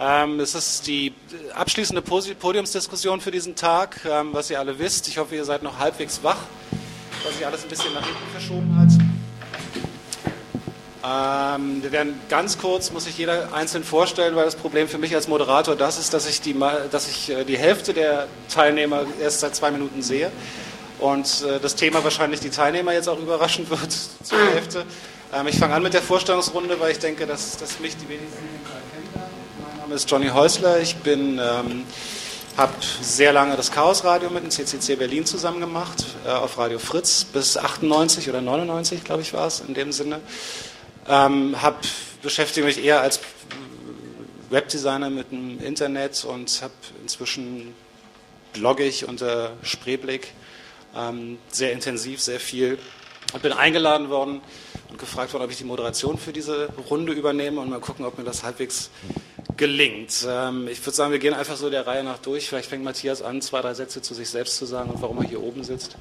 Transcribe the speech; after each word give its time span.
Ähm, 0.00 0.38
es 0.38 0.54
ist 0.54 0.86
die 0.86 1.12
abschließende 1.54 2.02
Podiumsdiskussion 2.02 3.20
für 3.20 3.32
diesen 3.32 3.56
Tag, 3.56 4.00
ähm, 4.08 4.28
was 4.32 4.48
ihr 4.48 4.60
alle 4.60 4.78
wisst. 4.78 5.08
Ich 5.08 5.18
hoffe, 5.18 5.34
ihr 5.34 5.44
seid 5.44 5.64
noch 5.64 5.80
halbwegs 5.80 6.20
wach, 6.22 6.38
was 7.24 7.34
sich 7.36 7.44
alles 7.44 7.64
ein 7.64 7.68
bisschen 7.68 7.92
nach 7.94 8.04
hinten 8.04 8.30
verschoben 8.30 8.78
hat. 8.78 8.88
Ähm, 11.04 11.82
wir 11.82 11.90
werden 11.90 12.20
ganz 12.28 12.58
kurz, 12.58 12.92
muss 12.92 13.04
sich 13.04 13.18
jeder 13.18 13.52
einzeln 13.52 13.82
vorstellen, 13.82 14.36
weil 14.36 14.44
das 14.44 14.54
Problem 14.54 14.86
für 14.88 14.98
mich 14.98 15.16
als 15.16 15.26
Moderator 15.26 15.74
das 15.74 15.98
ist, 15.98 16.14
dass 16.14 16.28
ich 16.28 16.40
die, 16.42 16.54
dass 16.92 17.08
ich 17.08 17.30
äh, 17.30 17.44
die 17.44 17.58
Hälfte 17.58 17.92
der 17.92 18.28
Teilnehmer 18.48 19.04
erst 19.20 19.40
seit 19.40 19.56
zwei 19.56 19.72
Minuten 19.72 20.02
sehe 20.02 20.30
und 21.00 21.42
äh, 21.42 21.58
das 21.58 21.74
Thema 21.74 22.04
wahrscheinlich 22.04 22.38
die 22.38 22.50
Teilnehmer 22.50 22.92
jetzt 22.92 23.08
auch 23.08 23.18
überraschen 23.18 23.68
wird 23.68 23.92
zur 24.22 24.38
Hälfte. 24.38 24.84
Ich 25.46 25.58
fange 25.58 25.74
an 25.74 25.82
mit 25.82 25.92
der 25.92 26.00
Vorstellungsrunde, 26.00 26.80
weil 26.80 26.90
ich 26.90 27.00
denke, 27.00 27.26
dass, 27.26 27.58
dass 27.58 27.80
mich 27.80 27.94
die 27.98 28.08
wenigsten 28.08 28.48
Name 29.88 29.96
ist 29.96 30.10
Johnny 30.10 30.28
Häusler, 30.28 30.80
ich 30.80 30.96
bin... 30.96 31.40
Ähm, 31.42 31.86
habe 32.58 32.74
sehr 33.00 33.32
lange 33.32 33.56
das 33.56 33.70
Chaos 33.70 34.04
Radio 34.04 34.28
mit 34.28 34.42
dem 34.42 34.50
CCC 34.50 34.96
Berlin 34.96 35.24
zusammen 35.24 35.60
gemacht, 35.60 36.04
äh, 36.26 36.28
auf 36.28 36.58
Radio 36.58 36.78
Fritz 36.78 37.24
bis 37.24 37.56
98 37.56 38.28
oder 38.28 38.42
99, 38.42 39.02
glaube 39.02 39.22
ich, 39.22 39.32
war 39.32 39.46
es 39.46 39.60
in 39.60 39.72
dem 39.72 39.92
Sinne. 39.92 40.20
Ähm, 41.08 41.62
hab, 41.62 41.80
beschäftige 42.20 42.66
mich 42.66 42.84
eher 42.84 43.00
als 43.00 43.20
Webdesigner 44.50 45.08
mit 45.08 45.30
dem 45.30 45.58
Internet 45.58 46.22
und 46.26 46.60
habe 46.60 46.74
inzwischen 47.00 47.72
blogge 48.52 48.84
ich 48.84 49.08
unter 49.08 49.52
Spreeblick 49.62 50.34
ähm, 50.94 51.38
sehr 51.50 51.72
intensiv, 51.72 52.20
sehr 52.20 52.40
viel. 52.40 52.78
Und 53.32 53.42
bin 53.42 53.52
eingeladen 53.52 54.10
worden 54.10 54.42
und 54.90 54.98
gefragt 54.98 55.32
worden, 55.32 55.44
ob 55.44 55.50
ich 55.50 55.58
die 55.58 55.64
Moderation 55.64 56.18
für 56.18 56.32
diese 56.32 56.68
Runde 56.90 57.12
übernehme 57.12 57.60
und 57.60 57.70
mal 57.70 57.80
gucken, 57.80 58.04
ob 58.04 58.18
mir 58.18 58.24
das 58.24 58.42
halbwegs 58.42 58.90
gelingt. 59.56 60.26
Ähm, 60.28 60.68
ich 60.68 60.80
würde 60.84 60.96
sagen, 60.96 61.12
wir 61.12 61.18
gehen 61.18 61.34
einfach 61.34 61.56
so 61.56 61.70
der 61.70 61.86
Reihe 61.86 62.04
nach 62.04 62.18
durch. 62.18 62.48
Vielleicht 62.48 62.68
fängt 62.68 62.84
Matthias 62.84 63.22
an, 63.22 63.40
zwei, 63.40 63.60
drei 63.60 63.74
Sätze 63.74 64.02
zu 64.02 64.14
sich 64.14 64.28
selbst 64.28 64.56
zu 64.56 64.66
sagen 64.66 64.90
und 64.90 65.02
warum 65.02 65.18
er 65.18 65.24
hier 65.24 65.42
oben 65.42 65.64
sitzt. 65.64 65.96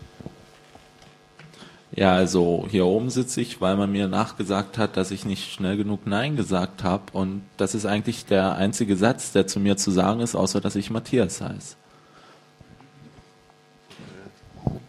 Ja, 1.97 2.13
also 2.13 2.67
hier 2.69 2.85
oben 2.85 3.09
sitze 3.09 3.41
ich, 3.41 3.59
weil 3.59 3.75
man 3.75 3.91
mir 3.91 4.07
nachgesagt 4.07 4.77
hat, 4.77 4.97
dass 4.97 5.09
ich 5.09 5.25
nicht 5.25 5.51
schnell 5.51 5.77
genug 5.77 6.05
Nein 6.05 6.35
gesagt 6.35 6.83
habe. 6.83 7.05
Und 7.13 7.41
das 7.57 7.73
ist 7.73 7.87
eigentlich 7.87 8.25
der 8.25 8.55
einzige 8.55 8.95
Satz, 8.95 9.31
der 9.31 9.47
zu 9.47 9.59
mir 9.59 9.77
zu 9.77 9.89
sagen 9.89 10.19
ist, 10.19 10.35
außer 10.35 10.61
dass 10.61 10.75
ich 10.75 10.91
Matthias 10.91 11.41
heiße. 11.41 11.75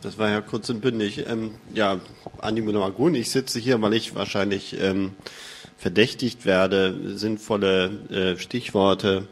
Das 0.03 0.19
war 0.19 0.29
ja 0.29 0.43
kurz 0.43 0.69
und 0.69 0.81
bündig. 0.81 1.25
Ähm, 1.27 1.55
ja, 1.73 1.99
Andi 2.39 2.61
Monomagun, 2.61 3.15
ich 3.15 3.31
sitze 3.31 3.59
hier, 3.59 3.81
weil 3.81 3.95
ich 3.95 4.15
wahrscheinlich 4.15 4.79
ähm, 4.79 5.13
verdächtigt 5.79 6.45
werde, 6.45 7.17
sinnvolle 7.17 7.91
äh, 8.11 8.37
Stichworte 8.37 9.29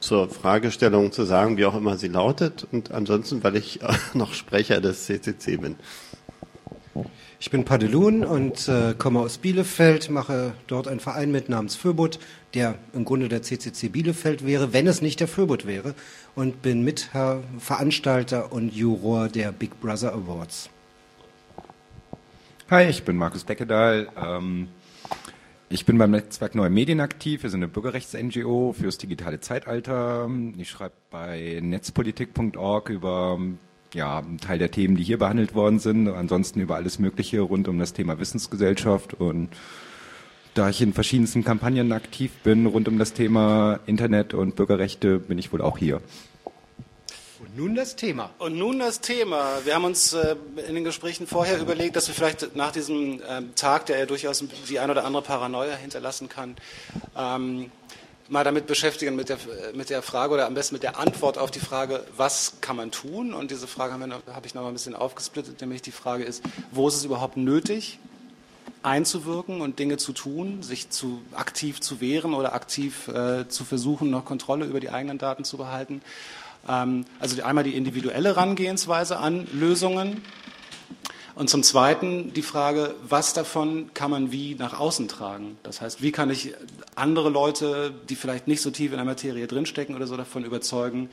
zur 0.00 0.28
Fragestellung 0.28 1.12
zu 1.12 1.24
sagen, 1.24 1.56
wie 1.56 1.64
auch 1.64 1.76
immer 1.76 1.96
sie 1.96 2.08
lautet. 2.08 2.66
Und 2.70 2.90
ansonsten, 2.90 3.42
weil 3.42 3.56
ich 3.56 3.80
noch 4.14 4.34
Sprecher 4.34 4.80
des 4.80 5.06
CCC 5.06 5.56
bin. 5.56 5.76
Ich 7.40 7.50
bin 7.50 7.64
Padelun 7.64 8.24
und 8.24 8.68
äh, 8.68 8.94
komme 8.96 9.20
aus 9.20 9.38
Bielefeld, 9.38 10.10
mache 10.10 10.54
dort 10.66 10.88
einen 10.88 11.00
Verein 11.00 11.30
mit 11.30 11.48
namens 11.48 11.76
Föbut, 11.76 12.18
der 12.54 12.76
im 12.92 13.04
Grunde 13.04 13.28
der 13.28 13.42
CCC 13.42 13.88
Bielefeld 13.88 14.46
wäre, 14.46 14.72
wenn 14.72 14.86
es 14.86 15.02
nicht 15.02 15.20
der 15.20 15.28
Föbut 15.28 15.66
wäre, 15.66 15.94
und 16.34 16.62
bin 16.62 16.82
Mitherr, 16.82 17.42
Veranstalter 17.58 18.52
und 18.52 18.74
Juror 18.74 19.28
der 19.28 19.52
Big 19.52 19.78
Brother 19.80 20.14
Awards. 20.14 20.70
Hi, 22.70 22.84
ich 22.88 23.04
bin 23.04 23.16
Markus 23.16 23.44
Beckedahl. 23.44 24.08
Ähm, 24.16 24.68
ich 25.68 25.86
bin 25.86 25.98
beim 25.98 26.10
Netzwerk 26.10 26.54
Neue 26.54 26.70
Medien 26.70 27.00
aktiv. 27.00 27.42
Wir 27.42 27.50
sind 27.50 27.60
eine 27.60 27.68
Bürgerrechts-NGO 27.68 28.74
fürs 28.78 28.98
digitale 28.98 29.40
Zeitalter. 29.40 30.30
Ich 30.58 30.70
schreibe 30.70 30.94
bei 31.10 31.58
netzpolitik.org 31.62 32.90
über 32.90 33.38
ja, 33.94 34.18
ein 34.18 34.38
Teil 34.38 34.58
der 34.58 34.70
Themen, 34.70 34.96
die 34.96 35.02
hier 35.02 35.18
behandelt 35.18 35.54
worden 35.54 35.78
sind. 35.78 36.08
Ansonsten 36.08 36.60
über 36.60 36.76
alles 36.76 36.98
Mögliche 36.98 37.40
rund 37.40 37.68
um 37.68 37.78
das 37.78 37.92
Thema 37.92 38.18
Wissensgesellschaft 38.18 39.14
und 39.14 39.48
da 40.54 40.68
ich 40.68 40.80
in 40.80 40.92
verschiedensten 40.92 41.42
Kampagnen 41.42 41.90
aktiv 41.90 42.30
bin 42.44 42.66
rund 42.66 42.86
um 42.86 42.96
das 42.96 43.12
Thema 43.12 43.80
Internet 43.86 44.34
und 44.34 44.54
Bürgerrechte, 44.54 45.18
bin 45.18 45.38
ich 45.38 45.52
wohl 45.52 45.60
auch 45.60 45.78
hier. 45.78 46.00
Und 47.44 47.58
nun 47.58 47.74
das 47.74 47.94
Thema. 47.94 48.30
Und 48.38 48.56
nun 48.56 48.78
das 48.78 49.00
Thema. 49.02 49.58
Wir 49.64 49.74
haben 49.74 49.84
uns 49.84 50.14
äh, 50.14 50.34
in 50.66 50.74
den 50.74 50.84
Gesprächen 50.84 51.26
vorher 51.26 51.60
überlegt, 51.60 51.94
dass 51.94 52.08
wir 52.08 52.14
vielleicht 52.14 52.56
nach 52.56 52.72
diesem 52.72 53.20
ähm, 53.28 53.54
Tag, 53.54 53.84
der 53.84 53.98
ja 53.98 54.06
durchaus 54.06 54.42
die 54.68 54.78
ein 54.78 54.90
oder 54.90 55.04
andere 55.04 55.22
Paranoia 55.22 55.76
hinterlassen 55.76 56.30
kann, 56.30 56.56
ähm, 57.14 57.70
mal 58.28 58.44
damit 58.44 58.66
beschäftigen, 58.66 59.14
mit 59.14 59.28
der, 59.28 59.36
mit 59.74 59.90
der 59.90 60.00
Frage 60.00 60.32
oder 60.32 60.46
am 60.46 60.54
besten 60.54 60.76
mit 60.76 60.82
der 60.82 60.98
Antwort 60.98 61.36
auf 61.36 61.50
die 61.50 61.60
Frage, 61.60 62.02
was 62.16 62.54
kann 62.62 62.76
man 62.76 62.90
tun? 62.90 63.34
Und 63.34 63.50
diese 63.50 63.66
Frage 63.66 63.92
habe 63.92 64.22
hab 64.32 64.46
ich 64.46 64.54
noch 64.54 64.62
mal 64.62 64.68
ein 64.68 64.74
bisschen 64.74 64.94
aufgesplittet, 64.94 65.60
nämlich 65.60 65.82
die 65.82 65.92
Frage 65.92 66.24
ist, 66.24 66.42
wo 66.70 66.88
ist 66.88 66.94
es 66.94 67.04
überhaupt 67.04 67.36
nötig, 67.36 67.98
einzuwirken 68.82 69.60
und 69.60 69.78
Dinge 69.78 69.98
zu 69.98 70.14
tun, 70.14 70.62
sich 70.62 70.88
zu 70.88 71.20
aktiv 71.34 71.82
zu 71.82 72.00
wehren 72.00 72.32
oder 72.32 72.54
aktiv 72.54 73.08
äh, 73.08 73.46
zu 73.48 73.64
versuchen, 73.64 74.08
noch 74.08 74.24
Kontrolle 74.24 74.64
über 74.64 74.80
die 74.80 74.88
eigenen 74.88 75.18
Daten 75.18 75.44
zu 75.44 75.58
behalten? 75.58 76.00
Ähm, 76.68 77.04
also 77.18 77.42
einmal 77.42 77.64
die 77.64 77.76
individuelle 77.76 78.30
Herangehensweise 78.30 79.18
an 79.18 79.46
Lösungen, 79.52 80.22
und 81.36 81.50
zum 81.50 81.64
Zweiten 81.64 82.32
die 82.32 82.42
Frage, 82.42 82.94
was 83.08 83.32
davon 83.32 83.90
kann 83.92 84.10
man 84.10 84.30
wie 84.30 84.54
nach 84.54 84.78
außen 84.78 85.08
tragen? 85.08 85.58
Das 85.64 85.80
heißt, 85.80 86.00
wie 86.00 86.12
kann 86.12 86.30
ich 86.30 86.54
andere 86.94 87.28
Leute, 87.28 87.92
die 88.08 88.14
vielleicht 88.14 88.46
nicht 88.46 88.60
so 88.60 88.70
tief 88.70 88.92
in 88.92 88.98
der 88.98 89.04
Materie 89.04 89.48
drinstecken 89.48 89.96
oder 89.96 90.06
so, 90.06 90.16
davon 90.16 90.44
überzeugen, 90.44 91.10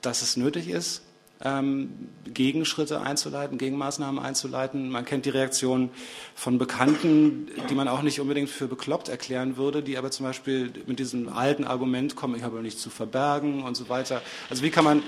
dass 0.00 0.22
es 0.22 0.36
nötig 0.36 0.68
ist, 0.68 1.02
ähm, 1.44 2.08
Gegenschritte 2.24 3.00
einzuleiten, 3.00 3.58
Gegenmaßnahmen 3.58 4.22
einzuleiten. 4.22 4.88
Man 4.88 5.04
kennt 5.04 5.26
die 5.26 5.30
Reaktion 5.30 5.90
von 6.34 6.58
Bekannten, 6.58 7.48
die 7.68 7.74
man 7.74 7.86
auch 7.86 8.02
nicht 8.02 8.20
unbedingt 8.20 8.48
für 8.48 8.66
bekloppt 8.66 9.08
erklären 9.08 9.56
würde, 9.56 9.82
die 9.82 9.98
aber 9.98 10.10
zum 10.10 10.26
Beispiel 10.26 10.72
mit 10.86 10.98
diesem 10.98 11.28
alten 11.28 11.64
Argument 11.64 12.16
kommen, 12.16 12.34
ich 12.34 12.42
habe 12.42 12.60
nichts 12.62 12.82
zu 12.82 12.90
verbergen 12.90 13.62
und 13.62 13.76
so 13.76 13.88
weiter. 13.88 14.22
Also 14.48 14.62
wie 14.62 14.70
kann 14.70 14.84
man 14.84 15.02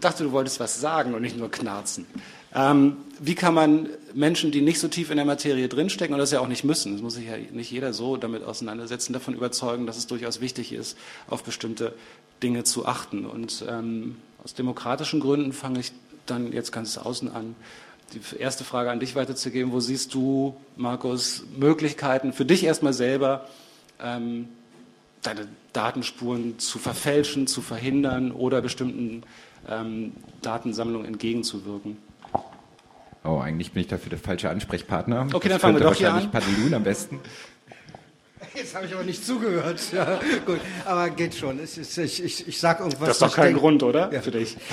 dachte, 0.00 0.24
du 0.24 0.32
wolltest 0.32 0.60
was 0.60 0.80
sagen 0.80 1.14
und 1.14 1.22
nicht 1.22 1.36
nur 1.36 1.50
knarzen. 1.50 2.06
Ähm, 2.54 2.96
wie 3.18 3.34
kann 3.34 3.54
man 3.54 3.88
Menschen, 4.14 4.50
die 4.50 4.60
nicht 4.60 4.78
so 4.78 4.88
tief 4.88 5.10
in 5.10 5.16
der 5.16 5.24
Materie 5.24 5.68
drinstecken 5.68 6.12
und 6.12 6.18
das 6.18 6.32
ja 6.32 6.40
auch 6.40 6.48
nicht 6.48 6.64
müssen, 6.64 6.92
das 6.92 7.02
muss 7.02 7.14
sich 7.14 7.26
ja 7.26 7.36
nicht 7.36 7.70
jeder 7.70 7.92
so 7.92 8.16
damit 8.16 8.44
auseinandersetzen, 8.44 9.12
davon 9.12 9.34
überzeugen, 9.34 9.86
dass 9.86 9.96
es 9.96 10.06
durchaus 10.06 10.40
wichtig 10.40 10.72
ist, 10.72 10.98
auf 11.28 11.44
bestimmte 11.44 11.94
Dinge 12.42 12.64
zu 12.64 12.84
achten. 12.84 13.24
Und 13.24 13.64
ähm, 13.68 14.16
aus 14.42 14.54
demokratischen 14.54 15.20
Gründen 15.20 15.52
fange 15.52 15.80
ich 15.80 15.92
dann 16.26 16.52
jetzt 16.52 16.72
ganz 16.72 16.98
außen 16.98 17.30
an, 17.32 17.54
die 18.12 18.20
erste 18.38 18.64
Frage 18.64 18.90
an 18.90 19.00
dich 19.00 19.14
weiterzugeben. 19.14 19.72
Wo 19.72 19.80
siehst 19.80 20.12
du, 20.12 20.54
Markus, 20.76 21.44
Möglichkeiten 21.56 22.32
für 22.32 22.44
dich 22.44 22.64
erstmal 22.64 22.92
selber, 22.92 23.48
ähm, 24.00 24.48
deine 25.22 25.46
Datenspuren 25.72 26.58
zu 26.58 26.78
verfälschen, 26.78 27.46
zu 27.46 27.62
verhindern 27.62 28.32
oder 28.32 28.60
bestimmten 28.60 29.22
ähm, 29.68 30.12
Datensammlung 30.42 31.04
entgegenzuwirken. 31.04 31.96
Oh, 33.24 33.38
eigentlich 33.38 33.72
bin 33.72 33.82
ich 33.82 33.88
dafür 33.88 34.10
der 34.10 34.18
falsche 34.18 34.50
Ansprechpartner. 34.50 35.28
Okay, 35.32 35.48
dann 35.48 35.60
fangen 35.60 35.76
wir 35.78 35.84
doch 35.86 35.94
hier 35.94 36.12
an. 36.12 36.30
Padelun 36.30 36.74
am 36.74 36.82
besten. 36.82 37.20
Jetzt 38.54 38.74
habe 38.74 38.86
ich 38.86 38.94
aber 38.94 39.04
nicht 39.04 39.24
zugehört. 39.24 39.80
Ja, 39.92 40.20
gut, 40.44 40.60
aber 40.84 41.10
geht 41.10 41.34
schon. 41.34 41.62
Ich, 41.62 41.78
ich, 41.78 42.22
ich, 42.24 42.48
ich 42.48 42.58
sage 42.60 42.82
irgendwas. 42.82 43.08
Das 43.08 43.16
ist 43.16 43.22
doch 43.22 43.34
kein 43.34 43.46
denke. 43.46 43.60
Grund, 43.60 43.82
oder? 43.82 44.12
Ja. 44.12 44.20
Für 44.20 44.30
dich. 44.30 44.56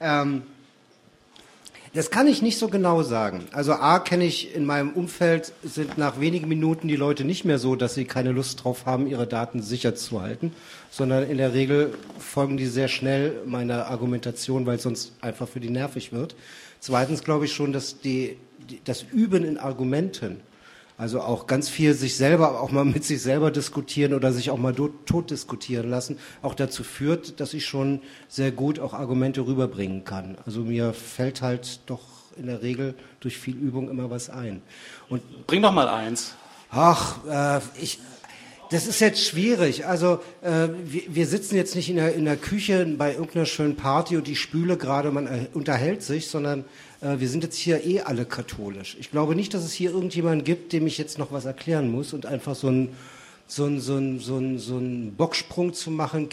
Ähm, 0.00 0.42
das 1.94 2.10
kann 2.10 2.26
ich 2.26 2.42
nicht 2.42 2.58
so 2.58 2.66
genau 2.66 3.04
sagen. 3.04 3.44
Also 3.52 3.74
A 3.74 4.00
kenne 4.00 4.24
ich 4.24 4.54
in 4.56 4.64
meinem 4.64 4.90
Umfeld 4.90 5.52
sind 5.62 5.96
nach 5.96 6.18
wenigen 6.18 6.48
Minuten 6.48 6.88
die 6.88 6.96
Leute 6.96 7.24
nicht 7.24 7.44
mehr 7.44 7.60
so, 7.60 7.76
dass 7.76 7.94
sie 7.94 8.04
keine 8.04 8.32
Lust 8.32 8.64
drauf 8.64 8.84
haben, 8.84 9.06
ihre 9.06 9.28
Daten 9.28 9.62
sicher 9.62 9.94
zu 9.94 10.20
halten, 10.20 10.52
sondern 10.90 11.30
in 11.30 11.38
der 11.38 11.54
Regel 11.54 11.94
folgen 12.18 12.56
die 12.56 12.66
sehr 12.66 12.88
schnell 12.88 13.40
meiner 13.46 13.86
Argumentation, 13.86 14.66
weil 14.66 14.76
es 14.76 14.82
sonst 14.82 15.12
einfach 15.20 15.46
für 15.46 15.60
die 15.60 15.70
nervig 15.70 16.12
wird. 16.12 16.34
Zweitens 16.84 17.24
glaube 17.24 17.46
ich 17.46 17.54
schon, 17.54 17.72
dass 17.72 17.98
die, 18.00 18.36
die, 18.68 18.78
das 18.84 19.02
Üben 19.10 19.42
in 19.42 19.56
Argumenten 19.56 20.42
also 20.98 21.22
auch 21.22 21.46
ganz 21.46 21.70
viel 21.70 21.94
sich 21.94 22.14
selber, 22.18 22.60
auch 22.60 22.70
mal 22.70 22.84
mit 22.84 23.04
sich 23.04 23.22
selber 23.22 23.50
diskutieren 23.50 24.12
oder 24.12 24.32
sich 24.32 24.50
auch 24.50 24.58
mal 24.58 24.74
tot 24.74 25.30
diskutieren 25.30 25.88
lassen, 25.88 26.18
auch 26.42 26.54
dazu 26.54 26.84
führt, 26.84 27.40
dass 27.40 27.54
ich 27.54 27.64
schon 27.64 28.02
sehr 28.28 28.52
gut 28.52 28.78
auch 28.80 28.92
Argumente 28.92 29.46
rüberbringen 29.46 30.04
kann. 30.04 30.36
Also 30.44 30.60
mir 30.60 30.92
fällt 30.92 31.40
halt 31.40 31.80
doch 31.86 32.02
in 32.36 32.48
der 32.48 32.60
Regel 32.60 32.94
durch 33.20 33.38
viel 33.38 33.56
Übung 33.56 33.88
immer 33.88 34.10
was 34.10 34.28
ein. 34.28 34.60
Und 35.08 35.46
Bring 35.46 35.62
doch 35.62 35.72
mal 35.72 35.88
eins. 35.88 36.34
Ach, 36.70 37.24
äh, 37.26 37.60
ich, 37.80 37.98
Das 38.74 38.88
ist 38.88 38.98
jetzt 38.98 39.24
schwierig. 39.24 39.86
Also 39.86 40.18
äh, 40.42 40.66
wir, 40.84 41.02
wir 41.06 41.26
sitzen 41.28 41.54
jetzt 41.54 41.76
nicht 41.76 41.88
in 41.88 41.94
der, 41.94 42.12
in 42.16 42.24
der 42.24 42.36
Küche 42.36 42.84
bei 42.98 43.12
irgendeiner 43.12 43.46
schönen 43.46 43.76
Party 43.76 44.16
und 44.16 44.26
die 44.26 44.34
Spüle 44.34 44.76
gerade, 44.76 45.12
man 45.12 45.28
äh, 45.28 45.46
unterhält 45.54 46.02
sich, 46.02 46.26
sondern 46.26 46.64
äh, 47.00 47.20
wir 47.20 47.28
sind 47.28 47.44
jetzt 47.44 47.54
hier 47.54 47.86
eh 47.86 48.00
alle 48.00 48.24
katholisch. 48.24 48.96
Ich 48.98 49.12
glaube 49.12 49.36
nicht, 49.36 49.54
dass 49.54 49.62
es 49.62 49.72
hier 49.72 49.92
irgendjemanden 49.92 50.42
gibt, 50.42 50.72
dem 50.72 50.88
ich 50.88 50.98
jetzt 50.98 51.20
noch 51.20 51.30
was 51.30 51.44
erklären 51.44 51.88
muss 51.88 52.12
und 52.12 52.26
einfach 52.26 52.56
so 52.56 52.68
ein 52.68 52.88
so 53.46 53.64
ein, 53.66 53.78
so 53.78 53.96
ein, 53.96 54.18
so 54.18 54.38
ein, 54.38 54.58
so 54.58 54.78
ein 54.78 55.14
Bocksprung 55.14 55.72
zu 55.72 55.92
machen, 55.92 56.28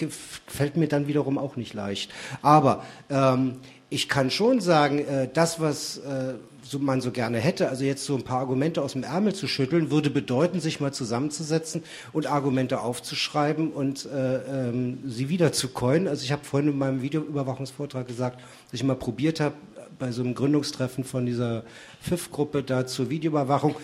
fällt 0.47 0.77
mir 0.77 0.87
dann 0.87 1.07
wiederum 1.07 1.37
auch 1.37 1.57
nicht 1.57 1.75
leicht. 1.75 2.09
Aber 2.41 2.83
ähm, 3.11 3.57
ich 3.91 4.09
kann 4.09 4.31
schon 4.31 4.61
sagen, 4.61 4.97
äh, 4.97 5.29
das, 5.31 5.59
was 5.59 5.97
äh, 5.97 6.33
so, 6.63 6.79
man 6.79 7.01
so 7.01 7.11
gerne 7.11 7.39
hätte, 7.39 7.69
also 7.69 7.83
jetzt 7.83 8.05
so 8.05 8.15
ein 8.15 8.23
paar 8.23 8.39
Argumente 8.39 8.81
aus 8.81 8.93
dem 8.93 9.03
Ärmel 9.03 9.33
zu 9.33 9.47
schütteln, 9.47 9.91
würde 9.91 10.09
bedeuten, 10.09 10.59
sich 10.59 10.79
mal 10.79 10.93
zusammenzusetzen 10.93 11.83
und 12.13 12.27
Argumente 12.27 12.81
aufzuschreiben 12.81 13.71
und 13.71 14.05
äh, 14.05 14.69
ähm, 14.69 14.99
sie 15.05 15.29
wieder 15.29 15.51
zu 15.51 15.69
coinen. 15.69 16.07
Also 16.07 16.23
ich 16.23 16.31
habe 16.31 16.43
vorhin 16.43 16.69
in 16.69 16.77
meinem 16.77 17.01
Videoüberwachungsvortrag 17.01 18.07
gesagt, 18.07 18.39
dass 18.39 18.73
ich 18.73 18.83
mal 18.83 18.95
probiert 18.95 19.39
habe, 19.39 19.55
bei 19.99 20.11
so 20.11 20.23
einem 20.23 20.33
Gründungstreffen 20.33 21.03
von 21.03 21.25
dieser 21.25 21.63
FIF-Gruppe 22.01 22.63
da 22.63 22.87
zur 22.87 23.09
Videoüberwachung, 23.09 23.75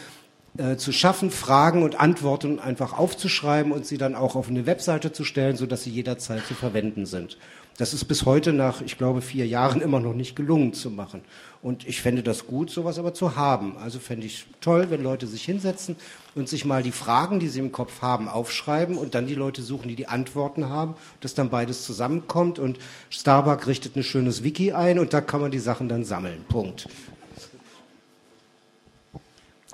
äh, 0.57 0.77
zu 0.77 0.91
schaffen, 0.91 1.29
Fragen 1.29 1.83
und 1.83 1.99
Antworten 1.99 2.57
einfach 2.57 2.97
aufzuschreiben 2.97 3.71
und 3.71 3.85
sie 3.85 3.99
dann 3.99 4.15
auch 4.15 4.35
auf 4.35 4.49
eine 4.49 4.65
Webseite 4.65 5.11
zu 5.11 5.23
stellen, 5.23 5.55
sodass 5.55 5.83
sie 5.83 5.91
jederzeit 5.91 6.45
zu 6.47 6.55
verwenden 6.55 7.05
sind. 7.05 7.37
Das 7.77 7.93
ist 7.93 8.05
bis 8.05 8.25
heute 8.25 8.53
nach, 8.53 8.81
ich 8.81 8.97
glaube, 8.97 9.21
vier 9.21 9.45
Jahren 9.45 9.81
immer 9.81 9.99
noch 9.99 10.15
nicht 10.15 10.35
gelungen 10.35 10.73
zu 10.73 10.89
machen. 10.89 11.21
Und 11.61 11.87
ich 11.87 12.01
fände 12.01 12.23
das 12.23 12.47
gut, 12.47 12.71
sowas 12.71 12.97
aber 12.97 13.13
zu 13.13 13.35
haben. 13.35 13.77
Also 13.77 13.99
fände 13.99 14.25
ich 14.25 14.45
toll, 14.61 14.87
wenn 14.89 15.03
Leute 15.03 15.27
sich 15.27 15.43
hinsetzen 15.43 15.95
und 16.33 16.49
sich 16.49 16.65
mal 16.65 16.81
die 16.81 16.91
Fragen, 16.91 17.39
die 17.39 17.49
sie 17.49 17.59
im 17.59 17.71
Kopf 17.71 18.01
haben, 18.01 18.27
aufschreiben 18.27 18.97
und 18.97 19.13
dann 19.13 19.27
die 19.27 19.35
Leute 19.35 19.61
suchen, 19.61 19.89
die 19.89 19.95
die 19.95 20.07
Antworten 20.07 20.69
haben, 20.69 20.95
dass 21.21 21.35
dann 21.35 21.49
beides 21.49 21.83
zusammenkommt 21.85 22.57
und 22.57 22.79
Starbucks 23.11 23.67
richtet 23.67 23.95
ein 23.95 24.03
schönes 24.03 24.43
Wiki 24.43 24.71
ein 24.71 24.97
und 24.97 25.13
da 25.13 25.21
kann 25.21 25.41
man 25.41 25.51
die 25.51 25.59
Sachen 25.59 25.87
dann 25.87 26.03
sammeln. 26.03 26.45
Punkt. 26.49 26.87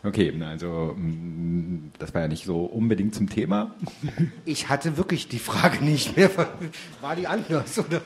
Okay, 0.05 0.33
also 0.41 0.95
mm, 0.97 1.91
das 1.97 2.13
war 2.13 2.21
ja 2.21 2.27
nicht 2.27 2.45
so 2.45 2.65
unbedingt 2.65 3.15
zum 3.15 3.29
Thema. 3.29 3.73
Ich 4.45 4.67
hatte 4.67 4.97
wirklich 4.97 5.29
die 5.29 5.39
Frage 5.39 5.83
nicht 5.83 6.17
mehr. 6.17 6.29
War 7.01 7.15
die 7.15 7.27
anders, 7.27 7.79
oder? 7.79 8.01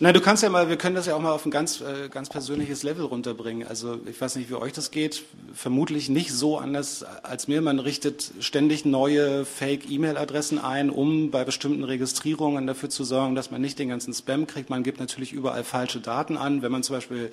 Nein, 0.00 0.14
du 0.14 0.20
kannst 0.20 0.42
ja 0.42 0.48
mal, 0.48 0.68
wir 0.68 0.78
können 0.78 0.96
das 0.96 1.06
ja 1.06 1.14
auch 1.14 1.20
mal 1.20 1.30
auf 1.30 1.44
ein 1.44 1.50
ganz, 1.50 1.80
äh, 1.80 2.08
ganz 2.08 2.30
persönliches 2.30 2.82
Level 2.82 3.04
runterbringen. 3.04 3.68
Also 3.68 4.00
ich 4.06 4.20
weiß 4.20 4.36
nicht, 4.36 4.50
wie 4.50 4.54
euch 4.54 4.72
das 4.72 4.90
geht. 4.90 5.22
Vermutlich 5.52 6.08
nicht 6.08 6.32
so 6.32 6.58
anders 6.58 7.04
als 7.22 7.46
mir. 7.46 7.60
Man 7.60 7.78
richtet 7.78 8.32
ständig 8.40 8.84
neue 8.84 9.44
Fake-E-Mail-Adressen 9.44 10.58
ein, 10.58 10.90
um 10.90 11.30
bei 11.30 11.44
bestimmten 11.44 11.84
Registrierungen 11.84 12.66
dafür 12.66 12.88
zu 12.88 13.04
sorgen, 13.04 13.34
dass 13.34 13.50
man 13.50 13.60
nicht 13.60 13.78
den 13.78 13.90
ganzen 13.90 14.14
Spam 14.14 14.46
kriegt. 14.46 14.70
Man 14.70 14.82
gibt 14.82 14.98
natürlich 14.98 15.32
überall 15.32 15.62
falsche 15.62 16.00
Daten 16.00 16.36
an. 16.36 16.62
Wenn 16.62 16.72
man 16.72 16.82
zum 16.82 16.96
Beispiel 16.96 17.30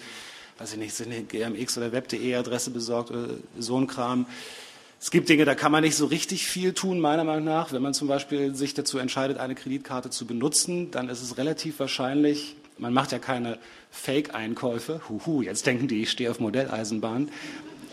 weiß 0.60 0.74
ich 0.74 0.80
nicht, 0.80 1.02
eine 1.02 1.24
GMX 1.24 1.78
oder 1.78 1.92
Web.de 1.92 2.36
Adresse 2.36 2.72
besorgt 2.72 3.12
oder 3.12 3.28
so 3.58 3.78
ein 3.78 3.88
Kram. 3.88 4.26
Es 5.02 5.12
gibt 5.12 5.30
Dinge, 5.30 5.46
da 5.46 5.56
kann 5.56 5.72
man 5.72 5.84
nicht 5.84 5.96
so 5.96 6.06
richtig 6.06 6.46
viel 6.46 6.74
tun, 6.74 7.00
meiner 7.00 7.24
Meinung 7.24 7.46
nach. 7.46 7.72
Wenn 7.72 7.82
man 7.82 7.94
zum 7.94 8.10
Beispiel 8.10 8.54
sich 8.54 8.74
dazu 8.74 8.98
entscheidet, 8.98 9.38
eine 9.38 9.56
Kreditkarte 9.56 10.10
zu 10.10 10.26
benutzen, 10.26 10.92
dann 10.92 11.08
ist 11.08 11.22
es 11.22 11.38
relativ 11.38 11.80
wahrscheinlich, 11.80 12.58
man 12.78 12.94
macht 12.94 13.14
ja 13.14 13.20
keine 13.20 13.58
Fake-Einkäufe. 13.92 15.00
Huhu, 15.08 15.42
jetzt 15.42 15.66
denken 15.66 15.88
die, 15.88 16.02
ich 16.02 16.12
stehe 16.12 16.30
auf 16.30 16.42
Modelleisenbahn. 16.42 17.30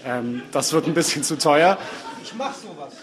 Ähm, 0.04 0.42
das 0.50 0.72
wird 0.72 0.86
ein 0.88 0.94
bisschen 0.94 1.22
zu 1.22 1.38
teuer. 1.38 1.78
Ich 2.24 2.34
mache 2.34 2.58
sowas. 2.58 2.94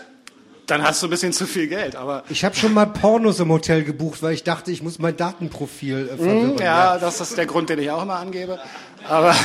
Dann 0.73 0.81
hast 0.81 1.03
du 1.03 1.07
ein 1.07 1.11
bisschen 1.11 1.33
zu 1.33 1.45
viel 1.45 1.67
Geld, 1.67 1.95
aber. 1.95 2.23
Ich 2.29 2.43
habe 2.43 2.55
schon 2.55 2.73
mal 2.73 2.87
Pornos 2.87 3.39
im 3.39 3.49
Hotel 3.49 3.83
gebucht, 3.83 4.23
weil 4.23 4.33
ich 4.33 4.43
dachte, 4.43 4.71
ich 4.71 4.81
muss 4.81 4.97
mein 4.97 5.15
Datenprofil 5.15 6.09
äh, 6.11 6.17
verwirren. 6.17 6.55
Mm, 6.55 6.57
ja, 6.57 6.97
das 6.97 7.21
ist 7.21 7.37
der 7.37 7.45
Grund, 7.45 7.69
den 7.69 7.77
ich 7.77 7.91
auch 7.91 8.01
immer 8.01 8.15
angebe. 8.15 8.59
Aber. 9.07 9.35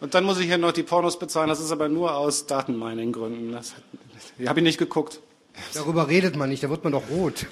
Und 0.00 0.12
dann 0.12 0.24
muss 0.24 0.38
ich 0.38 0.48
hier 0.48 0.58
noch 0.58 0.72
die 0.72 0.82
Pornos 0.82 1.18
bezahlen. 1.18 1.48
Das 1.48 1.60
ist 1.60 1.72
aber 1.72 1.88
nur 1.88 2.14
aus 2.14 2.44
Datenmining-Gründen. 2.44 3.58
Die 4.38 4.48
habe 4.50 4.60
ich 4.60 4.64
nicht 4.64 4.78
geguckt. 4.78 5.20
Darüber 5.72 6.08
redet 6.08 6.36
man 6.36 6.50
nicht, 6.50 6.62
da 6.62 6.68
wird 6.68 6.84
man 6.84 6.92
doch 6.92 7.08
rot. 7.08 7.46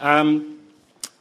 Ähm, 0.00 0.42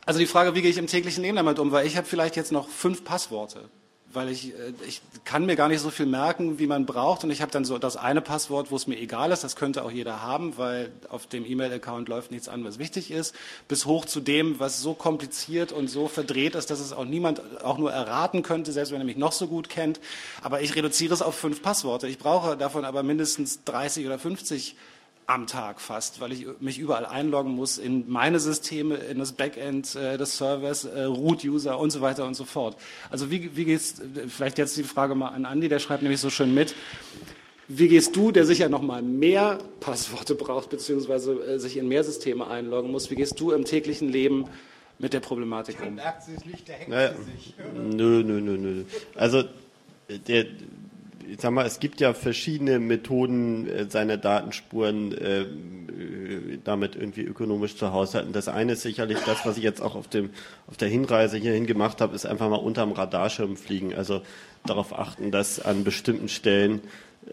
also 0.06 0.20
die 0.20 0.28
Frage, 0.28 0.54
wie 0.54 0.62
gehe 0.62 0.70
ich 0.70 0.78
im 0.78 0.86
täglichen 0.86 1.24
Leben 1.24 1.38
damit 1.38 1.58
um? 1.58 1.72
Weil 1.72 1.88
ich 1.88 1.98
habe 1.98 2.06
vielleicht 2.06 2.36
jetzt 2.36 2.52
noch 2.52 2.70
fünf 2.70 3.04
Passworte 3.04 3.70
weil 4.12 4.30
ich, 4.30 4.54
äh, 4.54 4.74
ich 4.88 5.02
kann 5.26 5.46
mir 5.46 5.56
gar 5.56 5.68
nicht 5.68 5.82
so 5.82 5.90
viel 5.90 6.06
merken, 6.06 6.60
wie 6.60 6.68
man 6.68 6.86
braucht. 6.86 7.24
Und 7.24 7.32
ich 7.32 7.42
habe 7.42 7.52
dann 7.52 7.66
so 7.66 7.78
das 7.78 7.98
eine 7.98 8.22
Passwort, 8.22 8.72
wo 8.72 8.76
es 8.76 8.88
mir 8.88 8.98
egal 8.98 9.32
ist, 9.32 9.44
das 9.44 9.56
könnte 9.56 9.84
auch 9.84 9.92
jeder 9.92 10.22
haben, 10.22 10.58
weil 10.58 10.92
auf 11.10 11.28
dem 11.28 11.46
E-Mail-Account 11.46 12.10
läuft 12.10 12.32
nichts 12.32 12.50
an, 12.50 12.64
was 12.64 12.80
wichtig 12.80 13.12
ist, 13.12 13.36
bis 13.68 13.86
hoch 13.86 14.06
zu 14.06 14.20
dem, 14.20 14.60
was 14.60 14.82
so 14.82 14.94
kompliziert 14.94 15.72
und 15.72 15.88
so 15.88 16.08
verdreht 16.08 16.56
ist, 16.56 16.70
dass 16.72 16.80
es 16.80 16.94
auch 16.94 17.06
niemand 17.06 17.64
auch 17.64 17.78
nur 17.78 17.92
erraten 17.92 18.44
könnte, 18.44 18.72
selbst 18.72 18.92
wenn 18.92 19.02
er 19.02 19.06
mich 19.06 19.18
noch 19.18 19.32
so 19.32 19.48
gut 19.48 19.70
kennt. 19.70 20.00
Aber 20.42 20.62
ich 20.62 20.76
reduziere 20.76 21.14
es 21.14 21.22
auf 21.22 21.36
fünf 21.36 21.62
Passworte. 21.62 22.08
Ich 22.08 22.18
brauche 22.18 22.58
davon 22.58 22.86
aber 22.86 23.04
mindestens 23.04 23.64
30 23.64 24.06
oder 24.06 24.20
50 24.20 24.76
am 25.30 25.46
Tag 25.46 25.80
fast, 25.80 26.22
weil 26.22 26.31
ich 26.31 26.48
mich 26.60 26.80
überall 26.80 27.06
einloggen 27.06 27.54
muss 27.54 27.78
in 27.78 28.10
meine 28.10 28.40
Systeme, 28.40 28.96
in 28.96 29.20
das 29.20 29.34
Backend 29.34 29.96
äh, 29.96 30.18
des 30.18 30.38
Servers, 30.38 30.86
äh, 30.86 31.04
Root-User 31.04 31.78
und 31.78 31.92
so 31.92 32.02
weiter 32.02 32.26
und 32.26 32.34
so 32.34 32.46
fort. 32.46 32.76
Also 33.12 33.30
wie, 33.30 33.56
wie 33.56 33.66
geht's, 33.66 34.02
vielleicht 34.28 34.58
jetzt 34.58 34.76
die 34.76 34.84
Frage 34.84 35.14
mal 35.14 35.30
an 35.30 35.46
Andi, 35.46 35.70
der 35.70 35.78
schreibt 35.78 36.02
nämlich 36.02 36.20
so 36.20 36.31
schön 36.31 36.56
mit, 36.56 36.74
wie 37.68 37.88
gehst 37.88 38.16
du, 38.16 38.31
der 38.31 38.48
sicher 38.48 38.70
noch 38.70 38.81
mal 38.81 39.04
mehr 39.04 39.60
Passworte 39.80 40.34
braucht, 40.34 40.72
beziehungsweise 40.72 41.34
äh, 41.34 41.60
sich 41.60 41.78
in 41.78 41.88
mehr 41.88 42.04
Systeme 42.04 42.48
einloggen 42.48 42.92
muss, 42.92 43.12
wie 43.12 43.16
gehst 43.16 43.40
du 43.40 43.52
im 43.52 43.66
täglichen 43.66 44.10
Leben 44.10 44.46
mit 44.98 45.14
der 45.14 45.20
Problematik 45.20 45.78
um? 45.86 45.94
Merkt 45.94 46.24
sie 46.24 46.34
es 46.34 46.46
nicht, 46.46 46.68
der 46.68 46.75
hängt 46.75 46.90
naja, 46.90 47.14
sich. 47.14 47.54
Nö, 47.75 48.24
nö, 48.24 48.42
nö, 48.42 48.58
nö. 48.58 48.84
Also 49.14 49.44
der, 50.28 50.48
ich 51.31 51.42
sag 51.42 51.52
mal, 51.52 51.66
es 51.66 51.80
gibt 51.80 52.02
ja 52.02 52.14
verschiedene 52.14 52.80
Methoden, 52.80 53.68
äh, 53.68 53.86
seine 53.90 54.18
Datenspuren 54.18 55.14
äh, 55.14 55.46
damit 56.64 56.96
irgendwie 56.96 57.22
ökonomisch 57.22 57.76
zu 57.76 57.92
haushalten. 57.92 58.34
Das 58.34 58.48
eine 58.48 58.74
ist 58.74 58.81
sicherlich 58.81 59.20
das, 59.26 59.46
was 59.46 59.58
ich 59.58 59.64
jetzt 59.64 59.81
auch 59.81 59.96
auf 59.96 60.08
dem 60.08 60.31
auf 60.68 60.78
der 60.78 60.88
Hinreise 60.88 61.38
hierhin 61.38 61.66
gemacht 61.66 62.02
habe, 62.02 62.16
ist 62.16 62.26
einfach 62.26 62.50
mal 62.50 62.56
unterm 62.56 62.92
Radarschirm 62.92 63.58
fliegen. 63.58 63.94
Also 63.94 64.22
darauf 64.66 64.98
achten, 64.98 65.31
dass 65.31 65.60
an 65.60 65.84
bestimmten 65.84 66.30
Stellen 66.30 66.81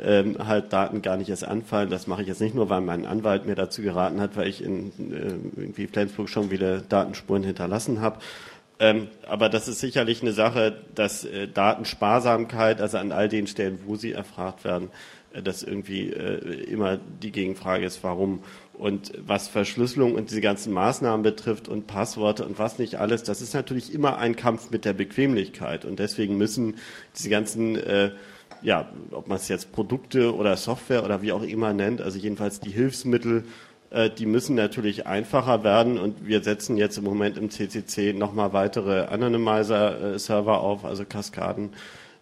ähm, 0.01 0.37
halt 0.47 0.73
Daten 0.73 1.03
gar 1.03 1.17
nicht 1.17 1.31
erst 1.31 1.45
anfallen. 1.45 1.91
Das 1.91 2.07
mache 2.07 2.23
ich 2.23 2.29
jetzt 2.29 2.41
nicht 2.41 2.55
nur, 2.55 2.69
weil 2.69 2.81
mein 2.81 3.07
Anwalt 3.07 3.47
mir 3.47 3.55
dazu 3.55 3.83
geraten 3.83 4.21
hat, 4.21 4.37
weil 4.37 4.49
ich 4.49 4.63
in 4.63 4.93
äh, 4.99 5.61
irgendwie 5.61 5.87
Flensburg 5.87 6.29
schon 6.29 6.51
wieder 6.51 6.81
Datenspuren 6.81 7.45
hinterlassen 7.45 8.01
habe. 8.01 8.19
Ähm, 8.79 9.09
aber 9.27 9.49
das 9.49 9.69
ist 9.69 9.81
sicherlich 9.81 10.21
eine 10.23 10.33
Sache, 10.33 10.83
dass 10.95 11.25
äh, 11.25 11.49
Datensparsamkeit, 11.49 12.81
also 12.81 12.99
an 12.99 13.11
all 13.11 13.29
den 13.29 13.47
Stellen, 13.47 13.79
wo 13.87 13.97
sie 13.97 14.13
erfragt 14.13 14.65
werden, 14.65 14.91
äh, 15.33 15.43
dass 15.43 15.63
irgendwie 15.63 16.11
äh, 16.11 16.65
immer 16.65 16.99
die 17.23 17.33
Gegenfrage 17.33 17.87
ist, 17.87 18.05
warum. 18.05 18.43
Und 18.75 19.13
was 19.27 19.49
Verschlüsselung 19.49 20.15
und 20.15 20.29
diese 20.29 20.43
ganzen 20.43 20.75
Maßnahmen 20.75 21.23
betrifft 21.23 21.69
und 21.69 21.87
Passworte 21.87 22.45
und 22.45 22.59
was 22.59 22.79
nicht 22.79 22.97
alles, 22.97 23.23
das 23.23 23.41
ist 23.41 23.55
natürlich 23.55 23.95
immer 23.95 24.19
ein 24.19 24.37
Kampf 24.37 24.71
mit 24.71 24.85
der 24.85 24.93
Bequemlichkeit. 24.93 25.87
Und 25.87 25.99
deswegen 25.99 26.37
müssen 26.37 26.75
diese 27.17 27.31
ganzen 27.31 27.77
äh, 27.77 28.11
ja, 28.63 28.89
ob 29.11 29.29
man 29.29 29.37
es 29.37 29.49
jetzt 29.49 29.73
Produkte 29.73 30.35
oder 30.35 30.57
Software 30.57 31.05
oder 31.05 31.23
wie 31.23 31.33
auch 31.33 31.43
immer 31.43 31.73
nennt, 31.73 32.01
also 32.01 32.19
jedenfalls 32.19 32.61
die 32.61 32.71
Hilfsmittel 32.71 33.45
äh, 33.97 34.11
die 34.11 34.27
müssen 34.27 34.55
natürlich 34.55 35.07
einfacher 35.07 35.65
werden 35.65 35.99
und 35.99 36.27
wir 36.27 36.43
setzen 36.43 36.77
jetzt 36.77 36.99
im 36.99 37.05
Moment 37.05 37.39
im 37.39 37.49
CCC 37.49 38.13
nochmal 38.13 38.53
weitere 38.53 39.07
Anonymizer-Server 39.07 40.61
auf, 40.61 40.85
also 40.85 41.07
Kaskaden 41.07 41.71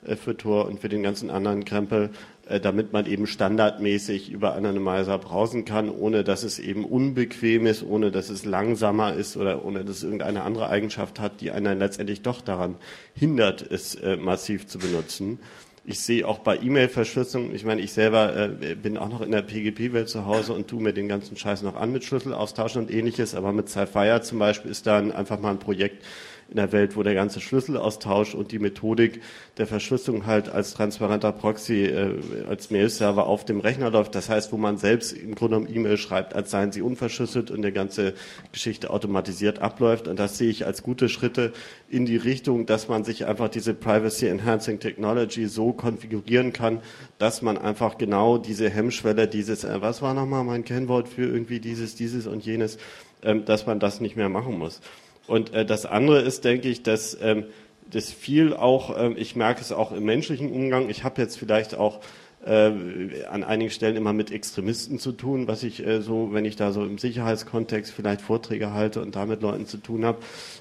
äh, 0.07 0.15
für 0.15 0.37
Tor 0.37 0.67
und 0.67 0.79
für 0.79 0.89
den 0.89 1.03
ganzen 1.03 1.31
anderen 1.31 1.65
Krempel, 1.65 2.11
äh, 2.47 2.61
damit 2.61 2.93
man 2.93 3.07
eben 3.07 3.27
standardmäßig 3.27 4.31
über 4.31 4.55
Anonymizer 4.55 5.19
browsen 5.19 5.65
kann, 5.65 5.91
ohne 5.91 6.23
dass 6.23 6.45
es 6.45 6.61
eben 6.61 6.85
unbequem 6.85 7.67
ist, 7.67 7.83
ohne 7.83 8.13
dass 8.13 8.29
es 8.29 8.45
langsamer 8.45 9.15
ist 9.15 9.37
oder 9.37 9.65
ohne 9.65 9.85
dass 9.85 9.97
es 9.97 10.05
irgendeine 10.05 10.45
andere 10.45 10.69
Eigenschaft 10.69 11.19
hat, 11.19 11.41
die 11.41 11.51
einen 11.51 11.81
letztendlich 11.81 12.23
doch 12.23 12.41
daran 12.41 12.77
hindert, 13.15 13.63
es 13.69 13.99
massiv 14.21 14.69
zu 14.69 14.79
benutzen. 14.79 15.41
Ich 15.87 16.01
sehe 16.01 16.27
auch 16.27 16.39
bei 16.39 16.57
E-Mail-Verschlüsselung, 16.57 17.55
ich 17.55 17.67
meine, 17.67 17.83
ich 17.83 17.93
selber 17.93 18.35
äh, 18.35 18.75
bin 18.75 18.97
auch 18.97 19.11
noch 19.11 19.21
in 19.21 19.33
der 19.33 19.43
PGP-Welt 19.43 20.09
zu 20.09 20.25
Hause 20.25 20.55
und 20.55 20.67
tue 20.67 20.81
mir 20.81 20.95
den 20.95 21.09
ganzen 21.09 21.37
Scheiß 21.37 21.61
noch 21.61 21.77
an 21.77 21.93
mit 21.93 22.05
Schlüssel 22.05 22.33
austauschen 22.33 22.81
und 22.81 22.91
ähnliches, 22.91 23.35
aber 23.35 23.53
mit 23.53 23.69
Sapphire 23.69 24.23
zum 24.23 24.39
Beispiel 24.39 24.71
ist 24.71 24.87
dann 24.87 25.13
einfach 25.13 25.39
mal 25.39 25.51
ein 25.51 25.59
Projekt, 25.59 26.03
in 26.49 26.57
der 26.57 26.73
Welt, 26.73 26.97
wo 26.97 27.03
der 27.03 27.15
ganze 27.15 27.41
Schlüsselaustausch 27.41 28.35
und 28.35 28.53
die 28.53 28.59
Methodik 28.59 29.21
der 29.57 29.67
Verschlüsselung 29.67 30.27
halt 30.27 30.49
als 30.49 30.75
transparenter 30.75 31.33
Proxy, 31.33 31.85
äh, 31.85 32.15
als 32.49 32.71
Mail-Server 32.71 33.27
auf 33.27 33.45
dem 33.45 33.61
Rechner 33.61 33.91
läuft. 33.91 34.15
Das 34.15 34.29
heißt, 34.29 34.53
wo 34.53 34.57
man 34.57 34.77
selbst 34.79 35.13
im 35.13 35.35
Grunde 35.35 35.57
genommen 35.57 35.75
E-Mail 35.75 35.97
schreibt, 35.97 36.35
als 36.35 36.51
seien 36.51 36.73
sie 36.73 36.83
unverschlüsselt 36.83 37.51
und 37.51 37.63
die 37.63 37.73
ganze 37.73 38.15
Geschichte 38.53 38.91
automatisiert 38.91 39.61
abläuft. 39.61 40.09
Und 40.09 40.19
das 40.19 40.39
sehe 40.39 40.51
ich 40.51 40.67
als 40.67 40.83
gute 40.83 41.09
Schritte 41.09 41.53
in 41.89 42.07
die 42.07 42.17
Richtung, 42.17 42.67
dass 42.67 42.89
man 42.89 43.05
sich 43.05 43.27
einfach 43.27 43.49
diese 43.49 43.75
Privacy 43.75 44.27
Enhancing 44.27 44.81
Technology 44.81 45.47
so 45.47 45.73
konfigurieren 45.73 46.53
kann, 46.53 46.81
dass 47.19 47.43
man 47.43 47.59
einfach 47.59 47.99
genau 47.99 48.39
diese 48.39 48.69
Hemmschwelle, 48.69 49.29
dieses, 49.29 49.65
äh, 49.65 49.81
was 49.81 50.03
war 50.03 50.15
nochmal 50.15 50.45
mein 50.45 50.65
Kennwort 50.65 51.09
für 51.09 51.25
irgendwie 51.25 51.61
dieses, 51.61 51.95
dieses 51.95 52.27
und 52.27 52.45
jenes, 52.45 52.79
ähm, 53.23 53.45
dass 53.45 53.67
man 53.67 53.81
das 53.81 54.01
nicht 54.01 54.17
mehr 54.17 54.29
machen 54.29 54.59
muss. 54.59 54.81
Und 55.27 55.53
äh, 55.53 55.65
das 55.65 55.87
andere 55.87 56.21
ist, 56.21 56.45
denke 56.45 56.69
ich, 56.69 56.83
dass 56.83 57.17
ähm, 57.21 57.45
das 57.91 58.11
viel 58.11 58.55
auch, 58.55 58.97
ähm, 58.99 59.15
ich 59.17 59.37
merke 59.37 59.61
es 59.61 59.73
auch 59.73 59.93
im 59.93 60.05
menschlichen 60.05 60.51
Umgang, 60.51 60.89
ich 60.89 61.05
habe 61.05 61.21
jetzt 61.21 61.39
vielleicht 61.39 61.75
auch 61.75 62.01
äh, 62.47 63.25
an 63.31 63.43
einigen 63.43 63.71
Stellen 63.71 63.97
immer 63.97 64.13
mit 64.13 64.31
Extremisten 64.31 64.99
zu 64.99 65.13
tun, 65.13 65.49
was 65.49 65.63
ich 65.63 65.85
äh, 65.87 66.03
so, 66.03 66.31
wenn 66.33 66.45
ich 66.45 66.57
da 66.57 66.73
so 66.73 66.85
im 66.85 66.99
Sicherheitskontext 66.99 67.93
vielleicht 67.93 68.21
Vorträge 68.21 68.73
halte 68.73 69.01
und 69.01 69.17
da 69.17 69.25
mit 69.25 69.41
Leuten 69.41 69.67
zu 69.67 69.79
tun 69.79 70.05
habe. 70.05 70.19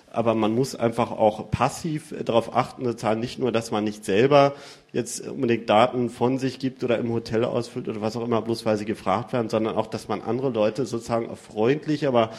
Aber 0.10 0.36
man 0.36 0.54
muss 0.54 0.76
einfach 0.76 1.12
auch 1.12 1.50
passiv 1.50 2.14
darauf 2.24 2.56
achten, 2.56 2.86
sozusagen 2.86 3.20
nicht 3.20 3.40
nur, 3.40 3.52
dass 3.52 3.72
man 3.72 3.84
nicht 3.84 4.06
selber 4.06 4.54
jetzt 4.94 5.28
unbedingt 5.28 5.70
Daten 5.70 6.10
von 6.10 6.38
sich 6.38 6.60
gibt 6.60 6.84
oder 6.84 7.00
im 7.00 7.12
Hotel 7.12 7.44
ausfüllt 7.44 7.90
oder 7.90 8.00
was 8.00 8.16
auch 8.16 8.24
immer, 8.24 8.42
bloß 8.42 8.66
weil 8.66 8.78
sie 8.78 8.86
gefragt 8.86 9.34
werden, 9.34 9.50
sondern 9.50 9.76
auch, 9.76 9.88
dass 9.88 10.08
man 10.08 10.22
andere 10.22 10.52
Leute 10.52 10.86
sozusagen 10.86 11.36
freundlich, 11.36 12.08
aber 12.08 12.30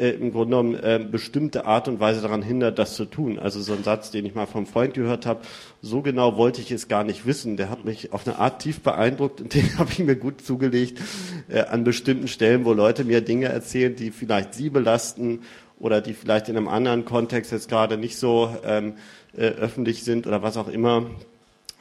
äh, 0.00 0.10
im 0.10 0.32
Grunde 0.32 0.56
genommen 0.56 0.74
äh, 0.74 0.98
bestimmte 0.98 1.66
Art 1.66 1.86
und 1.86 2.00
Weise 2.00 2.22
daran 2.22 2.42
hindert, 2.42 2.78
das 2.78 2.94
zu 2.94 3.04
tun. 3.04 3.38
Also 3.38 3.60
so 3.60 3.74
ein 3.74 3.84
Satz, 3.84 4.10
den 4.10 4.24
ich 4.24 4.34
mal 4.34 4.46
vom 4.46 4.66
Freund 4.66 4.94
gehört 4.94 5.26
habe, 5.26 5.42
so 5.82 6.00
genau 6.00 6.36
wollte 6.36 6.60
ich 6.60 6.72
es 6.72 6.88
gar 6.88 7.04
nicht 7.04 7.26
wissen. 7.26 7.56
Der 7.56 7.68
hat 7.68 7.84
mich 7.84 8.12
auf 8.12 8.26
eine 8.26 8.38
Art 8.38 8.62
tief 8.62 8.80
beeindruckt 8.80 9.40
und 9.40 9.54
den 9.54 9.78
habe 9.78 9.90
ich 9.92 9.98
mir 9.98 10.16
gut 10.16 10.40
zugelegt 10.40 11.00
äh, 11.48 11.60
an 11.60 11.84
bestimmten 11.84 12.28
Stellen, 12.28 12.64
wo 12.64 12.72
Leute 12.72 13.04
mir 13.04 13.20
Dinge 13.20 13.46
erzählen, 13.46 13.94
die 13.94 14.10
vielleicht 14.10 14.54
sie 14.54 14.70
belasten 14.70 15.40
oder 15.78 16.00
die 16.00 16.14
vielleicht 16.14 16.48
in 16.48 16.56
einem 16.56 16.68
anderen 16.68 17.04
Kontext 17.04 17.52
jetzt 17.52 17.68
gerade 17.68 17.96
nicht 17.96 18.16
so 18.16 18.54
ähm, 18.64 18.94
äh, 19.36 19.46
öffentlich 19.46 20.02
sind 20.02 20.26
oder 20.26 20.42
was 20.42 20.56
auch 20.56 20.68
immer, 20.68 21.06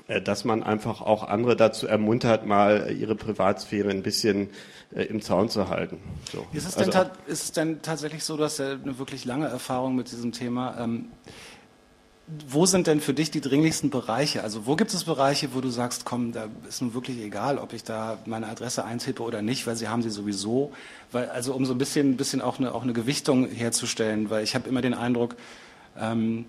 äh, 0.07 0.21
dass 0.21 0.43
man 0.43 0.63
einfach 0.63 1.01
auch 1.01 1.23
andere 1.23 1.55
dazu 1.55 1.87
ermuntert, 1.87 2.45
mal 2.45 2.95
ihre 2.97 3.15
Privatsphäre 3.15 3.89
ein 3.89 4.03
bisschen 4.03 4.49
im 4.91 5.21
Zaun 5.21 5.49
zu 5.49 5.69
halten. 5.69 5.99
So. 6.31 6.45
Ist, 6.51 6.67
es 6.67 6.77
also 6.77 6.91
denn 6.91 7.09
ist 7.27 7.43
es 7.43 7.51
denn 7.51 7.81
tatsächlich 7.81 8.23
so, 8.23 8.37
dass 8.37 8.59
er 8.59 8.71
eine 8.71 8.97
wirklich 8.97 9.25
lange 9.25 9.47
Erfahrung 9.47 9.95
mit 9.95 10.11
diesem 10.11 10.31
Thema? 10.31 10.77
Ähm, 10.79 11.05
wo 12.47 12.65
sind 12.65 12.85
denn 12.87 12.99
für 12.99 13.13
dich 13.13 13.31
die 13.31 13.41
dringlichsten 13.41 13.89
Bereiche? 13.89 14.43
Also 14.43 14.67
wo 14.67 14.75
gibt 14.75 14.93
es 14.93 15.03
Bereiche, 15.03 15.53
wo 15.53 15.61
du 15.61 15.69
sagst, 15.69 16.05
komm, 16.05 16.31
da 16.31 16.47
ist 16.67 16.81
nun 16.81 16.93
wirklich 16.93 17.19
egal, 17.19 17.57
ob 17.57 17.73
ich 17.73 17.83
da 17.83 18.19
meine 18.25 18.47
Adresse 18.47 18.85
eintippe 18.85 19.23
oder 19.23 19.41
nicht, 19.41 19.65
weil 19.65 19.75
sie 19.75 19.87
haben 19.87 20.03
sie 20.03 20.11
sowieso. 20.11 20.71
Weil, 21.11 21.29
also 21.29 21.53
um 21.53 21.65
so 21.65 21.73
ein 21.73 21.79
bisschen, 21.79 22.11
ein 22.11 22.17
bisschen 22.17 22.41
auch, 22.41 22.59
eine, 22.59 22.73
auch 22.73 22.83
eine 22.83 22.93
Gewichtung 22.93 23.47
herzustellen, 23.47 24.29
weil 24.29 24.43
ich 24.43 24.53
habe 24.53 24.69
immer 24.69 24.81
den 24.81 24.93
Eindruck, 24.93 25.35
ähm, 25.99 26.45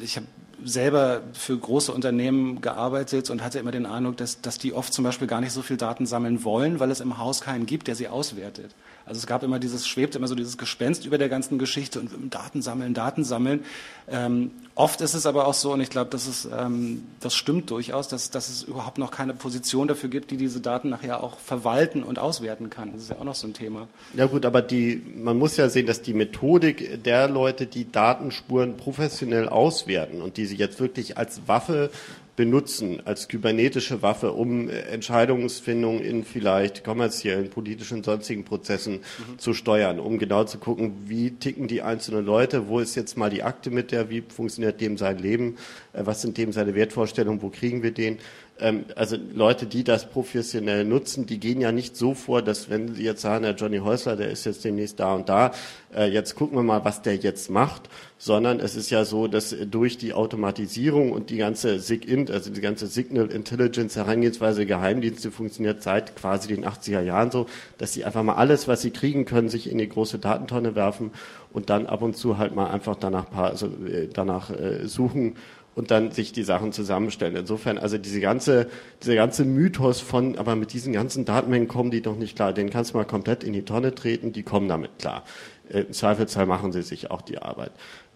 ich 0.00 0.16
habe 0.16 0.26
selber 0.64 1.22
für 1.32 1.56
große 1.56 1.92
Unternehmen 1.92 2.60
gearbeitet 2.60 3.30
und 3.30 3.42
hatte 3.42 3.58
immer 3.58 3.70
den 3.70 3.86
Eindruck, 3.86 4.16
dass, 4.16 4.40
dass 4.40 4.58
die 4.58 4.72
oft 4.72 4.92
zum 4.92 5.04
Beispiel 5.04 5.28
gar 5.28 5.40
nicht 5.40 5.52
so 5.52 5.62
viel 5.62 5.76
Daten 5.76 6.06
sammeln 6.06 6.44
wollen, 6.44 6.80
weil 6.80 6.90
es 6.90 7.00
im 7.00 7.18
Haus 7.18 7.40
keinen 7.40 7.66
gibt, 7.66 7.86
der 7.88 7.94
sie 7.94 8.08
auswertet. 8.08 8.74
Also 9.06 9.18
es 9.18 9.26
gab 9.26 9.42
immer 9.42 9.58
dieses, 9.58 9.86
schwebt 9.86 10.16
immer 10.16 10.28
so 10.28 10.34
dieses 10.34 10.56
Gespenst 10.56 11.04
über 11.04 11.18
der 11.18 11.28
ganzen 11.28 11.58
Geschichte 11.58 12.00
und 12.00 12.34
Daten 12.34 12.62
sammeln, 12.62 12.94
Daten 12.94 13.22
sammeln. 13.22 13.62
Ähm, 14.08 14.50
oft 14.74 15.02
ist 15.02 15.12
es 15.12 15.26
aber 15.26 15.46
auch 15.46 15.52
so, 15.52 15.72
und 15.72 15.80
ich 15.82 15.90
glaube, 15.90 16.10
das, 16.10 16.48
ähm, 16.58 17.02
das 17.20 17.34
stimmt 17.34 17.70
durchaus, 17.70 18.08
dass, 18.08 18.30
dass 18.30 18.48
es 18.48 18.62
überhaupt 18.62 18.96
noch 18.96 19.10
keine 19.10 19.34
Position 19.34 19.88
dafür 19.88 20.08
gibt, 20.08 20.30
die 20.30 20.38
diese 20.38 20.60
Daten 20.60 20.88
nachher 20.88 21.22
auch 21.22 21.38
verwalten 21.38 22.02
und 22.02 22.18
auswerten 22.18 22.70
kann. 22.70 22.92
Das 22.92 23.02
ist 23.02 23.10
ja 23.10 23.16
auch 23.18 23.24
noch 23.24 23.34
so 23.34 23.46
ein 23.46 23.52
Thema. 23.52 23.88
Ja 24.14 24.24
gut, 24.24 24.46
aber 24.46 24.62
die, 24.62 25.02
man 25.16 25.36
muss 25.36 25.58
ja 25.58 25.68
sehen, 25.68 25.86
dass 25.86 26.00
die 26.00 26.14
Methodik 26.14 27.02
der 27.04 27.28
Leute, 27.28 27.66
die 27.66 27.90
Datenspuren 27.90 28.78
professionell 28.78 29.50
auswerten 29.50 30.22
und 30.22 30.38
die 30.38 30.46
sie 30.46 30.53
jetzt 30.54 30.80
wirklich 30.80 31.18
als 31.18 31.46
Waffe 31.46 31.90
benutzen 32.36 33.00
als 33.04 33.28
kybernetische 33.28 34.02
Waffe, 34.02 34.32
um 34.32 34.68
Entscheidungsfindung 34.68 36.00
in 36.00 36.24
vielleicht 36.24 36.84
kommerziellen, 36.84 37.50
politischen, 37.50 38.02
sonstigen 38.02 38.44
Prozessen 38.44 38.94
mhm. 38.94 39.38
zu 39.38 39.54
steuern, 39.54 40.00
um 40.00 40.18
genau 40.18 40.44
zu 40.44 40.58
gucken, 40.58 40.94
wie 41.06 41.30
ticken 41.32 41.68
die 41.68 41.82
einzelnen 41.82 42.24
Leute, 42.24 42.68
wo 42.68 42.80
ist 42.80 42.96
jetzt 42.96 43.16
mal 43.16 43.30
die 43.30 43.42
Akte 43.42 43.70
mit 43.70 43.92
der, 43.92 44.10
wie 44.10 44.22
funktioniert 44.22 44.80
dem 44.80 44.98
sein 44.98 45.18
Leben, 45.18 45.56
äh, 45.92 46.00
was 46.04 46.22
sind 46.22 46.36
dem 46.36 46.52
seine 46.52 46.74
Wertvorstellungen, 46.74 47.40
wo 47.40 47.50
kriegen 47.50 47.82
wir 47.82 47.92
den 47.92 48.18
ähm, 48.60 48.84
also 48.94 49.16
Leute, 49.34 49.66
die 49.66 49.82
das 49.82 50.08
professionell 50.08 50.84
nutzen, 50.84 51.26
die 51.26 51.40
gehen 51.40 51.60
ja 51.60 51.72
nicht 51.72 51.96
so 51.96 52.14
vor, 52.14 52.40
dass 52.40 52.70
wenn 52.70 52.94
sie 52.94 53.02
jetzt 53.02 53.22
sagen, 53.22 53.42
der 53.42 53.54
Johnny 53.54 53.78
Häusler, 53.78 54.16
der 54.16 54.30
ist 54.30 54.46
jetzt 54.46 54.64
demnächst 54.64 55.00
da 55.00 55.14
und 55.14 55.28
da, 55.28 55.50
äh, 55.94 56.06
jetzt 56.06 56.36
gucken 56.36 56.56
wir 56.56 56.62
mal, 56.62 56.84
was 56.84 57.02
der 57.02 57.16
jetzt 57.16 57.50
macht, 57.50 57.88
sondern 58.16 58.60
es 58.60 58.76
ist 58.76 58.90
ja 58.90 59.04
so, 59.04 59.26
dass 59.26 59.54
durch 59.70 59.98
die 59.98 60.14
Automatisierung 60.14 61.10
und 61.10 61.30
die 61.30 61.36
ganze 61.36 61.80
SIG-INT, 61.80 62.30
also 62.30 62.50
die 62.50 62.60
ganze 62.60 62.86
Signal 62.86 63.26
Intelligence 63.26 63.96
Herangehensweise 63.96 64.66
Geheimdienste 64.66 65.32
funktioniert 65.32 65.82
seit 65.82 66.14
quasi 66.14 66.48
den 66.48 66.64
80er 66.64 67.00
Jahren 67.00 67.32
so, 67.32 67.46
dass 67.78 67.92
sie 67.92 68.04
einfach 68.04 68.22
mal 68.22 68.36
alles, 68.36 68.68
was 68.68 68.82
sie 68.82 68.92
kriegen 68.92 69.24
können, 69.24 69.48
sich 69.48 69.70
in 69.70 69.78
die 69.78 69.88
große 69.88 70.20
Datentonne 70.20 70.76
werfen 70.76 71.10
und 71.52 71.70
dann 71.70 71.86
ab 71.86 72.02
und 72.02 72.16
zu 72.16 72.38
halt 72.38 72.54
mal 72.54 72.70
einfach 72.70 72.96
danach, 72.96 73.32
also, 73.32 73.66
äh, 73.66 74.08
danach 74.12 74.50
äh, 74.50 74.86
suchen 74.86 75.34
und 75.74 75.90
dann 75.90 76.10
sich 76.12 76.32
die 76.32 76.42
Sachen 76.42 76.72
zusammenstellen. 76.72 77.36
Insofern, 77.36 77.78
also 77.78 77.98
diese 77.98 78.20
ganze, 78.20 78.68
dieser 79.02 79.14
ganze 79.14 79.44
Mythos 79.44 80.00
von, 80.00 80.38
aber 80.38 80.56
mit 80.56 80.72
diesen 80.72 80.92
ganzen 80.92 81.24
Datenmengen 81.24 81.68
kommen 81.68 81.90
die 81.90 82.02
doch 82.02 82.16
nicht 82.16 82.36
klar. 82.36 82.52
Den 82.52 82.70
kannst 82.70 82.92
du 82.92 82.98
mal 82.98 83.04
komplett 83.04 83.44
in 83.44 83.52
die 83.52 83.62
Tonne 83.62 83.94
treten, 83.94 84.32
die 84.32 84.42
kommen 84.42 84.68
damit 84.68 84.98
klar. 84.98 85.24
Äh, 85.68 85.80
Im 85.80 85.92
Zweifelsfall 85.92 86.46
machen 86.46 86.72
sie 86.72 86.82
sich 86.82 87.10
auch 87.10 87.22
die 87.22 87.38
Arbeit. 87.38 87.72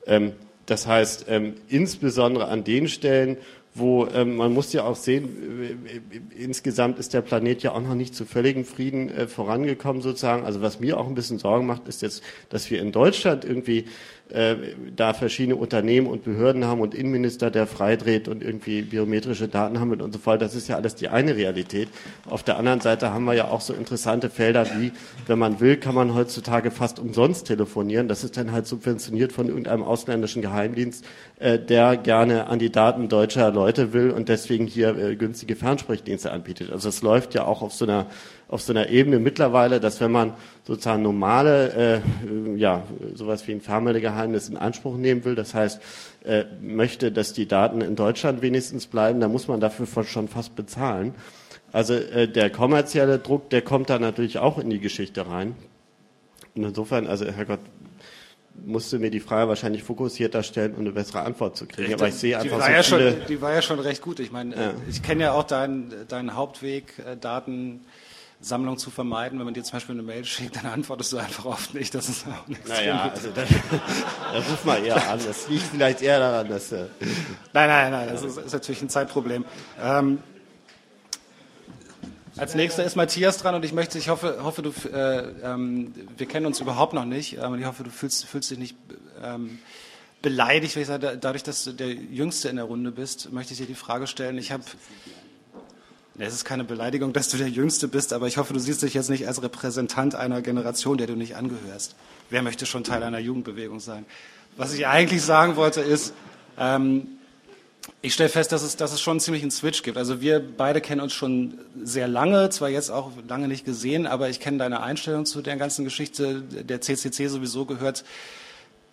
Ähm, 0.07 0.33
das 0.67 0.87
heißt, 0.87 1.27
ähm, 1.29 1.55
insbesondere 1.69 2.49
an 2.49 2.63
den 2.63 2.89
Stellen, 2.89 3.39
wo 3.75 4.07
ähm, 4.07 4.37
man 4.37 4.53
muss 4.53 4.73
ja 4.73 4.85
auch 4.85 4.97
sehen, 4.97 5.79
äh, 6.37 6.43
insgesamt 6.43 6.99
ist 6.99 7.15
der 7.15 7.23
Planet 7.23 7.63
ja 7.63 7.73
auch 7.73 7.81
noch 7.81 7.95
nicht 7.95 8.15
zu 8.15 8.25
völligem 8.25 8.65
Frieden 8.65 9.09
äh, 9.09 9.27
vorangekommen 9.27 10.03
sozusagen. 10.03 10.45
Also 10.45 10.61
was 10.61 10.81
mir 10.81 10.99
auch 10.99 11.07
ein 11.07 11.15
bisschen 11.15 11.39
Sorgen 11.39 11.67
macht, 11.67 11.89
ist 11.89 12.03
jetzt, 12.03 12.23
dass 12.51 12.71
wir 12.71 12.81
in 12.81 12.93
Deutschland 12.93 13.45
irgendwie 13.45 13.87
äh, 14.33 14.57
da 14.95 15.15
verschiedene 15.15 15.57
Unternehmen 15.57 16.07
und 16.07 16.25
Behörden 16.25 16.65
haben 16.65 16.81
und 16.81 16.95
Innenminister, 16.95 17.51
der 17.51 17.67
freidreht 17.67 18.29
und 18.29 18.43
irgendwie 18.43 18.83
biometrische 18.83 19.49
Daten 19.49 19.81
haben 19.81 20.01
und 20.01 20.13
so 20.13 20.19
fort. 20.19 20.43
Das 20.43 20.55
ist 20.55 20.69
ja 20.69 20.77
alles 20.77 20.95
die 20.95 21.09
eine 21.09 21.37
Realität. 21.37 21.89
Auf 22.29 22.43
der 22.43 22.59
anderen 22.59 22.81
Seite 22.81 23.13
haben 23.13 23.25
wir 23.25 23.35
ja 23.35 23.49
auch 23.49 23.61
so 23.61 23.73
interessante 23.73 24.31
Felder 24.31 24.67
wie, 24.79 24.93
wenn 25.27 25.39
man 25.39 25.61
will, 25.61 25.77
kann 25.77 25.95
man 25.95 26.15
heutzutage 26.15 26.71
fast 26.71 26.99
umsonst 26.99 27.47
telefonieren. 27.47 28.09
Das 28.09 28.25
ist 28.25 28.37
dann 28.37 28.53
halt 28.53 28.67
subventioniert 28.67 29.33
von 29.33 29.49
irgendeinem 29.49 29.83
ausländischen 29.83 30.43
Geheimdienst, 30.43 31.05
äh, 31.39 31.59
der 31.59 31.97
gerne 31.97 32.47
an 32.49 32.59
die 32.59 32.71
Daten 32.71 33.09
deutscher 33.09 33.51
Leute 33.51 33.93
will 33.93 34.11
und 34.11 34.29
deswegen 34.29 34.67
hier 34.67 34.97
äh, 34.97 35.17
günstige 35.17 35.57
Fernsprechdienste 35.57 36.33
anbietet. 36.33 36.71
Also 36.73 36.89
es 36.89 37.03
läuft 37.03 37.35
ja 37.35 37.45
auch 37.45 37.63
auf 37.63 37.73
so 37.73 37.85
einer 37.85 38.07
auf 38.49 38.63
so 38.63 38.73
einer 38.73 38.89
Ebene 38.89 39.19
mittlerweile, 39.19 39.79
dass 39.79 40.01
wenn 40.01 40.11
man 40.11 40.33
sozusagen 40.65 41.03
normale, 41.03 42.01
äh, 42.25 42.57
ja, 42.57 42.83
sowas 43.15 43.47
wie 43.47 43.53
ein 43.53 43.61
Fernmeldegeheimnis 43.61 44.49
in 44.49 44.57
Anspruch 44.57 44.97
nehmen 44.97 45.25
will, 45.25 45.35
das 45.35 45.55
heißt, 45.55 45.81
äh, 46.25 46.45
möchte, 46.61 47.13
dass 47.13 47.35
die 47.35 47.47
Daten 47.47 47.83
in 47.83 47.95
Deutschland 47.95 48.41
wenigstens 48.41 48.87
bleiben, 48.87 49.21
dann 49.21 49.31
muss 49.31 49.49
man 49.49 49.61
dafür 49.61 49.87
schon 50.05 50.29
fast 50.29 50.57
bezahlen. 50.57 51.15
Also 51.73 51.95
äh, 51.95 52.27
der 52.27 52.49
kommerzielle 52.49 53.19
Druck, 53.19 53.51
der 53.51 53.61
kommt 53.61 53.91
da 53.91 53.99
natürlich 53.99 54.39
auch 54.39 54.59
in 54.59 54.71
die 54.71 54.81
Geschichte 54.81 55.27
rein. 55.27 55.55
Und 56.55 56.65
insofern, 56.65 57.07
also 57.07 57.27
Herrgott, 57.27 57.61
musste 58.65 58.99
mir 58.99 59.11
die 59.11 59.21
Frage 59.21 59.49
wahrscheinlich 59.49 59.83
fokussierter 59.83 60.43
stellen, 60.43 60.75
um 60.75 60.81
eine 60.81 60.93
bessere 60.93 61.21
Antwort 61.21 61.57
zu 61.57 61.67
kriegen. 61.67 61.93
Aber 61.95 62.09
ich 62.09 62.15
sehe 62.15 62.37
einfach 62.37 62.57
die 62.57 62.61
war, 62.61 62.67
so 62.67 62.73
ja 62.73 62.83
schon, 62.83 63.27
die 63.29 63.41
war 63.41 63.53
ja 63.53 63.63
schon 63.63 63.79
recht 63.79 64.03
gut. 64.03 64.21
Ich 64.21 64.33
meine, 64.33 64.57
ja. 64.57 64.75
ich 64.89 65.03
kenne 65.03 65.25
ja 65.25 65.33
auch 65.33 65.45
deinen, 65.45 65.93
deinen 66.09 66.35
Hauptweg, 66.35 66.95
äh, 66.99 67.17
Daten 67.17 67.83
Sammlung 68.41 68.79
zu 68.79 68.91
vermeiden. 68.91 69.39
Wenn 69.39 69.47
man 69.47 69.55
dir 69.55 69.65
zum 69.65 69.73
Beispiel 69.73 69.95
eine 69.95 70.03
Mail 70.03 70.25
schickt, 70.25 70.57
dann 70.57 70.67
antwortest 70.67 71.13
du 71.13 71.19
einfach 71.19 71.45
oft 71.45 71.75
nicht. 71.75 71.95
Das 71.95 72.09
ist 72.09 72.27
auch 72.27 72.47
nichts. 72.47 72.69
Naja, 72.69 73.11
also 73.13 73.31
da, 73.35 73.43
da 73.43 74.39
ruf 74.39 74.65
mal 74.65 74.85
eher 74.85 75.11
an. 75.11 75.21
Das 75.27 75.49
liegt 75.49 75.65
vielleicht 75.65 76.03
eher 76.03 76.19
daran, 76.19 76.49
dass. 76.49 76.73
Äh 76.73 76.87
nein, 77.53 77.69
nein, 77.69 77.91
nein, 77.91 78.09
das 78.09 78.23
ist, 78.23 78.39
ist 78.39 78.53
natürlich 78.53 78.83
ein 78.83 78.89
Zeitproblem. 78.89 79.45
Ähm, 79.81 80.19
als 82.37 82.55
nächster 82.55 82.85
ist 82.85 82.95
Matthias 82.95 83.39
dran 83.39 83.57
und 83.57 83.65
ich 83.65 83.73
möchte, 83.73 83.99
ich 83.99 84.09
hoffe, 84.09 84.39
hoffe 84.45 84.63
du, 84.63 84.73
äh, 84.89 85.33
ähm, 85.43 85.93
wir 86.17 86.27
kennen 86.27 86.47
uns 86.47 86.61
überhaupt 86.61 86.93
noch 86.93 87.05
nicht, 87.05 87.41
aber 87.41 87.59
ich 87.59 87.65
hoffe, 87.65 87.83
du 87.83 87.91
fühlst, 87.91 88.27
fühlst 88.27 88.53
dich 88.53 88.59
nicht 88.59 88.77
ähm, 89.25 89.59
beleidigt, 90.23 90.77
weil 90.77 90.83
ich 90.83 90.89
sage, 90.89 91.19
dadurch, 91.21 91.43
dass 91.43 91.65
du 91.65 91.73
der 91.73 91.93
Jüngste 91.93 92.49
in 92.49 92.57
der 92.57 92.67
Runde 92.67 92.93
bist, 92.93 93.33
möchte 93.33 93.55
ich 93.55 93.59
dir 93.59 93.67
die 93.67 93.75
Frage 93.75 94.07
stellen. 94.07 94.39
Ich 94.39 94.53
habe 94.53 94.63
es 96.27 96.35
ist 96.35 96.45
keine 96.45 96.65
Beleidigung, 96.65 97.13
dass 97.13 97.29
du 97.29 97.37
der 97.37 97.49
Jüngste 97.49 97.87
bist, 97.87 98.13
aber 98.13 98.27
ich 98.27 98.39
hoffe, 98.39 98.53
du 98.53 98.59
siehst 98.59 98.83
dich 98.83 98.95
jetzt 98.95 99.09
nicht 99.09 99.27
als 99.29 99.43
Repräsentant 99.43 100.15
einer 100.15 100.43
Generation, 100.43 100.99
der 100.99 101.07
du 101.07 101.15
nicht 101.15 101.37
angehörst. 101.37 101.95
Wer 102.31 102.43
möchte 102.43 102.67
schon 102.67 102.85
Teil 102.85 103.03
einer 103.03 103.21
Jugendbewegung 103.21 103.81
sein? 103.81 104.05
was 104.59 104.75
ich 104.75 104.87
eigentlich 104.87 105.23
sagen 105.23 105.57
wollte 105.57 105.81
ist, 105.81 106.13
ähm, 106.59 107.07
ich 108.03 108.13
stelle 108.13 108.29
fest, 108.29 108.53
dass 108.53 108.63
es, 108.63 108.77
dass 108.77 108.93
es 108.93 109.01
schon 109.01 109.19
ziemlich 109.19 109.43
einen 109.43 109.51
Switch 109.51 109.83
gibt. 109.83 109.97
Also 109.97 110.21
wir 110.21 110.41
beide 110.41 110.81
kennen 110.81 111.01
uns 111.01 111.15
schon 111.15 111.55
sehr 111.83 112.07
lange, 112.07 112.51
zwar 112.51 112.69
jetzt 112.69 112.91
auch 112.91 113.13
lange 113.27 113.49
nicht 113.49 113.65
gesehen, 113.65 114.07
aber 114.07 114.29
ich 114.29 114.41
kenne 114.41 114.59
deine 114.59 114.83
Einstellung 114.83 115.25
zu 115.25 115.41
der 115.41 115.57
ganzen 115.57 115.85
Geschichte. 115.85 116.43
Der 116.43 116.81
CCC 116.81 117.29
sowieso 117.29 117.65
gehört 117.65 118.05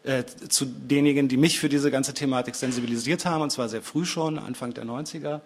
äh, 0.04 0.24
zu 0.48 0.66
denjenigen, 0.66 1.28
die 1.28 1.38
mich 1.38 1.60
für 1.60 1.68
diese 1.68 1.92
ganze 1.92 2.14
Thematik 2.14 2.56
sensibilisiert 2.56 3.26
haben, 3.26 3.42
und 3.42 3.52
zwar 3.52 3.68
sehr 3.68 3.82
früh 3.82 4.06
schon, 4.06 4.38
Anfang 4.38 4.74
der 4.74 4.86
90er. 4.86 5.42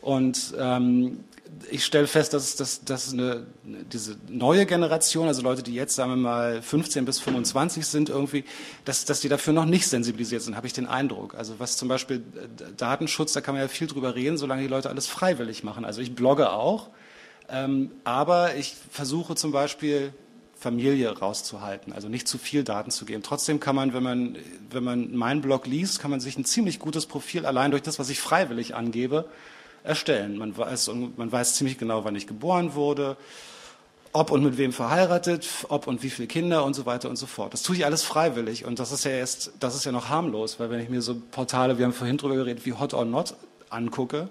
Und 0.00 0.54
ähm, 0.58 1.24
ich 1.70 1.84
stelle 1.84 2.06
fest, 2.06 2.32
dass, 2.34 2.56
dass, 2.56 2.84
dass 2.84 3.12
eine, 3.12 3.46
diese 3.64 4.16
neue 4.28 4.66
Generation, 4.66 5.28
also 5.28 5.42
Leute, 5.42 5.62
die 5.62 5.74
jetzt, 5.74 5.94
sagen 5.94 6.10
wir 6.10 6.16
mal, 6.16 6.62
15 6.62 7.04
bis 7.04 7.18
25 7.20 7.86
sind 7.86 8.08
irgendwie, 8.08 8.44
dass, 8.84 9.04
dass 9.04 9.20
die 9.20 9.28
dafür 9.28 9.52
noch 9.52 9.64
nicht 9.64 9.88
sensibilisiert 9.88 10.42
sind, 10.42 10.56
habe 10.56 10.66
ich 10.66 10.72
den 10.72 10.86
Eindruck. 10.86 11.34
Also 11.34 11.54
was 11.58 11.76
zum 11.76 11.88
Beispiel 11.88 12.18
äh, 12.18 12.72
Datenschutz, 12.76 13.32
da 13.32 13.40
kann 13.40 13.54
man 13.54 13.62
ja 13.62 13.68
viel 13.68 13.86
drüber 13.86 14.14
reden, 14.14 14.36
solange 14.36 14.62
die 14.62 14.68
Leute 14.68 14.88
alles 14.90 15.06
freiwillig 15.06 15.64
machen. 15.64 15.84
Also 15.84 16.00
ich 16.00 16.14
blogge 16.14 16.50
auch, 16.50 16.90
ähm, 17.48 17.92
aber 18.04 18.56
ich 18.56 18.74
versuche 18.90 19.34
zum 19.34 19.52
Beispiel 19.52 20.12
Familie 20.58 21.18
rauszuhalten, 21.18 21.92
also 21.92 22.08
nicht 22.08 22.26
zu 22.26 22.38
viel 22.38 22.64
Daten 22.64 22.90
zu 22.90 23.04
geben. 23.04 23.22
Trotzdem 23.22 23.60
kann 23.60 23.76
man, 23.76 23.92
wenn 23.92 24.02
man, 24.02 24.36
wenn 24.70 24.84
man 24.84 25.14
meinen 25.14 25.42
Blog 25.42 25.66
liest, 25.66 26.00
kann 26.00 26.10
man 26.10 26.20
sich 26.20 26.38
ein 26.38 26.44
ziemlich 26.44 26.78
gutes 26.78 27.06
Profil 27.06 27.44
allein 27.44 27.70
durch 27.70 27.82
das, 27.82 27.98
was 27.98 28.08
ich 28.08 28.20
freiwillig 28.20 28.74
angebe, 28.74 29.28
erstellen. 29.86 30.36
Man 30.36 30.56
weiß, 30.56 30.90
man 31.16 31.32
weiß 31.32 31.54
ziemlich 31.54 31.78
genau, 31.78 32.04
wann 32.04 32.16
ich 32.16 32.26
geboren 32.26 32.74
wurde, 32.74 33.16
ob 34.12 34.30
und 34.30 34.42
mit 34.42 34.56
wem 34.58 34.72
verheiratet, 34.72 35.46
ob 35.68 35.86
und 35.86 36.02
wie 36.02 36.10
viele 36.10 36.28
Kinder 36.28 36.64
und 36.64 36.74
so 36.74 36.86
weiter 36.86 37.10
und 37.10 37.16
so 37.16 37.26
fort. 37.26 37.52
Das 37.52 37.62
tue 37.62 37.76
ich 37.76 37.84
alles 37.84 38.02
freiwillig 38.02 38.64
und 38.64 38.78
das 38.78 38.92
ist 38.92 39.04
ja 39.04 39.10
erst, 39.10 39.52
das 39.60 39.74
ist 39.74 39.84
ja 39.84 39.92
noch 39.92 40.08
harmlos, 40.08 40.58
weil 40.58 40.70
wenn 40.70 40.80
ich 40.80 40.88
mir 40.88 41.02
so 41.02 41.16
Portale, 41.30 41.78
wir 41.78 41.84
haben 41.84 41.92
vorhin 41.92 42.16
drüber 42.16 42.36
geredet, 42.36 42.64
wie 42.66 42.72
Hot 42.72 42.94
or 42.94 43.04
Not 43.04 43.34
angucke, 43.68 44.28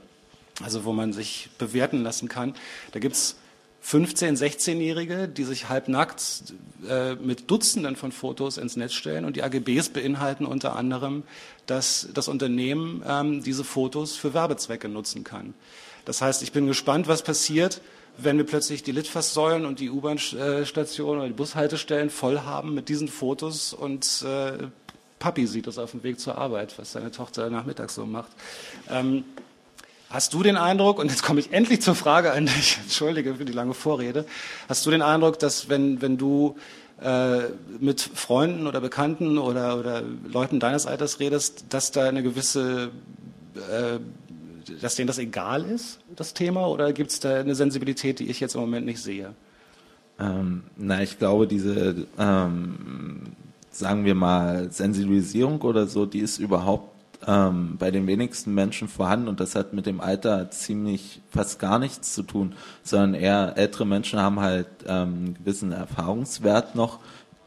also 0.64 0.86
wo 0.86 0.94
man 0.94 1.14
sich 1.14 1.50
bewerten 1.58 2.04
lassen 2.04 2.30
kann, 2.30 2.56
da 2.94 3.00
gibt's 3.00 3.38
15-, 3.86 4.38
16-Jährige, 4.38 5.28
die 5.28 5.44
sich 5.44 5.70
halbnackt 5.70 6.56
äh, 6.90 7.14
mit 7.16 7.52
Dutzenden 7.52 7.96
von 7.96 8.12
Fotos 8.12 8.58
ins 8.58 8.76
Netz 8.76 8.94
stellen. 8.94 9.26
Und 9.26 9.36
die 9.36 9.44
AGBs 9.44 9.90
beinhalten 9.90 10.46
unter 10.46 10.76
anderem, 10.76 11.22
dass 11.66 12.08
das 12.14 12.28
Unternehmen 12.28 13.04
ähm, 13.08 13.44
diese 13.44 13.64
Fotos 13.64 14.16
für 14.16 14.34
Werbezwecke 14.34 14.90
nutzen 14.90 15.24
kann. 15.24 15.54
Das 16.06 16.22
heißt, 16.22 16.44
ich 16.44 16.52
bin 16.52 16.68
gespannt, 16.68 17.08
was 17.08 17.24
passiert, 17.24 17.82
wenn 18.18 18.38
wir 18.38 18.46
plötzlich 18.46 18.84
die 18.84 18.92
Litfaßsäulen 18.92 19.66
und 19.66 19.80
die 19.80 19.90
U-Bahn-Stationen 19.90 21.20
oder 21.20 21.28
die 21.28 21.34
Bushaltestellen 21.34 22.10
voll 22.10 22.42
haben 22.42 22.74
mit 22.74 22.90
diesen 22.90 23.08
Fotos 23.08 23.74
und 23.74 24.24
äh, 24.26 24.68
Papi 25.20 25.48
sieht 25.48 25.68
das 25.68 25.78
auf 25.78 25.92
dem 25.92 26.04
Weg 26.04 26.20
zur 26.20 26.38
Arbeit, 26.38 26.78
was 26.78 26.92
seine 26.92 27.12
Tochter 27.12 27.50
nachmittags 27.50 27.96
so 27.96 28.06
macht. 28.06 28.32
Ähm, 28.90 29.24
Hast 30.08 30.34
du 30.34 30.44
den 30.44 30.56
Eindruck, 30.56 31.00
und 31.00 31.10
jetzt 31.10 31.24
komme 31.24 31.40
ich 31.40 31.52
endlich 31.52 31.82
zur 31.82 31.96
Frage 31.96 32.32
an 32.32 32.46
dich, 32.46 32.78
entschuldige 32.84 33.36
für 33.36 33.44
die 33.44 33.52
lange 33.52 33.74
Vorrede, 33.74 34.26
hast 34.70 34.86
du 34.86 34.92
den 34.92 35.02
Eindruck, 35.02 35.40
dass 35.40 35.68
wenn, 35.68 36.02
wenn 36.02 36.18
du 36.18 36.56
mit 37.80 38.02
Freunden 38.02 38.68
oder 38.68 38.80
Bekannten 38.80 39.38
oder, 39.38 39.78
oder 39.78 40.02
Leuten 40.32 40.60
deines 40.60 40.86
Alters 40.86 41.20
redest, 41.20 41.66
dass 41.70 41.92
da 41.92 42.08
eine 42.08 42.24
gewisse, 42.24 42.90
äh, 43.56 44.00
dass 44.82 44.96
denen 44.96 45.08
das 45.08 45.18
egal 45.18 45.66
ist, 45.66 46.00
das 46.16 46.34
Thema, 46.34 46.68
oder 46.68 46.94
gibt 46.94 47.12
es 47.12 47.20
da 47.20 47.36
eine 47.36 47.54
Sensibilität, 47.54 48.20
die 48.20 48.30
ich 48.30 48.40
jetzt 48.40 48.56
im 48.56 48.62
Moment 48.62 48.86
nicht 48.86 49.02
sehe? 49.02 49.34
Ähm, 50.20 50.64
na, 50.78 51.04
ich 51.04 51.20
glaube, 51.20 51.48
diese, 51.48 52.08
ähm, 52.18 53.24
sagen 53.70 54.06
wir 54.06 54.16
mal, 54.16 54.72
Sensibilisierung 54.72 55.62
oder 55.62 55.88
so, 55.88 56.06
die 56.06 56.20
ist 56.20 56.38
überhaupt 56.38 56.95
ähm, 57.28 57.76
bei 57.78 57.92
den 57.92 58.08
wenigsten 58.08 58.54
Menschen 58.54 58.88
vorhanden 58.88 59.28
und 59.28 59.40
das 59.40 59.56
hat 59.56 59.74
mit 59.74 59.86
dem 59.86 60.02
Alter 60.02 60.52
ziemlich 60.52 61.22
fast 61.30 61.60
gar 61.60 61.80
nichts 61.80 62.14
zu 62.14 62.24
tun, 62.24 62.56
sondern 62.84 63.14
eher 63.14 63.54
ältere 63.58 63.86
Menschen 63.86 64.20
haben 64.20 64.40
halt 64.40 64.68
ähm, 64.88 65.14
einen 65.14 65.34
gewissen 65.36 65.72
Erfahrungswert 65.72 66.76
noch, 66.76 67.00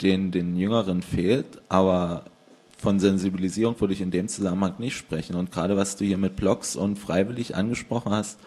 den 0.03 0.31
den 0.31 0.57
Jüngeren 0.57 1.03
fehlt, 1.03 1.61
aber 1.69 2.25
von 2.79 3.01
Sensibilisierung 3.01 3.79
würde 3.81 3.93
ich 3.93 4.01
in 4.01 4.13
dem 4.13 4.29
Zusammenhang 4.29 4.75
nicht 4.79 4.97
sprechen. 4.97 5.35
Und 5.35 5.51
gerade 5.51 5.77
was 5.77 5.97
du 5.97 6.05
hier 6.05 6.17
mit 6.17 6.37
Blogs 6.37 6.77
und 6.77 6.97
freiwillig 6.97 7.57
angesprochen 7.57 8.13
hast, 8.13 8.39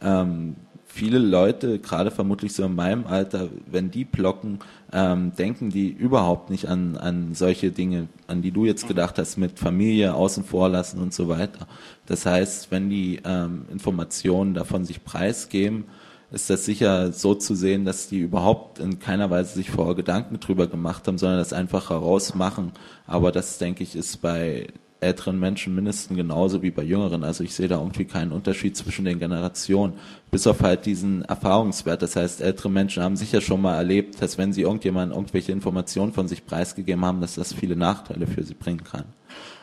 ähm, 0.00 0.54
viele 0.92 1.18
Leute, 1.18 1.78
gerade 1.78 2.10
vermutlich 2.10 2.52
so 2.52 2.64
in 2.64 2.74
meinem 2.74 3.06
Alter, 3.06 3.48
wenn 3.70 3.90
die 3.90 4.04
blocken, 4.04 4.58
ähm, 4.92 5.32
denken 5.36 5.70
die 5.70 5.88
überhaupt 5.88 6.50
nicht 6.50 6.68
an, 6.68 6.96
an 6.96 7.34
solche 7.34 7.70
Dinge, 7.70 8.08
an 8.26 8.42
die 8.42 8.50
du 8.50 8.64
jetzt 8.64 8.88
gedacht 8.88 9.18
hast, 9.18 9.36
mit 9.36 9.58
Familie 9.58 10.14
außen 10.14 10.44
vor 10.44 10.68
lassen 10.68 11.00
und 11.00 11.14
so 11.14 11.28
weiter. 11.28 11.66
Das 12.06 12.26
heißt, 12.26 12.70
wenn 12.70 12.90
die 12.90 13.20
ähm, 13.24 13.66
Informationen 13.70 14.54
davon 14.54 14.84
sich 14.84 15.04
preisgeben, 15.04 15.84
ist 16.32 16.50
das 16.50 16.64
sicher 16.64 17.12
so 17.12 17.34
zu 17.34 17.54
sehen, 17.54 17.84
dass 17.84 18.08
die 18.08 18.18
überhaupt 18.18 18.78
in 18.78 18.98
keiner 18.98 19.30
Weise 19.30 19.54
sich 19.54 19.70
vorher 19.70 19.94
Gedanken 19.94 20.38
drüber 20.40 20.66
gemacht 20.66 21.06
haben, 21.06 21.18
sondern 21.18 21.38
das 21.38 21.52
einfach 21.52 21.90
herausmachen. 21.90 22.72
Aber 23.06 23.32
das, 23.32 23.58
denke 23.58 23.82
ich, 23.82 23.96
ist 23.96 24.22
bei 24.22 24.68
älteren 25.00 25.40
Menschen 25.40 25.74
mindestens 25.74 26.16
genauso 26.16 26.62
wie 26.62 26.70
bei 26.70 26.82
jüngeren. 26.82 27.24
Also 27.24 27.42
ich 27.42 27.54
sehe 27.54 27.68
da 27.68 27.78
irgendwie 27.78 28.04
keinen 28.04 28.32
Unterschied 28.32 28.76
zwischen 28.76 29.04
den 29.04 29.18
Generationen, 29.18 29.94
bis 30.30 30.46
auf 30.46 30.60
halt 30.60 30.86
diesen 30.86 31.24
Erfahrungswert. 31.24 32.02
Das 32.02 32.16
heißt, 32.16 32.40
ältere 32.42 32.70
Menschen 32.70 33.02
haben 33.02 33.16
sicher 33.16 33.40
schon 33.40 33.62
mal 33.62 33.76
erlebt, 33.76 34.20
dass 34.20 34.36
wenn 34.36 34.52
sie 34.52 34.62
irgendjemandem 34.62 35.16
irgendwelche 35.16 35.52
Informationen 35.52 36.12
von 36.12 36.28
sich 36.28 36.44
preisgegeben 36.44 37.04
haben, 37.04 37.20
dass 37.20 37.34
das 37.34 37.54
viele 37.54 37.76
Nachteile 37.76 38.26
für 38.26 38.42
sie 38.42 38.54
bringen 38.54 38.84
kann. 38.84 39.04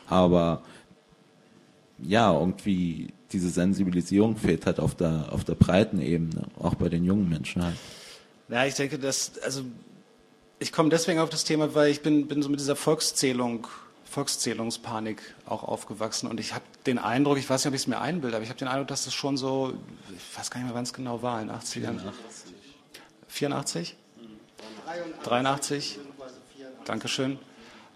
Aber 0.08 0.62
ja, 2.02 2.32
irgendwie 2.32 3.08
diese 3.32 3.50
Sensibilisierung 3.50 4.36
fehlt 4.36 4.66
halt 4.66 4.80
auf 4.80 4.94
der, 4.94 5.26
auf 5.30 5.44
der 5.44 5.54
breiten 5.54 6.00
Ebene, 6.00 6.46
auch 6.58 6.74
bei 6.74 6.88
den 6.88 7.04
jungen 7.04 7.28
Menschen 7.28 7.62
halt. 7.62 7.76
Ja, 8.48 8.64
ich 8.64 8.74
denke, 8.74 8.98
dass, 8.98 9.38
also 9.44 9.62
ich 10.58 10.72
komme 10.72 10.88
deswegen 10.88 11.20
auf 11.20 11.28
das 11.28 11.44
Thema, 11.44 11.74
weil 11.74 11.90
ich 11.90 12.00
bin, 12.00 12.26
bin 12.26 12.42
so 12.42 12.48
mit 12.48 12.58
dieser 12.58 12.76
Volkszählung 12.76 13.66
Volkszählungspanik 14.10 15.22
auch 15.46 15.62
aufgewachsen 15.62 16.28
und 16.28 16.40
ich 16.40 16.54
habe 16.54 16.64
den 16.86 16.98
Eindruck, 16.98 17.38
ich 17.38 17.48
weiß 17.48 17.64
nicht, 17.64 17.68
ob 17.68 17.74
ich 17.74 17.82
es 17.82 17.86
mir 17.86 18.00
einbilde, 18.00 18.36
aber 18.36 18.44
ich 18.44 18.50
habe 18.50 18.58
den 18.58 18.68
Eindruck, 18.68 18.88
dass 18.88 19.04
das 19.04 19.14
schon 19.14 19.36
so, 19.36 19.74
ich 20.08 20.38
weiß 20.38 20.50
gar 20.50 20.60
nicht 20.60 20.66
mehr, 20.66 20.74
wann 20.74 20.84
es 20.84 20.92
genau 20.92 21.22
war, 21.22 21.40
in 21.40 21.48
den 21.48 21.56
80ern. 21.56 22.00
84? 23.28 23.96
83? 24.86 25.18
83? 25.24 25.98
Dankeschön. 26.84 27.38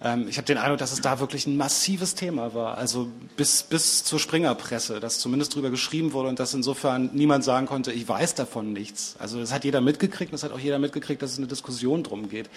Ähm, 0.03 0.27
ich 0.29 0.37
habe 0.37 0.47
den 0.47 0.59
Eindruck, 0.59 0.79
dass 0.79 0.93
es 0.93 1.01
da 1.01 1.21
wirklich 1.21 1.47
ein 1.47 1.57
massives 1.57 2.15
Thema 2.15 2.55
war, 2.55 2.77
also 2.77 3.09
bis, 3.37 3.63
bis 3.63 4.05
zur 4.05 4.19
Springerpresse, 4.19 5.01
dass 5.01 5.19
zumindest 5.19 5.53
darüber 5.53 5.71
geschrieben 5.71 6.13
wurde 6.13 6.29
und 6.29 6.41
dass 6.41 6.53
insofern 6.55 7.11
niemand 7.13 7.45
sagen 7.45 7.67
konnte, 7.67 7.93
ich 7.93 8.09
weiß 8.09 8.35
davon 8.35 8.73
nichts. 8.73 9.17
Also 9.19 9.39
das 9.39 9.53
hat 9.53 9.65
jeder 9.65 9.81
mitgekriegt, 9.81 10.33
das 10.33 10.43
hat 10.43 10.53
auch 10.53 10.59
jeder 10.59 10.79
mitgekriegt, 10.79 11.23
dass 11.23 11.33
es 11.33 11.39
eine 11.39 11.47
Diskussion 11.47 12.03
drum 12.03 12.29
geht. 12.29 12.51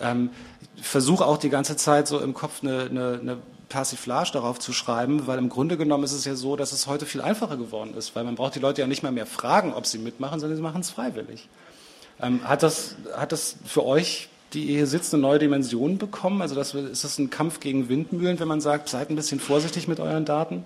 Ähm, 0.00 0.30
ich 0.76 0.86
versuche 0.86 1.26
auch 1.26 1.38
die 1.38 1.50
ganze 1.50 1.76
Zeit 1.76 2.08
so 2.08 2.20
im 2.20 2.34
Kopf 2.34 2.62
eine, 2.62 2.82
eine, 2.90 3.18
eine 3.20 3.36
Persiflage 3.68 4.32
darauf 4.32 4.58
zu 4.58 4.72
schreiben, 4.72 5.26
weil 5.26 5.38
im 5.38 5.48
Grunde 5.48 5.78
genommen 5.78 6.04
ist 6.04 6.12
es 6.12 6.24
ja 6.26 6.34
so, 6.34 6.56
dass 6.56 6.72
es 6.72 6.86
heute 6.86 7.06
viel 7.06 7.22
einfacher 7.22 7.56
geworden 7.56 7.94
ist, 7.94 8.14
weil 8.14 8.24
man 8.24 8.34
braucht 8.34 8.54
die 8.56 8.58
Leute 8.58 8.82
ja 8.82 8.86
nicht 8.86 9.02
mal 9.02 9.12
mehr 9.12 9.26
fragen, 9.26 9.72
ob 9.72 9.86
sie 9.86 9.98
mitmachen, 9.98 10.40
sondern 10.40 10.56
sie 10.56 10.62
machen 10.62 10.82
es 10.82 10.90
freiwillig. 10.90 11.48
Ähm, 12.20 12.46
hat, 12.46 12.62
das, 12.62 12.96
hat 13.16 13.32
das 13.32 13.56
für 13.64 13.86
euch, 13.86 14.28
die 14.52 14.64
ihr 14.64 14.76
hier 14.78 14.86
sitzt, 14.86 15.14
eine 15.14 15.22
neue 15.22 15.38
Dimension 15.38 15.96
bekommen? 15.96 16.42
Also 16.42 16.54
das, 16.54 16.74
ist 16.74 17.04
das 17.04 17.18
ein 17.18 17.30
Kampf 17.30 17.60
gegen 17.60 17.88
Windmühlen, 17.88 18.38
wenn 18.40 18.48
man 18.48 18.60
sagt, 18.60 18.88
seid 18.88 19.08
ein 19.08 19.16
bisschen 19.16 19.40
vorsichtig 19.40 19.88
mit 19.88 20.00
euren 20.00 20.24
Daten? 20.24 20.64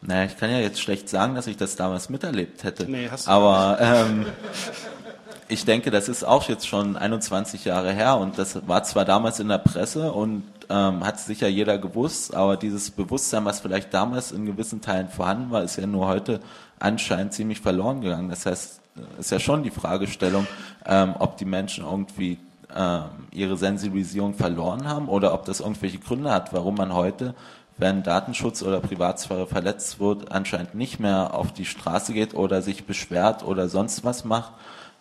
Naja, 0.00 0.26
ich 0.26 0.36
kann 0.36 0.50
ja 0.50 0.60
jetzt 0.60 0.80
schlecht 0.80 1.08
sagen, 1.08 1.34
dass 1.34 1.48
ich 1.48 1.56
das 1.56 1.74
damals 1.74 2.08
miterlebt 2.08 2.62
hätte. 2.62 2.88
Nee, 2.88 3.08
hast 3.10 3.26
du 3.26 3.30
Aber 3.30 3.78
ähm, 3.80 4.26
ich 5.48 5.64
denke, 5.64 5.90
das 5.90 6.08
ist 6.08 6.24
auch 6.24 6.48
jetzt 6.48 6.68
schon 6.68 6.96
21 6.96 7.64
Jahre 7.64 7.92
her 7.92 8.18
und 8.18 8.38
das 8.38 8.66
war 8.68 8.82
zwar 8.84 9.04
damals 9.04 9.40
in 9.40 9.48
der 9.48 9.58
Presse 9.58 10.12
und 10.12 10.44
ähm, 10.68 11.04
hat 11.04 11.18
sicher 11.18 11.48
jeder 11.48 11.78
gewusst, 11.78 12.34
aber 12.34 12.56
dieses 12.56 12.90
Bewusstsein, 12.90 13.44
was 13.44 13.60
vielleicht 13.60 13.92
damals 13.94 14.32
in 14.32 14.44
gewissen 14.44 14.80
Teilen 14.80 15.08
vorhanden 15.08 15.50
war, 15.50 15.62
ist 15.62 15.76
ja 15.76 15.86
nur 15.86 16.06
heute 16.06 16.40
anscheinend 16.78 17.32
ziemlich 17.32 17.60
verloren 17.60 18.02
gegangen. 18.02 18.28
Das 18.28 18.44
heißt, 18.44 18.80
ist 19.18 19.30
ja 19.30 19.40
schon 19.40 19.62
die 19.62 19.70
Fragestellung, 19.70 20.46
ähm, 20.84 21.14
ob 21.18 21.38
die 21.38 21.46
Menschen 21.46 21.84
irgendwie 21.84 22.38
ähm, 22.76 23.04
ihre 23.32 23.56
Sensibilisierung 23.56 24.34
verloren 24.34 24.86
haben 24.86 25.08
oder 25.08 25.32
ob 25.32 25.46
das 25.46 25.60
irgendwelche 25.60 25.98
Gründe 25.98 26.30
hat, 26.30 26.52
warum 26.52 26.74
man 26.74 26.92
heute 26.92 27.34
wenn 27.78 28.02
Datenschutz 28.02 28.62
oder 28.62 28.80
Privatsphäre 28.80 29.46
verletzt 29.46 30.00
wird, 30.00 30.32
anscheinend 30.32 30.74
nicht 30.74 30.98
mehr 30.98 31.32
auf 31.32 31.52
die 31.52 31.64
Straße 31.64 32.12
geht 32.12 32.34
oder 32.34 32.60
sich 32.60 32.86
beschwert 32.86 33.44
oder 33.44 33.68
sonst 33.68 34.04
was 34.04 34.24
macht, 34.24 34.52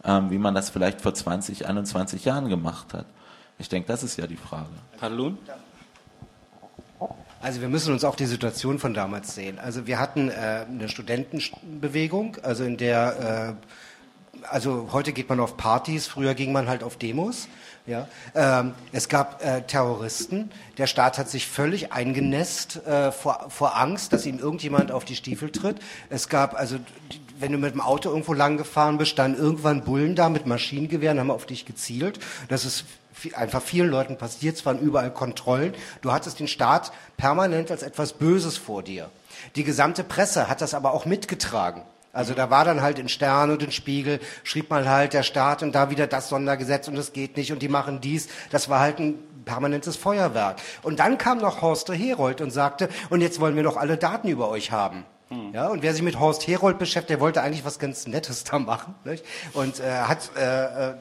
ähm, 0.03 0.31
wie 0.31 0.38
man 0.38 0.55
das 0.55 0.69
vielleicht 0.69 1.01
vor 1.01 1.13
20, 1.13 1.67
21 1.67 2.25
Jahren 2.25 2.49
gemacht 2.49 2.93
hat. 2.93 3.05
Ich 3.60 3.69
denke, 3.69 3.88
das 3.88 4.03
ist 4.03 4.17
ja 4.17 4.27
die 4.27 4.38
Frage. 4.38 4.69
Padalun? 4.99 5.38
Also 7.39 7.62
wir 7.62 7.69
müssen 7.69 7.93
uns 7.93 8.03
auch 8.03 8.15
die 8.15 8.25
Situation 8.25 8.79
von 8.79 8.93
damals 8.93 9.36
sehen. 9.36 9.60
Also 9.60 9.86
wir 9.86 9.99
hatten 9.99 10.29
äh, 10.29 10.65
eine 10.67 10.89
Studentenbewegung, 10.89 12.38
also 12.41 12.63
in 12.63 12.77
der 12.77 13.57
äh, 13.60 13.67
also 14.49 14.89
heute 14.91 15.13
geht 15.13 15.29
man 15.29 15.39
auf 15.39 15.57
Partys, 15.57 16.07
früher 16.07 16.33
ging 16.33 16.51
man 16.51 16.67
halt 16.67 16.83
auf 16.83 16.97
Demos. 16.97 17.47
Ja, 17.86 18.07
ähm, 18.36 18.73
es 18.91 19.07
gab 19.07 19.43
äh, 19.43 19.62
Terroristen. 19.62 20.51
Der 20.77 20.88
Staat 20.88 21.17
hat 21.17 21.29
sich 21.29 21.47
völlig 21.47 21.93
eingenässt 21.93 22.86
äh, 22.86 23.13
vor, 23.13 23.45
vor 23.49 23.77
Angst, 23.77 24.12
dass 24.12 24.25
ihm 24.25 24.39
irgendjemand 24.39 24.91
auf 24.91 25.05
die 25.05 25.15
Stiefel 25.15 25.51
tritt. 25.51 25.77
Es 26.10 26.27
gab 26.27 26.53
also, 26.53 26.79
wenn 27.39 27.52
du 27.52 27.58
mit 27.58 27.73
dem 27.73 27.82
Auto 27.82 28.10
irgendwo 28.10 28.34
lang 28.34 28.58
gefahren 28.58 28.97
bist, 28.97 29.12
standen 29.12 29.39
irgendwann 29.39 29.84
Bullen 29.84 30.15
da 30.15 30.30
mit 30.30 30.45
Maschinengewehren, 30.45 31.19
haben 31.19 31.32
auf 31.32 31.45
dich 31.45 31.65
gezielt. 31.65 32.19
Das 32.50 32.65
ist 32.65 32.86
einfach 33.34 33.62
vielen 33.62 33.89
Leuten 33.89 34.17
passiert. 34.17 34.56
Es 34.56 34.65
waren 34.65 34.80
überall 34.80 35.12
Kontrollen. 35.12 35.73
Du 36.02 36.12
hattest 36.12 36.39
den 36.39 36.47
Staat 36.47 36.91
permanent 37.17 37.71
als 37.71 37.84
etwas 37.84 38.13
Böses 38.13 38.58
vor 38.58 38.84
dir. 38.84 39.10
Die 39.56 39.63
gesamte 39.63 40.04
Presse 40.04 40.50
hat 40.50 40.62
das 40.62 40.73
aber 40.73 40.93
auch 40.93 41.06
mitgetragen. 41.06 41.84
Also 42.13 42.34
da 42.34 42.50
war 42.50 42.65
dann 42.65 42.82
halt 42.82 42.97
in 42.97 43.10
Stern 43.10 43.52
und 43.52 43.62
in 43.62 43.71
Spiegel, 43.71 44.19
schrieb 44.43 44.71
man 44.71 44.89
halt 44.89 45.13
der 45.13 45.23
Staat 45.23 45.62
und 45.62 45.76
da 45.76 45.91
wieder 45.91 46.08
das 46.08 46.30
Sondergesetz 46.30 46.88
und 46.88 46.95
das 46.95 47.13
geht 47.13 47.38
nicht 47.38 47.52
und 47.52 47.62
die 47.62 47.69
machen 47.69 48.02
dies. 48.02 48.28
Das 48.50 48.69
war 48.69 48.80
halt 48.80 49.00
ein 49.00 49.19
permanentes 49.45 49.95
Feuerwerk. 49.95 50.58
Und 50.82 51.00
dann 51.00 51.17
kam 51.17 51.38
noch 51.38 51.62
Horst 51.62 51.89
Herold 51.89 52.41
und 52.41 52.52
sagte, 52.52 52.89
und 53.10 53.21
jetzt 53.21 53.39
wollen 53.39 53.56
wir 53.56 53.63
noch 53.63 53.78
alle 53.78 53.97
Daten 53.97 54.30
über 54.30 54.50
euch 54.50 54.71
haben. 54.71 55.06
Hm. 55.29 55.53
Ja, 55.53 55.67
und 55.67 55.81
wer 55.81 55.93
sich 55.93 56.01
mit 56.01 56.19
Horst 56.19 56.47
Herold 56.47 56.79
beschäftigt, 56.79 57.09
der 57.09 57.19
wollte 57.19 57.41
eigentlich 57.41 57.65
was 57.65 57.79
ganz 57.79 58.07
Nettes 58.07 58.43
da 58.43 58.59
machen. 58.59 58.95
Nicht? 59.03 59.25
Und 59.53 59.79
äh, 59.79 59.91
hat 59.91 60.31
äh, 60.37 60.89
äh, 60.89 60.93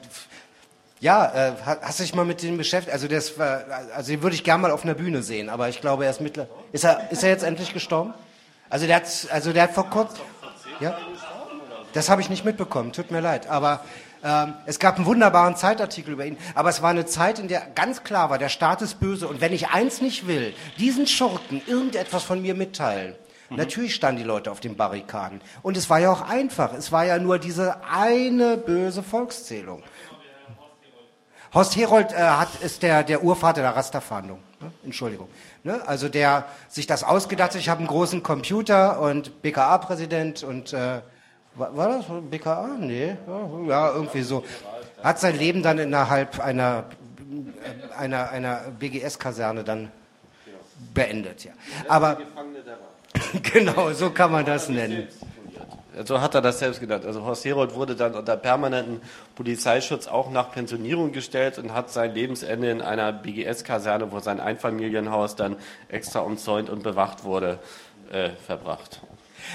ja, 0.99 1.49
äh, 1.49 1.51
hast 1.63 1.99
du 1.99 2.03
dich 2.03 2.15
mal 2.15 2.25
mit 2.25 2.41
dem 2.41 2.57
beschäftigt? 2.57 2.91
Also 2.91 3.07
das 3.07 3.37
war, 3.37 3.63
also 3.95 4.11
den 4.11 4.23
würde 4.23 4.35
ich 4.35 4.43
gerne 4.43 4.63
mal 4.63 4.71
auf 4.71 4.83
einer 4.83 4.95
Bühne 4.95 5.21
sehen, 5.21 5.49
aber 5.49 5.69
ich 5.69 5.79
glaube, 5.79 6.05
er 6.05 6.11
ist 6.11 6.21
mittler. 6.21 6.47
Ist 6.71 6.83
er, 6.83 7.11
ist 7.11 7.23
er 7.23 7.29
jetzt 7.29 7.43
endlich 7.43 7.73
gestorben? 7.73 8.13
Also 8.69 8.87
der 8.87 8.97
hat, 8.97 9.27
also 9.31 9.53
der 9.53 9.63
hat 9.63 9.71
vor 9.71 9.89
kurzem. 9.89 10.23
Ja? 10.79 10.97
Das 11.93 12.09
habe 12.09 12.21
ich 12.21 12.29
nicht 12.29 12.45
mitbekommen, 12.45 12.93
tut 12.93 13.11
mir 13.11 13.21
leid. 13.21 13.47
Aber 13.47 13.81
ähm, 14.23 14.55
es 14.65 14.79
gab 14.79 14.97
einen 14.97 15.05
wunderbaren 15.05 15.55
Zeitartikel 15.55 16.13
über 16.13 16.25
ihn. 16.25 16.37
Aber 16.55 16.69
es 16.69 16.81
war 16.81 16.89
eine 16.89 17.05
Zeit, 17.05 17.37
in 17.39 17.47
der 17.47 17.61
ganz 17.75 18.03
klar 18.03 18.29
war, 18.31 18.39
der 18.39 18.49
Staat 18.49 18.81
ist 18.81 18.99
böse. 18.99 19.27
Und 19.27 19.39
wenn 19.39 19.53
ich 19.53 19.69
eins 19.69 20.01
nicht 20.01 20.27
will, 20.27 20.53
diesen 20.79 21.05
Schurken 21.05 21.61
irgendetwas 21.67 22.23
von 22.23 22.41
mir 22.41 22.55
mitteilen, 22.55 23.15
Mhm. 23.49 23.57
Natürlich 23.57 23.95
standen 23.95 24.21
die 24.21 24.27
Leute 24.27 24.51
auf 24.51 24.59
den 24.59 24.75
Barrikaden. 24.75 25.41
Und 25.63 25.77
es 25.77 25.89
war 25.89 25.99
ja 25.99 26.11
auch 26.11 26.21
einfach. 26.21 26.73
Es 26.73 26.91
war 26.91 27.05
ja 27.05 27.19
nur 27.19 27.39
diese 27.39 27.83
eine 27.83 28.57
böse 28.57 29.03
Volkszählung. 29.03 29.83
Horst 31.53 31.75
Herold 31.75 32.11
äh, 32.11 32.17
hat, 32.17 32.49
ist 32.61 32.83
der, 32.83 33.03
der 33.03 33.23
Urvater 33.23 33.61
der 33.61 33.75
Rasterfahndung. 33.75 34.39
Ne? 34.59 34.71
Entschuldigung. 34.83 35.29
Ne? 35.63 35.81
Also 35.87 36.09
der 36.09 36.45
sich 36.67 36.87
das 36.87 37.03
ausgedacht 37.03 37.51
hat, 37.51 37.59
ich 37.59 37.69
habe 37.69 37.79
einen 37.79 37.87
großen 37.87 38.21
Computer 38.21 38.99
und 38.99 39.41
BKA-Präsident 39.41 40.43
und 40.43 40.73
äh, 40.73 41.01
war, 41.55 41.89
das 41.89 42.05
BKA? 42.29 42.77
Nee, 42.79 43.17
ja, 43.67 43.91
irgendwie 43.91 44.21
so. 44.21 44.45
Hat 45.01 45.19
sein 45.19 45.37
Leben 45.37 45.63
dann 45.63 45.79
innerhalb 45.79 46.39
einer, 46.39 46.85
äh, 47.19 47.97
einer, 47.97 48.29
einer 48.29 48.61
BGS-Kaserne 48.77 49.63
dann 49.63 49.91
beendet. 50.93 51.45
Ja. 51.45 51.53
Aber 51.87 52.17
genau, 53.53 53.91
so 53.93 54.09
kann 54.09 54.31
man 54.31 54.45
das 54.45 54.69
nennen. 54.69 55.07
So 56.05 56.21
hat 56.21 56.35
er 56.35 56.41
das 56.41 56.59
selbst 56.59 56.79
gedacht. 56.79 57.05
Also 57.05 57.23
Horst 57.23 57.43
Herold 57.43 57.73
wurde 57.73 57.95
dann 57.95 58.13
unter 58.13 58.37
permanenten 58.37 59.01
Polizeischutz 59.35 60.07
auch 60.07 60.29
nach 60.29 60.51
Pensionierung 60.51 61.11
gestellt 61.11 61.57
und 61.57 61.73
hat 61.73 61.89
sein 61.89 62.13
Lebensende 62.13 62.69
in 62.69 62.81
einer 62.81 63.11
BGS-Kaserne, 63.11 64.11
wo 64.11 64.19
sein 64.19 64.39
Einfamilienhaus 64.39 65.35
dann 65.35 65.55
extra 65.89 66.19
umzäunt 66.19 66.69
und 66.69 66.83
bewacht 66.83 67.23
wurde, 67.23 67.59
äh, 68.11 68.29
verbracht. 68.45 69.01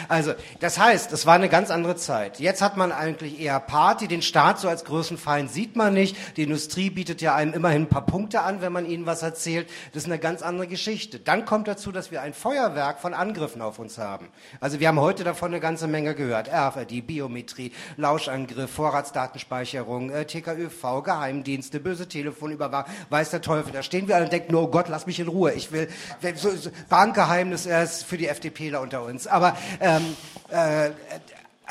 Also, 0.09 0.35
das 0.61 0.79
heißt, 0.79 1.13
es 1.13 1.27
war 1.27 1.35
eine 1.35 1.49
ganz 1.49 1.71
andere 1.71 1.97
Zeit. 1.97 2.41
Jetzt 2.41 2.63
hat 2.63 2.77
man 2.77 2.93
eigentlich 2.93 3.41
eher 3.41 3.61
Party. 3.61 4.09
Den 4.09 4.23
Staat 4.23 4.61
so 4.61 4.69
als 4.69 4.85
größten 4.85 5.19
Feind 5.19 5.51
sieht 5.51 5.77
man 5.77 5.95
nicht. 5.95 6.17
Die 6.37 6.43
Industrie 6.43 6.91
bietet 6.91 7.21
ja 7.21 7.35
einem 7.35 7.53
immerhin 7.55 7.83
ein 7.83 7.89
paar 7.89 8.07
Punkte 8.07 8.43
an, 8.43 8.61
wenn 8.61 8.73
man 8.73 8.87
ihnen 8.87 9.07
was 9.07 9.23
erzählt. 9.23 9.69
Das 9.93 10.05
ist 10.05 10.09
eine 10.09 10.19
ganz 10.19 10.43
andere 10.43 10.67
Geschichte. 10.67 11.19
Dann 11.19 11.45
kommt 11.45 11.69
dazu, 11.69 11.93
dass 11.93 12.11
wir 12.11 12.23
ein 12.23 12.35
Feuerwerk 12.35 13.01
von 13.01 13.15
Angriffen 13.15 13.63
auf 13.63 13.79
uns 13.79 13.99
haben. 13.99 14.29
Also, 14.61 14.81
wir 14.81 14.89
haben 14.89 15.01
heute 15.01 15.25
davon 15.25 15.49
eine 15.49 15.61
ganze 15.61 15.87
Menge 15.87 16.15
gehört. 16.15 16.49
RFID, 16.49 17.07
Biometrie, 17.07 17.73
Lauschangriff, 17.97 18.71
Vorratsdatenspeicherung, 18.71 20.11
äh, 20.11 20.25
TKÜV, 20.25 21.03
Geheimdienste, 21.05 21.81
böse 21.81 22.09
Telefonüberwachung, 22.09 22.93
weiß 23.11 23.31
der 23.31 23.41
Teufel. 23.41 23.73
Da 23.73 23.83
stehen 23.83 24.09
wir 24.09 24.17
alle 24.17 24.25
und 24.25 24.33
denken, 24.33 24.55
oh 24.55 24.69
Gott, 24.69 24.89
lass 24.89 25.07
mich 25.07 25.21
in 25.21 25.29
Ruhe. 25.29 25.53
Ich 25.53 25.73
will, 25.73 25.89
so, 26.37 26.51
so, 26.51 26.71
Bankgeheimnis 26.89 27.67
ist 27.67 28.05
für 28.05 28.17
die 28.17 28.29
FDPler 28.29 28.81
unter 28.81 29.03
uns. 29.03 29.27
Aber 29.27 29.57
ähm, 29.83 30.17
äh, 30.51 30.91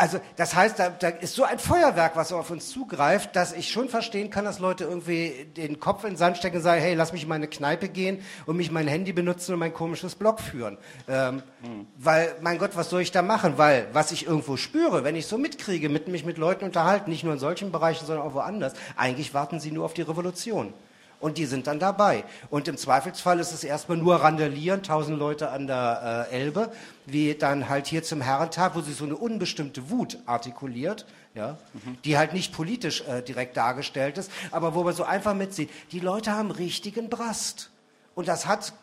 also 0.02 0.19
das 0.36 0.56
heißt, 0.56 0.80
da, 0.80 0.89
da 0.89 1.10
ist 1.10 1.36
so 1.36 1.43
ein 1.43 1.60
Feuerwerk, 1.60 2.15
was 2.15 2.34
auf 2.34 2.50
uns 2.50 2.69
zugreift, 2.69 3.36
dass 3.36 3.54
ich 3.54 3.69
schon 3.69 3.88
verstehen 3.88 4.32
kann, 4.32 4.45
dass 4.45 4.58
Leute 4.58 4.86
irgendwie 4.86 5.45
den 5.56 5.80
Kopf 5.80 6.04
in 6.04 6.12
den 6.12 6.17
Sand 6.17 6.38
stecken 6.38 6.58
und 6.58 6.63
sagen, 6.63 6.82
hey, 6.82 6.95
lass 6.95 7.13
mich 7.13 7.24
in 7.24 7.30
meine 7.30 7.47
Kneipe 7.47 7.88
gehen 7.88 8.24
und 8.47 8.58
mich 8.58 8.71
mein 8.71 8.88
Handy 8.88 9.13
benutzen 9.13 9.54
und 9.54 9.60
mein 9.60 9.74
komisches 9.74 10.15
Blog 10.15 10.39
führen. 10.39 10.80
Ähm, 11.08 11.43
mhm. 11.62 11.88
Weil, 11.97 12.36
mein 12.41 12.58
Gott, 12.58 12.71
was 12.74 12.89
soll 12.89 13.02
ich 13.02 13.12
da 13.12 13.21
machen? 13.21 13.58
Weil, 13.58 13.88
was 13.93 14.12
ich 14.12 14.26
irgendwo 14.26 14.58
spüre, 14.58 15.04
wenn 15.04 15.15
ich 15.15 15.28
so 15.28 15.38
mitkriege, 15.38 15.88
mit 15.88 16.08
mich 16.08 16.26
mit 16.26 16.39
Leuten 16.39 16.65
unterhalten, 16.65 17.12
nicht 17.12 17.24
nur 17.24 17.34
in 17.34 17.39
solchen 17.39 17.71
Bereichen, 17.71 18.06
sondern 18.08 18.26
auch 18.26 18.34
woanders, 18.34 18.74
eigentlich 18.95 19.34
warten 19.36 19.60
sie 19.60 19.71
nur 19.71 19.86
auf 19.86 19.93
die 19.93 20.02
Revolution 20.02 20.74
und 21.21 21.38
die 21.38 21.45
sind 21.45 21.67
dann 21.67 21.79
dabei. 21.79 22.25
Und 22.49 22.67
im 22.67 22.77
Zweifelsfall 22.77 23.39
ist 23.39 23.53
es 23.53 23.63
erstmal 23.63 23.97
nur 23.97 24.15
Randalieren, 24.15 24.84
tausend 24.84 25.17
Leute 25.17 25.51
an 25.51 25.67
der 25.67 26.27
äh, 26.31 26.36
Elbe, 26.36 26.71
wie 27.05 27.36
dann 27.36 27.69
halt 27.69 27.88
hier 27.88 28.03
zum 28.03 28.21
Herrentag, 28.21 28.75
wo 28.75 28.81
sie 28.81 28.93
so 28.93 29.05
eine 29.05 29.15
unbestimmte 29.15 29.89
Wut 29.89 30.17
artikuliert, 30.25 31.05
ja, 31.36 31.57
mhm. 31.73 31.97
die 32.03 32.17
halt 32.17 32.34
nicht 32.34 32.53
politisch 32.53 33.01
äh, 33.07 33.21
direkt 33.21 33.55
dargestellt 33.55 34.17
ist, 34.17 34.31
aber 34.51 34.75
wo 34.75 34.84
man 34.84 34.93
so 34.93 35.03
einfach 35.03 35.34
mitsieht, 35.34 35.69
die 35.91 35.99
Leute 35.99 36.34
haben 36.34 36.51
richtigen 36.51 37.10
Brast. 37.10 37.69
Und 38.15 38.27
das 38.27 38.47
hat, 38.47 38.73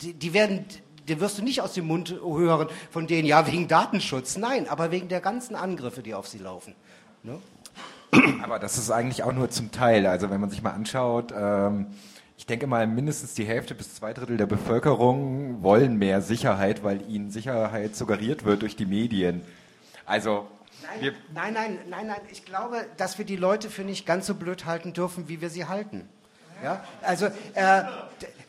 die, 0.00 0.14
die 0.14 0.32
werden, 0.32 0.64
den 1.08 1.20
wirst 1.20 1.38
du 1.38 1.42
nicht 1.42 1.60
aus 1.60 1.74
dem 1.74 1.86
Mund 1.86 2.10
hören 2.10 2.68
von 2.90 3.06
denen, 3.06 3.26
ja, 3.26 3.46
wegen 3.46 3.68
Datenschutz. 3.68 4.36
Nein, 4.36 4.68
aber 4.68 4.90
wegen 4.90 5.08
der 5.08 5.20
ganzen 5.20 5.56
Angriffe, 5.56 6.02
die 6.02 6.14
auf 6.14 6.28
sie 6.28 6.38
laufen. 6.38 6.74
Ne? 7.22 7.38
Aber 8.42 8.58
das 8.58 8.78
ist 8.78 8.90
eigentlich 8.90 9.22
auch 9.22 9.32
nur 9.32 9.50
zum 9.50 9.72
Teil. 9.72 10.06
Also 10.06 10.30
wenn 10.30 10.40
man 10.40 10.50
sich 10.50 10.62
mal 10.62 10.72
anschaut, 10.72 11.32
ähm, 11.36 11.86
ich 12.36 12.46
denke 12.46 12.66
mal, 12.66 12.86
mindestens 12.86 13.34
die 13.34 13.44
Hälfte 13.44 13.74
bis 13.74 13.94
zwei 13.94 14.12
Drittel 14.12 14.36
der 14.36 14.46
Bevölkerung 14.46 15.62
wollen 15.62 15.96
mehr 15.96 16.20
Sicherheit, 16.20 16.82
weil 16.82 17.08
ihnen 17.08 17.30
Sicherheit 17.30 17.96
suggeriert 17.96 18.44
wird 18.44 18.62
durch 18.62 18.76
die 18.76 18.86
Medien. 18.86 19.42
Also 20.06 20.46
Nein, 21.00 21.14
nein, 21.32 21.52
nein, 21.54 21.78
nein, 21.88 22.06
nein. 22.08 22.20
Ich 22.30 22.44
glaube, 22.44 22.84
dass 22.96 23.16
wir 23.16 23.24
die 23.24 23.36
Leute 23.36 23.70
für 23.70 23.82
nicht 23.82 24.04
ganz 24.04 24.26
so 24.26 24.34
blöd 24.34 24.64
halten 24.64 24.92
dürfen, 24.92 25.28
wie 25.28 25.40
wir 25.40 25.48
sie 25.48 25.66
halten. 25.66 26.08
Ja? 26.62 26.84
Also 27.02 27.26
äh, 27.54 27.82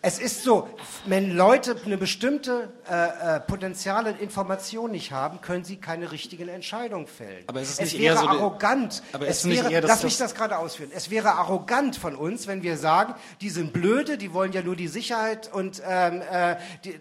es 0.06 0.20
ist 0.20 0.44
so, 0.44 0.68
wenn 1.06 1.32
Leute 1.32 1.78
eine 1.86 1.98
bestimmte 1.98 2.74
äh, 2.92 3.38
äh, 3.38 3.40
potenziale 3.40 4.12
Information 4.12 4.92
nicht 4.92 5.14
haben, 5.14 5.40
können 5.40 5.64
sie 5.64 5.78
keine 5.78 6.12
richtigen 6.12 6.50
Entscheidungen 6.50 7.08
fällen. 7.08 7.46
Aber 7.48 7.62
es 7.62 7.70
ist 7.70 7.80
nicht 7.80 7.94
es 7.94 8.00
wäre 8.02 8.16
eher 8.16 8.22
so 8.22 8.28
arrogant. 8.28 9.02
Aber 9.14 9.30
es, 9.30 9.46
es 9.46 9.50
wäre, 9.50 9.72
eher, 9.72 9.82
lass 9.82 10.04
mich 10.04 10.18
das 10.18 10.36
gerade 10.36 10.58
ausführen. 10.58 10.92
Es 10.94 11.10
wäre 11.10 11.32
arrogant 11.36 11.96
von 11.96 12.18
uns, 12.18 12.48
wenn 12.48 12.64
wir 12.64 12.76
sagen, 12.76 13.16
die 13.40 13.50
sind 13.50 13.72
blöde, 13.72 14.18
die 14.18 14.34
wollen 14.34 14.52
ja 14.52 14.62
nur 14.62 14.76
die 14.76 14.90
Sicherheit 14.90 15.50
und 15.54 15.82
ähm, 15.88 16.22
äh, 16.30 16.58
die, 16.84 17.00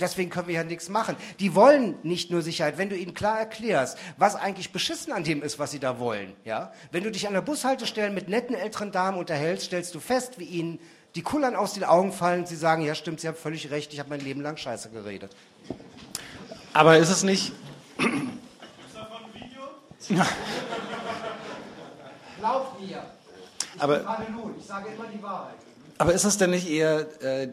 deswegen 0.00 0.30
können 0.30 0.48
wir 0.48 0.56
ja 0.56 0.64
nichts 0.64 0.88
machen. 0.88 1.14
Die 1.38 1.54
wollen 1.54 1.98
nicht 2.02 2.32
nur 2.32 2.42
Sicherheit. 2.42 2.78
Wenn 2.78 2.88
du 2.88 2.96
ihnen 2.96 3.14
klar 3.14 3.38
erklärst, 3.38 3.96
was 4.16 4.34
eigentlich 4.34 4.72
beschissen 4.72 5.12
an 5.12 5.22
dem 5.22 5.44
ist, 5.44 5.60
was 5.60 5.70
sie 5.70 5.78
da 5.78 6.00
wollen, 6.00 6.32
ja, 6.44 6.72
wenn 6.90 7.04
du 7.04 7.12
dich 7.12 7.28
an 7.28 7.32
der 7.32 7.42
Bushaltestelle 7.42 8.10
mit 8.10 8.28
netten 8.28 8.56
älteren 8.56 8.90
Damen 8.90 9.18
unterhältst, 9.18 9.66
stellst 9.66 9.94
du 9.94 10.00
fest, 10.00 10.40
wie 10.40 10.46
ihnen 10.46 10.80
die 11.14 11.22
Kullern 11.22 11.56
aus 11.56 11.74
den 11.74 11.84
Augen 11.84 12.12
fallen, 12.12 12.46
sie 12.46 12.56
sagen, 12.56 12.82
ja 12.82 12.94
stimmt, 12.94 13.20
Sie 13.20 13.28
haben 13.28 13.36
völlig 13.36 13.70
recht, 13.70 13.92
ich 13.92 13.98
habe 13.98 14.10
mein 14.10 14.20
Leben 14.20 14.40
lang 14.40 14.56
Scheiße 14.56 14.90
geredet. 14.90 15.30
Aber 16.72 16.98
ist 16.98 17.10
es 17.10 17.22
nicht... 17.22 17.52
Glaubt 22.38 22.80
mir. 22.80 23.02
Ich 23.74 23.82
aber, 23.82 24.00
ich 24.58 24.66
sage 24.66 24.88
immer 24.94 25.06
die 25.14 25.22
Wahrheit. 25.22 25.54
Aber 25.98 26.14
ist 26.14 26.24
es 26.24 26.38
denn 26.38 26.50
nicht 26.50 26.68
eher 26.68 27.22
äh, 27.22 27.48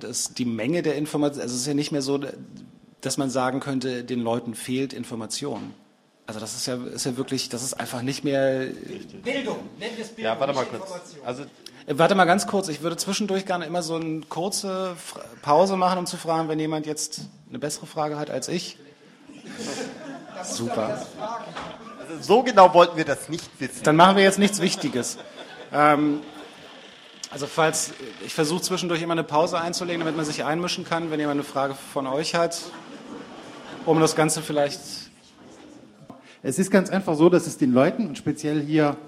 dass 0.00 0.32
die 0.32 0.46
Menge 0.46 0.82
der 0.82 0.96
Informationen? 0.96 1.42
Also 1.42 1.54
es 1.54 1.60
ist 1.60 1.66
ja 1.66 1.74
nicht 1.74 1.92
mehr 1.92 2.00
so, 2.00 2.18
dass 3.02 3.18
man 3.18 3.28
sagen 3.28 3.60
könnte, 3.60 4.04
den 4.04 4.20
Leuten 4.20 4.54
fehlt 4.54 4.94
Information. 4.94 5.74
Also 6.26 6.40
das 6.40 6.54
ist 6.54 6.66
ja, 6.66 6.76
ist 6.76 7.04
ja 7.04 7.16
wirklich, 7.16 7.48
das 7.50 7.62
ist 7.62 7.74
einfach 7.74 8.02
nicht 8.02 8.24
mehr. 8.24 8.68
Bildung, 9.22 9.58
nennt 9.78 9.98
es 9.98 10.08
Bildung. 10.08 10.24
Ja, 10.24 10.40
warte 10.40 10.54
mal 10.54 10.64
kurz. 10.64 10.90
Also 11.24 11.44
Warte 11.90 12.14
mal 12.14 12.26
ganz 12.26 12.46
kurz, 12.46 12.68
ich 12.68 12.82
würde 12.82 12.98
zwischendurch 12.98 13.46
gerne 13.46 13.64
immer 13.64 13.82
so 13.82 13.94
eine 13.94 14.20
kurze 14.28 14.94
Pause 15.40 15.78
machen, 15.78 15.98
um 15.98 16.04
zu 16.04 16.18
fragen, 16.18 16.46
wenn 16.48 16.60
jemand 16.60 16.84
jetzt 16.84 17.22
eine 17.48 17.58
bessere 17.58 17.86
Frage 17.86 18.18
hat 18.18 18.28
als 18.28 18.48
ich. 18.48 18.76
Super. 20.44 21.06
Also 21.98 22.22
so 22.22 22.42
genau 22.42 22.74
wollten 22.74 22.98
wir 22.98 23.06
das 23.06 23.30
nicht 23.30 23.48
wissen. 23.58 23.84
Dann 23.84 23.96
machen 23.96 24.16
wir 24.16 24.22
jetzt 24.22 24.38
nichts 24.38 24.60
Wichtiges. 24.60 25.16
Ähm, 25.72 26.20
also 27.30 27.46
falls, 27.46 27.94
ich 28.26 28.34
versuche 28.34 28.60
zwischendurch 28.60 29.00
immer 29.00 29.12
eine 29.12 29.24
Pause 29.24 29.58
einzulegen, 29.58 30.00
damit 30.00 30.14
man 30.14 30.26
sich 30.26 30.44
einmischen 30.44 30.84
kann, 30.84 31.10
wenn 31.10 31.20
jemand 31.20 31.36
eine 31.36 31.44
Frage 31.44 31.74
von 31.74 32.06
euch 32.06 32.34
hat, 32.34 32.60
um 33.86 33.98
das 33.98 34.14
Ganze 34.14 34.42
vielleicht 34.42 34.80
Es 36.42 36.58
ist 36.58 36.70
ganz 36.70 36.90
einfach 36.90 37.14
so, 37.14 37.30
dass 37.30 37.46
es 37.46 37.56
den 37.56 37.72
Leuten 37.72 38.08
und 38.08 38.18
speziell 38.18 38.60
hier 38.60 38.98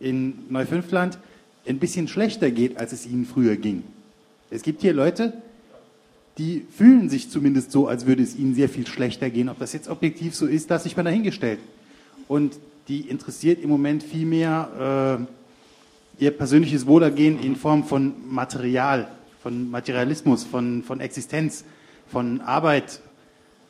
in 0.00 0.50
Neufünfland 0.50 1.16
ein 1.66 1.78
bisschen 1.78 2.08
schlechter 2.08 2.50
geht, 2.50 2.78
als 2.78 2.92
es 2.92 3.06
ihnen 3.06 3.26
früher 3.26 3.56
ging. 3.56 3.82
Es 4.50 4.62
gibt 4.62 4.82
hier 4.82 4.92
Leute, 4.92 5.32
die 6.38 6.66
fühlen 6.76 7.08
sich 7.08 7.30
zumindest 7.30 7.70
so, 7.70 7.86
als 7.86 8.06
würde 8.06 8.22
es 8.22 8.36
ihnen 8.36 8.54
sehr 8.54 8.68
viel 8.68 8.86
schlechter 8.86 9.30
gehen. 9.30 9.48
Ob 9.48 9.58
das 9.58 9.72
jetzt 9.72 9.88
objektiv 9.88 10.34
so 10.34 10.46
ist, 10.46 10.70
das 10.70 10.82
sich 10.82 10.96
mal 10.96 11.02
dahingestellt. 11.04 11.60
Und 12.28 12.58
die 12.88 13.02
interessiert 13.02 13.62
im 13.62 13.70
Moment 13.70 14.02
viel 14.02 14.26
mehr 14.26 15.26
äh, 16.18 16.22
ihr 16.22 16.30
persönliches 16.32 16.86
Wohlergehen 16.86 17.40
in 17.40 17.56
Form 17.56 17.84
von 17.84 18.14
Material, 18.28 19.08
von 19.42 19.70
Materialismus, 19.70 20.44
von, 20.44 20.82
von 20.82 21.00
Existenz, 21.00 21.64
von 22.08 22.40
Arbeit. 22.40 23.00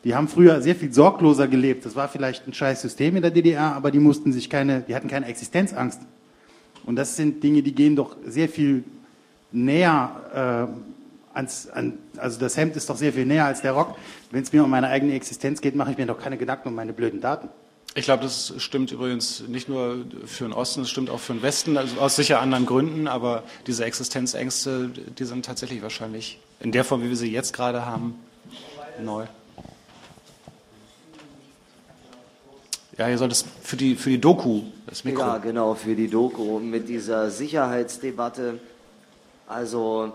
Die 0.04 0.14
haben 0.14 0.28
früher 0.28 0.61
sehr 0.61 0.74
viel 0.74 0.92
sorgloser 0.92 1.48
gelebt. 1.48 1.87
Das 1.87 1.96
war 1.96 2.09
vielleicht 2.09 2.46
ein 2.46 2.54
scheiß 2.54 2.83
System 2.83 3.16
in 3.16 3.22
der 3.22 3.30
DDR, 3.30 3.74
aber 3.74 3.90
die 3.90 4.00
mussten 4.00 4.33
sich 4.33 4.50
keine, 4.50 4.83
die 4.83 4.94
hatten 4.94 5.09
keine 5.09 5.26
Existenzangst. 5.26 6.00
Und 6.86 6.96
das 6.96 7.16
sind 7.16 7.42
Dinge, 7.42 7.62
die 7.62 7.74
gehen 7.74 7.96
doch 7.96 8.16
sehr 8.26 8.48
viel 8.48 8.84
näher 9.52 10.68
äh, 11.32 11.36
ans, 11.36 11.68
an, 11.68 11.98
also 12.16 12.38
das 12.38 12.56
Hemd 12.56 12.76
ist 12.76 12.88
doch 12.90 12.96
sehr 12.96 13.12
viel 13.12 13.26
näher 13.26 13.46
als 13.46 13.62
der 13.62 13.72
Rock. 13.72 13.96
Wenn 14.30 14.42
es 14.42 14.52
mir 14.52 14.64
um 14.64 14.70
meine 14.70 14.88
eigene 14.88 15.14
Existenz 15.14 15.60
geht, 15.60 15.74
mache 15.74 15.92
ich 15.92 15.98
mir 15.98 16.06
doch 16.06 16.18
keine 16.18 16.36
Gedanken 16.36 16.68
um 16.68 16.74
meine 16.74 16.92
blöden 16.92 17.20
Daten. 17.20 17.48
Ich 17.96 18.06
glaube, 18.06 18.24
das 18.24 18.52
stimmt 18.58 18.90
übrigens 18.90 19.44
nicht 19.46 19.68
nur 19.68 20.04
für 20.26 20.44
den 20.44 20.52
Osten, 20.52 20.82
es 20.82 20.90
stimmt 20.90 21.10
auch 21.10 21.20
für 21.20 21.32
den 21.32 21.42
Westen, 21.42 21.76
also 21.76 22.00
aus 22.00 22.16
sicher 22.16 22.40
anderen 22.40 22.66
Gründen, 22.66 23.06
aber 23.06 23.44
diese 23.68 23.84
Existenzängste, 23.84 24.90
die 25.16 25.24
sind 25.24 25.44
tatsächlich 25.44 25.80
wahrscheinlich 25.80 26.40
in 26.58 26.72
der 26.72 26.82
Form, 26.82 27.04
wie 27.04 27.08
wir 27.08 27.16
sie 27.16 27.30
jetzt 27.30 27.52
gerade 27.52 27.86
haben, 27.86 28.16
neu. 29.00 29.26
Ja, 32.96 33.09
ihr 33.09 33.18
sollt 33.18 33.33
es 33.33 33.44
für 33.62 33.76
die, 33.76 33.96
für 33.96 34.11
die 34.11 34.20
Doku, 34.20 34.62
das 34.87 35.02
Mikro. 35.04 35.22
Ja, 35.22 35.38
genau, 35.38 35.74
für 35.74 35.96
die 35.96 36.09
Doku 36.09 36.61
mit 36.61 36.88
dieser 36.88 37.30
Sicherheitsdebatte. 37.30 38.61
Also 39.48 40.12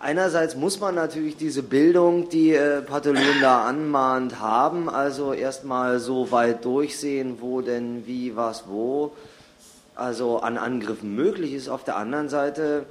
einerseits 0.00 0.56
muss 0.56 0.80
man 0.80 0.94
natürlich 0.94 1.36
diese 1.36 1.62
Bildung, 1.62 2.30
die 2.30 2.54
äh, 2.54 2.80
Pathelon 2.80 3.40
da 3.42 3.66
anmahnt, 3.66 4.40
haben. 4.40 4.88
Also 4.88 5.34
erstmal 5.34 6.00
so 6.00 6.30
weit 6.30 6.64
durchsehen, 6.64 7.36
wo 7.40 7.60
denn 7.60 8.06
wie, 8.06 8.34
was, 8.34 8.64
wo. 8.66 9.12
Also 9.94 10.38
an 10.38 10.56
Angriffen 10.56 11.14
möglich 11.14 11.52
ist. 11.52 11.68
Auf 11.68 11.84
der 11.84 11.96
anderen 11.96 12.30
Seite 12.30 12.86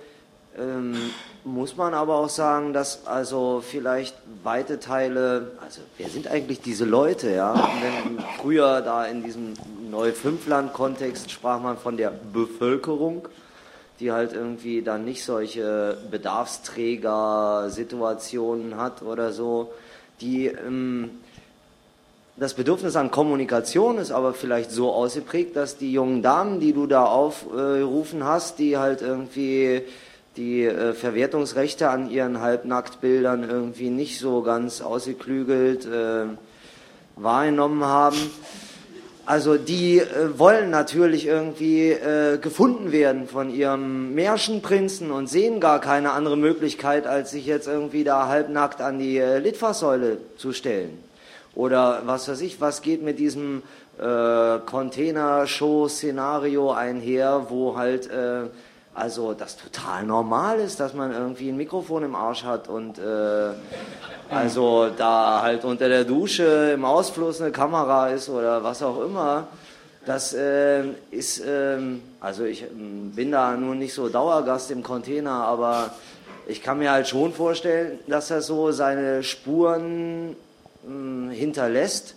ähm, 0.56 0.96
muss 1.44 1.76
man 1.76 1.94
aber 1.94 2.16
auch 2.16 2.30
sagen, 2.30 2.72
dass 2.74 3.06
also 3.08 3.62
vielleicht 3.66 4.16
weite 4.44 4.80
Teile, 4.80 5.52
also 5.62 5.82
wer 5.98 6.10
sind 6.10 6.28
eigentlich 6.28 6.62
diese 6.62 6.86
Leute, 6.86 7.32
ja? 7.32 7.54
Wenn 7.82 8.20
früher 8.40 8.82
da 8.82 9.06
in 9.06 9.24
diesem 9.24 9.54
Neu-Fünfland-Kontext 9.90 11.32
sprach 11.32 11.60
man 11.60 11.78
von 11.78 11.98
der 11.98 12.12
Bevölkerung, 12.12 13.28
die 14.00 14.12
halt 14.12 14.34
irgendwie 14.34 14.82
dann 14.82 15.06
nicht 15.06 15.24
solche 15.24 15.98
Bedarfsträger-Situationen 16.10 18.78
hat 18.78 19.02
oder 19.02 19.32
so, 19.32 19.72
die 20.22 20.48
ähm, 20.48 21.12
das 22.38 22.54
Bedürfnis 22.56 22.96
an 22.96 23.12
Kommunikation 23.12 23.98
ist 23.98 24.12
aber 24.12 24.34
vielleicht 24.34 24.72
so 24.72 24.92
ausgeprägt, 24.92 25.56
dass 25.56 25.78
die 25.78 25.92
jungen 25.92 26.24
Damen, 26.24 26.60
die 26.60 26.74
du 26.74 26.88
da 26.88 27.06
aufgerufen 27.06 28.24
hast, 28.24 28.58
die 28.58 28.78
halt 28.78 29.02
irgendwie 29.02 29.84
die 30.38 30.64
äh, 30.64 30.94
Verwertungsrechte 30.94 31.90
an 31.90 32.10
ihren 32.10 32.40
Halbnacktbildern 32.40 33.50
irgendwie 33.50 33.90
nicht 33.90 34.20
so 34.20 34.42
ganz 34.42 34.82
ausgeklügelt 34.82 35.86
äh, 35.86 36.26
wahrgenommen 37.16 37.84
haben. 37.84 38.18
Also 39.26 39.58
die 39.58 40.00
äh, 40.00 40.40
wollen 40.40 40.70
natürlich 40.70 41.28
irgendwie 41.28 41.92
äh, 41.92 42.38
gefunden 42.38 42.92
werden 42.92 43.28
von 43.28 43.54
ihrem 43.54 44.16
Märchenprinzen 44.16 45.12
und 45.12 45.28
sehen 45.28 45.60
gar 45.60 45.80
keine 45.80 46.12
andere 46.12 46.38
Möglichkeit, 46.38 47.08
als 47.08 47.32
sich 47.32 47.46
jetzt 47.46 47.68
irgendwie 47.68 48.04
da 48.04 48.28
halbnackt 48.28 48.82
an 48.82 49.00
die 49.00 49.18
äh, 49.18 49.40
Litfaßsäule 49.40 50.18
zu 50.38 50.54
stellen. 50.54 50.98
Oder 51.54 52.04
was 52.06 52.30
weiß 52.30 52.42
ich, 52.42 52.62
was 52.62 52.82
geht 52.82 53.04
mit 53.04 53.20
diesem 53.20 53.62
äh, 54.00 54.58
Container-Show-Szenario 54.66 56.72
einher, 56.72 57.48
wo 57.50 57.78
halt 57.78 58.10
äh, 58.10 58.46
also 58.94 59.34
das 59.34 59.56
total 59.58 60.06
normal 60.06 60.60
ist, 60.60 60.80
dass 60.80 60.94
man 60.94 61.12
irgendwie 61.14 61.50
ein 61.50 61.58
Mikrofon 61.58 62.04
im 62.04 62.16
Arsch 62.16 62.44
hat 62.44 62.68
und 62.68 62.98
äh, 62.98 63.52
also 64.30 64.90
da 64.98 65.42
halt 65.42 65.64
unter 65.64 65.88
der 65.88 66.04
Dusche 66.04 66.72
im 66.74 66.84
Ausfluss 66.84 67.42
eine 67.42 67.52
Kamera 67.52 68.10
ist 68.10 68.30
oder 68.30 68.64
was 68.64 68.84
auch 68.84 69.02
immer. 69.02 69.48
Das 70.06 70.34
äh, 70.34 70.84
ist, 71.12 71.40
äh, 71.40 71.78
also 72.20 72.44
ich 72.44 72.64
ähm, 72.64 73.12
bin 73.16 73.32
da 73.32 73.56
nun 73.56 73.80
nicht 73.80 73.94
so 73.94 74.10
Dauergast 74.10 74.72
im 74.72 74.84
Container, 74.84 75.32
aber 75.32 75.94
ich 76.48 76.62
kann 76.62 76.80
mir 76.80 76.92
halt 76.92 77.08
schon 77.08 77.34
vorstellen, 77.34 78.00
dass 78.08 78.32
er 78.32 78.42
so 78.42 78.72
seine 78.72 79.24
Spuren 79.24 80.36
mh, 80.84 81.32
hinterlässt 81.34 82.16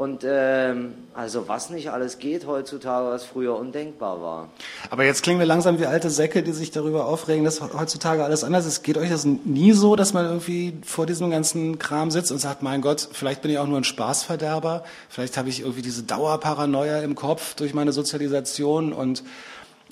und 0.00 0.24
ähm, 0.26 0.94
also 1.12 1.46
was 1.46 1.68
nicht 1.68 1.90
alles 1.90 2.18
geht 2.18 2.46
heutzutage, 2.46 3.10
was 3.10 3.22
früher 3.22 3.54
undenkbar 3.54 4.22
war. 4.22 4.48
Aber 4.88 5.04
jetzt 5.04 5.22
klingen 5.22 5.40
wir 5.40 5.46
langsam 5.46 5.78
wie 5.78 5.84
alte 5.84 6.08
Säcke, 6.08 6.42
die 6.42 6.52
sich 6.52 6.70
darüber 6.70 7.04
aufregen, 7.04 7.44
dass 7.44 7.60
heutzutage 7.60 8.24
alles 8.24 8.42
anders 8.42 8.64
ist. 8.64 8.82
Geht 8.82 8.96
euch 8.96 9.10
das 9.10 9.26
nie 9.26 9.72
so, 9.72 9.96
dass 9.96 10.14
man 10.14 10.24
irgendwie 10.24 10.78
vor 10.86 11.04
diesem 11.04 11.30
ganzen 11.30 11.78
Kram 11.78 12.10
sitzt 12.10 12.32
und 12.32 12.38
sagt, 12.38 12.62
mein 12.62 12.80
Gott, 12.80 13.10
vielleicht 13.12 13.42
bin 13.42 13.50
ich 13.50 13.58
auch 13.58 13.66
nur 13.66 13.76
ein 13.76 13.84
Spaßverderber, 13.84 14.84
vielleicht 15.10 15.36
habe 15.36 15.50
ich 15.50 15.60
irgendwie 15.60 15.82
diese 15.82 16.02
Dauerparanoia 16.02 17.00
im 17.00 17.14
Kopf 17.14 17.54
durch 17.54 17.74
meine 17.74 17.92
Sozialisation 17.92 18.94
und 18.94 19.22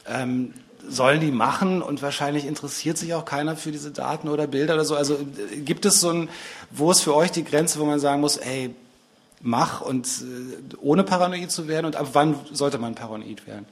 ähm, 0.07 0.55
sollen 0.89 1.21
die 1.21 1.31
machen 1.31 1.83
und 1.83 2.01
wahrscheinlich 2.01 2.47
interessiert 2.47 2.97
sich 2.97 3.13
auch 3.13 3.27
keiner 3.27 3.57
für 3.57 3.73
diese 3.73 3.91
Daten 3.91 4.31
oder 4.31 4.47
Bilder 4.47 4.73
oder 4.73 4.87
so. 4.87 4.97
Also 4.97 5.17
äh, 5.17 5.59
gibt 5.59 5.85
es 5.85 6.01
so 6.01 6.09
ein, 6.09 6.31
wo 6.71 6.91
ist 6.91 7.03
für 7.03 7.15
euch 7.15 7.31
die 7.31 7.45
Grenze, 7.45 7.79
wo 7.79 7.85
man 7.85 8.01
sagen 8.01 8.23
muss, 8.23 8.39
ey, 8.39 8.75
mach 9.41 9.81
und 9.81 10.07
äh, 10.07 10.77
ohne 10.81 11.05
paranoid 11.05 11.51
zu 11.51 11.69
werden 11.69 11.87
und 11.87 11.97
ab 11.97 12.09
wann 12.13 12.37
sollte 12.53 12.79
man 12.79 12.95
paranoid 12.95 13.47
werden? 13.47 13.67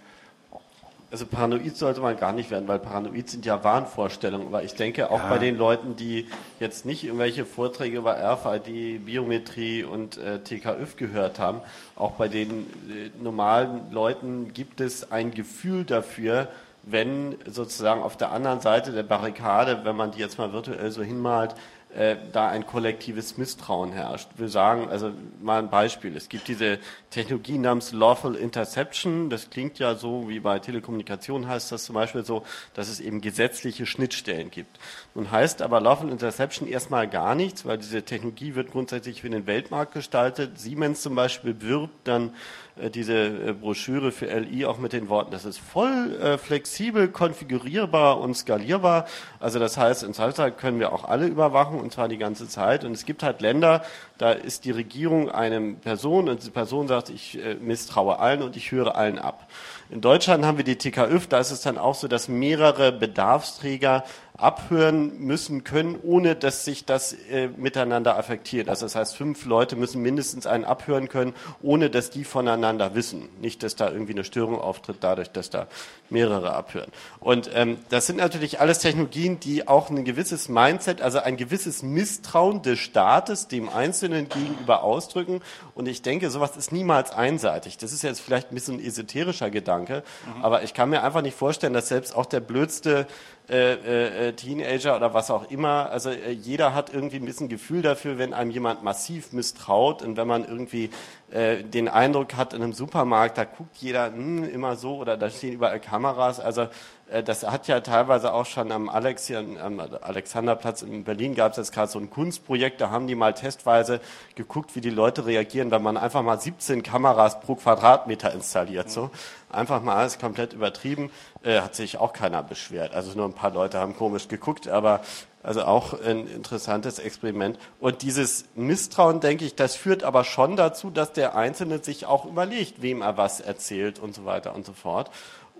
Also 1.11 1.24
paranoid 1.24 1.76
sollte 1.76 2.00
man 2.00 2.16
gar 2.16 2.33
nicht 2.33 2.50
werden, 2.50 2.66
weil 2.66 2.81
paranoid 2.81 3.31
sind 3.31 3.46
ja 3.46 3.62
Wahnvorstellungen. 3.62 4.48
Aber 4.48 4.64
ich 4.64 4.74
denke 4.74 5.11
auch 5.11 5.20
ja. 5.20 5.29
bei 5.29 5.38
den 5.38 5.57
Leuten, 5.57 5.94
die 5.94 6.26
jetzt 6.59 6.85
nicht 6.85 7.05
irgendwelche 7.05 7.44
Vorträge 7.44 7.98
über 7.98 8.16
RFID, 8.16 9.07
Biometrie 9.07 9.85
und 9.85 10.18
äh, 10.18 10.40
TKÜV 10.40 10.96
gehört 10.96 11.38
haben, 11.38 11.61
auch 11.94 12.12
bei 12.12 12.26
den 12.26 12.66
äh, 12.90 13.11
normalen 13.22 13.92
Leuten 13.92 14.52
gibt 14.52 14.81
es 14.81 15.12
ein 15.12 15.31
Gefühl 15.31 15.85
dafür, 15.85 16.48
wenn 16.83 17.37
sozusagen 17.48 18.02
auf 18.02 18.16
der 18.16 18.33
anderen 18.33 18.61
Seite 18.61 18.92
der 18.92 19.02
Barrikade, 19.02 19.85
wenn 19.85 19.96
man 19.96 20.11
die 20.11 20.18
jetzt 20.18 20.38
mal 20.38 20.52
virtuell 20.52 20.90
so 20.90 21.02
hinmalt, 21.02 21.55
äh, 21.94 22.16
da 22.33 22.49
ein 22.49 22.66
kollektives 22.66 23.38
Misstrauen 23.38 23.92
herrscht. 23.92 24.29
Wir 24.37 24.49
sagen, 24.49 24.88
also 24.88 25.12
mal 25.40 25.61
ein 25.61 25.70
Beispiel. 25.70 26.14
Es 26.16 26.29
gibt 26.29 26.46
diese 26.49 26.79
Technologie 27.11 27.59
namens 27.59 27.92
Lawful 27.92 28.35
Interception. 28.35 29.31
Das 29.31 29.49
klingt 29.49 29.79
ja 29.79 29.94
so, 29.94 30.29
wie 30.29 30.40
bei 30.40 30.59
Telekommunikation 30.59 31.49
heißt 31.49 31.72
das 31.72 31.85
zum 31.85 31.94
Beispiel 31.94 32.25
so, 32.25 32.44
dass 32.75 32.88
es 32.88 33.01
eben 33.01 33.20
gesetzliche 33.20 33.87
Schnittstellen 33.87 34.51
gibt. 34.51 34.79
Nun 35.16 35.31
heißt 35.31 35.62
aber 35.62 35.81
Lawful 35.81 36.11
Interception 36.11 36.68
erstmal 36.68 37.09
gar 37.09 37.35
nichts, 37.35 37.64
weil 37.64 37.79
diese 37.79 38.02
Technologie 38.02 38.55
wird 38.55 38.70
grundsätzlich 38.70 39.22
für 39.22 39.31
den 39.31 39.46
Weltmarkt 39.46 39.94
gestaltet. 39.94 40.59
Siemens 40.59 41.00
zum 41.00 41.14
Beispiel 41.14 41.62
wirbt 41.62 42.07
dann 42.07 42.35
äh, 42.79 42.90
diese 42.90 43.14
äh, 43.14 43.55
Broschüre 43.55 44.12
für 44.12 44.26
LI 44.26 44.66
auch 44.66 44.76
mit 44.76 44.92
den 44.92 45.09
Worten, 45.09 45.31
das 45.31 45.46
ist 45.46 45.59
voll 45.59 46.18
äh, 46.20 46.37
flexibel, 46.37 47.09
konfigurierbar 47.09 48.20
und 48.20 48.37
skalierbar. 48.37 49.07
Also 49.40 49.59
das 49.59 49.79
heißt, 49.79 50.02
in 50.02 50.12
Zweifelsfall 50.12 50.52
können 50.52 50.81
wir 50.81 50.92
auch 50.92 51.05
alle 51.05 51.26
überwachen 51.26 51.81
und 51.81 51.94
zwar 51.94 52.09
die 52.09 52.18
ganze 52.18 52.46
Zeit. 52.46 52.85
Und 52.85 52.92
es 52.92 53.07
gibt 53.07 53.22
halt 53.22 53.40
Länder, 53.40 53.83
da 54.18 54.33
ist 54.33 54.66
die 54.66 54.70
Regierung 54.70 55.31
eine 55.31 55.76
Person 55.76 56.29
und 56.29 56.44
die 56.44 56.50
Person 56.50 56.88
sagt, 56.88 57.09
ich 57.09 57.42
äh, 57.42 57.55
misstraue 57.55 58.18
allen 58.18 58.42
und 58.42 58.55
ich 58.55 58.70
höre 58.70 58.94
allen 58.94 59.18
ab. 59.18 59.48
In 59.88 60.00
Deutschland 60.00 60.44
haben 60.44 60.59
wir 60.59 60.64
die 60.64 60.76
TKÜV, 60.76 61.29
da 61.29 61.38
ist 61.38 61.52
es 61.52 61.62
dann 61.62 61.79
auch 61.79 61.94
so, 61.94 62.09
dass 62.09 62.29
mehrere 62.29 62.92
Bedarfsträger 62.92 64.05
abhören 64.38 65.18
müssen 65.18 65.64
können, 65.64 65.99
ohne 66.03 66.37
dass 66.37 66.64
sich 66.64 66.85
das 66.85 67.14
äh, 67.31 67.49
miteinander 67.57 68.18
affektiert. 68.18 68.68
Also 68.68 68.85
das 68.87 68.94
heißt, 68.94 69.16
fünf 69.16 69.46
Leute 69.46 69.77
müssen 69.77 70.03
mindestens 70.03 70.46
einen 70.46 70.64
abhören 70.64 71.09
können, 71.09 71.35
ohne 71.62 71.90
dass 71.90 72.11
die 72.11 72.25
voneinander 72.25 72.94
wissen. 72.94 73.29
Nicht, 73.40 73.62
dass 73.62 73.77
da 73.77 73.90
irgendwie 73.90 74.12
eine 74.12 74.25
Störung 74.25 74.61
auftritt, 74.61 74.99
dadurch, 75.01 75.31
dass 75.31 75.51
da 75.51 75.66
mehrere 76.11 76.55
abhören. 76.55 76.90
Und 77.20 77.51
ähm, 77.55 77.79
das 77.88 78.07
sind 78.07 78.16
natürlich 78.16 78.61
alles 78.61 78.79
Technologien, 78.81 79.40
die 79.40 79.66
auch 79.68 79.90
ein 79.90 80.05
gewisses 80.05 80.49
Mindset, 80.49 81.01
also 81.01 81.18
ein 81.18 81.37
gewisses 81.37 81.83
Misstrauen 81.83 82.62
des 82.62 82.79
Staates 82.79 83.49
dem 83.49 83.68
Einzelnen 83.68 84.29
gegenüber 84.29 84.83
ausdrücken. 84.83 85.40
Und 85.75 85.88
ich 85.88 86.03
denke, 86.03 86.31
sowas 86.31 86.57
ist 86.57 86.72
niemals 86.72 87.11
einseitig. 87.12 87.79
Das 87.79 87.92
ist 87.92 88.03
jetzt 88.03 88.20
vielleicht 88.20 88.51
ein 88.51 88.55
bisschen 88.55 88.77
ein 88.77 88.85
esoterischer 88.85 89.51
Gedanke, 89.51 90.03
mhm. 90.27 90.44
aber 90.44 90.62
ich 90.62 90.75
kann 90.75 90.90
mir 90.90 91.03
einfach 91.03 91.22
nicht 91.22 91.37
vorstellen, 91.37 91.72
dass 91.72 91.88
selbst 91.88 92.14
auch 92.14 92.27
der 92.27 92.40
blödste 92.40 93.07
äh, 93.48 94.28
äh, 94.28 94.32
Teenager 94.32 94.96
oder 94.96 95.14
was 95.14 95.30
auch 95.30 95.50
immer. 95.50 95.90
Also 95.90 96.11
äh, 96.11 96.32
jeder 96.32 96.74
hat 96.74 96.92
irgendwie 96.92 97.16
ein 97.16 97.24
bisschen 97.24 97.48
Gefühl 97.48 97.80
dafür, 97.80 98.18
wenn 98.18 98.35
einem 98.35 98.50
jemand 98.50 98.82
massiv 98.82 99.32
misstraut 99.32 100.02
und 100.02 100.16
wenn 100.16 100.26
man 100.26 100.44
irgendwie 100.44 100.90
äh, 101.30 101.62
den 101.62 101.88
Eindruck 101.88 102.35
hat 102.35 102.54
in 102.54 102.62
einem 102.62 102.72
Supermarkt, 102.72 103.38
da 103.38 103.44
guckt 103.44 103.76
jeder 103.76 104.06
hm, 104.06 104.48
immer 104.48 104.74
so 104.74 104.96
oder 104.96 105.16
da 105.16 105.30
stehen 105.30 105.52
überall 105.52 105.78
Kameras. 105.78 106.40
Also 106.40 106.68
äh, 107.09 107.22
das 107.22 107.44
hat 107.44 107.68
ja 107.68 107.80
teilweise 107.80 108.32
auch 108.32 108.46
schon 108.46 108.72
am 108.72 108.88
Alex 108.88 109.26
hier, 109.26 109.38
am 109.38 109.80
Alexanderplatz 109.80 110.82
in 110.82 111.04
Berlin 111.04 111.35
gab 111.35 111.52
es 111.52 111.59
jetzt 111.59 111.72
gerade 111.72 111.90
so 111.90 111.98
ein 111.98 112.11
Kunstprojekt, 112.11 112.80
da 112.80 112.90
haben 112.90 113.06
die 113.06 113.14
mal 113.14 113.32
testweise 113.32 114.00
geguckt, 114.35 114.74
wie 114.74 114.80
die 114.80 114.90
Leute 114.90 115.26
reagieren, 115.26 115.70
wenn 115.70 115.82
man 115.82 115.96
einfach 115.96 116.22
mal 116.22 116.40
17 116.40 116.82
Kameras 116.82 117.40
pro 117.40 117.54
Quadratmeter 117.54 118.32
installiert. 118.32 118.90
So 118.90 119.11
einfach 119.50 119.82
mal 119.82 119.96
alles 119.96 120.18
komplett 120.18 120.52
übertrieben, 120.52 121.11
äh, 121.42 121.61
hat 121.61 121.74
sich 121.74 121.98
auch 121.98 122.12
keiner 122.12 122.42
beschwert. 122.42 122.94
Also 122.94 123.16
nur 123.16 123.26
ein 123.26 123.32
paar 123.32 123.50
Leute 123.52 123.78
haben 123.78 123.96
komisch 123.96 124.28
geguckt, 124.28 124.68
aber 124.68 125.00
also 125.42 125.62
auch 125.62 126.00
ein 126.00 126.26
interessantes 126.26 126.98
Experiment. 126.98 127.59
Und 127.78 128.02
dieses 128.02 128.46
Misstrauen, 128.56 129.20
denke 129.20 129.44
ich, 129.44 129.54
das 129.54 129.76
führt 129.76 130.02
aber 130.02 130.24
schon 130.24 130.56
dazu, 130.56 130.90
dass 130.90 131.12
der 131.12 131.37
Einzelne 131.37 131.82
sich 131.82 132.04
auch 132.06 132.24
überlegt, 132.24 132.82
wem 132.82 133.00
er 133.00 133.16
was 133.16 133.40
erzählt 133.40 134.00
und 134.00 134.14
so 134.14 134.24
weiter 134.24 134.54
und 134.56 134.66
so 134.66 134.72
fort. 134.72 135.11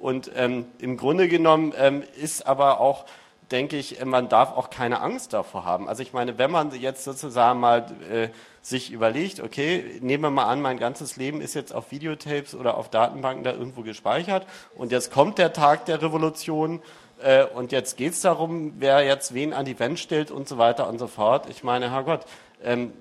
Und 0.01 0.31
ähm, 0.35 0.67
im 0.79 0.97
Grunde 0.97 1.29
genommen 1.29 1.73
ähm, 1.77 2.03
ist 2.21 2.47
aber 2.47 2.81
auch, 2.81 3.05
denke 3.51 3.77
ich, 3.77 4.05
man 4.05 4.29
darf 4.29 4.57
auch 4.57 4.71
keine 4.71 5.01
Angst 5.01 5.33
davor 5.33 5.65
haben. 5.65 5.89
Also 5.89 6.03
ich 6.03 6.13
meine, 6.13 6.39
wenn 6.39 6.51
man 6.51 6.73
jetzt 6.73 7.05
sozusagen 7.05 7.61
mal 7.61 7.87
äh, 8.11 8.29
sich 8.61 8.91
überlegt, 8.91 9.41
okay, 9.41 9.99
nehmen 10.01 10.25
wir 10.25 10.31
mal 10.31 10.47
an, 10.47 10.61
mein 10.61 10.79
ganzes 10.79 11.17
Leben 11.17 11.41
ist 11.41 11.55
jetzt 11.55 11.73
auf 11.73 11.93
Videotapes 11.93 12.55
oder 12.55 12.77
auf 12.77 12.91
Datenbanken 12.91 13.45
da 13.45 13.53
irgendwo 13.53 13.83
gespeichert 13.83 14.47
und 14.75 14.91
jetzt 14.91 15.13
kommt 15.13 15.39
der 15.39 15.53
Tag 15.53 15.87
der 15.87 16.03
Revolution 16.03 16.83
äh, 17.23 17.45
und 17.45 17.71
jetzt 17.71 17.97
geht 17.97 18.15
es 18.15 18.21
darum, 18.21 18.75
wer 18.79 19.05
jetzt 19.05 19.35
wen 19.35 19.53
an 19.53 19.65
die 19.65 19.79
Wand 19.79 19.99
stellt 19.99 20.31
und 20.31 20.49
so 20.49 20.59
weiter 20.59 20.89
und 20.89 20.99
so 20.99 21.07
fort. 21.07 21.49
Ich 21.49 21.63
meine, 21.63 21.93
Herrgott, 21.93 22.25
ähm, 22.65 22.93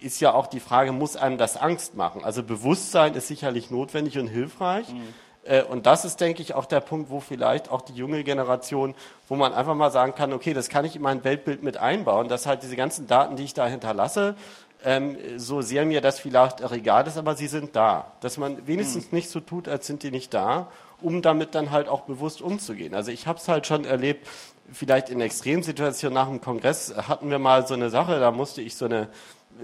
ist 0.00 0.20
ja 0.20 0.32
auch 0.32 0.46
die 0.46 0.60
Frage, 0.60 0.92
muss 0.92 1.16
einem 1.16 1.38
das 1.38 1.56
Angst 1.56 1.94
machen? 1.94 2.24
Also 2.24 2.42
Bewusstsein 2.42 3.14
ist 3.14 3.28
sicherlich 3.28 3.70
notwendig 3.70 4.18
und 4.18 4.28
hilfreich. 4.28 4.88
Mhm. 4.88 5.14
Äh, 5.44 5.62
und 5.62 5.86
das 5.86 6.04
ist, 6.04 6.20
denke 6.20 6.42
ich, 6.42 6.54
auch 6.54 6.66
der 6.66 6.80
Punkt, 6.80 7.10
wo 7.10 7.20
vielleicht 7.20 7.70
auch 7.70 7.82
die 7.82 7.94
junge 7.94 8.24
Generation, 8.24 8.94
wo 9.28 9.36
man 9.36 9.52
einfach 9.52 9.74
mal 9.74 9.90
sagen 9.90 10.14
kann, 10.14 10.32
okay, 10.32 10.54
das 10.54 10.68
kann 10.68 10.84
ich 10.84 10.96
in 10.96 11.02
mein 11.02 11.24
Weltbild 11.24 11.62
mit 11.62 11.76
einbauen, 11.76 12.28
dass 12.28 12.46
halt 12.46 12.62
diese 12.62 12.76
ganzen 12.76 13.06
Daten, 13.06 13.36
die 13.36 13.44
ich 13.44 13.54
da 13.54 13.66
hinterlasse, 13.66 14.34
ähm, 14.84 15.16
so 15.36 15.60
sehr 15.60 15.84
mir 15.84 16.00
das 16.00 16.20
vielleicht 16.20 16.62
auch 16.64 16.72
egal 16.72 17.06
ist, 17.06 17.18
aber 17.18 17.34
sie 17.34 17.48
sind 17.48 17.76
da. 17.76 18.12
Dass 18.20 18.38
man 18.38 18.66
wenigstens 18.66 19.12
mhm. 19.12 19.16
nicht 19.16 19.30
so 19.30 19.40
tut, 19.40 19.68
als 19.68 19.86
sind 19.86 20.02
die 20.02 20.10
nicht 20.10 20.32
da, 20.32 20.68
um 21.00 21.22
damit 21.22 21.54
dann 21.54 21.70
halt 21.70 21.88
auch 21.88 22.02
bewusst 22.02 22.42
umzugehen. 22.42 22.94
Also 22.94 23.10
ich 23.10 23.26
habe 23.26 23.38
es 23.38 23.48
halt 23.48 23.66
schon 23.66 23.84
erlebt, 23.84 24.26
vielleicht 24.72 25.10
in 25.10 25.20
Extremsituationen 25.20 26.14
nach 26.14 26.28
dem 26.28 26.40
Kongress 26.40 26.94
hatten 26.96 27.30
wir 27.30 27.38
mal 27.38 27.66
so 27.66 27.74
eine 27.74 27.90
Sache, 27.90 28.20
da 28.20 28.30
musste 28.30 28.62
ich 28.62 28.76
so 28.76 28.84
eine 28.84 29.08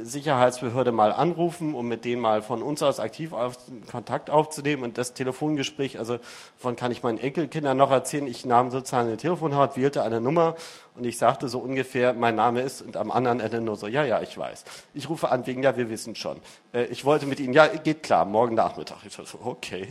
Sicherheitsbehörde 0.03 0.93
mal 0.93 1.13
anrufen, 1.13 1.75
um 1.75 1.89
mit 1.89 2.05
denen 2.05 2.21
mal 2.21 2.43
von 2.43 2.63
uns 2.63 2.83
aus 2.83 3.01
aktiv 3.01 3.33
auf, 3.33 3.59
Kontakt 3.91 4.31
aufzunehmen. 4.31 4.83
Und 4.83 4.99
das 4.99 5.15
Telefongespräch, 5.15 5.99
also 5.99 6.19
von 6.57 6.77
kann 6.77 6.93
ich 6.93 7.03
meinen 7.03 7.19
Enkelkindern 7.19 7.77
noch 7.77 7.91
erzählen, 7.91 8.27
ich 8.27 8.45
nahm 8.45 8.71
sozusagen 8.71 9.09
eine 9.09 9.17
Telefonhaut, 9.17 9.77
wählte 9.77 10.03
eine 10.03 10.21
Nummer 10.21 10.57
und 10.95 11.05
ich 11.05 11.19
sagte 11.19 11.49
so 11.49 11.59
ungefähr, 11.59 12.15
mein 12.15 12.35
Name 12.35 12.63
ist 12.63 12.83
und 12.83 12.97
am 12.97 13.11
anderen 13.11 13.41
Ende 13.41 13.61
nur 13.61 13.77
so, 13.77 13.87
ja, 13.87 14.05
ja, 14.05 14.23
ich 14.23 14.37
weiß. 14.37 14.65
Ich 14.95 15.09
rufe 15.09 15.31
an 15.31 15.47
wegen, 15.47 15.63
ja, 15.63 15.77
wir 15.77 15.91
wissen 15.91 16.15
schon. 16.15 16.39
Äh, 16.73 16.85
ich 16.85 17.05
wollte 17.05 17.27
mit 17.27 17.39
Ihnen, 17.41 17.53
ja, 17.53 17.67
geht 17.67 18.03
klar, 18.03 18.25
morgen 18.25 18.55
Nachmittag. 18.55 18.99
Ich 19.07 19.13
so, 19.13 19.23
okay. 19.45 19.89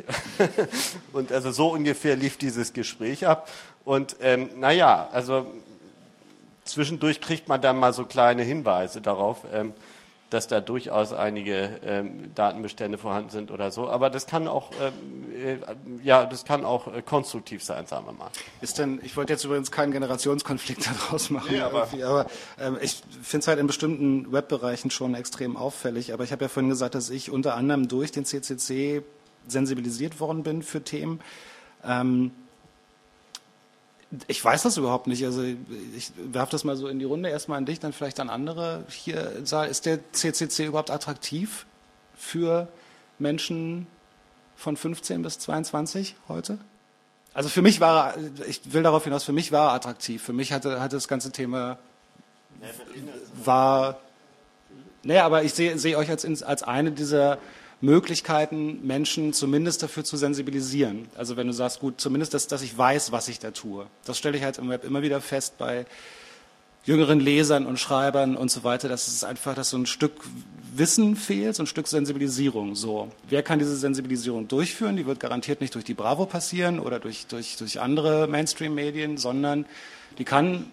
und 1.14 1.32
also 1.32 1.52
so 1.52 1.70
ungefähr 1.74 2.16
lief 2.16 2.38
dieses 2.38 2.74
Gespräch 2.74 3.28
ab. 3.28 3.50
Und 3.84 4.18
ähm, 4.22 4.50
naja, 4.58 5.10
also 5.12 5.46
zwischendurch 6.66 7.22
kriegt 7.22 7.48
man 7.48 7.62
dann 7.62 7.78
mal 7.78 7.94
so 7.94 8.06
kleine 8.06 8.44
Hinweise 8.44 9.00
darauf, 9.00 9.44
ähm, 9.54 9.74
dass 10.30 10.48
da 10.48 10.60
durchaus 10.60 11.14
einige 11.14 11.80
ähm, 11.86 12.34
Datenbestände 12.34 12.98
vorhanden 12.98 13.30
sind 13.30 13.52
oder 13.52 13.72
so. 13.72 13.90
Aber 13.90 14.10
das 14.10 14.26
kann 14.26 14.48
auch, 14.48 14.72
ähm, 14.82 15.34
äh, 15.34 15.58
ja, 16.04 16.26
das 16.26 16.46
kann 16.46 16.66
auch 16.66 16.94
äh, 16.94 17.02
konstruktiv 17.02 17.64
sein, 17.64 17.86
sagen 17.86 18.06
wir 18.08 18.14
mal. 18.14 18.32
Ist 18.62 18.80
denn, 18.80 19.00
ich 19.04 19.16
wollte 19.16 19.34
jetzt 19.34 19.44
übrigens 19.46 19.72
keinen 19.72 19.92
Generationskonflikt 19.92 20.88
daraus 21.10 21.30
machen, 21.30 21.52
nee, 21.52 21.62
aber, 21.62 21.88
aber 22.04 22.26
ähm, 22.60 22.78
ich 22.82 23.04
finde 23.22 23.44
es 23.44 23.48
halt 23.48 23.60
in 23.60 23.68
bestimmten 23.68 24.32
Webbereichen 24.32 24.90
schon 24.90 25.14
extrem 25.14 25.58
auffällig. 25.58 26.12
Aber 26.12 26.24
ich 26.24 26.32
habe 26.32 26.46
ja 26.46 26.50
vorhin 26.50 26.70
gesagt, 26.70 26.96
dass 26.96 27.10
ich 27.10 27.30
unter 27.30 27.56
anderem 27.56 27.88
durch 27.88 28.12
den 28.12 28.26
CCC 28.26 29.04
sensibilisiert 29.48 30.20
worden 30.20 30.44
bin 30.44 30.64
für 30.64 30.84
Themen. 30.84 31.20
Ähm, 31.84 32.32
ich 34.28 34.44
weiß 34.44 34.64
das 34.64 34.78
überhaupt 34.78 35.08
nicht. 35.08 35.26
Also 35.26 35.44
ich 35.44 36.12
werfe 36.18 36.52
das 36.52 36.64
mal 36.64 36.76
so 36.76 36.88
in 36.88 37.00
die 37.00 37.06
Runde, 37.06 37.30
erstmal 37.30 37.58
an 37.58 37.66
dich, 37.66 37.80
dann 37.80 37.94
vielleicht 37.94 38.20
an 38.20 38.30
andere 38.30 38.84
hier. 38.90 39.32
Ist 39.32 39.86
der 39.86 40.00
CCC 40.12 40.66
überhaupt 40.66 40.92
attraktiv 40.92 41.66
für 42.16 42.68
Menschen 43.20 43.88
von 44.56 44.78
15 44.78 45.22
bis 45.22 45.40
22 45.40 46.16
heute? 46.28 46.58
Also 47.34 47.50
für 47.50 47.62
mich 47.62 47.82
war 47.82 48.16
er, 48.16 48.48
ich 48.48 48.62
will 48.74 48.84
darauf 48.84 49.04
hinaus, 49.04 49.24
für 49.24 49.34
mich 49.34 49.52
war 49.52 49.72
er 49.72 49.74
attraktiv. 49.74 50.24
Für 50.24 50.34
mich 50.34 50.54
hatte, 50.54 50.80
hatte 50.80 50.96
das 50.96 51.08
ganze 51.08 51.32
Thema 51.32 51.78
war, 53.44 54.00
naja, 55.04 55.26
aber 55.26 55.44
ich 55.44 55.54
sehe, 55.54 55.78
sehe 55.78 55.98
euch 55.98 56.10
als, 56.10 56.44
als 56.44 56.64
eine 56.64 56.92
dieser 56.92 57.38
Möglichkeiten, 57.86 58.86
Menschen 58.86 59.32
zumindest 59.32 59.84
dafür 59.84 60.04
zu 60.04 60.18
sensibilisieren. 60.18 61.08
Also 61.16 61.38
wenn 61.38 61.48
du 61.48 61.54
sagst, 61.54 61.80
gut, 61.80 62.02
zumindest, 62.02 62.34
dass, 62.34 62.48
dass 62.48 62.62
ich 62.62 62.78
weiß, 62.78 63.12
was 63.12 63.28
ich 63.28 63.40
da 63.40 63.52
tue. 63.52 63.86
Das 64.06 64.18
stelle 64.18 64.38
ich 64.38 64.44
halt 64.44 64.58
im 64.58 64.70
Web 64.70 64.84
immer 64.84 65.02
wieder 65.02 65.22
fest 65.22 65.58
bei 65.58 65.86
jüngeren 66.84 67.20
Lesern 67.20 67.66
und 67.66 67.80
Schreibern 67.80 68.36
und 68.36 68.52
so 68.52 68.64
weiter, 68.64 68.88
dass 68.90 69.08
es 69.08 69.24
einfach, 69.24 69.56
dass 69.56 69.72
so 69.72 69.78
ein 69.78 69.86
Stück 69.86 70.14
Wissen 70.76 71.16
fehlt, 71.16 71.56
so 71.56 71.64
ein 71.64 71.68
Stück 71.68 71.88
Sensibilisierung. 71.88 72.76
So, 72.76 73.10
wer 73.30 73.44
kann 73.44 73.60
diese 73.60 73.76
Sensibilisierung 73.76 74.48
durchführen? 74.48 74.98
Die 74.98 75.06
wird 75.06 75.20
garantiert 75.20 75.62
nicht 75.62 75.74
durch 75.74 75.86
die 75.86 75.94
Bravo 75.94 76.26
passieren 76.26 76.80
oder 76.80 77.00
durch, 77.00 77.28
durch, 77.28 77.56
durch 77.58 77.80
andere 77.80 78.28
Mainstream-Medien, 78.28 79.18
sondern 79.18 79.66
die 80.18 80.26
kann 80.26 80.72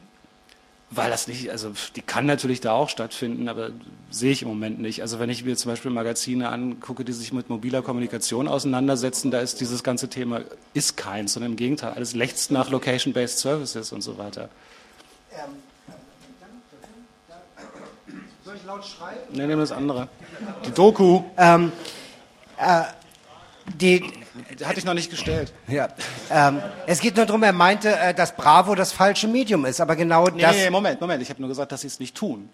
weil 0.95 1.11
das 1.11 1.27
nicht, 1.27 1.51
also 1.51 1.73
die 1.97 2.03
kann 2.03 2.27
natürlich 2.27 2.61
da 2.61 2.73
auch 2.73 2.89
stattfinden, 2.89 3.49
aber 3.49 3.71
sehe 4.11 4.33
ich 4.33 4.43
im 4.43 4.49
Moment 4.49 4.79
nicht. 4.79 5.01
Also 5.01 5.19
wenn 5.19 5.31
ich 5.31 5.45
mir 5.45 5.57
zum 5.57 5.71
Beispiel 5.71 5.91
Magazine 5.91 6.51
angucke, 6.51 7.05
die 7.05 7.13
sich 7.13 7.33
mit 7.33 7.49
mobiler 7.49 7.83
Kommunikation 7.83 8.47
auseinandersetzen, 8.47 9.31
da 9.31 9.41
ist 9.41 9.61
dieses 9.61 9.83
ganze 9.83 10.09
Thema 10.09 10.43
ist 10.75 10.97
keins, 10.97 11.33
sondern 11.33 11.53
im 11.53 11.57
Gegenteil, 11.57 11.93
alles 11.95 12.15
lechzt 12.15 12.51
nach 12.51 12.71
Location-Based 12.71 13.39
Services 13.39 13.93
und 13.93 14.03
so 14.03 14.19
weiter. 14.19 14.51
Ähm, 15.33 15.57
soll 18.45 18.57
ich 18.57 18.65
laut 18.65 18.85
schreiben? 18.85 19.21
Nee, 19.31 19.47
nehmen 19.47 19.61
das 19.61 19.73
andere. 19.73 20.09
Die 20.67 20.73
Doku. 20.73 21.23
Ähm, 21.39 21.73
äh, 22.59 22.83
die, 23.81 24.03
hatte 24.65 24.79
ich 24.79 24.85
noch 24.85 24.95
nicht 24.95 25.11
gestellt. 25.11 25.53
Ja. 25.69 25.89
Ähm, 26.31 26.61
es 26.87 27.01
geht 27.01 27.17
nur 27.17 27.27
darum, 27.27 27.43
er 27.43 27.53
meinte, 27.53 27.97
äh, 27.97 28.15
dass 28.15 28.35
Bravo 28.35 28.75
das 28.75 28.93
falsche 28.93 29.29
Medium 29.29 29.65
ist, 29.65 29.81
aber 29.81 29.97
genau 29.97 30.29
nee, 30.29 30.43
das. 30.43 30.57
Nee, 30.57 30.71
Moment, 30.71 31.01
Moment. 31.01 31.23
Ich 31.23 31.31
habe 31.31 31.41
nur 31.41 31.49
gesagt, 31.49 31.73
dass 31.73 31.83
sie 31.83 31.87
es 31.87 32.01
nicht 32.01 32.17
tun 32.17 32.49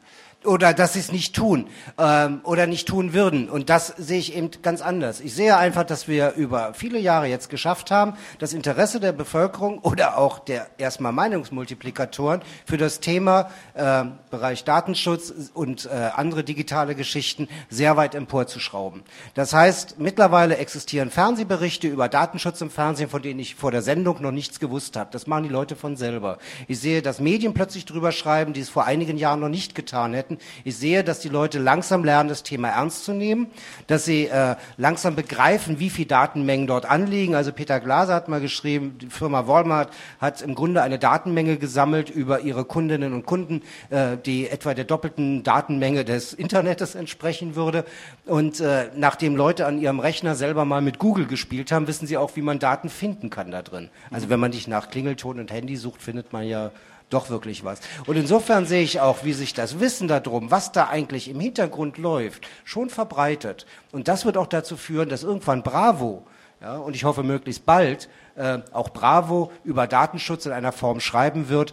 oder 0.45 0.73
dass 0.73 0.93
sie 0.93 1.01
es 1.01 1.11
nicht 1.11 1.35
tun 1.35 1.67
ähm, 1.99 2.41
oder 2.45 2.67
nicht 2.69 2.87
tun 2.87 3.13
würden. 3.13 3.49
Und 3.49 3.71
das 3.71 3.89
sehe 3.89 4.21
ich 4.21 4.37
eben 4.37 4.51
ganz 4.63 4.83
anders. 4.83 5.21
Ich 5.21 5.35
sehe 5.35 5.57
einfach, 5.57 5.83
dass 5.83 6.07
wir 6.07 6.35
über 6.35 6.75
viele 6.75 7.01
Jahre 7.01 7.27
jetzt 7.27 7.51
geschafft 7.51 7.91
haben, 7.91 8.15
das 8.39 8.53
Interesse 8.53 9.01
der 9.01 9.13
Bevölkerung 9.13 9.79
oder 9.79 10.17
auch 10.17 10.39
der 10.39 10.69
erstmal 10.79 11.13
Meinungsmultiplikatoren 11.13 12.43
für 12.65 12.77
das 12.77 13.01
Thema 13.01 13.51
äh, 13.75 14.05
Bereich 14.31 14.63
Datenschutz 14.63 15.33
und 15.55 15.87
äh, 15.87 16.11
andere 16.15 16.45
digitale 16.45 16.95
Geschichten 16.95 17.49
sehr 17.69 17.97
weit 17.97 18.15
emporzuschrauben. 18.15 19.03
Das 19.35 19.53
heißt, 19.53 19.99
mittlerweile 19.99 20.57
existieren 20.59 21.11
Fernsehberichte 21.11 21.89
über 21.89 22.09
Datenschutz 22.09 22.61
im 22.61 22.71
Fernsehen, 22.71 23.11
von 23.11 23.23
denen 23.23 23.41
ich 23.41 23.57
vor 23.57 23.73
der 23.73 23.83
Sendung 23.83 24.23
noch 24.23 24.31
nichts 24.31 24.61
gewusst 24.61 24.97
habe. 24.97 25.11
Das 25.11 25.27
machen 25.27 25.43
die 25.45 25.49
Leute 25.49 25.75
von 25.75 25.97
selber. 25.97 26.39
Ich 26.69 26.79
sehe, 26.79 27.03
dass 27.03 27.21
Medien 27.21 27.55
plötzlich 27.55 27.87
drüber 27.87 28.13
schreiben, 28.13 28.53
die 28.53 28.61
es 28.61 28.69
vor 28.69 28.85
einigen 28.85 29.17
Jahren 29.17 29.41
noch 29.41 29.49
nicht 29.49 29.75
getan 29.75 30.15
hätten 30.15 30.28
hätten. 30.29 30.39
Ich 30.65 30.77
sehe, 30.77 31.05
dass 31.05 31.21
die 31.21 31.29
Leute 31.29 31.59
langsam 31.59 32.05
lernen, 32.05 32.29
das 32.29 32.43
Thema 32.43 32.69
ernst 32.69 33.05
zu 33.05 33.13
nehmen, 33.13 33.49
dass 33.87 34.05
sie 34.05 34.27
äh, 34.27 34.57
langsam 34.77 35.17
begreifen, 35.17 35.79
wie 35.79 35.91
viel 35.91 36.07
Datenmengen 36.07 36.67
dort 36.67 36.87
anliegen. 36.87 37.35
Also 37.35 37.53
Peter 37.53 37.81
Glaser 37.81 38.15
hat 38.15 38.29
mal 38.29 38.41
geschrieben, 38.41 38.99
die 39.01 39.07
Firma 39.07 39.47
Walmart 39.47 39.93
hat 40.21 40.43
im 40.43 40.55
Grunde 40.55 40.83
eine 40.83 40.99
Datenmenge 40.99 41.57
gesammelt 41.57 42.11
über 42.11 42.41
ihre 42.41 42.65
Kundinnen 42.65 43.13
und 43.13 43.27
Kunden, 43.27 43.63
äh, 43.91 44.17
die 44.25 44.49
etwa 44.49 44.75
der 44.75 44.85
doppelten 44.85 45.43
Datenmenge 45.43 46.05
des 46.05 46.33
Internets 46.33 46.95
entsprechen 46.95 47.57
würde. 47.57 47.85
Und 48.27 48.61
äh, 48.61 48.91
nachdem 48.95 49.37
Leute 49.37 49.67
an 49.67 49.81
ihrem 49.81 50.01
Rechner 50.01 50.35
selber 50.35 50.65
mal 50.65 50.81
mit 50.81 50.99
Google 50.99 51.27
gespielt 51.27 51.73
haben, 51.73 51.87
wissen 51.87 52.07
sie 52.07 52.17
auch, 52.17 52.37
wie 52.37 52.43
man 52.43 52.59
Daten 52.59 52.89
finden 52.89 53.31
kann 53.31 53.51
da 53.51 53.63
drin. 53.63 53.89
Also 54.11 54.29
wenn 54.29 54.41
man 54.41 54.53
dich 54.53 54.69
nach 54.69 54.91
Klingelton 54.91 55.41
und 55.41 55.51
Handy 55.51 55.77
sucht, 55.77 56.03
findet 56.03 56.33
man 56.33 56.47
ja 56.47 56.71
doch 57.11 57.31
wirklich 57.31 57.65
was. 57.65 57.81
Und 58.07 58.17
insofern 58.17 58.67
sehe 58.67 58.83
ich 58.83 59.01
auch, 59.01 59.25
wie 59.25 59.33
sich 59.33 59.55
das 59.55 59.81
Wissen 59.81 60.09
darum, 60.09 60.51
was 60.51 60.73
da 60.73 60.89
eigentlich 60.89 61.29
im 61.29 61.41
Hintergrund 61.41 61.99
läuft, 61.99 62.47
schon 62.65 62.91
verbreitet. 62.91 63.67
Und 63.93 64.09
das 64.09 64.25
wird 64.25 64.37
auch 64.37 64.47
dazu 64.47 64.77
führen, 64.77 65.09
dass 65.09 65.23
irgendwann 65.23 65.63
Bravo, 65.63 66.27
ja, 66.61 66.77
und 66.77 66.95
ich 66.97 67.05
hoffe 67.05 67.23
möglichst 67.23 67.65
bald, 67.65 68.09
äh, 68.37 68.59
auch 68.73 68.91
Bravo 68.91 69.51
über 69.65 69.87
Datenschutz 69.87 70.47
in 70.47 70.53
einer 70.53 70.73
Form 70.73 71.01
schreiben 71.01 71.49
wird, 71.49 71.73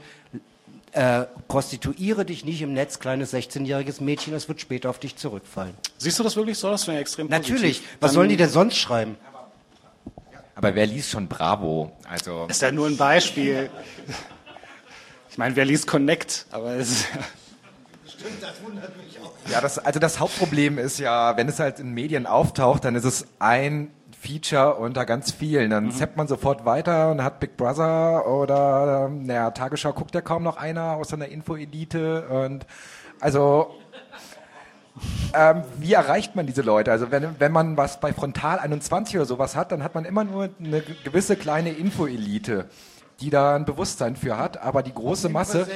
äh, 0.93 1.26
prostituiere 1.50 2.24
dich 2.24 2.45
nicht 2.45 2.62
im 2.62 2.71
Netz, 2.74 3.00
kleines 3.00 3.33
16-jähriges 3.33 4.02
Mädchen, 4.02 4.33
es 4.33 4.48
wird 4.48 4.62
später 4.62 4.90
auf 4.90 5.00
dich 5.00 5.17
zurückfallen. 5.17 5.73
Siehst 5.98 6.17
du 6.19 6.23
das 6.23 6.38
wirklich 6.38 6.58
so? 6.58 6.69
Das 6.71 6.88
wäre 6.88 7.00
extrem 7.00 7.27
Natürlich. 7.27 7.79
positiv. 7.79 7.98
Was 8.00 8.12
Dann- 8.12 8.15
sollen 8.15 8.29
die 8.29 8.38
denn 8.38 8.50
sonst 8.50 8.77
schreiben? 8.77 9.17
Aber 10.58 10.73
wer 10.73 10.86
liest 10.86 11.10
schon 11.10 11.27
Bravo? 11.27 11.92
Also 12.10 12.46
Ist 12.48 12.62
ja 12.62 12.71
nur 12.71 12.88
ein 12.88 12.96
Beispiel. 12.96 13.69
Ich 15.36 15.38
meine, 15.38 15.58
wer 15.58 15.65
liest 15.65 15.86
Connect? 15.86 16.46
Aber 16.50 16.75
es 16.75 17.08
Ja, 19.52 19.60
das, 19.60 19.77
also 19.77 20.00
das 20.00 20.21
Hauptproblem 20.21 20.77
ist 20.77 20.98
ja, 20.98 21.36
wenn 21.36 21.50
es 21.50 21.60
halt 21.60 21.81
in 21.81 21.92
Medien 21.94 22.25
auftaucht, 22.25 22.86
dann 22.86 22.96
ist 22.96 23.04
es 23.04 23.27
ein 23.38 23.92
Feature 24.17 24.75
unter 24.75 25.04
ganz 25.04 25.33
vielen. 25.33 25.71
Dann 25.71 25.92
zappt 25.92 26.15
man 26.15 26.29
sofort 26.29 26.63
weiter 26.63 27.12
und 27.12 27.21
hat 27.21 27.42
Big 27.42 27.58
Brother 27.58 28.25
oder, 28.25 29.08
ähm, 29.10 29.25
naja, 29.25 29.52
Tagesschau 29.52 29.92
guckt 29.92 30.15
ja 30.15 30.21
kaum 30.21 30.42
noch 30.42 30.56
einer 30.56 30.94
außer 30.94 31.15
einer 31.17 31.27
Infoelite 31.27 32.29
und 32.29 32.65
also 33.19 33.75
ähm, 35.33 35.63
wie 35.79 35.92
erreicht 35.92 36.38
man 36.38 36.46
diese 36.46 36.62
Leute? 36.62 36.94
Also 36.94 37.12
wenn, 37.12 37.38
wenn 37.40 37.52
man 37.52 37.75
was 37.75 38.00
bei 38.00 38.13
Frontal 38.13 38.60
21 38.60 39.17
oder 39.17 39.25
sowas 39.25 39.58
hat, 39.58 39.73
dann 39.73 39.83
hat 39.83 39.96
man 39.96 40.06
immer 40.06 40.23
nur 40.23 40.48
eine 40.63 40.81
gewisse 41.04 41.36
kleine 41.36 41.71
Infoelite, 41.71 42.69
die 43.20 43.30
da 43.30 43.56
ein 43.56 43.66
Bewusstsein 43.66 44.16
für 44.16 44.38
hat, 44.38 44.62
aber 44.62 44.84
die 44.84 44.94
große 44.94 45.30
Masse... 45.30 45.68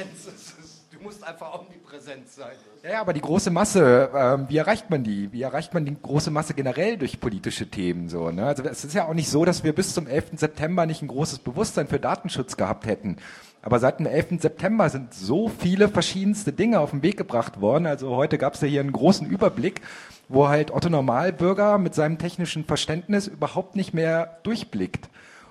Du 1.00 1.04
musst 1.06 1.24
einfach 1.24 1.58
omnipräsent 1.58 2.28
sein. 2.28 2.52
Ja, 2.82 2.90
ja, 2.90 3.00
aber 3.00 3.14
die 3.14 3.22
große 3.22 3.50
Masse, 3.50 4.10
ähm, 4.14 4.44
wie 4.48 4.58
erreicht 4.58 4.90
man 4.90 5.02
die? 5.02 5.32
Wie 5.32 5.40
erreicht 5.40 5.72
man 5.72 5.86
die 5.86 5.96
große 5.98 6.30
Masse 6.30 6.52
generell 6.52 6.98
durch 6.98 7.20
politische 7.20 7.70
Themen? 7.70 8.10
So, 8.10 8.30
ne? 8.30 8.44
Also 8.44 8.64
es 8.64 8.84
ist 8.84 8.92
ja 8.92 9.06
auch 9.08 9.14
nicht 9.14 9.30
so, 9.30 9.46
dass 9.46 9.64
wir 9.64 9.74
bis 9.74 9.94
zum 9.94 10.06
11. 10.06 10.32
September 10.36 10.84
nicht 10.84 11.00
ein 11.00 11.08
großes 11.08 11.38
Bewusstsein 11.38 11.88
für 11.88 11.98
Datenschutz 11.98 12.58
gehabt 12.58 12.84
hätten. 12.84 13.16
Aber 13.62 13.78
seit 13.78 13.98
dem 13.98 14.06
11. 14.06 14.40
September 14.42 14.90
sind 14.90 15.14
so 15.14 15.48
viele 15.48 15.88
verschiedenste 15.88 16.52
Dinge 16.52 16.80
auf 16.80 16.90
den 16.90 17.02
Weg 17.02 17.16
gebracht 17.16 17.62
worden. 17.62 17.86
Also 17.86 18.14
heute 18.14 18.36
gab 18.36 18.54
es 18.54 18.60
ja 18.60 18.68
hier 18.68 18.80
einen 18.80 18.92
großen 18.92 19.26
Überblick, 19.26 19.80
wo 20.28 20.48
halt 20.48 20.70
Otto 20.70 20.90
Normalbürger 20.90 21.78
mit 21.78 21.94
seinem 21.94 22.18
technischen 22.18 22.64
Verständnis 22.64 23.26
überhaupt 23.26 23.74
nicht 23.74 23.94
mehr 23.94 24.38
durchblickt. 24.42 25.08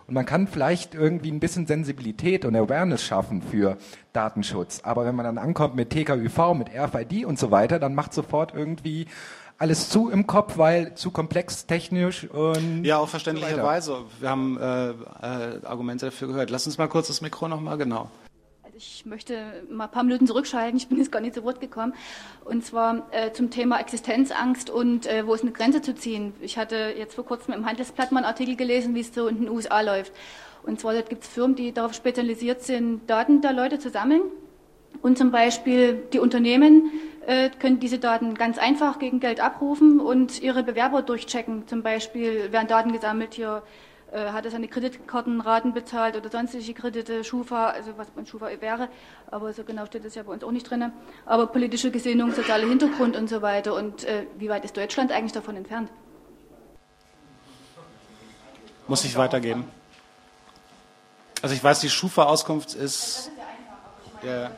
Und 0.10 0.16
man 0.16 0.26
kann 0.26 0.48
vielleicht 0.48 0.96
irgendwie 0.96 1.32
ein 1.32 1.40
bisschen 1.40 1.68
Sensibilität 1.68 2.44
und 2.44 2.56
Awareness 2.56 3.04
schaffen 3.04 3.44
für 3.44 3.78
Datenschutz. 4.12 4.80
Aber 4.82 5.06
wenn 5.06 5.14
man 5.14 5.24
dann 5.24 5.38
ankommt 5.38 5.76
mit 5.76 5.92
TKÜV, 5.92 6.56
mit 6.56 6.70
RFID 6.76 7.26
und 7.26 7.38
so 7.38 7.52
weiter, 7.52 7.78
dann 7.78 7.94
macht 7.94 8.16
sofort 8.16 8.56
irgendwie 8.56 9.06
alles 9.60 9.90
zu 9.90 10.10
im 10.10 10.26
Kopf, 10.26 10.58
weil 10.58 10.96
zu 10.96 11.12
komplex 11.12 11.68
technisch 11.68 12.28
und 12.28 12.86
ja, 12.86 12.98
auch 12.98 13.02
so 13.02 13.12
verständlicherweise. 13.12 13.98
Wir 14.20 14.30
haben 14.32 14.58
äh, 14.58 14.90
äh, 14.90 14.96
Argumente 15.64 16.08
dafür 16.08 16.30
gehört. 16.30 16.50
Lass 16.50 16.66
uns 16.66 16.80
mal 16.80 16.88
kurz 16.88 17.06
das 17.06 17.22
Mikro 17.22 17.48
nochmal, 17.48 17.78
genau. 17.78 18.10
Ich 18.82 19.06
möchte 19.06 19.36
mal 19.70 19.86
ein 19.86 19.92
paar 19.92 20.04
Minuten 20.04 20.26
zurückschalten. 20.26 20.78
Ich 20.78 20.88
bin 20.88 21.00
jetzt 21.00 21.12
gar 21.12 21.20
nicht 21.20 21.34
zu 21.34 21.44
Wort 21.44 21.60
gekommen. 21.60 21.94
Und 22.46 22.64
zwar 22.64 23.10
äh, 23.12 23.34
zum 23.34 23.50
Thema 23.50 23.78
Existenzangst 23.78 24.70
und 24.70 25.06
äh, 25.06 25.28
wo 25.28 25.34
ist 25.34 25.42
eine 25.42 25.52
Grenze 25.52 25.82
zu 25.82 25.94
ziehen. 25.96 26.32
Ich 26.40 26.58
hatte 26.58 26.94
jetzt 26.98 27.16
vor 27.16 27.26
kurzem 27.26 27.54
im 27.54 27.66
Handelsblatt 27.66 28.14
mal 28.14 28.20
einen 28.20 28.28
Artikel 28.28 28.56
gelesen, 28.56 28.96
wie 28.96 29.02
es 29.02 29.14
so 29.14 29.28
in 29.28 29.40
den 29.42 29.50
USA 29.50 29.82
läuft. 29.82 30.14
Und 30.64 30.80
zwar 30.80 30.94
gibt 31.02 31.24
es 31.24 31.30
Firmen, 31.30 31.58
die 31.58 31.74
darauf 31.74 31.94
spezialisiert 31.94 32.64
sind, 32.64 33.02
Daten 33.10 33.42
der 33.42 33.52
Leute 33.52 33.80
zu 33.80 33.90
sammeln. 33.90 34.22
Und 35.02 35.18
zum 35.18 35.32
Beispiel 35.32 36.02
die 36.14 36.20
Unternehmen 36.20 36.90
äh, 37.28 37.50
können 37.50 37.82
diese 37.82 38.00
Daten 38.00 38.36
ganz 38.36 38.58
einfach 38.58 38.98
gegen 38.98 39.20
Geld 39.20 39.42
abrufen 39.42 40.00
und 40.00 40.42
ihre 40.42 40.64
Bewerber 40.64 41.02
durchchecken. 41.02 41.68
Zum 41.68 41.84
Beispiel 41.84 42.54
werden 42.54 42.70
Daten 42.70 42.94
gesammelt 42.94 43.34
hier, 43.34 43.62
hat 44.12 44.46
er 44.46 44.52
seine 44.52 44.68
Kreditkartenraten 44.68 45.74
bezahlt 45.74 46.16
oder 46.16 46.30
sonstige 46.30 46.74
Kredite, 46.74 47.24
Schufa, 47.24 47.70
also 47.70 47.98
was 47.98 48.10
bei 48.10 48.26
Schufa 48.26 48.50
wäre, 48.60 48.90
aber 49.30 49.54
so 49.54 49.64
genau 49.64 49.86
steht 49.86 50.06
das 50.06 50.16
ja 50.16 50.24
bei 50.24 50.34
uns 50.34 50.44
auch 50.44 50.52
nicht 50.52 50.70
drin. 50.70 50.92
Aber 51.26 51.48
politische 51.48 51.92
Gesinnung, 51.92 52.32
sozialer 52.32 52.68
Hintergrund 52.68 53.16
und 53.16 53.30
so 53.30 53.42
weiter. 53.42 53.74
Und 53.76 54.04
äh, 54.06 54.26
wie 54.38 54.50
weit 54.50 54.66
ist 54.66 54.76
Deutschland 54.76 55.12
eigentlich 55.12 55.34
davon 55.34 55.56
entfernt? 55.56 55.90
Muss 58.88 59.04
ich 59.04 59.16
weitergeben. 59.16 59.66
Also 61.42 61.56
ich 61.56 61.64
weiß, 61.64 61.80
die 61.80 61.90
Schufa-Auskunft 61.90 62.74
ist. 62.74 63.32
Ja. 64.24 64.52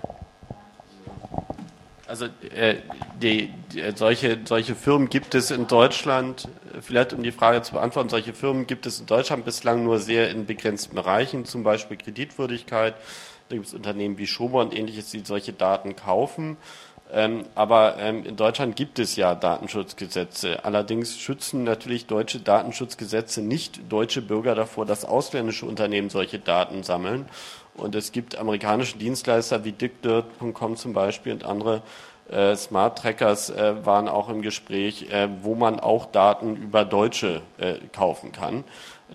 Also 2.11 2.25
äh, 2.25 2.75
die, 3.21 3.53
die, 3.73 3.83
solche, 3.95 4.39
solche 4.43 4.75
Firmen 4.75 5.07
gibt 5.07 5.33
es 5.33 5.49
in 5.49 5.67
Deutschland, 5.67 6.49
äh, 6.73 6.81
vielleicht 6.81 7.13
um 7.13 7.23
die 7.23 7.31
Frage 7.31 7.61
zu 7.61 7.71
beantworten, 7.71 8.09
solche 8.09 8.33
Firmen 8.33 8.67
gibt 8.67 8.85
es 8.85 8.99
in 8.99 9.05
Deutschland 9.05 9.45
bislang 9.45 9.85
nur 9.85 9.97
sehr 9.97 10.29
in 10.29 10.45
begrenzten 10.45 10.93
Bereichen, 10.93 11.45
zum 11.45 11.63
Beispiel 11.63 11.95
Kreditwürdigkeit. 11.95 12.95
Da 13.47 13.55
gibt 13.55 13.67
es 13.67 13.73
Unternehmen 13.73 14.17
wie 14.17 14.27
Schober 14.27 14.59
und 14.59 14.75
ähnliches, 14.75 15.09
die 15.09 15.21
solche 15.23 15.53
Daten 15.53 15.95
kaufen. 15.95 16.57
Ähm, 17.13 17.45
aber 17.55 17.95
ähm, 17.97 18.25
in 18.25 18.35
Deutschland 18.35 18.75
gibt 18.75 18.99
es 18.99 19.15
ja 19.15 19.33
Datenschutzgesetze. 19.33 20.65
Allerdings 20.65 21.17
schützen 21.17 21.63
natürlich 21.63 22.07
deutsche 22.07 22.41
Datenschutzgesetze 22.41 23.41
nicht 23.41 23.81
deutsche 23.89 24.21
Bürger 24.21 24.53
davor, 24.53 24.85
dass 24.85 25.05
ausländische 25.05 25.65
Unternehmen 25.65 26.09
solche 26.09 26.39
Daten 26.39 26.83
sammeln. 26.83 27.25
Und 27.75 27.95
es 27.95 28.11
gibt 28.11 28.37
amerikanische 28.37 28.97
Dienstleister 28.97 29.63
wie 29.63 29.71
DickDirt.com 29.71 30.75
zum 30.75 30.93
Beispiel 30.93 31.33
und 31.33 31.45
andere 31.45 31.81
äh, 32.29 32.55
Smart 32.55 32.97
Trackers 32.97 33.49
äh, 33.49 33.85
waren 33.85 34.07
auch 34.07 34.29
im 34.29 34.41
Gespräch, 34.41 35.11
äh, 35.11 35.27
wo 35.41 35.55
man 35.55 35.79
auch 35.79 36.05
Daten 36.05 36.55
über 36.55 36.85
Deutsche 36.85 37.41
äh, 37.57 37.75
kaufen 37.91 38.31
kann. 38.31 38.63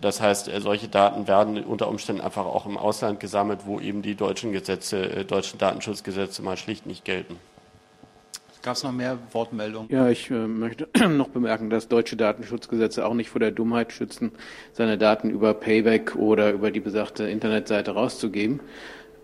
Das 0.01 0.21
heißt, 0.21 0.49
äh, 0.49 0.61
solche 0.61 0.89
Daten 0.89 1.27
werden 1.27 1.65
unter 1.65 1.89
Umständen 1.89 2.21
einfach 2.21 2.45
auch 2.45 2.67
im 2.67 2.77
Ausland 2.77 3.21
gesammelt, 3.21 3.61
wo 3.65 3.81
eben 3.81 4.03
die 4.03 4.15
deutschen 4.15 4.53
Gesetze, 4.53 5.11
äh, 5.11 5.25
deutschen 5.25 5.59
Datenschutzgesetze 5.59 6.43
mal 6.43 6.57
schlicht 6.57 6.87
nicht 6.87 7.05
gelten. 7.05 7.39
Gab 8.67 8.75
es 8.75 8.83
noch 8.83 8.91
mehr 8.91 9.17
Wortmeldungen? 9.31 9.89
Ja, 9.93 10.09
ich 10.09 10.29
äh, 10.29 10.49
möchte 10.49 10.89
noch 11.09 11.29
bemerken, 11.29 11.71
dass 11.71 11.87
deutsche 11.87 12.17
Datenschutzgesetze 12.17 13.07
auch 13.07 13.15
nicht 13.15 13.31
vor 13.31 13.39
der 13.39 13.53
Dummheit 13.53 13.93
schützen, 13.93 14.33
seine 14.73 14.99
Daten 14.99 15.31
über 15.31 15.55
Payback 15.55 16.17
oder 16.17 16.51
über 16.51 16.73
die 16.73 16.81
besagte 16.81 17.29
Internetseite 17.29 17.93
rauszugeben. 17.93 18.59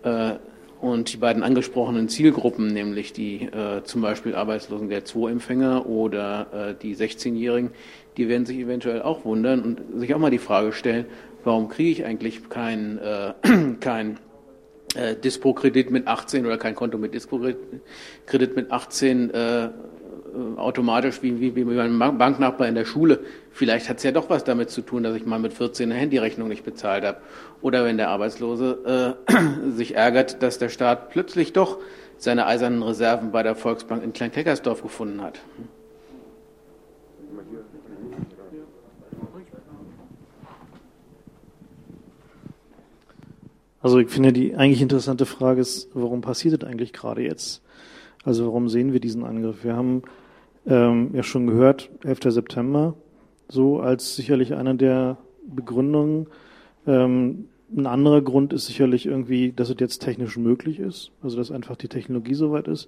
Äh, 0.03 0.35
und 0.79 1.11
die 1.11 1.17
beiden 1.17 1.43
angesprochenen 1.43 2.07
Zielgruppen, 2.07 2.67
nämlich 2.67 3.11
die 3.11 3.43
äh, 3.47 3.83
zum 3.83 4.01
Beispiel 4.01 4.33
Arbeitslosengeld 4.33 5.13
II-Empfänger 5.13 5.87
oder 5.87 6.69
äh, 6.69 6.75
die 6.81 6.95
16-Jährigen, 6.95 7.71
die 8.15 8.29
werden 8.29 8.45
sich 8.45 8.59
eventuell 8.59 9.01
auch 9.01 9.25
wundern 9.25 9.61
und 9.61 9.99
sich 9.99 10.15
auch 10.15 10.19
mal 10.19 10.31
die 10.31 10.37
Frage 10.37 10.71
stellen, 10.71 11.05
warum 11.43 11.67
kriege 11.67 11.89
ich 11.89 12.05
eigentlich 12.05 12.47
kein, 12.47 12.97
äh, 12.97 13.33
kein 13.81 14.19
äh, 14.95 15.15
Dispo-Kredit 15.15 15.91
mit 15.91 16.07
18 16.07 16.45
oder 16.45 16.57
kein 16.57 16.75
Konto 16.75 16.97
mit 16.97 17.13
Dispo-Kredit 17.13 18.55
mit 18.55 18.71
18 18.71 19.33
äh, 19.33 19.69
äh, 20.33 20.59
automatisch 20.59 21.21
wie, 21.21 21.39
wie, 21.39 21.55
wie 21.55 21.63
mein 21.63 21.97
Bank- 21.99 22.17
Banknachbar 22.17 22.67
in 22.67 22.75
der 22.75 22.85
Schule. 22.85 23.19
Vielleicht 23.51 23.89
hat 23.89 23.97
es 23.97 24.03
ja 24.03 24.11
doch 24.11 24.29
was 24.29 24.43
damit 24.43 24.69
zu 24.69 24.81
tun, 24.81 25.03
dass 25.03 25.15
ich 25.15 25.25
mal 25.25 25.39
mit 25.39 25.53
14 25.53 25.91
eine 25.91 25.99
Handyrechnung 25.99 26.47
nicht 26.47 26.63
bezahlt 26.63 27.03
habe. 27.03 27.17
Oder 27.61 27.85
wenn 27.85 27.97
der 27.97 28.09
Arbeitslose 28.09 29.17
äh, 29.27 29.71
sich 29.71 29.95
ärgert, 29.95 30.41
dass 30.41 30.57
der 30.57 30.69
Staat 30.69 31.09
plötzlich 31.09 31.53
doch 31.53 31.79
seine 32.17 32.47
eisernen 32.47 32.81
Reserven 32.81 33.31
bei 33.31 33.43
der 33.43 33.55
Volksbank 33.55 34.03
in 34.03 34.13
Kleinkleckersdorf 34.13 34.81
gefunden 34.81 35.21
hat. 35.21 35.39
Also 43.83 43.99
ich 43.99 44.07
finde, 44.07 44.31
die 44.31 44.55
eigentlich 44.55 44.81
interessante 44.81 45.25
Frage 45.25 45.59
ist, 45.59 45.89
warum 45.93 46.21
passiert 46.21 46.63
das 46.63 46.69
eigentlich 46.69 46.93
gerade 46.93 47.21
jetzt? 47.21 47.61
Also 48.23 48.45
warum 48.45 48.69
sehen 48.69 48.93
wir 48.93 49.01
diesen 49.01 49.25
Angriff? 49.25 49.65
Wir 49.65 49.75
haben 49.75 50.03
ähm, 50.65 51.09
ja 51.13 51.21
schon 51.21 51.47
gehört, 51.47 51.89
11. 52.05 52.19
September, 52.33 52.93
so 53.49 53.81
als 53.81 54.15
sicherlich 54.15 54.53
einer 54.53 54.73
der 54.73 55.17
Begründungen. 55.45 56.27
Ähm, 56.87 57.49
ein 57.75 57.85
anderer 57.85 58.21
Grund 58.21 58.53
ist 58.53 58.67
sicherlich 58.67 59.05
irgendwie, 59.05 59.51
dass 59.51 59.69
es 59.69 59.75
jetzt 59.79 59.99
technisch 59.99 60.37
möglich 60.37 60.79
ist, 60.79 61.11
also 61.21 61.35
dass 61.35 61.51
einfach 61.51 61.75
die 61.75 61.89
Technologie 61.89 62.35
soweit 62.35 62.69
ist. 62.69 62.87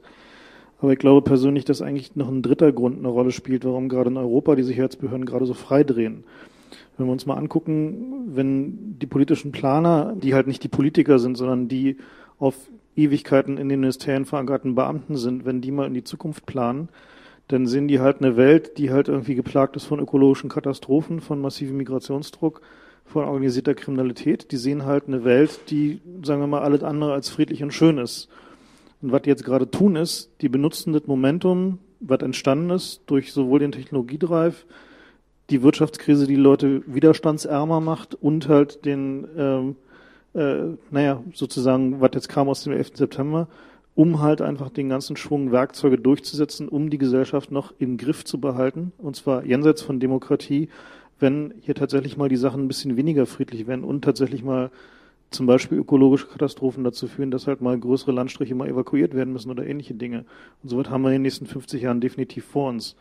Aber 0.79 0.93
ich 0.93 0.99
glaube 0.99 1.21
persönlich, 1.23 1.65
dass 1.65 1.81
eigentlich 1.81 2.15
noch 2.15 2.29
ein 2.29 2.41
dritter 2.41 2.71
Grund 2.71 2.99
eine 2.99 3.09
Rolle 3.09 3.31
spielt, 3.31 3.65
warum 3.65 3.89
gerade 3.89 4.11
in 4.11 4.17
Europa 4.17 4.55
die 4.55 4.63
Sicherheitsbehörden 4.63 5.25
gerade 5.25 5.45
so 5.45 5.55
frei 5.55 5.83
drehen. 5.83 6.23
Wenn 6.97 7.07
wir 7.07 7.11
uns 7.11 7.25
mal 7.25 7.35
angucken, 7.35 8.35
wenn 8.35 8.97
die 8.99 9.07
politischen 9.07 9.51
Planer, 9.51 10.15
die 10.15 10.33
halt 10.33 10.47
nicht 10.47 10.63
die 10.63 10.69
Politiker 10.69 11.19
sind, 11.19 11.35
sondern 11.35 11.67
die 11.67 11.97
auf 12.39 12.55
Ewigkeiten 12.95 13.57
in 13.57 13.69
den 13.69 13.81
Ministerien 13.81 14.25
verankerten 14.25 14.75
Beamten 14.75 15.17
sind, 15.17 15.45
wenn 15.45 15.61
die 15.61 15.71
mal 15.71 15.87
in 15.87 15.93
die 15.93 16.03
Zukunft 16.03 16.45
planen, 16.45 16.89
dann 17.47 17.67
sehen 17.67 17.87
die 17.87 17.99
halt 17.99 18.21
eine 18.21 18.37
Welt, 18.37 18.77
die 18.77 18.91
halt 18.91 19.07
irgendwie 19.07 19.35
geplagt 19.35 19.75
ist 19.75 19.85
von 19.85 19.99
ökologischen 19.99 20.49
Katastrophen, 20.49 21.21
von 21.21 21.39
massivem 21.39 21.77
Migrationsdruck, 21.77 22.61
von 23.05 23.25
organisierter 23.25 23.75
Kriminalität. 23.75 24.51
Die 24.51 24.57
sehen 24.57 24.85
halt 24.85 25.07
eine 25.07 25.23
Welt, 25.23 25.59
die, 25.69 26.01
sagen 26.23 26.41
wir 26.41 26.47
mal, 26.47 26.61
alles 26.61 26.83
andere 26.83 27.13
als 27.13 27.29
friedlich 27.29 27.61
und 27.61 27.73
schön 27.73 27.97
ist. 27.97 28.29
Und 29.01 29.11
was 29.11 29.21
die 29.21 29.29
jetzt 29.29 29.45
gerade 29.45 29.69
tun 29.69 29.95
ist, 29.95 30.31
die 30.41 30.49
benutzen 30.49 30.93
das 30.93 31.05
Momentum, 31.05 31.79
was 31.99 32.21
entstanden 32.21 32.71
ist, 32.71 33.01
durch 33.05 33.31
sowohl 33.31 33.59
den 33.59 33.71
Technologiedrive, 33.71 34.55
die 35.49 35.61
Wirtschaftskrise, 35.61 36.27
die 36.27 36.35
Leute 36.35 36.81
widerstandsärmer 36.87 37.79
macht 37.79 38.15
und 38.15 38.47
halt 38.47 38.85
den 38.85 39.27
ähm, 39.37 39.75
äh, 40.35 40.75
naja, 40.91 41.23
sozusagen, 41.33 42.01
was 42.01 42.11
jetzt 42.13 42.29
kam 42.29 42.49
aus 42.49 42.63
dem 42.63 42.73
11. 42.73 42.91
September, 42.95 43.47
um 43.95 44.21
halt 44.21 44.41
einfach 44.41 44.69
den 44.69 44.89
ganzen 44.89 45.15
Schwung 45.15 45.51
Werkzeuge 45.51 45.97
durchzusetzen, 45.97 46.67
um 46.67 46.89
die 46.89 46.97
Gesellschaft 46.97 47.51
noch 47.51 47.73
im 47.79 47.97
Griff 47.97 48.25
zu 48.25 48.39
behalten, 48.39 48.91
und 48.97 49.15
zwar 49.15 49.45
jenseits 49.45 49.81
von 49.81 49.99
Demokratie, 49.99 50.69
wenn 51.19 51.53
hier 51.61 51.75
tatsächlich 51.75 52.17
mal 52.17 52.27
die 52.27 52.35
Sachen 52.35 52.65
ein 52.65 52.67
bisschen 52.67 52.97
weniger 52.97 53.25
friedlich 53.25 53.67
werden 53.67 53.85
und 53.85 54.03
tatsächlich 54.03 54.43
mal 54.43 54.69
zum 55.31 55.45
Beispiel 55.45 55.77
ökologische 55.77 56.27
Katastrophen 56.27 56.83
dazu 56.83 57.07
führen, 57.07 57.31
dass 57.31 57.47
halt 57.47 57.61
mal 57.61 57.79
größere 57.79 58.11
Landstriche 58.11 58.53
mal 58.53 58.67
evakuiert 58.67 59.13
werden 59.13 59.31
müssen 59.31 59.49
oder 59.49 59.65
ähnliche 59.65 59.93
Dinge. 59.93 60.25
Und 60.61 60.69
so 60.69 60.77
was 60.77 60.89
haben 60.89 61.01
wir 61.03 61.09
in 61.09 61.15
den 61.15 61.21
nächsten 61.23 61.45
50 61.45 61.81
Jahren 61.81 62.01
definitiv 62.01 62.43
vor 62.45 62.69
uns. 62.69 62.97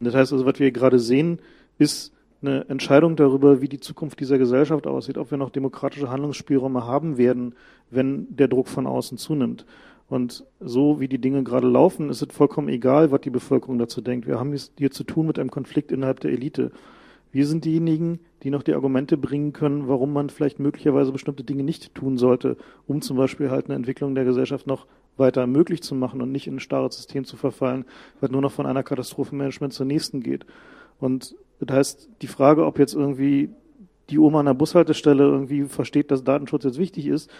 Und 0.00 0.06
das 0.06 0.14
heißt 0.14 0.32
also, 0.32 0.44
was 0.44 0.58
wir 0.58 0.72
gerade 0.72 0.98
sehen, 0.98 1.38
ist 1.82 2.12
eine 2.40 2.68
Entscheidung 2.68 3.16
darüber, 3.16 3.60
wie 3.60 3.68
die 3.68 3.80
Zukunft 3.80 4.20
dieser 4.20 4.38
Gesellschaft 4.38 4.86
aussieht, 4.86 5.18
ob 5.18 5.30
wir 5.30 5.38
noch 5.38 5.50
demokratische 5.50 6.10
Handlungsspielräume 6.10 6.86
haben 6.86 7.18
werden, 7.18 7.54
wenn 7.90 8.26
der 8.34 8.48
Druck 8.48 8.68
von 8.68 8.86
außen 8.86 9.18
zunimmt. 9.18 9.64
Und 10.08 10.44
so 10.60 11.00
wie 11.00 11.08
die 11.08 11.20
Dinge 11.20 11.42
gerade 11.44 11.68
laufen, 11.68 12.10
ist 12.10 12.20
es 12.20 12.34
vollkommen 12.34 12.68
egal, 12.68 13.12
was 13.12 13.20
die 13.20 13.30
Bevölkerung 13.30 13.78
dazu 13.78 14.00
denkt. 14.00 14.26
Wir 14.26 14.38
haben 14.38 14.52
es 14.52 14.72
hier 14.76 14.90
zu 14.90 15.04
tun 15.04 15.26
mit 15.26 15.38
einem 15.38 15.50
Konflikt 15.50 15.92
innerhalb 15.92 16.20
der 16.20 16.32
Elite. 16.32 16.72
Wir 17.30 17.46
sind 17.46 17.64
diejenigen, 17.64 18.18
die 18.42 18.50
noch 18.50 18.62
die 18.62 18.74
Argumente 18.74 19.16
bringen 19.16 19.54
können, 19.54 19.88
warum 19.88 20.12
man 20.12 20.28
vielleicht 20.28 20.58
möglicherweise 20.58 21.12
bestimmte 21.12 21.44
Dinge 21.44 21.62
nicht 21.62 21.94
tun 21.94 22.18
sollte, 22.18 22.58
um 22.86 23.00
zum 23.00 23.16
Beispiel 23.16 23.50
halt 23.50 23.66
eine 23.66 23.74
Entwicklung 23.74 24.14
der 24.14 24.24
Gesellschaft 24.24 24.66
noch 24.66 24.86
weiter 25.16 25.46
möglich 25.46 25.82
zu 25.82 25.94
machen 25.94 26.20
und 26.20 26.30
nicht 26.30 26.46
in 26.46 26.56
ein 26.56 26.60
starres 26.60 26.96
System 26.96 27.24
zu 27.24 27.36
verfallen, 27.36 27.86
weil 28.20 28.30
nur 28.30 28.42
noch 28.42 28.52
von 28.52 28.66
einer 28.66 28.82
Katastrophenmanagement 28.82 29.72
zur 29.72 29.86
nächsten 29.86 30.22
geht. 30.22 30.44
Und 30.98 31.34
das 31.66 31.76
heißt, 31.76 32.08
die 32.22 32.26
Frage, 32.26 32.66
ob 32.66 32.78
jetzt 32.78 32.94
irgendwie 32.94 33.50
die 34.10 34.18
Oma 34.18 34.40
an 34.40 34.46
der 34.46 34.54
Bushaltestelle 34.54 35.24
irgendwie 35.24 35.64
versteht, 35.64 36.10
dass 36.10 36.24
Datenschutz 36.24 36.64
jetzt 36.64 36.78
wichtig 36.78 37.06
ist, 37.06 37.30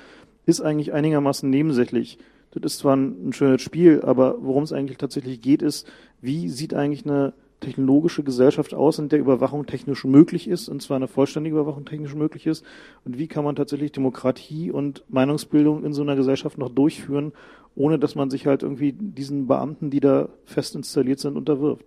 ist 0.47 0.61
eigentlich 0.61 0.93
einigermaßen 0.93 1.49
nebensächlich. 1.49 2.19
Das 2.53 2.75
ist 2.75 2.79
zwar 2.81 2.97
ein, 2.97 3.29
ein 3.29 3.33
schönes 3.33 3.63
Spiel, 3.63 4.03
aber 4.03 4.37
worum 4.41 4.63
es 4.65 4.73
eigentlich 4.73 4.99
tatsächlich 4.99 5.41
geht, 5.41 5.63
ist, 5.63 5.91
wie 6.21 6.49
sieht 6.49 6.75
eigentlich 6.75 7.07
eine 7.07 7.33
technologische 7.61 8.25
Gesellschaft 8.25 8.75
aus, 8.75 8.99
in 8.99 9.09
der 9.09 9.21
Überwachung 9.21 9.67
technisch 9.67 10.05
möglich 10.05 10.49
ist, 10.49 10.69
und 10.69 10.83
zwar 10.83 10.97
eine 10.97 11.09
vollständige 11.09 11.57
Überwachung 11.57 11.85
technisch 11.85 12.15
möglich 12.15 12.47
ist, 12.47 12.65
und 13.05 13.19
wie 13.19 13.29
kann 13.29 13.45
man 13.45 13.57
tatsächlich 13.57 13.93
Demokratie 13.93 14.71
und 14.71 15.05
Meinungsbildung 15.09 15.85
in 15.85 15.93
so 15.93 16.03
einer 16.03 16.17
Gesellschaft 16.17 16.59
noch 16.59 16.71
durchführen, 16.71 17.33
ohne 17.75 17.99
dass 17.99 18.15
man 18.15 18.31
sich 18.31 18.47
halt 18.47 18.63
irgendwie 18.63 18.93
diesen 18.93 19.47
Beamten, 19.47 19.91
die 19.91 20.01
da 20.01 20.29
fest 20.45 20.75
installiert 20.75 21.21
sind, 21.21 21.37
unterwirft. 21.37 21.87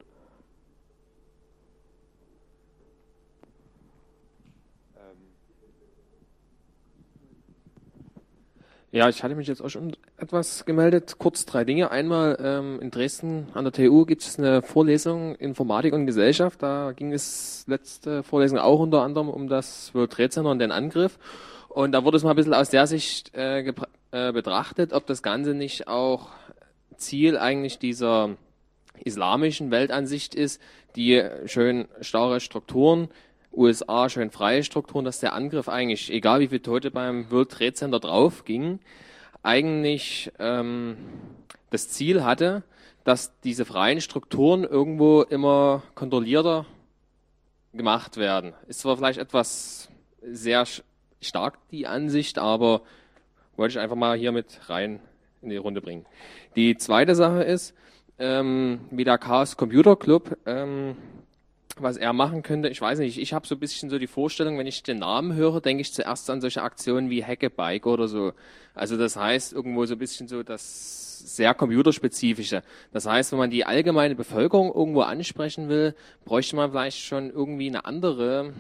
Ja, 8.96 9.10
ich 9.10 9.24
hatte 9.24 9.36
mich 9.36 9.50
jetzt 9.50 9.62
auch 9.62 9.68
schon 9.68 9.98
etwas 10.16 10.64
gemeldet. 10.64 11.16
Kurz 11.20 11.46
drei 11.46 11.66
Dinge. 11.66 11.92
Einmal 11.92 12.38
ähm, 12.42 12.80
in 12.80 12.92
Dresden 12.92 13.48
an 13.54 13.66
der 13.66 13.74
TU 13.74 14.06
gibt 14.06 14.22
es 14.22 14.40
eine 14.40 14.62
Vorlesung 14.62 15.36
Informatik 15.36 15.94
und 15.94 16.06
Gesellschaft. 16.06 16.64
Da 16.64 16.94
ging 16.94 17.12
es 17.12 17.66
letzte 17.68 18.24
Vorlesung 18.24 18.58
auch 18.58 18.80
unter 18.80 19.02
anderem 19.02 19.28
um 19.28 19.50
das 19.50 19.94
World 19.94 20.14
Trade 20.14 20.30
Center 20.30 20.50
und 20.50 20.60
den 20.60 20.72
Angriff. 20.72 21.20
Und 21.68 21.92
da 21.92 22.06
wurde 22.06 22.16
es 22.16 22.24
mal 22.24 22.30
ein 22.30 22.38
bisschen 22.38 22.54
aus 22.54 22.70
der 22.70 22.88
Sicht 22.88 23.36
äh, 23.36 23.74
äh, 24.12 24.32
betrachtet, 24.32 24.94
ob 24.94 25.06
das 25.08 25.22
Ganze 25.22 25.56
nicht 25.56 25.90
auch 25.90 26.30
Ziel 26.96 27.38
eigentlich 27.38 27.80
dieser 27.80 28.38
islamischen 29.04 29.72
Weltansicht 29.72 30.36
ist, 30.36 30.62
die 30.96 31.22
schön 31.48 31.90
starre 32.00 32.40
Strukturen 32.40 33.10
USA 33.56 34.10
schön 34.10 34.32
freie 34.32 34.64
Strukturen, 34.64 35.06
dass 35.06 35.20
der 35.20 35.34
Angriff 35.34 35.70
eigentlich, 35.70 36.12
egal 36.12 36.40
wie 36.40 36.48
viele 36.48 36.62
Tote 36.62 36.92
beim 36.92 37.30
World 37.32 37.52
Trade 37.52 37.74
Center 37.74 38.00
drauf 38.00 38.46
ging, 38.46 38.80
eigentlich 39.44 40.32
ähm, 40.40 40.98
das 41.70 41.90
Ziel 41.90 42.24
hatte, 42.24 42.64
dass 43.04 43.40
diese 43.42 43.66
freien 43.66 44.02
Strukturen 44.02 44.64
irgendwo 44.64 45.22
immer 45.22 45.84
kontrollierter 45.94 46.66
gemacht 47.74 48.18
werden. 48.18 48.54
Ist 48.68 48.80
zwar 48.80 48.98
vielleicht 48.98 49.20
etwas 49.20 49.90
sehr 50.22 50.66
stark 51.22 51.58
die 51.72 51.88
Ansicht, 51.88 52.40
aber 52.40 52.82
wollte 53.56 53.74
ich 53.74 53.80
einfach 53.80 53.96
mal 53.96 54.18
hier 54.18 54.32
mit 54.32 54.60
rein 54.70 55.00
in 55.42 55.50
die 55.50 55.58
Runde 55.58 55.82
bringen. 55.82 56.06
Die 56.56 56.78
zweite 56.78 57.16
Sache 57.16 57.44
ist, 57.44 57.76
ähm, 58.18 58.80
wie 58.92 59.04
der 59.04 59.18
Chaos 59.18 59.58
Computer 59.58 59.96
Club 59.96 60.38
ähm, 60.46 60.96
was 61.78 61.98
er 61.98 62.14
machen 62.14 62.42
könnte, 62.42 62.70
ich 62.70 62.80
weiß 62.80 63.00
nicht, 63.00 63.18
ich 63.18 63.34
habe 63.34 63.46
so 63.46 63.56
ein 63.56 63.60
bisschen 63.60 63.90
so 63.90 64.00
die 64.00 64.08
Vorstellung, 64.08 64.58
wenn 64.58 64.68
ich 64.68 64.84
den 64.84 65.00
Namen 65.00 65.36
höre, 65.36 65.60
denke 65.60 65.82
ich 65.82 65.94
zuerst 65.94 66.30
an 66.30 66.40
solche 66.40 66.62
Aktionen 66.62 67.10
wie 67.10 67.24
Hackebike 67.24 67.90
oder 67.90 68.08
so. 68.08 68.34
Also 68.74 68.98
das 68.98 69.18
heißt 69.18 69.54
irgendwo 69.54 69.86
so 69.86 69.96
ein 69.96 70.00
bisschen 70.00 70.28
so 70.28 70.42
das 70.44 71.20
sehr 71.20 71.54
computerspezifische. 71.54 72.64
Das 72.94 73.06
heißt, 73.06 73.32
wenn 73.32 73.40
man 73.40 73.50
die 73.50 73.66
allgemeine 73.66 74.16
Bevölkerung 74.16 74.74
irgendwo 74.74 75.02
ansprechen 75.02 75.68
will, 75.68 75.96
bräuchte 76.24 76.56
man 76.56 76.72
vielleicht 76.72 77.00
schon 77.00 77.30
irgendwie 77.30 77.68
eine 77.68 77.84
andere, 77.86 78.54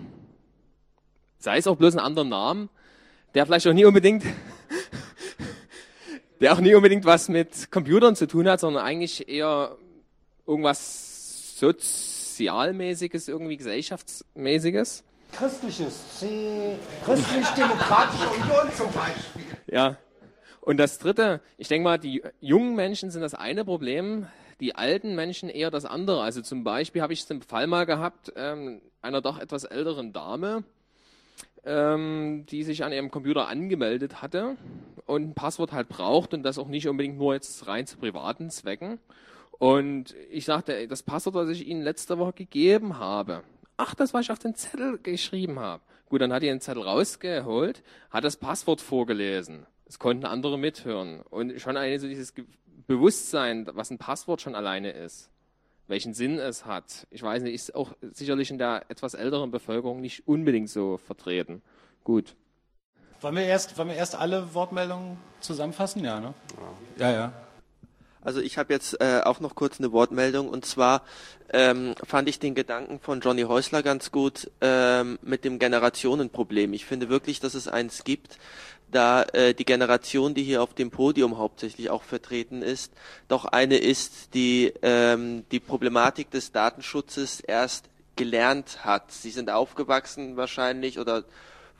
sei 1.37 1.57
es 1.57 1.67
auch 1.67 1.77
bloß 1.77 1.95
einen 1.95 2.05
anderen 2.05 2.29
Namen, 2.29 2.69
der 3.33 3.45
vielleicht 3.45 3.67
auch 3.67 3.73
nie 3.73 3.85
unbedingt, 3.85 4.23
der 6.41 6.53
auch 6.53 6.59
nie 6.59 6.75
unbedingt 6.75 7.05
was 7.05 7.29
mit 7.29 7.71
Computern 7.71 8.15
zu 8.15 8.27
tun 8.27 8.49
hat, 8.49 8.59
sondern 8.59 8.83
eigentlich 8.83 9.29
eher 9.29 9.77
irgendwas 10.45 11.57
soziales 11.57 12.14
sozialmäßiges, 12.35 13.29
irgendwie 13.29 13.55
gesellschaftsmäßiges. 13.55 15.03
Christliches, 15.31 16.25
christlich-demokratische 17.03 18.27
Union 18.29 18.73
zum 18.75 18.91
Beispiel. 18.91 19.43
Ja. 19.67 19.97
Und 20.61 20.77
das 20.77 20.99
dritte, 20.99 21.41
ich 21.57 21.67
denke 21.67 21.83
mal, 21.83 21.97
die 21.97 22.23
jungen 22.41 22.75
Menschen 22.75 23.11
sind 23.11 23.21
das 23.21 23.35
eine 23.35 23.63
Problem, 23.63 24.27
die 24.59 24.75
alten 24.75 25.15
Menschen 25.15 25.49
eher 25.49 25.71
das 25.71 25.85
andere. 25.85 26.21
Also 26.21 26.41
zum 26.41 26.63
Beispiel 26.63 27.01
habe 27.01 27.13
ich 27.13 27.25
den 27.25 27.41
Fall 27.41 27.67
mal 27.67 27.85
gehabt, 27.85 28.33
ähm, 28.35 28.81
einer 29.01 29.21
doch 29.21 29.39
etwas 29.39 29.63
älteren 29.63 30.11
Dame, 30.11 30.63
ähm, 31.65 32.45
die 32.49 32.63
sich 32.63 32.83
an 32.83 32.91
ihrem 32.91 33.11
Computer 33.11 33.47
angemeldet 33.47 34.21
hatte 34.21 34.55
und 35.05 35.29
ein 35.29 35.33
Passwort 35.35 35.71
halt 35.71 35.87
braucht 35.87 36.33
und 36.33 36.43
das 36.43 36.57
auch 36.57 36.67
nicht 36.67 36.87
unbedingt 36.87 37.17
nur 37.17 37.33
jetzt 37.33 37.67
rein 37.67 37.85
zu 37.85 37.97
privaten 37.97 38.49
Zwecken. 38.49 38.99
Und 39.59 40.15
ich 40.29 40.45
sagte, 40.45 40.87
das 40.87 41.03
Passwort, 41.03 41.35
das 41.35 41.49
ich 41.49 41.67
Ihnen 41.67 41.81
letzte 41.81 42.17
Woche 42.17 42.33
gegeben 42.33 42.99
habe. 42.99 43.43
Ach, 43.77 43.95
das, 43.95 44.13
was 44.13 44.21
ich 44.21 44.31
auf 44.31 44.39
den 44.39 44.55
Zettel 44.55 44.97
geschrieben 44.99 45.59
habe. 45.59 45.81
Gut, 46.09 46.21
dann 46.21 46.31
hat 46.31 46.43
er 46.43 46.53
den 46.53 46.61
Zettel 46.61 46.83
rausgeholt, 46.83 47.83
hat 48.09 48.23
das 48.23 48.37
Passwort 48.37 48.81
vorgelesen. 48.81 49.65
Es 49.85 49.99
konnten 49.99 50.25
andere 50.25 50.57
mithören. 50.57 51.21
Und 51.21 51.59
schon 51.59 51.77
eine, 51.77 51.99
so 51.99 52.07
dieses 52.07 52.33
Bewusstsein, 52.87 53.67
was 53.73 53.91
ein 53.91 53.97
Passwort 53.97 54.41
schon 54.41 54.55
alleine 54.55 54.91
ist, 54.91 55.29
welchen 55.87 56.13
Sinn 56.13 56.39
es 56.39 56.65
hat. 56.65 57.07
Ich 57.11 57.21
weiß 57.21 57.43
nicht, 57.43 57.53
ist 57.53 57.75
auch 57.75 57.93
sicherlich 58.11 58.51
in 58.51 58.57
der 58.57 58.83
etwas 58.89 59.13
älteren 59.13 59.51
Bevölkerung 59.51 60.01
nicht 60.01 60.27
unbedingt 60.27 60.69
so 60.69 60.97
vertreten. 60.97 61.61
Gut. 62.03 62.35
Wollen 63.21 63.35
wir 63.35 63.43
erst, 63.43 63.77
wollen 63.77 63.89
wir 63.89 63.95
erst 63.95 64.15
alle 64.15 64.53
Wortmeldungen 64.53 65.17
zusammenfassen? 65.39 66.03
Ja, 66.03 66.19
ne? 66.19 66.33
Ja, 66.97 67.11
ja. 67.11 67.33
Also 68.25 68.41
ich 68.41 68.57
habe 68.57 68.73
jetzt 68.73 68.99
äh, 68.99 69.21
auch 69.23 69.39
noch 69.39 69.53
kurz 69.53 69.79
eine 69.79 69.91
Wortmeldung 69.91 70.49
und 70.49 70.65
zwar 70.65 71.03
ähm, 71.53 71.93
fand 72.03 72.27
ich 72.27 72.39
den 72.39 72.55
Gedanken 72.55 72.99
von 72.99 73.21
Johnny 73.21 73.43
Häusler 73.43 73.83
ganz 73.83 74.11
gut 74.11 74.49
ähm, 74.61 75.19
mit 75.21 75.45
dem 75.45 75.59
Generationenproblem. 75.59 76.73
Ich 76.73 76.85
finde 76.85 77.07
wirklich, 77.07 77.39
dass 77.39 77.53
es 77.53 77.67
eins 77.67 78.03
gibt, 78.03 78.39
da 78.91 79.23
äh, 79.33 79.53
die 79.53 79.63
Generation, 79.63 80.33
die 80.33 80.43
hier 80.43 80.63
auf 80.63 80.73
dem 80.73 80.89
Podium 80.89 81.37
hauptsächlich 81.37 81.91
auch 81.91 82.01
vertreten 82.01 82.63
ist, 82.63 82.93
doch 83.27 83.45
eine 83.45 83.77
ist, 83.77 84.33
die 84.33 84.73
ähm, 84.81 85.45
die 85.51 85.59
Problematik 85.59 86.31
des 86.31 86.51
Datenschutzes 86.51 87.41
erst 87.41 87.89
gelernt 88.15 88.83
hat. 88.83 89.11
Sie 89.11 89.29
sind 89.29 89.51
aufgewachsen 89.51 90.35
wahrscheinlich 90.35 90.97
oder 90.97 91.25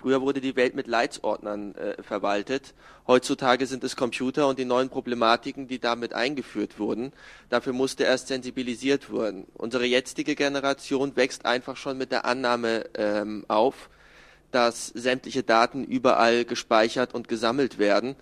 Früher 0.06 0.22
wurde 0.22 0.39
die 0.39 0.56
Welt 0.56 0.76
mit 0.76 0.86
Leitsordnern 0.86 1.74
äh, 1.74 2.03
verwaltet. 2.03 2.76
Heutzutage 3.08 3.66
sind 3.66 3.84
es 3.84 3.95
Computer 3.95 4.47
und 4.47 4.60
die 4.60 4.64
neuen 4.64 4.89
Problematiken, 4.89 5.68
die 5.68 5.80
damit 5.80 6.14
eingeführt 6.14 6.78
wurden. 6.78 7.12
Dafür 7.49 7.74
musste 7.74 8.03
erst 8.03 8.28
sensibilisiert 8.28 9.12
werden. 9.12 9.47
Unsere 9.56 9.86
jetzige 9.86 10.36
Generation 10.36 11.16
wächst 11.16 11.47
einfach 11.47 11.76
schon 11.76 11.97
mit 11.97 12.12
der 12.12 12.26
Annahme 12.26 12.86
ähm, 12.93 13.45
auf, 13.47 13.89
dass 14.51 14.89
sämtliche 14.89 15.41
Daten 15.41 15.84
überall 15.84 16.45
gespeichert 16.45 17.16
und 17.16 17.28
gesammelt 17.28 17.80
werden 17.80 18.16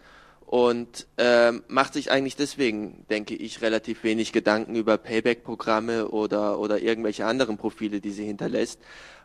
und 0.45 1.07
ähm, 1.17 1.63
macht 1.67 1.93
sich 1.93 2.11
eigentlich 2.11 2.35
deswegen, 2.35 3.05
denke 3.09 3.35
ich, 3.35 3.61
relativ 3.61 4.03
wenig 4.03 4.33
Gedanken 4.33 4.75
über 4.75 4.97
Payback-Programme 4.97 6.09
oder, 6.09 6.59
oder 6.59 6.81
irgendwelche 6.81 7.25
anderen 7.25 7.57
Profile, 7.57 8.01
die 8.01 8.11
sie 8.11 8.25
hinterlässt 8.25 8.79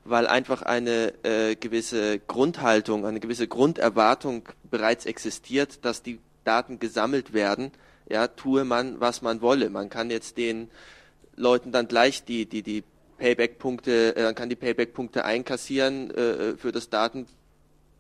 weil 0.05 0.27
einfach 0.27 0.63
eine 0.63 1.13
äh, 1.25 1.55
gewisse 1.57 2.19
Grundhaltung, 2.19 3.05
eine 3.05 3.21
gewisse 3.21 3.49
Grunderwartung 3.49 4.49
bereits 4.71 5.07
existiert, 5.07 5.85
dass 5.85 6.03
die 6.03 6.19
Daten 6.45 6.79
gesammelt 6.79 7.33
werden. 7.33 7.73
Ja, 8.09 8.27
tue 8.27 8.65
man, 8.65 9.01
was 9.01 9.21
man 9.23 9.43
wolle. 9.43 9.69
Man 9.69 9.91
kann 9.91 10.11
jetzt 10.11 10.39
den 10.39 10.71
Leuten 11.37 11.73
dann 11.73 11.89
gleich 11.89 12.25
die, 12.25 12.47
die, 12.47 12.63
die 12.63 12.85
Payback-Punkte, 13.19 14.17
äh, 14.17 14.33
kann 14.33 14.49
die 14.49 14.57
Payback-Punkte 14.57 15.25
einkassieren 15.25 16.11
äh, 16.11 16.57
für 16.57 16.73
das 16.73 16.89
Daten 16.89 17.27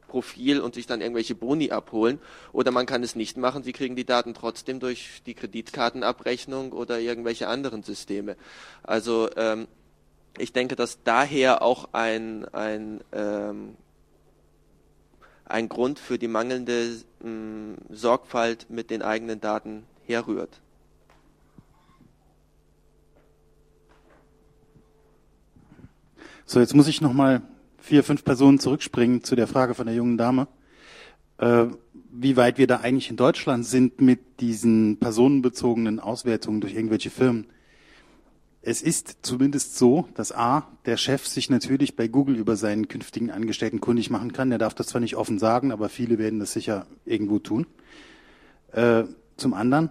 Profil 0.09 0.61
und 0.61 0.75
sich 0.75 0.87
dann 0.87 1.01
irgendwelche 1.01 1.37
Boni 1.37 1.71
abholen. 1.71 2.19
Oder 2.53 2.73
man 2.73 2.87
kann 2.87 3.05
es 3.05 3.15
nicht 3.15 3.37
machen, 3.37 3.63
sie 3.63 3.73
kriegen 3.73 3.95
die 3.95 4.05
Daten 4.05 4.35
trotzdem 4.35 4.81
durch 4.81 5.23
die 5.27 5.35
Kreditkartenabrechnung 5.35 6.73
oder 6.73 6.99
irgendwelche 6.99 7.47
anderen 7.47 7.85
Systeme. 7.85 8.37
Also 8.83 9.29
ähm, 9.37 9.69
ich 10.37 10.53
denke, 10.53 10.75
dass 10.75 11.03
daher 11.05 11.63
auch 11.63 11.91
ein, 11.93 12.47
ein, 12.53 13.01
ähm, 13.13 13.77
ein 15.45 15.69
Grund 15.69 15.99
für 15.99 16.19
die 16.19 16.29
mangelnde 16.29 16.97
ähm, 17.25 17.77
Sorgfalt 17.91 18.67
mit 18.69 18.91
den 18.91 19.03
eigenen 19.03 19.41
Daten 19.41 19.85
herrührt. 20.07 20.61
So, 26.45 26.61
jetzt 26.61 26.75
muss 26.75 26.89
ich 26.89 27.03
nochmal 27.03 27.43
vier, 27.89 28.05
fünf 28.05 28.23
Personen 28.23 28.59
zurückspringen 28.59 29.25
zu 29.25 29.35
der 29.35 29.47
Frage 29.47 29.73
von 29.73 29.87
der 29.87 29.95
jungen 29.95 30.19
Dame, 30.19 30.47
äh, 31.39 31.65
wie 32.13 32.37
weit 32.37 32.59
wir 32.59 32.67
da 32.67 32.81
eigentlich 32.81 33.09
in 33.09 33.17
Deutschland 33.17 33.65
sind 33.65 34.03
mit 34.03 34.41
diesen 34.41 34.99
personenbezogenen 34.99 35.99
Auswertungen 35.99 36.61
durch 36.61 36.75
irgendwelche 36.75 37.09
Firmen. 37.09 37.47
Es 38.61 38.83
ist 38.83 39.21
zumindest 39.23 39.79
so, 39.79 40.07
dass 40.15 40.33
A, 40.33 40.69
der 40.85 40.99
Chef 40.99 41.27
sich 41.27 41.49
natürlich 41.49 41.97
bei 41.97 42.09
Google 42.09 42.37
über 42.37 42.57
seinen 42.57 42.89
künftigen 42.89 43.31
Angestellten 43.31 43.81
kundig 43.81 44.11
machen 44.11 44.33
kann. 44.33 44.53
Er 44.53 44.59
darf 44.59 44.75
das 44.75 44.89
zwar 44.89 45.01
nicht 45.01 45.17
offen 45.17 45.39
sagen, 45.39 45.73
aber 45.73 45.89
viele 45.89 46.19
werden 46.19 46.41
das 46.41 46.53
sicher 46.53 46.87
irgendwo 47.07 47.39
tun. 47.39 47.67
Äh, 48.73 49.05
zum 49.39 49.55
anderen, 49.55 49.89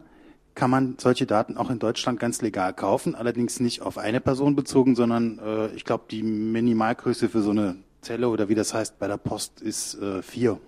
kann 0.54 0.70
man 0.70 0.96
solche 1.00 1.26
Daten 1.26 1.58
auch 1.58 1.70
in 1.70 1.80
Deutschland 1.80 2.20
ganz 2.20 2.42
legal 2.42 2.74
kaufen, 2.74 3.16
allerdings 3.16 3.60
nicht 3.60 3.82
auf 3.82 3.98
eine 3.98 4.20
Person 4.20 4.56
bezogen, 4.56 4.96
sondern 4.96 5.40
äh, 5.40 5.68
ich 5.76 5.86
glaube, 5.86 6.06
die 6.10 6.24
Minimalgröße 6.24 7.30
für 7.30 7.42
so 7.42 7.52
eine 7.52 7.78
Zelle 8.02 8.30
oder 8.30 8.50
wie 8.50 8.56
das 8.56 8.74
heißt 8.74 9.00
bei 9.00 9.08
der 9.08 9.18
Post 9.18 9.62
ist 9.62 9.96
äh, 9.96 10.22
vier. 10.22 10.60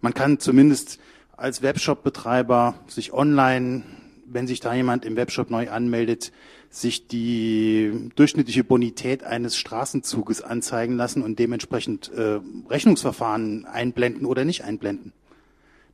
Man 0.00 0.14
kann 0.14 0.40
zumindest 0.40 0.98
als 1.36 1.62
Webshop-Betreiber 1.62 2.74
sich 2.88 3.12
online, 3.12 3.82
wenn 4.26 4.46
sich 4.46 4.60
da 4.60 4.74
jemand 4.74 5.04
im 5.04 5.16
Webshop 5.16 5.50
neu 5.50 5.70
anmeldet, 5.70 6.32
sich 6.70 7.06
die 7.06 8.10
durchschnittliche 8.16 8.64
Bonität 8.64 9.24
eines 9.24 9.56
Straßenzuges 9.56 10.40
anzeigen 10.40 10.96
lassen 10.96 11.22
und 11.22 11.38
dementsprechend 11.38 12.10
äh, 12.12 12.40
Rechnungsverfahren 12.68 13.66
einblenden 13.66 14.26
oder 14.26 14.44
nicht 14.44 14.64
einblenden. 14.64 15.12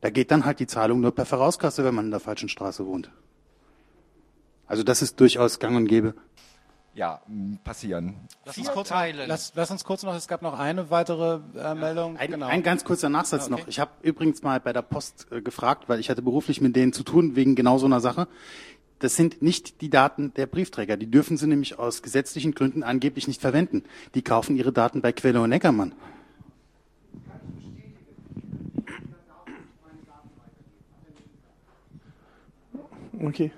Da 0.01 0.09
geht 0.09 0.31
dann 0.31 0.45
halt 0.45 0.59
die 0.59 0.67
Zahlung 0.67 1.01
nur 1.01 1.13
per 1.13 1.25
Vorauskasse, 1.25 1.83
wenn 1.83 1.93
man 1.93 2.05
in 2.05 2.11
der 2.11 2.21
falschen 2.21 2.47
Straße 2.47 2.85
wohnt. 2.85 3.11
Also 4.67 4.83
das 4.83 5.01
ist 5.01 5.19
durchaus 5.19 5.59
gang 5.59 5.75
und 5.75 5.87
gäbe. 5.87 6.13
Ja, 6.99 7.21
passieren. 7.63 8.15
Lass 8.43 8.57
uns, 8.57 8.71
kurz, 8.71 8.89
lass, 8.89 9.53
lass 9.55 9.71
uns 9.71 9.85
kurz 9.85 10.03
noch, 10.03 10.13
es 10.15 10.27
gab 10.27 10.41
noch 10.41 10.59
eine 10.59 10.89
weitere 10.89 11.39
äh, 11.55 11.73
Meldung. 11.73 12.17
Ein, 12.17 12.31
genau. 12.31 12.47
ein 12.47 12.61
ganz 12.61 12.83
kurzer 12.83 13.07
Nachsatz 13.07 13.45
okay. 13.45 13.51
noch. 13.51 13.67
Ich 13.69 13.79
habe 13.79 13.91
übrigens 14.01 14.43
mal 14.43 14.59
bei 14.59 14.73
der 14.73 14.81
Post 14.81 15.27
äh, 15.31 15.41
gefragt, 15.41 15.87
weil 15.87 16.01
ich 16.01 16.09
hatte 16.09 16.21
beruflich 16.21 16.59
mit 16.59 16.75
denen 16.75 16.91
zu 16.91 17.03
tun, 17.03 17.37
wegen 17.37 17.55
genau 17.55 17.77
so 17.77 17.85
einer 17.85 18.01
Sache. 18.01 18.27
Das 18.99 19.15
sind 19.15 19.41
nicht 19.41 19.79
die 19.79 19.89
Daten 19.89 20.33
der 20.33 20.45
Briefträger. 20.45 20.97
Die 20.97 21.09
dürfen 21.09 21.37
sie 21.37 21.47
nämlich 21.47 21.79
aus 21.79 22.01
gesetzlichen 22.01 22.53
Gründen 22.53 22.83
angeblich 22.83 23.29
nicht 23.29 23.39
verwenden. 23.39 23.85
Die 24.13 24.21
kaufen 24.21 24.57
ihre 24.57 24.73
Daten 24.73 25.01
bei 25.01 25.13
Quelle 25.13 25.39
und 25.39 25.51
Neckermann. 25.51 25.95
Okay. 33.21 33.53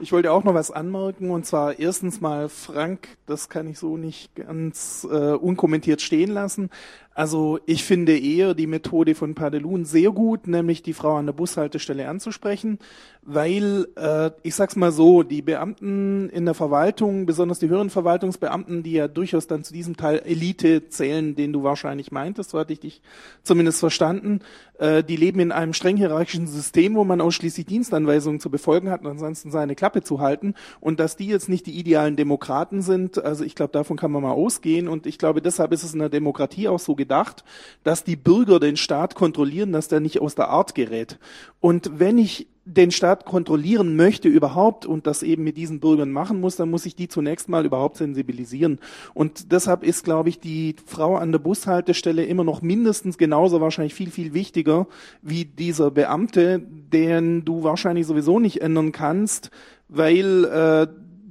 Ich 0.00 0.10
wollte 0.10 0.32
auch 0.32 0.42
noch 0.42 0.54
was 0.54 0.72
anmerken 0.72 1.30
und 1.30 1.46
zwar 1.46 1.78
erstens 1.78 2.20
mal 2.20 2.48
Frank, 2.48 3.16
das 3.26 3.48
kann 3.48 3.68
ich 3.68 3.78
so 3.78 3.96
nicht 3.96 4.34
ganz 4.34 5.06
äh, 5.08 5.32
unkommentiert 5.32 6.02
stehen 6.02 6.32
lassen. 6.32 6.70
Also 7.14 7.60
ich 7.64 7.84
finde 7.84 8.18
eher 8.18 8.54
die 8.54 8.66
Methode 8.66 9.14
von 9.14 9.36
Padelun 9.36 9.84
sehr 9.84 10.10
gut, 10.10 10.48
nämlich 10.48 10.82
die 10.82 10.94
Frau 10.94 11.14
an 11.14 11.26
der 11.26 11.32
Bushaltestelle 11.32 12.08
anzusprechen, 12.08 12.80
weil 13.22 13.86
äh, 13.94 14.32
ich 14.42 14.56
sag's 14.56 14.74
mal 14.74 14.90
so, 14.90 15.22
die 15.22 15.40
Beamten 15.40 16.28
in 16.30 16.44
der 16.44 16.54
Verwaltung, 16.54 17.24
besonders 17.24 17.60
die 17.60 17.68
höheren 17.68 17.90
Verwaltungsbeamten, 17.90 18.82
die 18.82 18.94
ja 18.94 19.06
durchaus 19.06 19.46
dann 19.46 19.62
zu 19.62 19.72
diesem 19.72 19.96
Teil 19.96 20.22
Elite 20.24 20.88
zählen, 20.88 21.36
den 21.36 21.52
du 21.52 21.62
wahrscheinlich 21.62 22.10
meintest, 22.10 22.50
so 22.50 22.58
hatte 22.58 22.72
ich 22.72 22.80
dich 22.80 23.00
zumindest 23.44 23.78
verstanden, 23.78 24.40
die 24.84 25.16
leben 25.16 25.40
in 25.40 25.52
einem 25.52 25.72
streng 25.72 25.96
hierarchischen 25.96 26.46
System, 26.46 26.94
wo 26.94 27.04
man 27.04 27.20
ausschließlich 27.20 27.66
Dienstanweisungen 27.66 28.40
zu 28.40 28.50
befolgen 28.50 28.90
hat 28.90 29.02
und 29.02 29.06
ansonsten 29.06 29.50
seine 29.50 29.74
Klappe 29.74 30.02
zu 30.02 30.20
halten 30.20 30.54
und 30.80 31.00
dass 31.00 31.16
die 31.16 31.26
jetzt 31.26 31.48
nicht 31.48 31.66
die 31.66 31.78
idealen 31.78 32.16
Demokraten 32.16 32.82
sind, 32.82 33.22
also 33.22 33.44
ich 33.44 33.54
glaube, 33.54 33.72
davon 33.72 33.96
kann 33.96 34.10
man 34.10 34.22
mal 34.22 34.32
ausgehen 34.32 34.88
und 34.88 35.06
ich 35.06 35.18
glaube, 35.18 35.40
deshalb 35.40 35.72
ist 35.72 35.84
es 35.84 35.94
in 35.94 36.00
der 36.00 36.08
Demokratie 36.08 36.68
auch 36.68 36.78
so 36.78 36.94
gedacht, 36.94 37.44
dass 37.82 38.04
die 38.04 38.16
Bürger 38.16 38.60
den 38.60 38.76
Staat 38.76 39.14
kontrollieren, 39.14 39.72
dass 39.72 39.88
der 39.88 40.00
nicht 40.00 40.20
aus 40.20 40.34
der 40.34 40.48
Art 40.48 40.74
gerät. 40.74 41.18
Und 41.60 41.98
wenn 41.98 42.18
ich 42.18 42.48
den 42.66 42.90
Staat 42.90 43.26
kontrollieren 43.26 43.94
möchte 43.94 44.28
überhaupt 44.28 44.86
und 44.86 45.06
das 45.06 45.22
eben 45.22 45.44
mit 45.44 45.56
diesen 45.56 45.80
Bürgern 45.80 46.10
machen 46.10 46.40
muss, 46.40 46.56
dann 46.56 46.70
muss 46.70 46.86
ich 46.86 46.96
die 46.96 47.08
zunächst 47.08 47.48
mal 47.48 47.66
überhaupt 47.66 47.98
sensibilisieren. 47.98 48.78
Und 49.12 49.52
deshalb 49.52 49.84
ist, 49.84 50.04
glaube 50.04 50.30
ich, 50.30 50.40
die 50.40 50.76
Frau 50.86 51.16
an 51.16 51.30
der 51.30 51.40
Bushaltestelle 51.40 52.24
immer 52.24 52.44
noch 52.44 52.62
mindestens 52.62 53.18
genauso 53.18 53.60
wahrscheinlich 53.60 53.94
viel, 53.94 54.10
viel 54.10 54.32
wichtiger 54.32 54.86
wie 55.20 55.44
dieser 55.44 55.90
Beamte, 55.90 56.60
den 56.60 57.44
du 57.44 57.64
wahrscheinlich 57.64 58.06
sowieso 58.06 58.38
nicht 58.38 58.62
ändern 58.62 58.92
kannst, 58.92 59.50
weil 59.88 60.44
äh, 60.44 60.86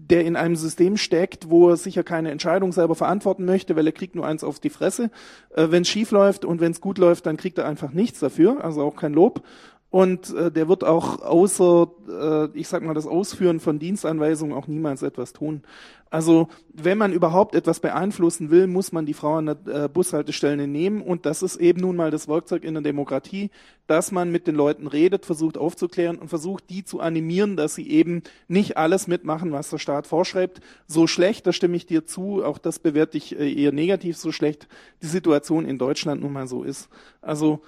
der 0.10 0.26
in 0.26 0.36
einem 0.36 0.56
System 0.56 0.98
steckt, 0.98 1.50
wo 1.50 1.70
er 1.70 1.78
sicher 1.78 2.04
keine 2.04 2.30
Entscheidung 2.30 2.72
selber 2.72 2.94
verantworten 2.94 3.46
möchte, 3.46 3.76
weil 3.76 3.88
er 3.88 3.94
kriegt 3.94 4.16
nur 4.16 4.28
eins 4.28 4.44
auf 4.44 4.60
die 4.60 4.70
Fresse. 4.70 5.10
Äh, 5.56 5.68
wenn 5.72 5.82
es 5.84 5.90
schief 5.90 6.12
läuft 6.12 6.46
und 6.46 6.62
wenn 6.62 6.72
es 6.72 6.82
gut 6.82 7.00
läuft, 7.00 7.26
dann 7.26 7.38
kriegt 7.38 7.58
er 7.58 7.66
einfach 7.66 7.92
nichts 7.92 8.20
dafür, 8.20 8.64
also 8.64 8.84
auch 8.84 8.96
kein 8.96 9.14
Lob. 9.14 9.44
Und 9.94 10.34
äh, 10.34 10.52
der 10.52 10.68
wird 10.70 10.84
auch 10.84 11.22
außer, 11.22 11.88
äh, 12.10 12.58
ich 12.58 12.68
sag 12.68 12.82
mal, 12.82 12.96
das 12.96 13.06
Ausführen 13.06 13.60
von 13.60 13.78
Dienstanweisungen 13.78 14.58
auch 14.58 14.66
niemals 14.66 15.04
etwas 15.04 15.34
tun. 15.34 15.62
Also 16.10 16.48
wenn 16.74 16.98
man 16.98 17.14
überhaupt 17.14 17.54
etwas 17.54 17.80
beeinflussen 17.80 18.50
will, 18.50 18.66
muss 18.66 18.92
man 18.92 19.06
die 19.06 19.14
Frau 19.14 19.36
an 19.36 19.46
der 19.46 19.58
äh, 19.68 19.88
Bushaltestelle 19.88 20.68
nehmen. 20.68 21.00
Und 21.04 21.28
das 21.28 21.44
ist 21.44 21.58
eben 21.58 21.80
nun 21.80 21.96
mal 21.96 22.10
das 22.10 22.28
Werkzeug 22.28 22.64
in 22.64 22.74
der 22.74 22.82
Demokratie, 22.82 23.52
dass 23.86 24.12
man 24.12 24.32
mit 24.32 24.48
den 24.48 24.56
Leuten 24.56 24.88
redet, 24.88 25.28
versucht 25.28 25.60
aufzuklären 25.60 26.18
und 26.18 26.30
versucht, 26.30 26.72
die 26.72 26.84
zu 26.84 27.00
animieren, 27.00 27.56
dass 27.56 27.76
sie 27.76 27.88
eben 27.88 28.24
nicht 28.48 28.78
alles 28.78 29.06
mitmachen, 29.06 29.52
was 29.52 29.70
der 29.70 29.78
Staat 29.78 30.08
vorschreibt. 30.08 30.60
So 30.88 31.06
schlecht, 31.06 31.46
da 31.46 31.54
stimme 31.54 31.76
ich 31.78 31.86
dir 31.86 32.04
zu, 32.04 32.44
auch 32.44 32.58
das 32.58 32.80
bewerte 32.80 33.20
ich 33.20 33.40
äh, 33.40 33.54
eher 33.54 33.72
negativ, 33.72 34.18
so 34.18 34.32
schlecht 34.32 34.68
die 35.04 35.08
Situation 35.08 35.68
in 35.68 35.78
Deutschland 35.78 36.24
nun 36.24 36.34
mal 36.34 36.48
so 36.48 36.64
ist. 36.64 36.90
Also 37.22 37.62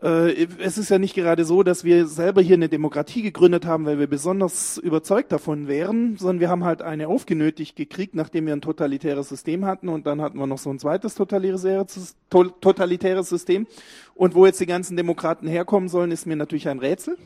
es 0.00 0.78
ist 0.78 0.90
ja 0.90 0.98
nicht 0.98 1.14
gerade 1.14 1.44
so, 1.44 1.62
dass 1.62 1.82
wir 1.82 2.06
selber 2.06 2.40
hier 2.40 2.54
eine 2.54 2.68
Demokratie 2.68 3.22
gegründet 3.22 3.66
haben, 3.66 3.84
weil 3.84 3.98
wir 3.98 4.06
besonders 4.06 4.78
überzeugt 4.78 5.32
davon 5.32 5.66
wären, 5.66 6.16
sondern 6.16 6.40
wir 6.40 6.48
haben 6.48 6.64
halt 6.64 6.82
eine 6.82 7.08
aufgenötigt 7.08 7.74
gekriegt, 7.74 8.14
nachdem 8.14 8.46
wir 8.46 8.52
ein 8.52 8.60
totalitäres 8.60 9.28
System 9.28 9.64
hatten 9.64 9.88
und 9.88 10.06
dann 10.06 10.20
hatten 10.20 10.38
wir 10.38 10.46
noch 10.46 10.58
so 10.58 10.70
ein 10.70 10.78
zweites 10.78 11.14
totalitäres, 11.16 12.16
totalitäres 12.28 13.28
System. 13.28 13.66
Und 14.14 14.34
wo 14.34 14.46
jetzt 14.46 14.60
die 14.60 14.66
ganzen 14.66 14.96
Demokraten 14.96 15.48
herkommen 15.48 15.88
sollen, 15.88 16.12
ist 16.12 16.26
mir 16.26 16.36
natürlich 16.36 16.68
ein 16.68 16.78
Rätsel. 16.78 17.16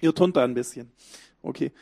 Ihr 0.00 0.14
turnt 0.14 0.36
da 0.36 0.44
ein 0.44 0.54
bisschen. 0.54 0.92
Okay. 1.40 1.72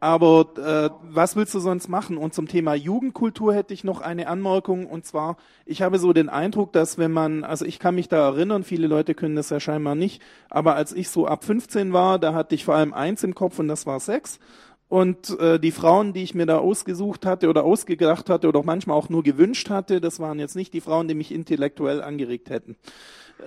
Aber 0.00 0.46
äh, 0.56 0.90
was 1.02 1.36
willst 1.36 1.54
du 1.54 1.60
sonst 1.60 1.88
machen? 1.88 2.16
Und 2.16 2.32
zum 2.32 2.48
Thema 2.48 2.74
Jugendkultur 2.74 3.54
hätte 3.54 3.74
ich 3.74 3.84
noch 3.84 4.00
eine 4.00 4.28
Anmerkung. 4.28 4.86
Und 4.86 5.04
zwar, 5.04 5.36
ich 5.66 5.82
habe 5.82 5.98
so 5.98 6.14
den 6.14 6.30
Eindruck, 6.30 6.72
dass 6.72 6.96
wenn 6.96 7.12
man, 7.12 7.44
also 7.44 7.66
ich 7.66 7.78
kann 7.78 7.94
mich 7.94 8.08
da 8.08 8.28
erinnern, 8.28 8.64
viele 8.64 8.86
Leute 8.86 9.14
können 9.14 9.36
das 9.36 9.50
ja 9.50 9.60
scheinbar 9.60 9.94
nicht, 9.94 10.22
aber 10.48 10.74
als 10.74 10.94
ich 10.94 11.10
so 11.10 11.26
ab 11.26 11.44
15 11.44 11.92
war, 11.92 12.18
da 12.18 12.32
hatte 12.32 12.54
ich 12.54 12.64
vor 12.64 12.74
allem 12.74 12.94
eins 12.94 13.22
im 13.22 13.34
Kopf 13.34 13.58
und 13.58 13.68
das 13.68 13.84
war 13.86 14.00
Sex. 14.00 14.40
Und 14.88 15.38
äh, 15.38 15.60
die 15.60 15.70
Frauen, 15.70 16.14
die 16.14 16.22
ich 16.22 16.34
mir 16.34 16.46
da 16.46 16.58
ausgesucht 16.58 17.24
hatte 17.24 17.48
oder 17.48 17.62
ausgedacht 17.62 18.28
hatte 18.28 18.48
oder 18.48 18.62
manchmal 18.64 18.96
auch 18.96 19.08
nur 19.08 19.22
gewünscht 19.22 19.70
hatte, 19.70 20.00
das 20.00 20.18
waren 20.18 20.40
jetzt 20.40 20.56
nicht 20.56 20.72
die 20.74 20.80
Frauen, 20.80 21.06
die 21.06 21.14
mich 21.14 21.30
intellektuell 21.30 22.02
angeregt 22.02 22.50
hätten. 22.50 22.76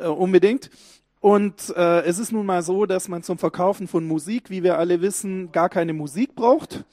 Äh, 0.01 0.07
unbedingt. 0.07 0.69
Und 1.23 1.73
äh, 1.77 2.01
es 2.01 2.19
ist 2.19 2.33
nun 2.33 2.45
mal 2.45 2.61
so, 2.63 2.85
dass 2.85 3.07
man 3.07 3.23
zum 3.23 3.37
Verkaufen 3.37 3.87
von 3.87 4.05
Musik, 4.05 4.49
wie 4.49 4.61
wir 4.61 4.77
alle 4.77 4.99
wissen, 4.99 5.53
gar 5.53 5.69
keine 5.69 5.93
Musik 5.93 6.35
braucht. 6.35 6.83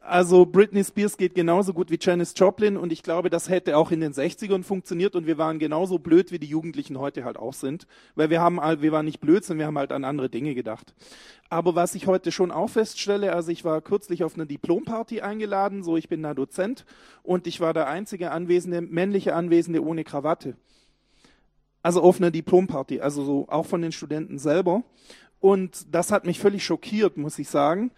Also 0.00 0.46
Britney 0.46 0.82
Spears 0.82 1.18
geht 1.18 1.34
genauso 1.34 1.74
gut 1.74 1.90
wie 1.90 1.98
Janis 2.00 2.32
Joplin 2.34 2.78
und 2.78 2.92
ich 2.92 3.02
glaube, 3.02 3.28
das 3.28 3.50
hätte 3.50 3.76
auch 3.76 3.90
in 3.90 4.00
den 4.00 4.14
60ern 4.14 4.62
funktioniert 4.62 5.14
und 5.14 5.26
wir 5.26 5.36
waren 5.36 5.58
genauso 5.58 5.98
blöd, 5.98 6.32
wie 6.32 6.38
die 6.38 6.46
Jugendlichen 6.46 6.98
heute 6.98 7.24
halt 7.24 7.36
auch 7.36 7.52
sind, 7.52 7.86
weil 8.14 8.30
wir 8.30 8.40
haben 8.40 8.56
wir 8.56 8.92
waren 8.92 9.04
nicht 9.04 9.20
blöd, 9.20 9.44
sondern 9.44 9.58
wir 9.58 9.66
haben 9.66 9.78
halt 9.78 9.92
an 9.92 10.04
andere 10.04 10.30
Dinge 10.30 10.54
gedacht. 10.54 10.94
Aber 11.50 11.74
was 11.74 11.94
ich 11.94 12.06
heute 12.06 12.32
schon 12.32 12.50
auch 12.50 12.70
feststelle, 12.70 13.34
also 13.34 13.52
ich 13.52 13.66
war 13.66 13.82
kürzlich 13.82 14.24
auf 14.24 14.36
eine 14.36 14.46
Diplomparty 14.46 15.20
eingeladen, 15.20 15.82
so 15.82 15.98
ich 15.98 16.08
bin 16.08 16.22
da 16.22 16.32
Dozent 16.32 16.86
und 17.22 17.46
ich 17.46 17.60
war 17.60 17.74
der 17.74 17.86
einzige 17.88 18.30
anwesende 18.30 18.80
männliche 18.80 19.34
Anwesende 19.34 19.84
ohne 19.84 20.04
Krawatte. 20.04 20.56
Also 21.86 22.02
auf 22.02 22.18
einer 22.18 22.32
Diplomparty, 22.32 23.00
also 23.00 23.24
so 23.24 23.46
auch 23.48 23.64
von 23.64 23.80
den 23.80 23.92
Studenten 23.92 24.40
selber. 24.40 24.82
Und 25.38 25.94
das 25.94 26.10
hat 26.10 26.26
mich 26.26 26.40
völlig 26.40 26.64
schockiert, 26.64 27.16
muss 27.16 27.38
ich 27.38 27.48
sagen. 27.48 27.92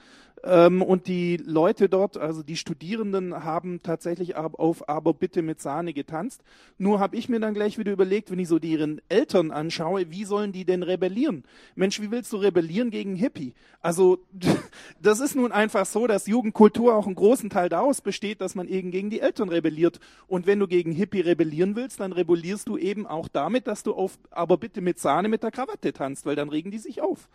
Ähm, 0.45 0.83
und 0.83 1.07
die 1.07 1.37
Leute 1.37 1.89
dort, 1.89 2.17
also 2.17 2.43
die 2.43 2.57
Studierenden, 2.57 3.45
haben 3.45 3.83
tatsächlich 3.83 4.37
auf 4.37 4.89
Aber 4.89 5.15
bitte 5.15 5.43
mit 5.43 5.61
Sahne 5.61 5.93
getanzt. 5.93 6.43
Nur 6.79 7.01
habe 7.01 7.17
ich 7.17 7.29
mir 7.29 7.41
dann 7.41 7.55
gleich 7.55 7.79
wieder 7.79 7.93
überlegt, 7.93 8.31
wenn 8.31 8.39
ich 8.39 8.49
so 8.49 8.59
deren 8.59 9.01
Eltern 9.09 9.51
anschaue, 9.51 10.11
wie 10.11 10.25
sollen 10.25 10.53
die 10.53 10.65
denn 10.65 10.83
rebellieren? 10.83 11.45
Mensch, 11.75 12.01
wie 12.01 12.11
willst 12.11 12.33
du 12.33 12.37
rebellieren 12.37 12.91
gegen 12.91 13.17
Hippie? 13.17 13.55
Also 13.81 14.19
das 15.01 15.21
ist 15.21 15.35
nun 15.35 15.53
einfach 15.53 15.87
so, 15.87 16.07
dass 16.07 16.27
Jugendkultur 16.27 16.95
auch 16.95 17.07
einen 17.07 17.15
großen 17.15 17.51
Teil 17.51 17.69
daraus 17.69 18.01
besteht, 18.01 18.41
dass 18.41 18.55
man 18.55 18.69
eben 18.69 18.91
gegen 18.91 19.11
die 19.11 19.21
Eltern 19.21 19.49
rebelliert. 19.49 20.01
Und 20.27 20.47
wenn 20.47 20.59
du 20.59 20.67
gegen 20.67 20.93
Hippie 20.93 21.21
rebellieren 21.21 21.77
willst, 21.77 22.01
dann 22.01 22.13
rebellierst 22.13 22.69
du 22.69 22.77
eben 22.77 23.07
auch 23.07 23.29
damit, 23.29 23.67
dass 23.67 23.83
du 23.83 23.95
auf 23.95 24.19
Aber 24.31 24.57
bitte 24.57 24.81
mit 24.81 24.99
Sahne 24.99 25.29
mit 25.29 25.43
der 25.43 25.51
Krawatte 25.51 25.93
tanzt, 25.93 26.27
weil 26.27 26.37
dann 26.37 26.49
regen 26.49 26.71
die 26.71 26.79
sich 26.79 27.03
auf. 27.03 27.29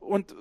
Und 0.00 0.34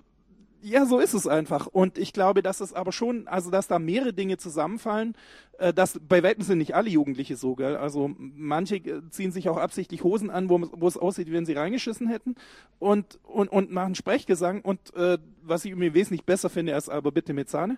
ja, 0.68 0.86
so 0.86 0.99
ist 0.99 1.13
es 1.13 1.28
einfach. 1.28 1.68
Und 1.68 1.97
ich 1.97 2.11
glaube, 2.11 2.43
dass 2.43 2.59
es 2.59 2.74
aber 2.74 2.91
schon, 2.91 3.28
also 3.28 3.49
dass 3.49 3.68
da 3.68 3.80
mehrere 3.80 4.13
Dinge 4.13 4.38
zusammenfallen. 4.38 5.15
Äh, 5.59 5.74
dass 5.74 5.99
bei 6.07 6.22
weitem 6.22 6.43
sind 6.43 6.57
nicht 6.59 6.76
alle 6.76 6.89
Jugendliche 6.89 7.36
so, 7.36 7.55
gell? 7.55 7.78
Also 7.78 8.11
manche 8.18 8.76
äh, 8.76 9.01
ziehen 9.09 9.32
sich 9.32 9.49
auch 9.49 9.57
absichtlich 9.57 10.03
Hosen 10.03 10.30
an, 10.30 10.49
wo, 10.49 10.70
wo 10.74 10.88
es 10.88 10.97
aussieht, 10.97 11.28
wie 11.28 11.34
wenn 11.34 11.45
sie 11.45 11.53
reingeschissen 11.53 12.07
hätten 12.07 12.36
und 12.80 13.20
und 13.24 13.49
und 13.49 13.72
machen 13.72 13.95
Sprechgesang. 13.95 14.61
Und 14.61 14.93
äh, 14.95 15.18
was 15.41 15.63
ich 15.65 15.76
mir 15.76 15.93
wesentlich 15.93 16.26
besser 16.26 16.49
finde, 16.49 16.76
als 16.76 16.89
aber 16.89 17.11
bitte 17.11 17.34
mit 17.34 17.49
Sahne. 17.49 17.78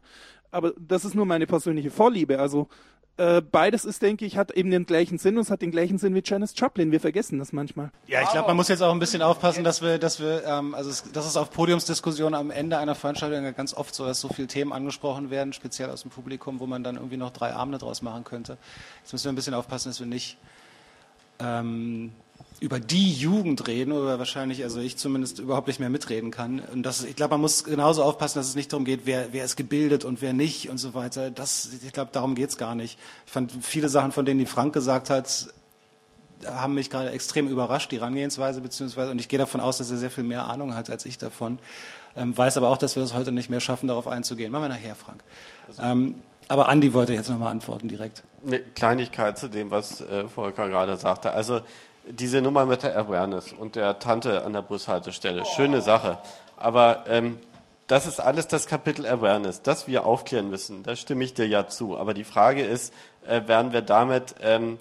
Aber 0.51 0.73
das 0.79 1.05
ist 1.05 1.13
nur 1.13 1.25
meine 1.25 1.45
persönliche 1.45 1.91
Vorliebe. 1.91 2.39
Also 2.39 2.67
äh, 3.19 3.41
beides 3.41 3.83
ist, 3.83 4.01
denke 4.01 4.25
ich, 4.25 4.37
hat 4.37 4.51
eben 4.51 4.71
den 4.71 4.85
gleichen 4.85 5.17
Sinn 5.17 5.35
und 5.35 5.41
es 5.41 5.51
hat 5.51 5.61
den 5.61 5.71
gleichen 5.71 5.97
Sinn 5.97 6.15
wie 6.15 6.21
Janis 6.23 6.53
Joplin. 6.55 6.91
Wir 6.91 7.01
vergessen 7.01 7.37
das 7.37 7.51
manchmal. 7.51 7.91
Ja, 8.07 8.21
ich 8.21 8.29
glaube, 8.29 8.47
man 8.47 8.55
muss 8.55 8.69
jetzt 8.69 8.81
auch 8.81 8.93
ein 8.93 8.99
bisschen 8.99 9.21
aufpassen, 9.21 9.63
dass 9.65 9.81
wir, 9.81 9.97
dass 9.97 10.21
wir, 10.21 10.45
ähm, 10.45 10.73
also 10.73 10.89
es, 10.89 11.11
das 11.11 11.27
ist 11.27 11.35
auf 11.35 11.51
Podiumsdiskussionen 11.51 12.33
am 12.33 12.49
Ende 12.49 12.77
einer 12.77 12.95
Veranstaltung 12.95 13.53
ganz 13.53 13.73
oft 13.73 13.93
so, 13.93 14.05
dass 14.05 14.21
so 14.21 14.29
viele 14.29 14.47
Themen 14.47 14.71
angesprochen 14.71 15.29
werden, 15.29 15.51
speziell 15.51 15.89
aus 15.89 16.03
dem 16.03 16.11
Publikum, 16.11 16.61
wo 16.61 16.65
man 16.65 16.83
dann 16.83 16.95
irgendwie 16.95 17.17
noch 17.17 17.31
drei 17.31 17.53
Abende 17.53 17.77
draus 17.77 18.01
machen 18.01 18.23
könnte. 18.23 18.57
Jetzt 19.01 19.11
müssen 19.11 19.25
wir 19.25 19.33
ein 19.33 19.35
bisschen 19.35 19.53
aufpassen, 19.53 19.89
dass 19.89 19.99
wir 19.99 20.07
nicht 20.07 20.37
ähm, 21.39 22.13
über 22.59 22.79
die 22.79 23.13
Jugend 23.13 23.67
reden 23.67 23.93
oder 23.93 24.19
wahrscheinlich, 24.19 24.63
also 24.63 24.79
ich 24.79 24.97
zumindest 24.97 25.39
überhaupt 25.39 25.67
nicht 25.67 25.79
mehr 25.79 25.89
mitreden 25.89 26.29
kann. 26.29 26.59
Und 26.59 26.83
das, 26.83 27.03
ich 27.03 27.15
glaube, 27.15 27.31
man 27.31 27.41
muss 27.41 27.63
genauso 27.63 28.03
aufpassen, 28.03 28.39
dass 28.39 28.47
es 28.47 28.55
nicht 28.55 28.73
darum 28.73 28.85
geht, 28.85 29.01
wer, 29.05 29.31
wer 29.31 29.45
ist 29.45 29.55
gebildet 29.55 30.03
und 30.03 30.21
wer 30.21 30.33
nicht 30.33 30.69
und 30.69 30.77
so 30.77 30.93
weiter. 30.93 31.31
Das, 31.31 31.69
ich 31.85 31.93
glaube, 31.93 32.11
darum 32.11 32.35
geht's 32.35 32.57
gar 32.57 32.75
nicht. 32.75 32.99
Ich 33.25 33.31
fand 33.31 33.53
viele 33.61 33.87
Sachen, 33.87 34.11
von 34.11 34.25
denen 34.25 34.39
die 34.39 34.45
Frank 34.45 34.73
gesagt 34.73 35.09
hat, 35.09 35.47
haben 36.45 36.73
mich 36.73 36.89
gerade 36.89 37.11
extrem 37.11 37.47
überrascht, 37.47 37.91
die 37.91 37.99
Herangehensweise, 37.99 38.61
beziehungsweise, 38.61 39.11
und 39.11 39.19
ich 39.19 39.27
gehe 39.27 39.39
davon 39.39 39.61
aus, 39.61 39.77
dass 39.77 39.91
er 39.91 39.97
sehr 39.97 40.11
viel 40.11 40.23
mehr 40.23 40.47
Ahnung 40.47 40.75
hat 40.75 40.89
als 40.89 41.05
ich 41.05 41.17
davon. 41.17 41.59
Ähm, 42.15 42.37
weiß 42.37 42.57
aber 42.57 42.69
auch, 42.69 42.77
dass 42.77 42.95
wir 42.95 43.03
es 43.03 43.13
heute 43.13 43.31
nicht 43.31 43.49
mehr 43.49 43.59
schaffen, 43.59 43.87
darauf 43.87 44.07
einzugehen. 44.07 44.51
Machen 44.51 44.63
wir 44.63 44.69
nachher, 44.69 44.95
Frank. 44.95 45.23
Ähm, 45.81 46.15
aber 46.47 46.67
Andi 46.67 46.93
wollte 46.93 47.13
jetzt 47.13 47.29
nochmal 47.29 47.51
antworten 47.51 47.87
direkt. 47.87 48.23
Eine 48.45 48.59
Kleinigkeit 48.59 49.37
zu 49.37 49.49
dem, 49.49 49.69
was 49.69 50.01
äh, 50.01 50.27
Volker 50.27 50.67
gerade 50.67 50.97
sagte. 50.97 51.31
Also 51.31 51.61
diese 52.09 52.41
Nummer 52.41 52.65
mit 52.65 52.83
der 52.83 52.97
Awareness 52.97 53.53
und 53.53 53.75
der 53.75 53.99
Tante 53.99 54.43
an 54.43 54.53
der 54.53 54.61
Bushaltestelle, 54.61 55.45
schöne 55.45 55.81
Sache. 55.81 56.17
Aber 56.57 57.05
ähm, 57.07 57.39
das 57.87 58.05
ist 58.05 58.19
alles 58.19 58.47
das 58.47 58.67
Kapitel 58.67 59.05
Awareness, 59.07 59.61
das 59.61 59.87
wir 59.87 60.05
aufklären 60.05 60.49
müssen. 60.49 60.83
Da 60.83 60.95
stimme 60.95 61.23
ich 61.23 61.33
dir 61.33 61.47
ja 61.47 61.67
zu. 61.67 61.97
Aber 61.97 62.13
die 62.13 62.23
Frage 62.23 62.63
ist, 62.63 62.93
äh, 63.25 63.47
werden 63.47 63.73
wir 63.73 63.81
damit 63.81 64.35
ähm, 64.41 64.77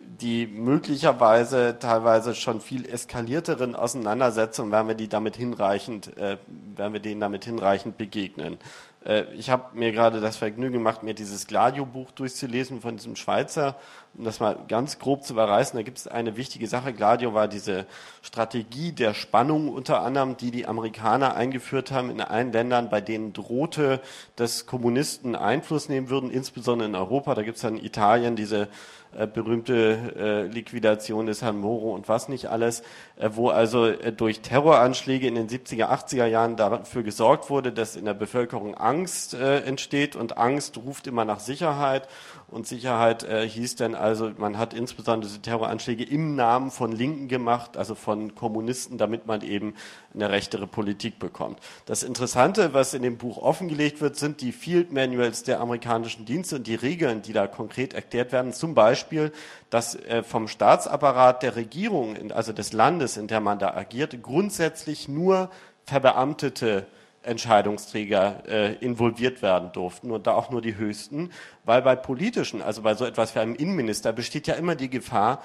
die 0.00 0.46
möglicherweise 0.46 1.76
teilweise 1.78 2.34
schon 2.34 2.60
viel 2.60 2.88
eskalierteren 2.88 3.76
Auseinandersetzungen, 3.76 4.72
werden 4.72 4.88
wir 4.88 4.94
die 4.94 5.08
damit 5.08 5.36
hinreichend, 5.36 6.16
äh, 6.16 6.38
werden 6.74 6.92
wir 6.92 7.00
denen 7.00 7.20
damit 7.20 7.44
hinreichend 7.44 7.98
begegnen. 7.98 8.58
Äh, 9.04 9.24
ich 9.34 9.50
habe 9.50 9.76
mir 9.76 9.92
gerade 9.92 10.20
das 10.20 10.36
Vergnügen 10.36 10.74
gemacht, 10.74 11.02
mir 11.02 11.14
dieses 11.14 11.46
Gladio-Buch 11.46 12.10
durchzulesen 12.12 12.80
von 12.80 12.96
diesem 12.96 13.16
Schweizer, 13.16 13.76
um 14.14 14.24
das 14.24 14.40
mal 14.40 14.58
ganz 14.68 14.98
grob 14.98 15.24
zu 15.24 15.32
überreißen. 15.32 15.76
Da 15.76 15.82
gibt 15.82 15.98
es 15.98 16.08
eine 16.08 16.36
wichtige 16.36 16.66
Sache. 16.66 16.92
Gladio 16.92 17.34
war 17.34 17.48
diese 17.48 17.86
Strategie 18.22 18.92
der 18.92 19.14
Spannung 19.14 19.68
unter 19.68 20.02
anderem, 20.02 20.36
die 20.36 20.50
die 20.50 20.66
Amerikaner 20.66 21.34
eingeführt 21.34 21.92
haben 21.92 22.10
in 22.10 22.20
allen 22.20 22.52
Ländern, 22.52 22.90
bei 22.90 23.00
denen 23.00 23.32
drohte, 23.32 24.00
dass 24.36 24.66
Kommunisten 24.66 25.36
Einfluss 25.36 25.88
nehmen 25.88 26.10
würden, 26.10 26.30
insbesondere 26.30 26.88
in 26.88 26.94
Europa. 26.94 27.34
Da 27.34 27.42
gibt 27.42 27.56
es 27.56 27.62
dann 27.62 27.78
in 27.78 27.84
Italien 27.84 28.36
diese 28.36 28.68
äh, 29.16 29.26
berühmte 29.26 30.12
äh, 30.16 30.46
Liquidation 30.46 31.26
des 31.26 31.42
Herrn 31.42 31.58
Moro 31.58 31.94
und 31.94 32.08
was 32.08 32.28
nicht 32.28 32.46
alles, 32.46 32.82
äh, 33.16 33.30
wo 33.32 33.48
also 33.48 33.86
äh, 33.86 34.12
durch 34.12 34.40
Terroranschläge 34.40 35.26
in 35.26 35.34
den 35.34 35.48
70er, 35.48 35.86
80er 35.86 36.26
Jahren 36.26 36.56
dafür 36.56 37.02
gesorgt 37.02 37.50
wurde, 37.50 37.72
dass 37.72 37.96
in 37.96 38.04
der 38.04 38.14
Bevölkerung 38.14 38.74
Angst 38.74 39.34
äh, 39.34 39.60
entsteht 39.60 40.16
und 40.16 40.36
Angst 40.38 40.76
ruft 40.76 41.06
immer 41.06 41.24
nach 41.24 41.40
Sicherheit 41.40 42.08
und 42.50 42.66
Sicherheit 42.66 43.24
äh, 43.24 43.46
hieß 43.46 43.76
dann 43.76 43.94
also, 43.94 44.32
man 44.38 44.56
hat 44.56 44.72
insbesondere 44.72 45.28
diese 45.28 45.42
Terroranschläge 45.42 46.02
im 46.02 46.34
Namen 46.34 46.70
von 46.70 46.92
Linken 46.92 47.28
gemacht, 47.28 47.76
also 47.76 47.94
von 47.94 48.34
Kommunisten, 48.34 48.96
damit 48.96 49.26
man 49.26 49.42
eben 49.42 49.74
eine 50.14 50.30
rechtere 50.30 50.66
Politik 50.66 51.18
bekommt. 51.18 51.60
Das 51.84 52.02
Interessante, 52.02 52.72
was 52.72 52.94
in 52.94 53.02
dem 53.02 53.18
Buch 53.18 53.36
offengelegt 53.36 54.00
wird, 54.00 54.16
sind 54.16 54.40
die 54.40 54.52
Field 54.52 54.92
Manuals 54.92 55.42
der 55.42 55.60
amerikanischen 55.60 56.24
Dienste 56.24 56.56
und 56.56 56.66
die 56.66 56.74
Regeln, 56.74 57.20
die 57.20 57.34
da 57.34 57.46
konkret 57.46 57.92
erklärt 57.92 58.32
werden. 58.32 58.54
Zum 58.54 58.74
Beispiel, 58.74 59.30
dass 59.68 59.94
äh, 59.94 60.22
vom 60.22 60.48
Staatsapparat 60.48 61.42
der 61.42 61.54
Regierung, 61.54 62.32
also 62.32 62.54
des 62.54 62.72
Landes, 62.72 63.18
in 63.18 63.26
der 63.26 63.40
man 63.40 63.58
da 63.58 63.74
agiert, 63.74 64.22
grundsätzlich 64.22 65.06
nur 65.06 65.50
verbeamtete 65.84 66.86
Entscheidungsträger 67.22 68.42
äh, 68.46 68.74
involviert 68.76 69.42
werden 69.42 69.72
durften 69.72 70.10
und 70.10 70.26
da 70.26 70.34
auch 70.34 70.50
nur 70.50 70.62
die 70.62 70.76
höchsten, 70.76 71.30
weil 71.64 71.82
bei 71.82 71.96
politischen, 71.96 72.62
also 72.62 72.82
bei 72.82 72.94
so 72.94 73.04
etwas 73.04 73.34
wie 73.34 73.40
einem 73.40 73.54
Innenminister, 73.54 74.12
besteht 74.12 74.46
ja 74.46 74.54
immer 74.54 74.74
die 74.74 74.88
Gefahr, 74.88 75.42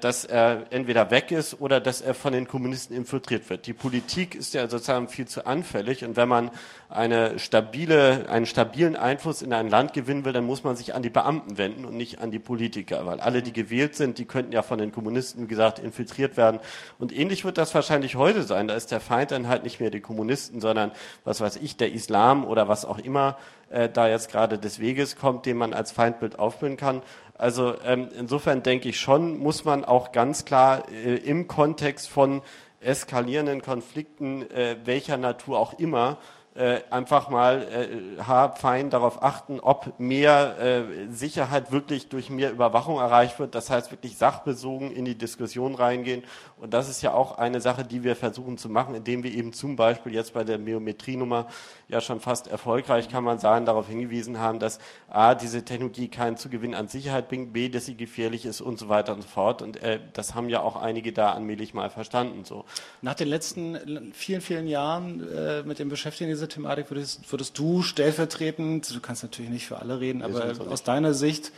dass 0.00 0.24
er 0.24 0.66
entweder 0.70 1.10
weg 1.10 1.30
ist 1.30 1.60
oder 1.60 1.80
dass 1.80 2.00
er 2.00 2.14
von 2.14 2.32
den 2.32 2.48
Kommunisten 2.48 2.96
infiltriert 2.96 3.48
wird. 3.50 3.66
Die 3.66 3.72
Politik 3.72 4.34
ist 4.34 4.54
ja 4.54 4.68
sozusagen 4.68 5.08
viel 5.08 5.28
zu 5.28 5.46
anfällig 5.46 6.04
und 6.04 6.16
wenn 6.16 6.28
man 6.28 6.50
eine 6.88 7.38
stabile, 7.38 8.28
einen 8.28 8.46
stabilen 8.46 8.96
Einfluss 8.96 9.42
in 9.42 9.52
ein 9.52 9.68
Land 9.68 9.92
gewinnen 9.92 10.24
will, 10.24 10.32
dann 10.32 10.44
muss 10.44 10.64
man 10.64 10.74
sich 10.74 10.94
an 10.94 11.02
die 11.02 11.10
Beamten 11.10 11.56
wenden 11.56 11.84
und 11.84 11.96
nicht 11.96 12.20
an 12.20 12.32
die 12.32 12.40
Politiker, 12.40 13.06
weil 13.06 13.20
alle, 13.20 13.42
die 13.42 13.52
gewählt 13.52 13.94
sind, 13.94 14.18
die 14.18 14.24
könnten 14.24 14.52
ja 14.52 14.62
von 14.62 14.78
den 14.78 14.90
Kommunisten, 14.90 15.44
wie 15.44 15.48
gesagt, 15.48 15.78
infiltriert 15.78 16.36
werden. 16.36 16.58
Und 16.98 17.16
ähnlich 17.16 17.44
wird 17.44 17.58
das 17.58 17.74
wahrscheinlich 17.74 18.16
heute 18.16 18.42
sein. 18.42 18.66
Da 18.66 18.74
ist 18.74 18.90
der 18.90 19.00
Feind 19.00 19.30
dann 19.30 19.46
halt 19.46 19.62
nicht 19.62 19.78
mehr 19.78 19.90
die 19.90 20.00
Kommunisten, 20.00 20.60
sondern 20.60 20.90
was 21.24 21.40
weiß 21.40 21.56
ich, 21.56 21.76
der 21.76 21.92
Islam 21.92 22.44
oder 22.44 22.66
was 22.66 22.84
auch 22.84 22.98
immer 22.98 23.38
äh, 23.70 23.88
da 23.88 24.08
jetzt 24.08 24.30
gerade 24.30 24.58
des 24.58 24.80
Weges 24.80 25.14
kommt, 25.14 25.46
den 25.46 25.56
man 25.56 25.72
als 25.72 25.92
Feindbild 25.92 26.38
aufbilden 26.40 26.76
kann. 26.76 27.02
Also 27.40 27.74
ähm, 27.86 28.08
insofern 28.18 28.62
denke 28.62 28.90
ich 28.90 29.00
schon, 29.00 29.38
muss 29.38 29.64
man 29.64 29.86
auch 29.86 30.12
ganz 30.12 30.44
klar 30.44 30.84
äh, 30.90 31.14
im 31.16 31.48
Kontext 31.48 32.10
von 32.10 32.42
eskalierenden 32.80 33.62
Konflikten 33.62 34.42
äh, 34.50 34.76
welcher 34.84 35.16
Natur 35.16 35.58
auch 35.58 35.78
immer 35.78 36.18
äh, 36.54 36.80
einfach 36.90 37.30
mal 37.30 37.62
äh, 37.62 38.22
haarfein 38.22 38.90
darauf 38.90 39.22
achten, 39.22 39.58
ob 39.60 39.98
mehr 39.98 40.58
äh, 40.58 40.82
Sicherheit 41.08 41.72
wirklich 41.72 42.10
durch 42.10 42.28
mehr 42.28 42.50
Überwachung 42.50 42.98
erreicht 42.98 43.38
wird. 43.38 43.54
Das 43.54 43.70
heißt 43.70 43.90
wirklich 43.90 44.18
sachbezogen 44.18 44.90
in 44.90 45.06
die 45.06 45.16
Diskussion 45.16 45.74
reingehen. 45.74 46.24
Und 46.60 46.74
das 46.74 46.90
ist 46.90 47.00
ja 47.02 47.14
auch 47.14 47.38
eine 47.38 47.60
Sache, 47.60 47.84
die 47.84 48.04
wir 48.04 48.14
versuchen 48.14 48.58
zu 48.58 48.68
machen, 48.68 48.94
indem 48.94 49.22
wir 49.22 49.32
eben 49.32 49.52
zum 49.52 49.76
Beispiel 49.76 50.14
jetzt 50.14 50.34
bei 50.34 50.44
der 50.44 50.58
Biometrienummer 50.58 51.46
ja 51.88 52.00
schon 52.02 52.20
fast 52.20 52.48
erfolgreich, 52.48 53.08
kann 53.08 53.24
man 53.24 53.38
sagen, 53.38 53.64
darauf 53.64 53.88
hingewiesen 53.88 54.38
haben, 54.38 54.58
dass 54.58 54.78
A, 55.08 55.34
diese 55.34 55.64
Technologie 55.64 56.08
keinen 56.08 56.36
Zugewinn 56.36 56.74
an 56.74 56.88
Sicherheit 56.88 57.28
bringt, 57.28 57.54
B, 57.54 57.70
dass 57.70 57.86
sie 57.86 57.96
gefährlich 57.96 58.44
ist 58.44 58.60
und 58.60 58.78
so 58.78 58.88
weiter 58.90 59.14
und 59.14 59.22
so 59.22 59.28
fort. 59.28 59.62
Und 59.62 59.82
äh, 59.82 60.00
das 60.12 60.34
haben 60.34 60.50
ja 60.50 60.60
auch 60.60 60.76
einige 60.76 61.12
da 61.12 61.32
allmählich 61.32 61.72
mal 61.72 61.88
verstanden. 61.88 62.44
So. 62.44 62.66
Nach 63.00 63.14
den 63.14 63.28
letzten 63.28 64.12
vielen, 64.12 64.42
vielen 64.42 64.66
Jahren 64.66 65.26
äh, 65.34 65.62
mit 65.62 65.78
dem 65.78 65.88
Beschäftigen 65.88 66.28
dieser 66.28 66.48
Thematik 66.48 66.90
würdest, 66.90 67.32
würdest 67.32 67.58
du 67.58 67.82
stellvertretend, 67.82 68.94
du 68.94 69.00
kannst 69.00 69.22
natürlich 69.22 69.50
nicht 69.50 69.66
für 69.66 69.78
alle 69.78 70.00
reden, 70.00 70.22
aber 70.22 70.54
aus 70.70 70.82
deiner 70.82 71.14
Sicht 71.14 71.52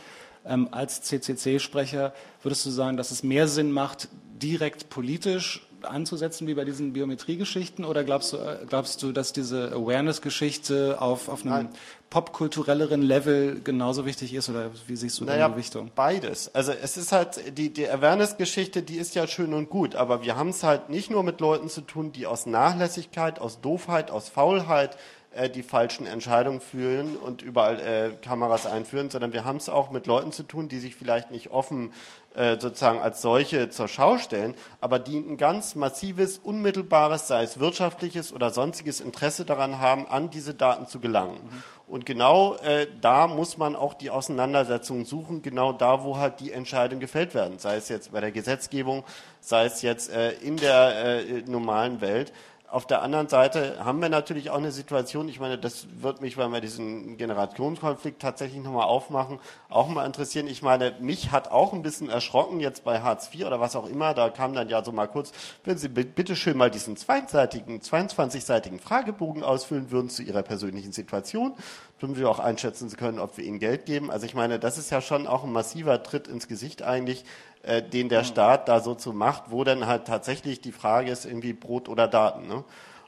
ähm, 0.45 0.69
als 0.71 1.01
CCC-Sprecher 1.01 2.13
würdest 2.41 2.65
du 2.65 2.69
sagen, 2.69 2.97
dass 2.97 3.11
es 3.11 3.23
mehr 3.23 3.47
Sinn 3.47 3.71
macht, 3.71 4.09
direkt 4.39 4.89
politisch 4.89 5.67
anzusetzen 5.85 6.47
wie 6.47 6.53
bei 6.53 6.65
diesen 6.65 6.93
Biometriegeschichten 6.93 7.85
oder 7.85 8.03
glaubst 8.03 8.33
du, 8.33 8.37
äh, 8.37 8.59
glaubst 8.67 9.03
du, 9.03 9.11
dass 9.11 9.33
diese 9.33 9.71
Awareness-Geschichte 9.73 11.01
auf, 11.01 11.29
auf 11.29 11.45
einem 11.45 11.69
popkulturelleren 12.09 13.01
Level 13.01 13.59
genauso 13.63 14.05
wichtig 14.05 14.33
ist 14.33 14.49
oder 14.49 14.71
wie 14.87 14.95
siehst 14.95 15.19
du 15.19 15.25
naja, 15.25 15.47
die 15.47 15.55
Gewichtung? 15.55 15.91
Beides. 15.95 16.53
Also 16.53 16.71
es 16.71 16.95
ist 16.97 17.11
halt, 17.11 17.57
die, 17.57 17.71
die 17.71 17.89
Awareness-Geschichte, 17.89 18.83
die 18.83 18.97
ist 18.97 19.15
ja 19.15 19.27
schön 19.27 19.53
und 19.53 19.69
gut, 19.69 19.95
aber 19.95 20.23
wir 20.23 20.35
haben 20.35 20.49
es 20.49 20.63
halt 20.63 20.89
nicht 20.89 21.09
nur 21.09 21.23
mit 21.23 21.41
Leuten 21.41 21.69
zu 21.69 21.81
tun, 21.81 22.11
die 22.11 22.27
aus 22.27 22.45
Nachlässigkeit, 22.45 23.39
aus 23.39 23.61
Doofheit, 23.61 24.11
aus 24.11 24.29
Faulheit 24.29 24.97
äh, 25.35 25.49
die 25.49 25.63
falschen 25.63 26.05
Entscheidungen 26.05 26.61
führen 26.61 27.17
und 27.17 27.41
überall 27.41 27.79
äh, 27.79 28.11
Kameras 28.21 28.65
einführen, 28.65 29.09
sondern 29.09 29.33
wir 29.33 29.45
haben 29.45 29.57
es 29.57 29.69
auch 29.69 29.91
mit 29.91 30.07
Leuten 30.07 30.31
zu 30.31 30.43
tun, 30.43 30.69
die 30.69 30.79
sich 30.79 30.95
vielleicht 30.95 31.31
nicht 31.31 31.51
offen 31.51 31.91
äh, 32.35 32.59
sozusagen 32.59 32.99
als 32.99 33.21
solche 33.21 33.69
zur 33.69 33.87
Schau 33.87 34.17
stellen, 34.17 34.55
aber 34.81 34.97
die 34.97 35.17
ein 35.17 35.37
ganz 35.37 35.75
massives, 35.75 36.39
unmittelbares, 36.39 37.27
sei 37.27 37.43
es 37.43 37.59
wirtschaftliches 37.59 38.33
oder 38.33 38.49
sonstiges 38.49 39.01
Interesse 39.01 39.45
daran 39.45 39.79
haben, 39.79 40.07
an 40.07 40.29
diese 40.29 40.53
Daten 40.53 40.87
zu 40.87 40.99
gelangen. 40.99 41.35
Mhm. 41.43 41.63
Und 41.87 42.05
genau 42.07 42.55
äh, 42.55 42.87
da 43.01 43.27
muss 43.27 43.57
man 43.57 43.75
auch 43.75 43.93
die 43.93 44.09
Auseinandersetzung 44.09 45.05
suchen, 45.05 45.41
genau 45.41 45.73
da, 45.73 46.03
wo 46.03 46.17
halt 46.17 46.39
die 46.39 46.51
Entscheidungen 46.51 47.01
gefällt 47.01 47.35
werden, 47.35 47.59
sei 47.59 47.75
es 47.75 47.89
jetzt 47.89 48.11
bei 48.11 48.19
der 48.19 48.31
Gesetzgebung, 48.31 49.03
sei 49.39 49.65
es 49.65 49.81
jetzt 49.83 50.09
äh, 50.09 50.31
in 50.31 50.57
der 50.57 51.05
äh, 51.19 51.43
normalen 51.45 52.01
Welt. 52.01 52.33
Auf 52.73 52.87
der 52.87 53.03
anderen 53.03 53.27
Seite 53.29 53.85
haben 53.85 54.01
wir 54.01 54.09
natürlich 54.09 54.49
auch 54.49 54.57
eine 54.57 54.71
Situation, 54.71 55.29
ich 55.29 55.39
meine, 55.39 55.59
das 55.59 55.85
wird 56.01 56.21
mich, 56.21 56.37
wenn 56.37 56.51
wir 56.51 56.59
diesen 56.59 57.17
Generationskonflikt 57.17 58.19
tatsächlich 58.19 58.63
nochmal 58.63 58.87
aufmachen, 58.87 59.37
auch 59.69 59.87
mal 59.89 60.07
interessieren. 60.07 60.47
Ich 60.47 60.63
meine, 60.63 60.95
mich 60.99 61.31
hat 61.31 61.51
auch 61.51 61.73
ein 61.73 61.83
bisschen 61.83 62.09
erschrocken 62.09 62.59
jetzt 62.59 62.83
bei 62.83 63.01
Hartz 63.01 63.29
IV 63.31 63.45
oder 63.45 63.59
was 63.59 63.75
auch 63.75 63.87
immer, 63.87 64.15
da 64.15 64.31
kam 64.31 64.55
dann 64.55 64.69
ja 64.69 64.83
so 64.83 64.91
mal 64.91 65.05
kurz, 65.05 65.33
wenn 65.63 65.77
Sie 65.77 65.87
bitte 65.87 66.35
schön 66.35 66.57
mal 66.57 66.71
diesen 66.71 66.97
zweiseitigen, 66.97 67.79
22-seitigen 67.79 68.79
Fragebogen 68.79 69.43
ausfüllen 69.43 69.91
würden 69.91 70.09
zu 70.09 70.23
Ihrer 70.23 70.41
persönlichen 70.41 70.93
Situation, 70.93 71.53
damit 71.99 72.17
wir 72.17 72.27
auch 72.27 72.39
einschätzen 72.39 72.89
können, 72.97 73.19
ob 73.19 73.37
wir 73.37 73.45
Ihnen 73.45 73.59
Geld 73.59 73.85
geben. 73.85 74.09
Also 74.09 74.25
ich 74.25 74.33
meine, 74.33 74.57
das 74.57 74.79
ist 74.79 74.89
ja 74.89 74.99
schon 74.99 75.27
auch 75.27 75.43
ein 75.43 75.51
massiver 75.51 76.01
Tritt 76.01 76.27
ins 76.27 76.47
Gesicht 76.47 76.81
eigentlich, 76.81 77.23
äh, 77.63 77.81
den 77.81 78.09
der 78.09 78.23
Staat 78.23 78.67
da 78.67 78.79
so 78.79 78.93
zu 78.93 79.13
macht, 79.13 79.43
wo 79.47 79.63
dann 79.63 79.87
halt 79.87 80.05
tatsächlich 80.05 80.61
die 80.61 80.71
Frage 80.71 81.09
ist, 81.11 81.25
irgendwie 81.25 81.53
Brot 81.53 81.89
oder 81.89 82.07
Daten. 82.07 82.47
Ne? 82.47 82.63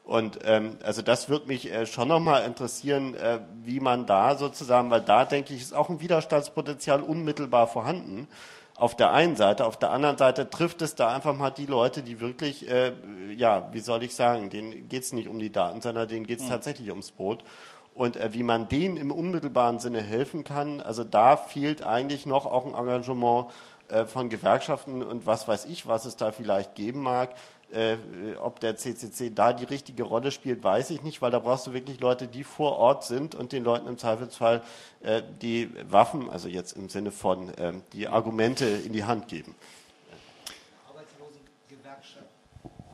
Und 0.06 0.40
ähm, 0.46 0.78
also 0.84 1.02
das 1.02 1.30
würde 1.30 1.48
mich 1.48 1.72
äh, 1.72 1.86
schon 1.86 2.08
nochmal 2.08 2.46
interessieren, 2.46 3.16
äh, 3.16 3.40
wie 3.64 3.80
man 3.80 4.06
da 4.06 4.36
sozusagen, 4.36 4.92
weil 4.92 5.02
da 5.02 5.26
denke 5.26 5.54
ich, 5.54 5.62
ist 5.62 5.74
auch 5.74 5.90
ein 5.90 6.00
Widerstandspotenzial 6.00 7.02
unmittelbar 7.02 7.68
vorhanden. 7.68 8.28
Auf 8.78 8.96
der 8.96 9.12
einen 9.12 9.36
Seite, 9.36 9.66
auf 9.66 9.78
der 9.78 9.92
anderen 9.92 10.18
Seite 10.18 10.50
trifft 10.50 10.82
es 10.82 10.96
da 10.96 11.14
einfach 11.14 11.36
mal 11.36 11.50
die 11.50 11.66
Leute, 11.66 12.04
die 12.04 12.20
wirklich, 12.20 12.70
äh, 12.70 12.92
ja, 13.36 13.70
wie 13.72 13.80
soll 13.80 14.04
ich 14.04 14.14
sagen, 14.16 14.50
denen 14.50 14.88
geht 14.90 15.04
es 15.04 15.12
nicht 15.14 15.28
um 15.28 15.40
die 15.40 15.52
Daten, 15.52 15.82
sondern 15.82 16.08
denen 16.08 16.28
geht 16.28 16.40
es 16.40 16.46
mhm. 16.46 16.50
tatsächlich 16.50 16.90
ums 16.92 17.12
Brot. 17.12 17.44
Und 17.96 18.18
äh, 18.18 18.34
wie 18.34 18.44
man 18.44 18.68
denen 18.68 18.98
im 18.98 19.12
unmittelbaren 19.12 19.80
Sinne 19.80 20.02
helfen 20.02 20.44
kann, 20.44 20.82
also 20.82 21.04
da 21.04 21.36
fehlt 21.38 21.84
eigentlich 21.84 22.26
noch 22.26 22.46
auch 22.46 22.66
ein 22.66 22.76
Engagement 22.76 23.48
von 24.08 24.30
Gewerkschaften 24.30 25.04
und 25.04 25.26
was 25.26 25.48
weiß 25.48 25.66
ich, 25.66 25.88
was 25.88 26.06
es 26.06 26.16
da 26.16 26.32
vielleicht 26.32 26.76
geben 26.76 27.02
mag. 27.02 27.36
Äh, 27.72 27.98
ob 28.42 28.60
der 28.60 28.78
CCC 28.78 29.32
da 29.34 29.52
die 29.52 29.64
richtige 29.66 30.04
Rolle 30.04 30.32
spielt, 30.32 30.64
weiß 30.64 30.92
ich 30.92 31.02
nicht, 31.02 31.22
weil 31.22 31.32
da 31.32 31.40
brauchst 31.40 31.66
du 31.66 31.74
wirklich 31.74 32.00
Leute, 32.00 32.28
die 32.28 32.44
vor 32.44 32.78
Ort 32.78 33.04
sind 33.04 33.34
und 33.34 33.52
den 33.52 33.64
Leuten 33.64 33.88
im 33.88 33.98
Zweifelsfall 33.98 34.62
äh, 35.02 35.24
die 35.42 35.72
Waffen, 35.90 36.30
also 36.30 36.48
jetzt 36.48 36.74
im 36.74 36.90
Sinne 36.90 37.12
von 37.12 37.50
äh, 37.56 37.74
die 37.92 38.08
Argumente 38.08 38.66
in 38.66 38.94
die 38.94 39.04
Hand 39.04 39.28
geben. 39.28 39.56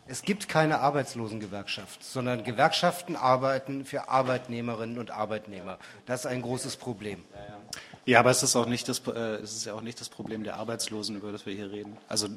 Es 0.07 0.23
gibt 0.23 0.49
keine 0.49 0.79
Arbeitslosengewerkschaft, 0.79 2.03
sondern 2.03 2.43
Gewerkschaften 2.43 3.15
arbeiten 3.15 3.85
für 3.85 4.09
Arbeitnehmerinnen 4.09 4.99
und 4.99 5.11
Arbeitnehmer. 5.11 5.77
Das 6.05 6.21
ist 6.21 6.25
ein 6.25 6.41
großes 6.41 6.75
Problem. 6.75 7.23
Ja, 7.33 7.39
ja. 7.39 7.57
Ja, 8.05 8.19
aber 8.19 8.31
es 8.31 8.41
ist 8.41 8.55
auch 8.55 8.65
nicht 8.65 8.89
das, 8.89 8.99
äh, 9.07 9.35
es 9.35 9.55
ist 9.55 9.65
ja 9.65 9.73
auch 9.73 9.81
nicht 9.81 9.99
das 9.99 10.09
Problem 10.09 10.43
der 10.43 10.55
Arbeitslosen, 10.55 11.15
über 11.15 11.31
das 11.31 11.45
wir 11.45 11.53
hier 11.53 11.71
reden. 11.71 11.97
Also 12.07 12.27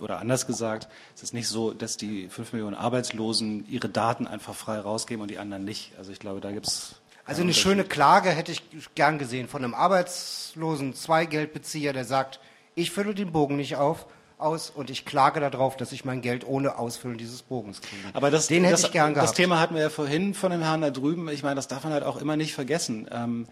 oder 0.00 0.18
anders 0.18 0.46
gesagt, 0.46 0.88
es 1.16 1.22
ist 1.22 1.34
nicht 1.34 1.48
so, 1.48 1.72
dass 1.72 1.96
die 1.96 2.28
fünf 2.28 2.52
Millionen 2.52 2.74
Arbeitslosen 2.74 3.66
ihre 3.68 3.88
Daten 3.88 4.26
einfach 4.26 4.54
frei 4.54 4.78
rausgeben 4.78 5.22
und 5.22 5.30
die 5.30 5.38
anderen 5.38 5.64
nicht. 5.64 5.92
Also 5.98 6.12
ich 6.12 6.18
glaube, 6.18 6.40
da 6.40 6.52
gibt 6.52 6.66
es 6.66 6.96
also 7.24 7.42
eine 7.42 7.52
schöne 7.52 7.84
Klage 7.84 8.30
hätte 8.30 8.52
ich 8.52 8.62
gern 8.94 9.18
gesehen 9.18 9.48
von 9.48 9.62
einem 9.62 9.74
arbeitslosen 9.74 10.94
Zweigeldbezieher, 10.94 11.92
der 11.92 12.06
sagt, 12.06 12.40
ich 12.74 12.90
fülle 12.90 13.14
den 13.14 13.32
Bogen 13.32 13.56
nicht 13.56 13.76
auf, 13.76 14.06
aus 14.38 14.70
und 14.70 14.88
ich 14.88 15.04
klage 15.04 15.40
darauf, 15.40 15.76
dass 15.76 15.92
ich 15.92 16.06
mein 16.06 16.22
Geld 16.22 16.46
ohne 16.46 16.78
Ausfüllen 16.78 17.18
dieses 17.18 17.42
Bogens 17.42 17.82
kriege. 17.82 18.02
Aber 18.14 18.30
das, 18.30 18.46
den 18.46 18.64
hätte 18.64 18.76
das, 18.76 18.84
ich 18.84 18.92
gern 18.92 19.12
gehabt. 19.12 19.28
Das 19.28 19.36
Thema 19.36 19.60
hatten 19.60 19.74
wir 19.74 19.82
ja 19.82 19.90
vorhin 19.90 20.32
von 20.32 20.50
dem 20.50 20.62
Herrn 20.62 20.80
da 20.80 20.90
drüben. 20.90 21.28
Ich 21.28 21.42
meine, 21.42 21.56
das 21.56 21.68
darf 21.68 21.84
man 21.84 21.92
halt 21.92 22.04
auch 22.04 22.18
immer 22.18 22.36
nicht 22.36 22.54
vergessen. 22.54 23.08
Ähm, 23.12 23.46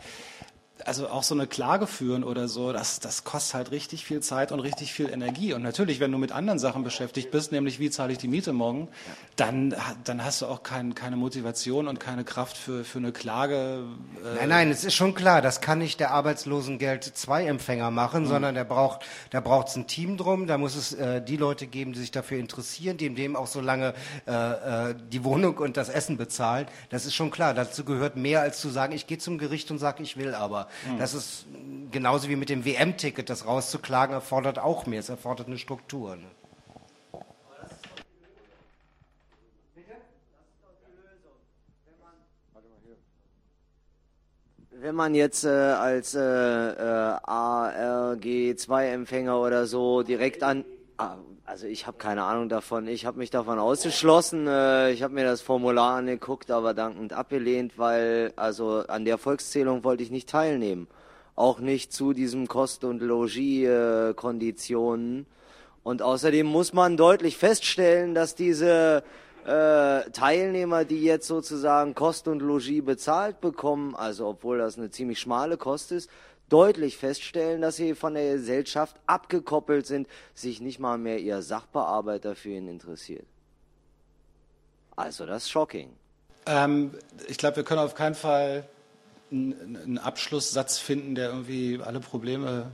also 0.87 1.09
auch 1.09 1.23
so 1.23 1.35
eine 1.35 1.47
Klage 1.47 1.87
führen 1.87 2.23
oder 2.25 2.49
so, 2.49 2.73
das, 2.73 3.01
das 3.01 3.25
kostet 3.25 3.55
halt 3.55 3.71
richtig 3.71 4.05
viel 4.05 4.21
Zeit 4.21 4.53
und 4.53 4.61
richtig 4.61 4.93
viel 4.93 5.09
Energie. 5.11 5.53
Und 5.53 5.63
natürlich, 5.63 6.01
wenn 6.01 6.13
du 6.13 6.19
mit 6.19 6.33
anderen 6.33 6.59
Sachen 6.59 6.85
beschäftigt 6.85 7.31
bist, 7.31 7.53
nämlich 7.53 7.81
wie 7.81 7.91
zahle 7.91 8.13
ich 8.13 8.19
die 8.19 8.29
Miete 8.29 8.53
morgen, 8.53 8.89
dann, 9.37 9.75
dann 10.05 10.25
hast 10.25 10.43
du 10.43 10.47
auch 10.47 10.63
kein, 10.63 10.95
keine 10.95 11.17
Motivation 11.17 11.89
und 11.89 11.99
keine 11.99 12.25
Kraft 12.25 12.57
für, 12.57 12.85
für 12.85 12.99
eine 12.99 13.13
Klage. 13.13 13.85
Äh 14.25 14.37
nein, 14.41 14.49
nein, 14.49 14.71
es 14.71 14.85
ist 14.85 14.95
schon 14.95 15.15
klar, 15.15 15.43
das 15.43 15.61
kann 15.61 15.79
nicht 15.79 15.99
der 16.01 16.13
Arbeitslosengeld 16.13 17.05
2 17.05 17.47
Empfänger 17.47 17.91
machen, 17.91 18.23
mhm. 18.23 18.29
sondern 18.29 18.55
der 18.55 18.65
braucht, 18.65 19.01
da 19.31 19.41
braucht 19.41 19.69
es 19.69 19.77
ein 19.77 19.87
Team 19.87 20.17
drum, 20.17 20.47
da 20.47 20.59
muss 20.59 20.77
es 20.77 20.93
äh, 20.93 21.21
die 21.21 21.37
Leute 21.37 21.67
geben, 21.67 21.93
die 21.93 21.99
sich 21.99 22.11
dafür 22.13 22.39
interessieren, 22.39 22.97
die 22.97 23.13
dem 23.17 23.35
auch 23.35 23.47
so 23.47 23.61
lange 23.61 23.95
äh, 24.27 24.91
äh, 24.91 24.95
die 25.11 25.25
Wohnung 25.25 25.59
und 25.59 25.77
das 25.77 25.89
Essen 25.89 26.17
bezahlen. 26.17 26.67
Das 26.91 27.07
ist 27.07 27.15
schon 27.15 27.31
klar. 27.31 27.55
Dazu 27.55 27.85
gehört 27.85 28.17
mehr 28.17 28.43
als 28.43 28.61
zu 28.61 28.69
sagen, 28.69 28.93
ich 28.93 29.07
gehe 29.07 29.19
zum 29.19 29.39
Gericht 29.39 29.71
und 29.71 29.79
sage, 29.79 30.03
ich 30.03 30.17
will 30.17 30.35
aber. 30.35 30.69
Mhm. 30.85 30.99
Das 30.99 31.15
ist 31.15 31.47
genauso 31.91 32.29
wie 32.29 32.37
mit 32.37 32.49
dem 32.49 32.65
WM-Ticket, 32.65 33.31
das 33.31 33.47
rauszuklagen, 33.47 34.15
erfordert 34.15 34.59
auch 34.59 34.87
mehr. 34.87 35.01
Es 35.01 35.09
erfordert 35.09 35.47
eine 35.47 35.59
Struktur. 35.59 36.17
Ne? 36.17 36.27
Wenn 44.79 44.95
man 44.95 45.15
jetzt 45.15 45.45
äh, 45.45 45.49
als 45.49 46.15
äh, 46.15 46.21
äh, 46.21 47.17
ARG2-Empfänger 47.25 49.41
oder 49.41 49.67
so 49.67 50.03
direkt 50.03 50.43
an... 50.43 50.67
Ah, 50.99 51.19
also 51.45 51.67
ich 51.67 51.87
habe 51.87 51.99
keine 51.99 52.23
Ahnung 52.23 52.49
davon. 52.49 52.89
Ich 52.89 53.05
habe 53.05 53.19
mich 53.19 53.29
davon 53.29 53.59
ausgeschlossen. 53.59 54.47
Äh, 54.47 54.93
ich 54.93 55.03
habe 55.03 55.13
mir 55.13 55.25
das 55.25 55.43
Formular 55.43 55.97
angeguckt, 55.97 56.51
aber 56.51 56.73
dankend 56.73 57.13
abgelehnt, 57.13 57.79
weil 57.79 58.33
also 58.37 58.83
an 58.89 59.05
der 59.05 59.19
Volkszählung 59.19 59.85
wollte 59.85 60.03
ich 60.03 60.11
nicht 60.11 60.31
teilnehmen. 60.31 60.89
Auch 61.35 61.61
nicht 61.61 61.93
zu 61.93 62.15
diesem 62.15 62.49
Kost- 62.49 62.85
und 62.85 63.03
Logis-Konditionen. 63.03 65.27
Und 65.83 66.01
außerdem 66.01 66.47
muss 66.47 66.73
man 66.73 66.97
deutlich 66.97 67.37
feststellen, 67.37 68.15
dass 68.15 68.35
diese 68.35 69.03
äh, 69.45 70.11
Teilnehmer, 70.13 70.87
die 70.87 71.03
jetzt 71.03 71.27
sozusagen 71.27 71.95
Kost 71.95 72.27
und 72.27 72.41
Logis 72.41 72.83
bezahlt 72.83 73.43
bekommen, 73.43 73.95
also 73.95 74.29
obwohl 74.29 74.57
das 74.59 74.79
eine 74.79 74.91
ziemlich 74.91 75.21
schmale 75.21 75.59
Kost 75.59 75.93
ist, 75.93 76.09
deutlich 76.49 76.97
feststellen, 76.97 77.61
dass 77.61 77.77
sie 77.77 77.95
von 77.95 78.15
der 78.15 78.35
Gesellschaft 78.35 78.97
abgekoppelt 79.07 79.87
sind, 79.87 80.09
sich 80.35 80.61
nicht 80.61 80.79
mal 80.79 80.99
mehr 80.99 81.19
ihr 81.19 81.43
Sachbearbeiter 81.43 82.37
für 82.37 82.51
ihn 82.51 82.69
interessiert. 82.69 83.27
Also 84.95 85.27
das 85.27 85.45
ist 85.45 85.51
shocking. 85.51 85.91
Ähm, 86.47 86.93
ich 87.29 87.39
glaube, 87.39 87.57
wir 87.57 87.65
können 87.65 87.81
auf 87.81 87.95
keinen 87.95 88.15
Fall 88.15 88.67
einen, 89.31 89.99
Abschlusssatz 89.99 90.79
finden, 90.79 91.15
der 91.15 91.31
irgendwie 91.31 91.81
alle 91.83 92.01
Probleme 92.01 92.71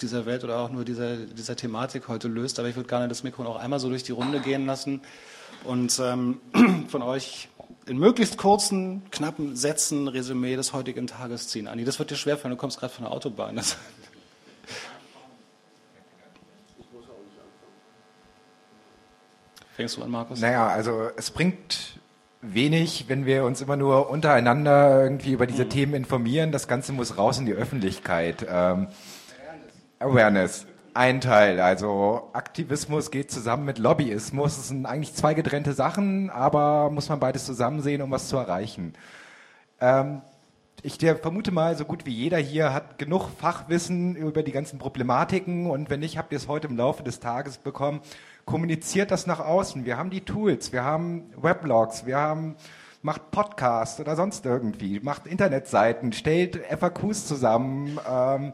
dieser 0.00 0.26
Welt 0.26 0.44
oder 0.44 0.58
auch 0.58 0.70
nur 0.70 0.84
dieser, 0.84 1.16
dieser 1.16 1.56
Thematik 1.56 2.08
heute 2.08 2.28
löst. 2.28 2.58
Aber 2.58 2.68
ich 2.68 2.76
würde 2.76 2.88
gerne 2.88 3.08
das 3.08 3.22
Mikro 3.22 3.42
noch 3.42 3.56
einmal 3.56 3.80
so 3.80 3.88
durch 3.88 4.02
die 4.02 4.12
Runde 4.12 4.40
gehen 4.40 4.66
lassen 4.66 5.00
und 5.64 5.98
ähm, 6.02 6.40
von 6.88 7.02
euch 7.02 7.48
in 7.86 7.98
möglichst 7.98 8.38
kurzen, 8.38 9.02
knappen 9.10 9.56
Sätzen 9.56 10.08
Resümee 10.08 10.56
des 10.56 10.72
heutigen 10.72 11.06
Tages 11.06 11.48
ziehen. 11.48 11.68
Anni, 11.68 11.84
das 11.84 11.98
wird 11.98 12.10
dir 12.10 12.16
schwerfallen, 12.16 12.56
du 12.56 12.60
kommst 12.60 12.80
gerade 12.80 12.92
von 12.92 13.04
der 13.04 13.12
Autobahn. 13.12 13.56
Das 13.56 13.76
Fängst 19.74 19.96
du 19.96 20.02
an, 20.04 20.10
Markus? 20.10 20.40
Naja, 20.40 20.68
also 20.68 21.10
es 21.16 21.32
bringt 21.32 21.98
wenig, 22.40 23.06
wenn 23.08 23.26
wir 23.26 23.44
uns 23.44 23.60
immer 23.60 23.76
nur 23.76 24.08
untereinander 24.08 25.02
irgendwie 25.02 25.32
über 25.32 25.48
diese 25.48 25.64
mhm. 25.64 25.70
Themen 25.70 25.94
informieren. 25.94 26.52
Das 26.52 26.68
Ganze 26.68 26.92
muss 26.92 27.18
raus 27.18 27.38
in 27.38 27.46
die 27.46 27.54
Öffentlichkeit. 27.54 28.46
Ähm, 28.48 28.86
Awareness. 29.98 30.64
Awareness. 30.64 30.66
Ein 30.96 31.20
Teil, 31.20 31.58
also 31.58 32.30
Aktivismus 32.34 33.10
geht 33.10 33.28
zusammen 33.28 33.64
mit 33.64 33.78
Lobbyismus. 33.78 34.54
Das 34.54 34.68
sind 34.68 34.86
eigentlich 34.86 35.12
zwei 35.12 35.34
getrennte 35.34 35.72
Sachen, 35.72 36.30
aber 36.30 36.88
muss 36.88 37.08
man 37.08 37.18
beides 37.18 37.46
zusammen 37.46 37.82
sehen, 37.82 38.00
um 38.00 38.12
was 38.12 38.28
zu 38.28 38.36
erreichen. 38.36 38.92
Ähm, 39.80 40.22
ich 40.82 40.98
vermute 40.98 41.50
mal, 41.50 41.76
so 41.76 41.84
gut 41.84 42.06
wie 42.06 42.12
jeder 42.12 42.38
hier 42.38 42.72
hat 42.72 42.96
genug 42.98 43.28
Fachwissen 43.40 44.14
über 44.14 44.44
die 44.44 44.52
ganzen 44.52 44.78
Problematiken 44.78 45.66
und 45.66 45.90
wenn 45.90 45.98
nicht, 45.98 46.16
habt 46.16 46.30
ihr 46.30 46.38
es 46.38 46.46
heute 46.46 46.68
im 46.68 46.76
Laufe 46.76 47.02
des 47.02 47.18
Tages 47.18 47.58
bekommen. 47.58 48.00
Kommuniziert 48.44 49.10
das 49.10 49.26
nach 49.26 49.40
außen. 49.40 49.84
Wir 49.84 49.96
haben 49.96 50.10
die 50.10 50.20
Tools, 50.20 50.72
wir 50.72 50.84
haben 50.84 51.24
Weblogs, 51.36 52.06
wir 52.06 52.18
haben 52.18 52.54
macht 53.02 53.32
Podcasts 53.32 53.98
oder 53.98 54.14
sonst 54.14 54.46
irgendwie, 54.46 55.00
macht 55.00 55.26
Internetseiten, 55.26 56.12
stellt 56.12 56.56
FAQs 56.56 57.26
zusammen. 57.26 57.98
Ähm, 58.08 58.52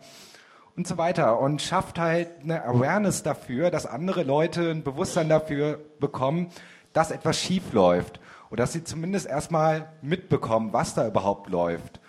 und 0.81 0.87
so 0.87 0.97
weiter 0.97 1.39
und 1.39 1.61
schafft 1.61 1.99
halt 1.99 2.29
eine 2.43 2.65
Awareness 2.65 3.23
dafür, 3.23 3.71
dass 3.71 3.85
andere 3.85 4.23
Leute 4.23 4.71
ein 4.71 4.83
Bewusstsein 4.83 5.29
dafür 5.29 5.79
bekommen, 6.01 6.49
dass 6.95 7.11
etwas 7.11 7.39
schief 7.39 7.75
läuft. 7.75 8.19
Oder 8.49 8.63
dass 8.63 8.73
sie 8.73 8.83
zumindest 8.83 9.27
erstmal 9.27 9.93
mitbekommen, 10.01 10.73
was 10.73 10.95
da 10.95 11.07
überhaupt 11.07 11.51
läuft. 11.51 12.01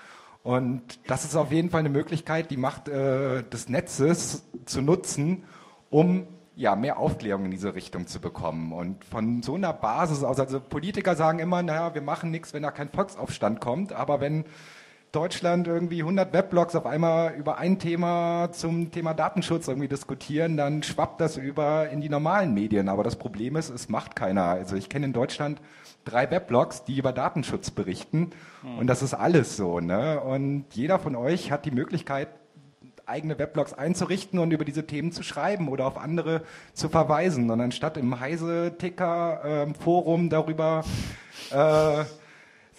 Und 0.41 0.81
das 1.07 1.25
ist 1.25 1.35
auf 1.35 1.51
jeden 1.51 1.69
Fall 1.69 1.81
eine 1.81 1.89
Möglichkeit, 1.89 2.49
die 2.49 2.55
Macht 2.55 2.87
äh, 2.87 3.43
des 3.43 3.67
Netzes 3.67 4.45
zu 4.65 4.81
nutzen, 4.81 5.43
um 5.89 6.25
ja, 6.55 6.77
mehr 6.77 6.97
Aufklärung 6.97 7.43
in 7.45 7.51
diese 7.51 7.75
Richtung 7.75 8.07
zu 8.07 8.21
bekommen. 8.21 8.71
Und 8.71 9.03
von 9.03 9.43
so 9.43 9.55
einer 9.55 9.73
Basis 9.73 10.23
aus, 10.23 10.39
also 10.39 10.61
Politiker 10.61 11.17
sagen 11.17 11.39
immer, 11.39 11.61
naja, 11.61 11.93
wir 11.93 12.01
machen 12.01 12.31
nichts, 12.31 12.53
wenn 12.53 12.63
da 12.63 12.71
kein 12.71 12.87
Volksaufstand 12.89 13.59
kommt, 13.59 13.91
aber 13.91 14.21
wenn 14.21 14.45
Deutschland 15.11 15.67
irgendwie 15.67 15.99
100 15.99 16.31
Weblogs 16.31 16.73
auf 16.73 16.85
einmal 16.85 17.33
über 17.33 17.57
ein 17.57 17.79
Thema 17.79 18.49
zum 18.53 18.91
Thema 18.91 19.13
Datenschutz 19.13 19.67
irgendwie 19.67 19.89
diskutieren, 19.89 20.55
dann 20.55 20.83
schwappt 20.83 21.19
das 21.19 21.35
über 21.35 21.89
in 21.89 21.99
die 21.99 22.07
normalen 22.07 22.53
Medien. 22.53 22.87
Aber 22.87 23.03
das 23.03 23.17
Problem 23.17 23.57
ist, 23.57 23.69
es 23.69 23.89
macht 23.89 24.15
keiner. 24.15 24.43
Also 24.43 24.77
ich 24.77 24.87
kenne 24.87 25.07
in 25.07 25.13
Deutschland 25.13 25.59
drei 26.05 26.31
Weblogs, 26.31 26.85
die 26.85 26.97
über 26.97 27.11
Datenschutz 27.11 27.71
berichten. 27.71 28.29
Hm. 28.61 28.77
Und 28.77 28.87
das 28.87 29.01
ist 29.01 29.13
alles 29.13 29.57
so. 29.57 29.81
Ne? 29.81 30.21
Und 30.21 30.67
jeder 30.71 30.97
von 30.97 31.17
euch 31.17 31.51
hat 31.51 31.65
die 31.65 31.71
Möglichkeit, 31.71 32.29
eigene 33.05 33.37
Weblogs 33.37 33.73
einzurichten 33.73 34.39
und 34.39 34.51
über 34.51 34.63
diese 34.63 34.87
Themen 34.87 35.11
zu 35.11 35.23
schreiben 35.23 35.67
oder 35.67 35.87
auf 35.87 35.97
andere 35.97 36.43
zu 36.73 36.87
verweisen. 36.87 37.51
Und 37.51 37.59
anstatt 37.59 37.97
im 37.97 38.21
Heise-Ticker-Forum 38.21 40.21
ähm, 40.21 40.29
darüber 40.29 40.85
äh, 41.51 42.05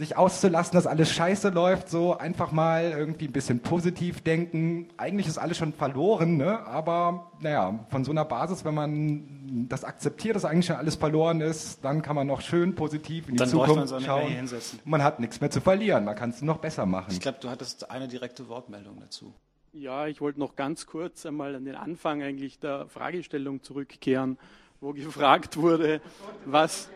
sich 0.03 0.17
auszulassen, 0.17 0.75
dass 0.75 0.87
alles 0.87 1.13
scheiße 1.13 1.51
läuft, 1.51 1.89
so 1.89 2.17
einfach 2.17 2.53
mal 2.53 2.91
irgendwie 2.91 3.27
ein 3.27 3.33
bisschen 3.33 3.61
positiv 3.61 4.21
denken. 4.21 4.89
Eigentlich 4.97 5.27
ist 5.27 5.39
alles 5.39 5.57
schon 5.57 5.73
verloren, 5.73 6.37
ne? 6.37 6.67
aber 6.67 7.33
naja, 7.41 7.87
von 7.91 8.05
so 8.05 8.11
einer 8.11 8.25
Basis, 8.25 8.65
wenn 8.65 8.75
man 8.75 9.67
das 9.69 9.85
akzeptiert, 9.85 10.37
dass 10.37 10.45
eigentlich 10.45 10.67
schon 10.67 10.77
alles 10.77 10.97
verloren 10.97 11.41
ist, 11.41 11.85
dann 11.85 12.03
kann 12.03 12.17
man 12.17 12.27
noch 12.27 12.41
schön 12.41 12.75
positiv 12.75 13.29
in 13.29 13.35
die 13.35 13.39
dann 13.39 13.49
Zukunft 13.49 13.77
man 13.77 13.87
so 13.87 14.01
schauen. 14.01 14.51
Man 14.85 15.03
hat 15.03 15.21
nichts 15.21 15.41
mehr 15.41 15.51
zu 15.51 15.61
verlieren, 15.61 16.05
man 16.05 16.17
kann 16.17 16.31
es 16.31 16.43
noch 16.43 16.59
besser 16.59 16.87
machen. 16.87 17.13
Ich 17.13 17.21
glaube, 17.21 17.39
du 17.41 17.49
hattest 17.49 17.91
eine 17.91 18.09
direkte 18.09 18.49
Wortmeldung 18.49 18.99
dazu. 19.01 19.33
Ja, 19.73 20.07
ich 20.07 20.21
wollte 20.21 20.39
noch 20.39 20.55
ganz 20.55 20.87
kurz 20.87 21.25
einmal 21.25 21.55
an 21.55 21.65
den 21.65 21.77
Anfang 21.77 22.23
eigentlich 22.23 22.59
der 22.59 22.89
Fragestellung 22.89 23.63
zurückkehren, 23.63 24.37
wo 24.83 24.93
gefragt 24.93 25.57
wurde, 25.57 26.03
was, 26.45 26.91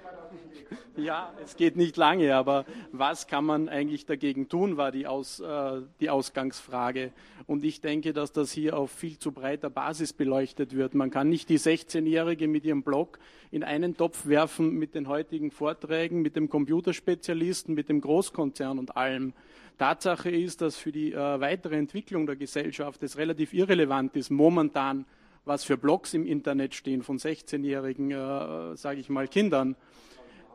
ja, 0.97 1.33
es 1.45 1.57
geht 1.57 1.77
nicht 1.77 1.97
lange, 1.97 2.35
aber 2.35 2.65
was 2.93 3.27
kann 3.27 3.45
man 3.45 3.69
eigentlich 3.69 4.07
dagegen 4.07 4.49
tun, 4.49 4.77
war 4.77 4.93
die, 4.93 5.07
Aus, 5.07 5.41
äh, 5.41 5.83
die 6.01 6.11
Ausgangsfrage. 6.11 7.13
Und 7.47 7.65
ich 7.65 7.81
denke, 7.81 8.13
dass 8.13 8.33
das 8.33 8.51
hier 8.51 8.77
auf 8.77 8.91
viel 8.91 9.19
zu 9.19 9.33
breiter 9.33 9.71
Basis 9.71 10.13
beleuchtet 10.13 10.75
wird. 10.75 10.95
Man 10.95 11.11
kann 11.11 11.29
nicht 11.29 11.49
die 11.49 11.59
16-Jährige 11.59 12.49
mit 12.49 12.65
ihrem 12.65 12.83
Blog 12.83 13.19
in 13.51 13.63
einen 13.63 13.97
Topf 13.97 14.27
werfen 14.27 14.75
mit 14.75 14.95
den 14.95 15.09
heutigen 15.09 15.51
Vorträgen, 15.51 16.23
mit 16.23 16.35
dem 16.37 16.49
Computerspezialisten, 16.49 17.75
mit 17.75 17.89
dem 17.89 18.01
Großkonzern 18.01 18.79
und 18.79 18.97
allem. 18.97 19.33
Tatsache 19.79 20.31
ist, 20.31 20.63
dass 20.63 20.77
für 20.77 20.91
die 20.91 21.13
äh, 21.13 21.41
weitere 21.41 21.77
Entwicklung 21.77 22.27
der 22.27 22.37
Gesellschaft 22.37 23.03
es 23.03 23.19
relativ 23.19 23.53
irrelevant 23.53 24.17
ist, 24.17 24.31
momentan, 24.31 25.05
was 25.45 25.65
für 25.65 25.77
Blogs 25.77 26.15
im 26.15 26.27
Internet 26.27 26.75
stehen 26.75 27.03
von 27.03 27.19
16-jährigen, 27.19 28.11
äh, 28.11 28.77
sage 28.77 29.01
ich 29.01 29.09
mal, 29.09 29.29
Kindern. 29.29 29.77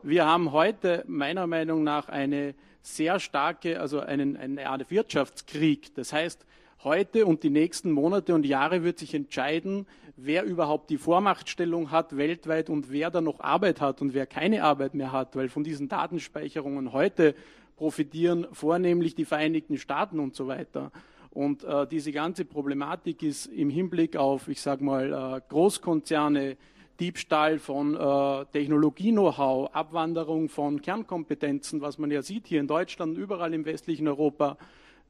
Wir 0.04 0.26
haben 0.26 0.50
heute 0.50 1.04
meiner 1.06 1.46
Meinung 1.46 1.84
nach 1.84 2.08
eine 2.08 2.56
sehr 2.80 3.20
starke, 3.20 3.80
also 3.80 4.00
einen, 4.00 4.36
eine 4.36 4.68
Art 4.68 4.90
Wirtschaftskrieg. 4.90 5.94
Das 5.94 6.12
heißt, 6.12 6.44
heute 6.82 7.24
und 7.24 7.44
die 7.44 7.50
nächsten 7.50 7.92
Monate 7.92 8.34
und 8.34 8.44
Jahre 8.44 8.82
wird 8.82 8.98
sich 8.98 9.14
entscheiden, 9.14 9.86
wer 10.16 10.42
überhaupt 10.42 10.90
die 10.90 10.98
Vormachtstellung 10.98 11.92
hat 11.92 12.16
weltweit 12.16 12.68
und 12.68 12.90
wer 12.90 13.12
da 13.12 13.20
noch 13.20 13.38
Arbeit 13.38 13.80
hat 13.80 14.02
und 14.02 14.12
wer 14.12 14.26
keine 14.26 14.64
Arbeit 14.64 14.94
mehr 14.94 15.12
hat, 15.12 15.36
weil 15.36 15.48
von 15.48 15.62
diesen 15.62 15.88
Datenspeicherungen 15.88 16.92
heute 16.92 17.36
profitieren 17.76 18.48
vornehmlich 18.50 19.14
die 19.14 19.24
Vereinigten 19.24 19.78
Staaten 19.78 20.18
und 20.18 20.34
so 20.34 20.48
weiter. 20.48 20.90
Und 21.30 21.62
äh, 21.62 21.86
diese 21.86 22.10
ganze 22.10 22.44
Problematik 22.44 23.22
ist 23.22 23.46
im 23.46 23.70
Hinblick 23.70 24.16
auf, 24.16 24.48
ich 24.48 24.60
sage 24.60 24.82
mal, 24.82 25.12
äh, 25.12 25.40
Großkonzerne, 25.48 26.56
Diebstahl 27.00 27.58
von 27.58 27.94
äh, 27.94 28.44
Technologie-Know-how, 28.52 29.74
Abwanderung 29.74 30.48
von 30.48 30.80
Kernkompetenzen, 30.80 31.80
was 31.80 31.98
man 31.98 32.10
ja 32.10 32.22
sieht 32.22 32.46
hier 32.46 32.60
in 32.60 32.66
Deutschland, 32.66 33.16
überall 33.18 33.54
im 33.54 33.64
westlichen 33.64 34.08
Europa. 34.08 34.56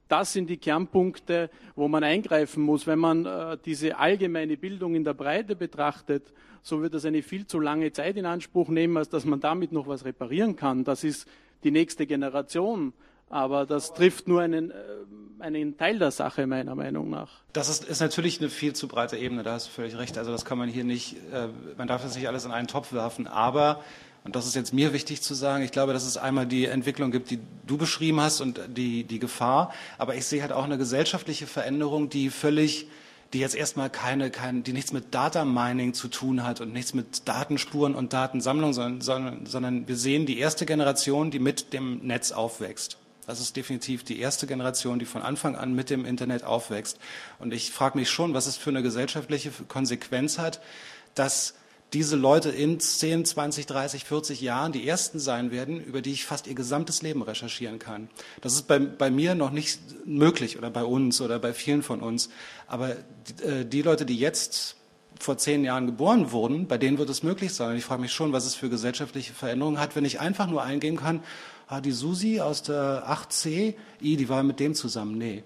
Das 0.09 0.33
sind 0.33 0.51
die 0.51 0.59
Kernpunkte, 0.59 1.51
wo 1.75 1.89
man 1.89 2.05
eingreifen 2.05 2.63
muss. 2.63 2.87
Wenn 2.87 2.99
man 2.99 3.25
äh, 3.25 3.57
diese 3.65 3.99
allgemeine 3.99 4.57
Bildung 4.57 4.95
in 4.95 5.05
der 5.05 5.15
Breite 5.15 5.57
betrachtet, 5.57 6.33
so 6.63 6.83
wird 6.83 6.95
das 6.95 7.05
eine 7.05 7.23
viel 7.23 7.47
zu 7.47 7.61
lange 7.61 7.93
Zeit 7.93 8.17
in 8.17 8.27
Anspruch 8.27 8.69
nehmen, 8.69 8.97
als 8.97 9.09
dass 9.09 9.25
man 9.25 9.41
damit 9.41 9.73
noch 9.73 9.87
was 9.87 10.05
reparieren 10.05 10.55
kann. 10.55 10.85
Das 10.85 11.03
ist 11.03 11.27
die 11.65 11.71
nächste 11.71 12.07
Generation. 12.07 12.93
Aber 13.33 13.65
das 13.65 13.95
trifft 13.95 14.29
nur 14.29 14.43
einen, 14.43 14.71
äh, 14.71 14.75
einen 15.41 15.79
Teil 15.79 15.99
der 15.99 16.11
Sache, 16.11 16.47
meiner 16.47 16.75
Meinung 16.75 17.09
nach. 17.09 17.31
Das 17.55 17.71
ist, 17.71 17.83
ist 17.83 18.01
natürlich 18.01 18.41
eine 18.41 18.51
viel 18.51 18.75
zu 18.75 18.87
breite 18.87 19.17
Ebene, 19.17 19.43
da 19.43 19.55
hast 19.55 19.69
du 19.69 19.71
völlig 19.73 19.97
recht. 19.97 20.19
Also 20.19 20.31
das 20.31 20.45
kann 20.45 20.59
man 20.59 20.69
hier 20.69 20.85
nicht, 20.85 21.17
äh, 21.33 21.49
man 21.79 21.89
darf 21.89 22.03
das 22.03 22.15
nicht 22.15 22.29
alles 22.29 22.45
in 22.45 22.53
einen 22.53 22.69
Topf 22.69 22.93
werfen. 22.93 23.27
Aber, 23.27 23.83
und 24.25 24.37
das 24.37 24.47
ist 24.47 24.55
jetzt 24.55 24.75
mir 24.75 24.93
wichtig 24.93 25.23
zu 25.23 25.33
sagen, 25.33 25.65
ich 25.65 25.73
glaube, 25.73 25.95
dass 25.95 26.05
es 26.05 26.19
einmal 26.19 26.47
die 26.47 26.67
Entwicklung 26.67 27.11
gibt, 27.11 27.31
die 27.31 27.39
du 27.67 27.79
beschrieben 27.79 28.21
hast 28.21 28.43
und 28.43 28.61
die, 28.69 29.05
die 29.05 29.19
Gefahr. 29.19 29.73
Aber 29.97 30.15
ich 30.15 30.27
sehe 30.27 30.43
halt 30.43 30.53
auch 30.53 30.65
eine 30.65 30.77
gesellschaftliche 30.77 31.47
Veränderung, 31.47 32.11
die 32.11 32.29
völlig 32.29 32.87
die 33.33 33.39
jetzt 33.39 33.55
erstmal 33.55 33.89
keine, 33.89 34.31
kein, 34.31 34.63
die 34.63 34.75
nichts 34.75 34.93
mit 34.93 35.15
Data 35.15 35.47
Mining 35.47 35.95
zu 35.95 36.09
tun 36.09 36.45
hat 36.45 36.61
und 36.61 36.71
nichts 36.75 36.93
mit 36.93 37.27
Datenspuren 37.27 37.95
und 37.95 38.13
Datensammlung, 38.13 38.75
sondern, 38.75 39.01
sondern, 39.01 39.47
sondern 39.47 39.89
wir 39.89 39.97
sehen 39.97 40.27
die 40.27 40.39
erste 40.39 40.67
Generation, 40.67 41.31
die 41.31 41.39
mit 41.39 41.73
dem 41.73 42.01
Netz 42.07 42.33
aufwächst. 42.33 42.99
Das 43.27 43.41
ist 43.41 43.57
definitiv 43.57 44.03
die 44.05 44.19
erste 44.19 44.47
Generation, 44.47 44.99
die 44.99 45.05
von 45.05 45.23
Anfang 45.23 45.55
an 45.57 45.75
mit 45.75 45.91
dem 45.91 46.05
Internet 46.05 46.45
aufwächst. 46.45 46.99
Und 47.39 47.53
ich 47.53 47.71
frage 47.71 47.99
mich 47.99 48.11
schon, 48.11 48.35
was 48.35 48.47
es 48.47 48.57
für 48.57 48.71
eine 48.71 48.83
gesellschaftliche 48.83 49.51
Konsequenz 49.69 50.39
hat, 50.39 50.61
dass 51.15 51.55
diese 51.93 52.17
Leute 52.17 52.49
in 52.49 52.81
10, 52.81 53.27
20, 53.27 53.67
30, 53.67 54.05
40 54.05 54.41
Jahren 54.41 54.73
die 54.73 54.89
ersten 54.89 55.19
sein 55.19 55.51
werden, 55.51 55.79
über 55.79 56.01
die 56.01 56.13
ich 56.13 56.25
fast 56.25 56.47
ihr 56.47 56.55
gesamtes 56.55 57.03
Leben 57.03 57.23
recherchieren 57.23 57.79
kann. 57.79 58.09
Das 58.41 58.55
ist 58.55 58.63
bei, 58.63 58.79
bei 58.79 59.11
mir 59.11 59.35
noch 59.35 59.51
nicht 59.51 59.79
möglich 60.07 60.57
oder 60.57 60.71
bei 60.71 60.85
uns 60.85 61.21
oder 61.21 61.39
bei 61.39 61.53
vielen 61.53 61.83
von 61.83 62.01
uns. 62.01 62.31
Aber 62.67 62.97
die, 63.29 63.45
äh, 63.45 63.65
die 63.67 63.83
Leute, 63.83 64.07
die 64.07 64.17
jetzt 64.17 64.77
vor 65.21 65.37
zehn 65.37 65.65
Jahren 65.65 65.87
geboren 65.87 66.33
wurden, 66.33 66.67
bei 66.67 66.79
denen 66.79 66.99
wird 66.99 67.11
es 67.11 67.23
möglich 67.23 67.55
sein. 67.55 67.73
Und 67.73 67.77
ich 67.77 67.85
frage 67.85 68.01
mich 68.01 68.13
schon, 68.13 68.33
was 68.33 68.47
es 68.47 68.55
für 68.55 68.71
gesellschaftliche 68.71 69.35
Veränderungen 69.35 69.79
hat, 69.79 69.95
wenn 69.95 70.05
ich 70.05 70.19
einfach 70.19 70.49
nur 70.49 70.63
eingehen 70.63 70.97
kann, 70.97 71.23
ah, 71.73 71.81
die 71.81 71.93
Susi 71.93 72.41
aus 72.41 72.63
der 72.63 73.09
8c, 73.09 73.75
i, 74.03 74.17
die 74.17 74.29
war 74.29 74.43
mit 74.43 74.61
dem 74.61 74.75
zusammen. 74.75 75.17
Nee. 75.17 75.43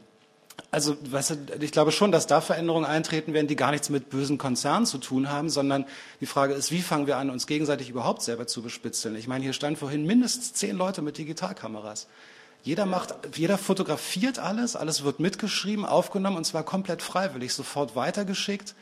Also, 0.71 0.97
weißt 1.09 1.31
du, 1.31 1.37
ich 1.61 1.71
glaube 1.71 1.93
schon, 1.93 2.11
dass 2.11 2.27
da 2.27 2.41
Veränderungen 2.41 2.85
eintreten 2.85 3.33
werden, 3.33 3.47
die 3.47 3.55
gar 3.55 3.71
nichts 3.71 3.91
mit 3.91 4.11
bösen 4.11 4.37
Konzernen 4.37 4.87
zu 4.87 4.99
tun 4.99 5.31
haben, 5.31 5.51
sondern 5.51 5.85
die 6.21 6.27
Frage 6.27 6.55
ist, 6.55 6.73
wie 6.73 6.83
fangen 6.83 7.07
wir 7.07 7.17
an, 7.17 7.31
uns 7.31 7.47
gegenseitig 7.47 7.91
überhaupt 7.91 8.23
selber 8.23 8.47
zu 8.47 8.63
bespitzeln? 8.63 9.15
Ich 9.15 9.29
meine, 9.29 9.45
hier 9.45 9.53
stand 9.53 9.79
vorhin 9.79 10.05
mindestens 10.05 10.53
zehn 10.55 10.77
Leute 10.77 11.03
mit 11.03 11.19
Digitalkameras. 11.19 12.09
Jeder 12.63 12.87
macht, 12.87 13.15
jeder 13.37 13.59
fotografiert 13.59 14.41
alles, 14.41 14.75
alles 14.75 15.05
wird 15.05 15.21
mitgeschrieben, 15.21 15.85
aufgenommen 15.85 16.37
und 16.37 16.45
zwar 16.45 16.65
komplett 16.65 17.01
freiwillig, 17.03 17.55
sofort 17.55 17.95
weitergeschickt. 17.95 18.75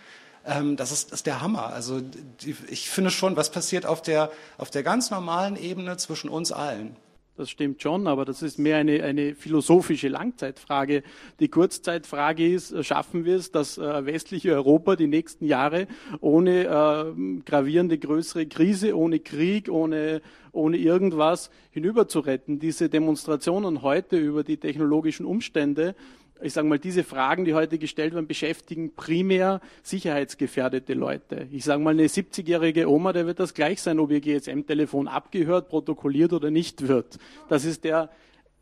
Ähm, 0.46 0.76
das 0.76 0.90
ist, 0.90 1.12
ist 1.12 1.26
der 1.26 1.42
Hammer. 1.42 1.66
Also 1.66 2.00
die, 2.00 2.56
ich 2.68 2.88
finde 2.88 3.10
schon, 3.10 3.36
was 3.36 3.50
passiert 3.50 3.84
auf 3.84 4.00
der, 4.00 4.30
auf 4.56 4.70
der 4.70 4.82
ganz 4.82 5.10
normalen 5.10 5.56
Ebene 5.56 5.98
zwischen 5.98 6.30
uns 6.30 6.50
allen. 6.50 6.96
Das 7.36 7.50
stimmt 7.50 7.82
schon, 7.82 8.06
aber 8.06 8.24
das 8.24 8.42
ist 8.42 8.60
mehr 8.60 8.76
eine, 8.76 9.02
eine 9.02 9.34
philosophische 9.34 10.06
Langzeitfrage. 10.06 11.02
Die 11.40 11.48
Kurzzeitfrage 11.48 12.48
ist, 12.48 12.70
äh, 12.70 12.84
schaffen 12.84 13.24
wir 13.24 13.34
es, 13.34 13.50
dass 13.50 13.76
äh, 13.76 14.06
westliche 14.06 14.52
Europa 14.52 14.94
die 14.94 15.08
nächsten 15.08 15.44
Jahre 15.44 15.88
ohne 16.20 16.64
äh, 16.64 17.40
gravierende 17.44 17.98
größere 17.98 18.46
Krise, 18.46 18.96
ohne 18.96 19.18
Krieg, 19.18 19.68
ohne, 19.68 20.22
ohne 20.52 20.76
irgendwas 20.76 21.50
hinüberzuretten? 21.72 22.60
Diese 22.60 22.88
Demonstrationen 22.88 23.82
heute 23.82 24.16
über 24.16 24.44
die 24.44 24.58
technologischen 24.58 25.26
Umstände 25.26 25.96
ich 26.42 26.52
sage 26.52 26.66
mal, 26.66 26.78
diese 26.78 27.04
Fragen, 27.04 27.44
die 27.44 27.54
heute 27.54 27.78
gestellt 27.78 28.14
werden, 28.14 28.26
beschäftigen 28.26 28.94
primär 28.94 29.60
sicherheitsgefährdete 29.82 30.94
Leute. 30.94 31.46
Ich 31.50 31.64
sage 31.64 31.82
mal, 31.82 31.90
eine 31.90 32.06
70-jährige 32.06 32.90
Oma, 32.90 33.12
der 33.12 33.26
wird 33.26 33.40
das 33.40 33.54
gleich 33.54 33.80
sein, 33.80 33.98
ob 33.98 34.10
ihr 34.10 34.20
GSM-Telefon 34.20 35.08
abgehört, 35.08 35.68
protokolliert 35.68 36.32
oder 36.32 36.50
nicht 36.50 36.88
wird. 36.88 37.18
Das 37.48 37.64
ist 37.64 37.84
der, 37.84 38.10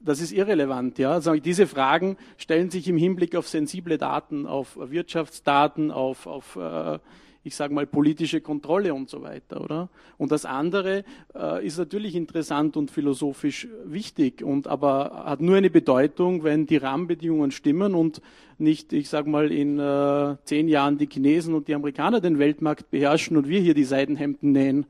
das 0.01 0.20
ist 0.20 0.33
irrelevant. 0.33 0.99
Ja? 0.99 1.12
Also 1.12 1.35
diese 1.35 1.66
Fragen 1.66 2.16
stellen 2.37 2.70
sich 2.70 2.89
im 2.89 2.99
Hinblick 2.99 3.35
auf 3.37 3.49
sensible 3.49 3.99
Daten, 3.99 4.47
auf 4.47 4.77
Wirtschaftsdaten, 4.77 5.91
auf, 5.91 6.27
auf 6.27 6.57
äh, 6.57 6.99
ich 7.45 7.57
sage 7.57 7.74
mal, 7.74 7.86
politische 7.86 8.40
Kontrolle 8.40 8.95
und 8.95 9.11
so 9.11 9.22
weiter, 9.22 9.61
oder? 9.61 9.88
Und 10.16 10.30
das 10.30 10.45
andere 10.45 11.05
äh, 11.34 11.66
ist 11.66 11.78
natürlich 11.78 12.14
interessant 12.14 12.76
und 12.76 12.90
philosophisch 12.90 13.66
wichtig, 13.84 14.43
und 14.43 14.68
aber 14.68 15.24
hat 15.26 15.40
nur 15.40 15.57
eine 15.57 15.70
Bedeutung, 15.70 16.45
wenn 16.45 16.66
die 16.66 16.76
Rahmenbedingungen 16.76 17.51
stimmen 17.51 17.95
und 17.95 18.22
nicht, 18.59 18.93
ich 18.93 19.09
sage 19.09 19.28
mal, 19.28 19.51
in 19.51 19.78
äh, 19.78 20.36
zehn 20.45 20.68
Jahren 20.68 20.99
die 20.99 21.09
Chinesen 21.09 21.55
und 21.55 21.66
die 21.66 21.74
Amerikaner 21.74 22.20
den 22.20 22.38
Weltmarkt 22.38 22.90
beherrschen 22.90 23.36
und 23.36 23.49
wir 23.49 23.61
hier 23.61 23.74
die 23.74 23.84
Seidenhemden 23.84 24.53
nähen. 24.53 24.86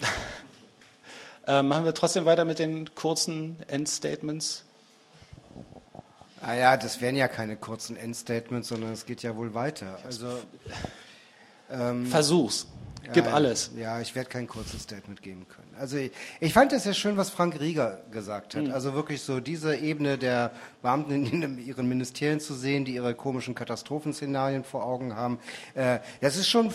Äh, 1.48 1.62
machen 1.62 1.84
wir 1.84 1.94
trotzdem 1.94 2.24
weiter 2.24 2.44
mit 2.44 2.58
den 2.58 2.92
kurzen 2.96 3.54
Endstatements. 3.68 4.65
Ah 6.40 6.54
ja, 6.54 6.76
das 6.76 7.00
wären 7.00 7.16
ja 7.16 7.28
keine 7.28 7.56
kurzen 7.56 7.96
Endstatements, 7.96 8.68
sondern 8.68 8.92
es 8.92 9.06
geht 9.06 9.22
ja 9.22 9.36
wohl 9.36 9.54
weiter. 9.54 9.98
Also 10.04 10.38
ähm, 11.70 12.06
Versuch's. 12.06 12.66
Gib 13.12 13.26
ja, 13.26 13.32
alles. 13.32 13.70
Ja, 13.76 14.00
ich 14.00 14.14
werde 14.14 14.28
kein 14.28 14.46
kurzes 14.46 14.82
Statement 14.82 15.22
geben 15.22 15.46
können. 15.48 15.72
Also 15.78 15.96
ich, 15.96 16.10
ich 16.40 16.52
fand 16.52 16.72
es 16.72 16.84
ja 16.84 16.92
schön, 16.92 17.16
was 17.16 17.30
Frank 17.30 17.60
Rieger 17.60 18.00
gesagt 18.10 18.56
hat. 18.56 18.64
Mhm. 18.64 18.72
Also 18.72 18.94
wirklich 18.94 19.22
so 19.22 19.40
diese 19.40 19.76
Ebene 19.76 20.18
der 20.18 20.50
Beamten 20.82 21.26
in 21.26 21.64
ihren 21.64 21.88
Ministerien 21.88 22.40
zu 22.40 22.54
sehen, 22.54 22.84
die 22.84 22.94
ihre 22.94 23.14
komischen 23.14 23.54
Katastrophenszenarien 23.54 24.64
vor 24.64 24.84
Augen 24.84 25.14
haben. 25.14 25.38
Äh, 25.74 26.00
das 26.20 26.36
ist 26.36 26.48
schon 26.48 26.72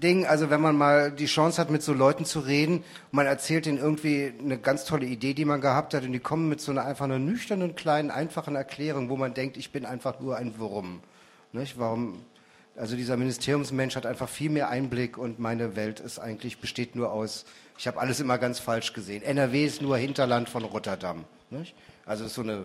Ding, 0.00 0.26
also 0.26 0.50
wenn 0.50 0.60
man 0.60 0.76
mal 0.76 1.10
die 1.12 1.26
Chance 1.26 1.60
hat, 1.60 1.70
mit 1.70 1.82
so 1.82 1.92
Leuten 1.92 2.24
zu 2.24 2.40
reden, 2.40 2.82
man 3.12 3.26
erzählt 3.26 3.66
ihnen 3.66 3.78
irgendwie 3.78 4.32
eine 4.38 4.58
ganz 4.58 4.84
tolle 4.84 5.06
Idee, 5.06 5.34
die 5.34 5.44
man 5.44 5.60
gehabt 5.60 5.94
hat, 5.94 6.04
und 6.04 6.12
die 6.12 6.18
kommen 6.18 6.48
mit 6.48 6.60
so 6.60 6.72
einer 6.72 6.84
einfach 6.84 7.04
einer 7.04 7.18
nüchternen, 7.18 7.76
kleinen, 7.76 8.10
einfachen 8.10 8.56
Erklärung, 8.56 9.08
wo 9.08 9.16
man 9.16 9.34
denkt, 9.34 9.56
ich 9.56 9.72
bin 9.72 9.86
einfach 9.86 10.20
nur 10.20 10.36
ein 10.36 10.58
Wurm. 10.58 11.00
Nicht? 11.52 11.78
Warum? 11.78 12.20
Also 12.76 12.96
dieser 12.96 13.16
Ministeriumsmensch 13.16 13.94
hat 13.94 14.04
einfach 14.04 14.28
viel 14.28 14.50
mehr 14.50 14.68
Einblick 14.68 15.16
und 15.16 15.38
meine 15.38 15.76
Welt 15.76 16.00
ist 16.00 16.18
eigentlich 16.18 16.58
besteht 16.58 16.96
nur 16.96 17.12
aus. 17.12 17.44
Ich 17.78 17.86
habe 17.86 18.00
alles 18.00 18.18
immer 18.18 18.38
ganz 18.38 18.58
falsch 18.58 18.92
gesehen. 18.92 19.22
NRW 19.22 19.64
ist 19.64 19.80
nur 19.80 19.96
Hinterland 19.96 20.48
von 20.48 20.64
Rotterdam. 20.64 21.24
Nicht? 21.50 21.74
Also 22.04 22.24
ist 22.24 22.34
so 22.34 22.42
eine 22.42 22.64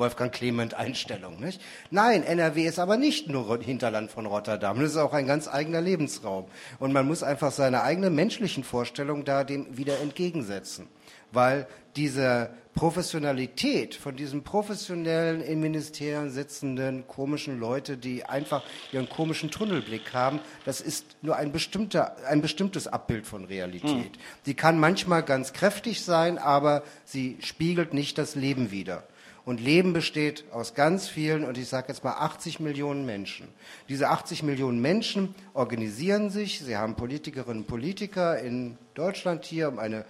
Wolfgang 0.00 0.32
Clement 0.32 0.74
Einstellung. 0.74 1.38
Nicht? 1.38 1.60
Nein, 1.92 2.24
NRW 2.24 2.66
ist 2.66 2.80
aber 2.80 2.96
nicht 2.96 3.28
nur 3.28 3.56
Hinterland 3.58 4.10
von 4.10 4.26
Rotterdam, 4.26 4.80
das 4.80 4.92
ist 4.92 4.96
auch 4.96 5.12
ein 5.12 5.26
ganz 5.26 5.46
eigener 5.46 5.80
Lebensraum. 5.80 6.46
Und 6.80 6.92
man 6.92 7.06
muss 7.06 7.22
einfach 7.22 7.52
seine 7.52 7.82
eigenen 7.82 8.14
menschlichen 8.16 8.64
Vorstellungen 8.64 9.24
da 9.24 9.44
dem 9.44 9.76
wieder 9.76 10.00
entgegensetzen. 10.00 10.88
Weil 11.32 11.68
diese 11.96 12.50
Professionalität 12.74 13.94
von 13.94 14.16
diesen 14.16 14.42
professionellen 14.42 15.40
in 15.40 15.60
Ministerien 15.60 16.30
sitzenden 16.30 17.06
komischen 17.06 17.58
Leute, 17.58 17.96
die 17.96 18.24
einfach 18.24 18.62
ihren 18.92 19.08
komischen 19.08 19.50
Tunnelblick 19.50 20.14
haben, 20.14 20.40
das 20.64 20.80
ist 20.80 21.04
nur 21.20 21.36
ein, 21.36 21.52
bestimmter, 21.52 22.16
ein 22.28 22.40
bestimmtes 22.40 22.86
Abbild 22.86 23.26
von 23.26 23.44
Realität. 23.44 23.90
Hm. 23.90 24.22
Die 24.46 24.54
kann 24.54 24.78
manchmal 24.78 25.22
ganz 25.22 25.52
kräftig 25.52 26.02
sein, 26.02 26.38
aber 26.38 26.82
sie 27.04 27.38
spiegelt 27.40 27.92
nicht 27.92 28.18
das 28.18 28.34
Leben 28.34 28.70
wider. 28.70 29.04
Und 29.44 29.60
Leben 29.60 29.92
besteht 29.92 30.44
aus 30.52 30.74
ganz 30.74 31.08
vielen, 31.08 31.44
und 31.44 31.56
ich 31.58 31.68
sage 31.68 31.88
jetzt 31.88 32.04
mal 32.04 32.12
80 32.12 32.60
Millionen 32.60 33.06
Menschen. 33.06 33.48
Diese 33.88 34.08
80 34.08 34.42
Millionen 34.42 34.80
Menschen 34.80 35.34
organisieren 35.54 36.30
sich, 36.30 36.60
sie 36.60 36.76
haben 36.76 36.94
Politikerinnen 36.94 37.62
und 37.62 37.66
Politiker 37.66 38.38
in 38.38 38.76
Deutschland 38.94 39.44
hier, 39.44 39.68
um 39.68 39.78
eine 39.78 40.04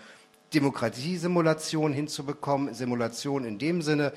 Demokratiesimulation 0.53 1.93
hinzubekommen. 1.93 2.75
Simulation 2.75 3.45
in 3.45 3.59
dem 3.59 3.83
Sinne, 3.83 4.13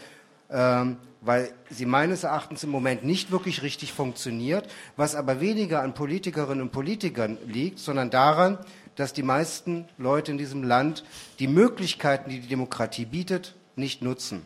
ähm, 0.49 0.97
weil 1.22 1.53
sie 1.70 1.86
meines 1.86 2.24
Erachtens 2.24 2.64
im 2.64 2.70
Moment 2.70 3.03
nicht 3.03 3.32
wirklich 3.32 3.61
richtig 3.61 3.93
funktioniert, 3.93 4.68
was 4.97 5.16
aber 5.16 5.39
weniger 5.39 5.82
an 5.82 5.93
Politikerinnen 5.93 6.61
und 6.61 6.72
Politikern 6.72 7.38
liegt, 7.45 7.80
sondern 7.80 8.09
daran, 8.09 8.57
dass 8.95 9.14
die 9.14 9.24
meisten 9.24 9.86
Leute 9.97 10.32
in 10.32 10.38
diesem 10.38 10.64
Land 10.64 11.03
die 11.39 11.47
Möglichkeiten, 11.47 12.30
die 12.30 12.39
die 12.39 12.47
Demokratie 12.47 13.05
bietet, 13.05 13.55
nicht 13.76 14.01
nutzen. 14.01 14.45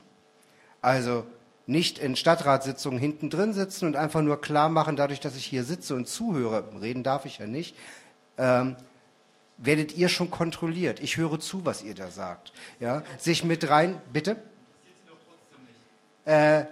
Also 0.87 1.25
nicht 1.65 1.99
in 1.99 2.15
Stadtratssitzungen 2.15 2.97
hinten 2.97 3.29
drin 3.29 3.51
sitzen 3.51 3.87
und 3.87 3.97
einfach 3.97 4.21
nur 4.21 4.39
klar 4.39 4.69
machen, 4.69 4.95
dadurch, 4.95 5.19
dass 5.19 5.35
ich 5.35 5.43
hier 5.43 5.65
sitze 5.65 5.95
und 5.95 6.07
zuhöre, 6.07 6.63
reden 6.79 7.03
darf 7.03 7.25
ich 7.25 7.39
ja 7.39 7.45
nicht, 7.45 7.75
ähm, 8.37 8.77
werdet 9.57 9.97
ihr 9.97 10.07
schon 10.07 10.31
kontrolliert. 10.31 11.01
Ich 11.01 11.17
höre 11.17 11.41
zu, 11.41 11.65
was 11.65 11.83
ihr 11.83 11.93
da 11.93 12.09
sagt. 12.09 12.53
Ja, 12.79 13.03
sich 13.17 13.43
mit 13.43 13.69
rein, 13.69 14.01
bitte? 14.13 14.37
Äh, 16.23 16.63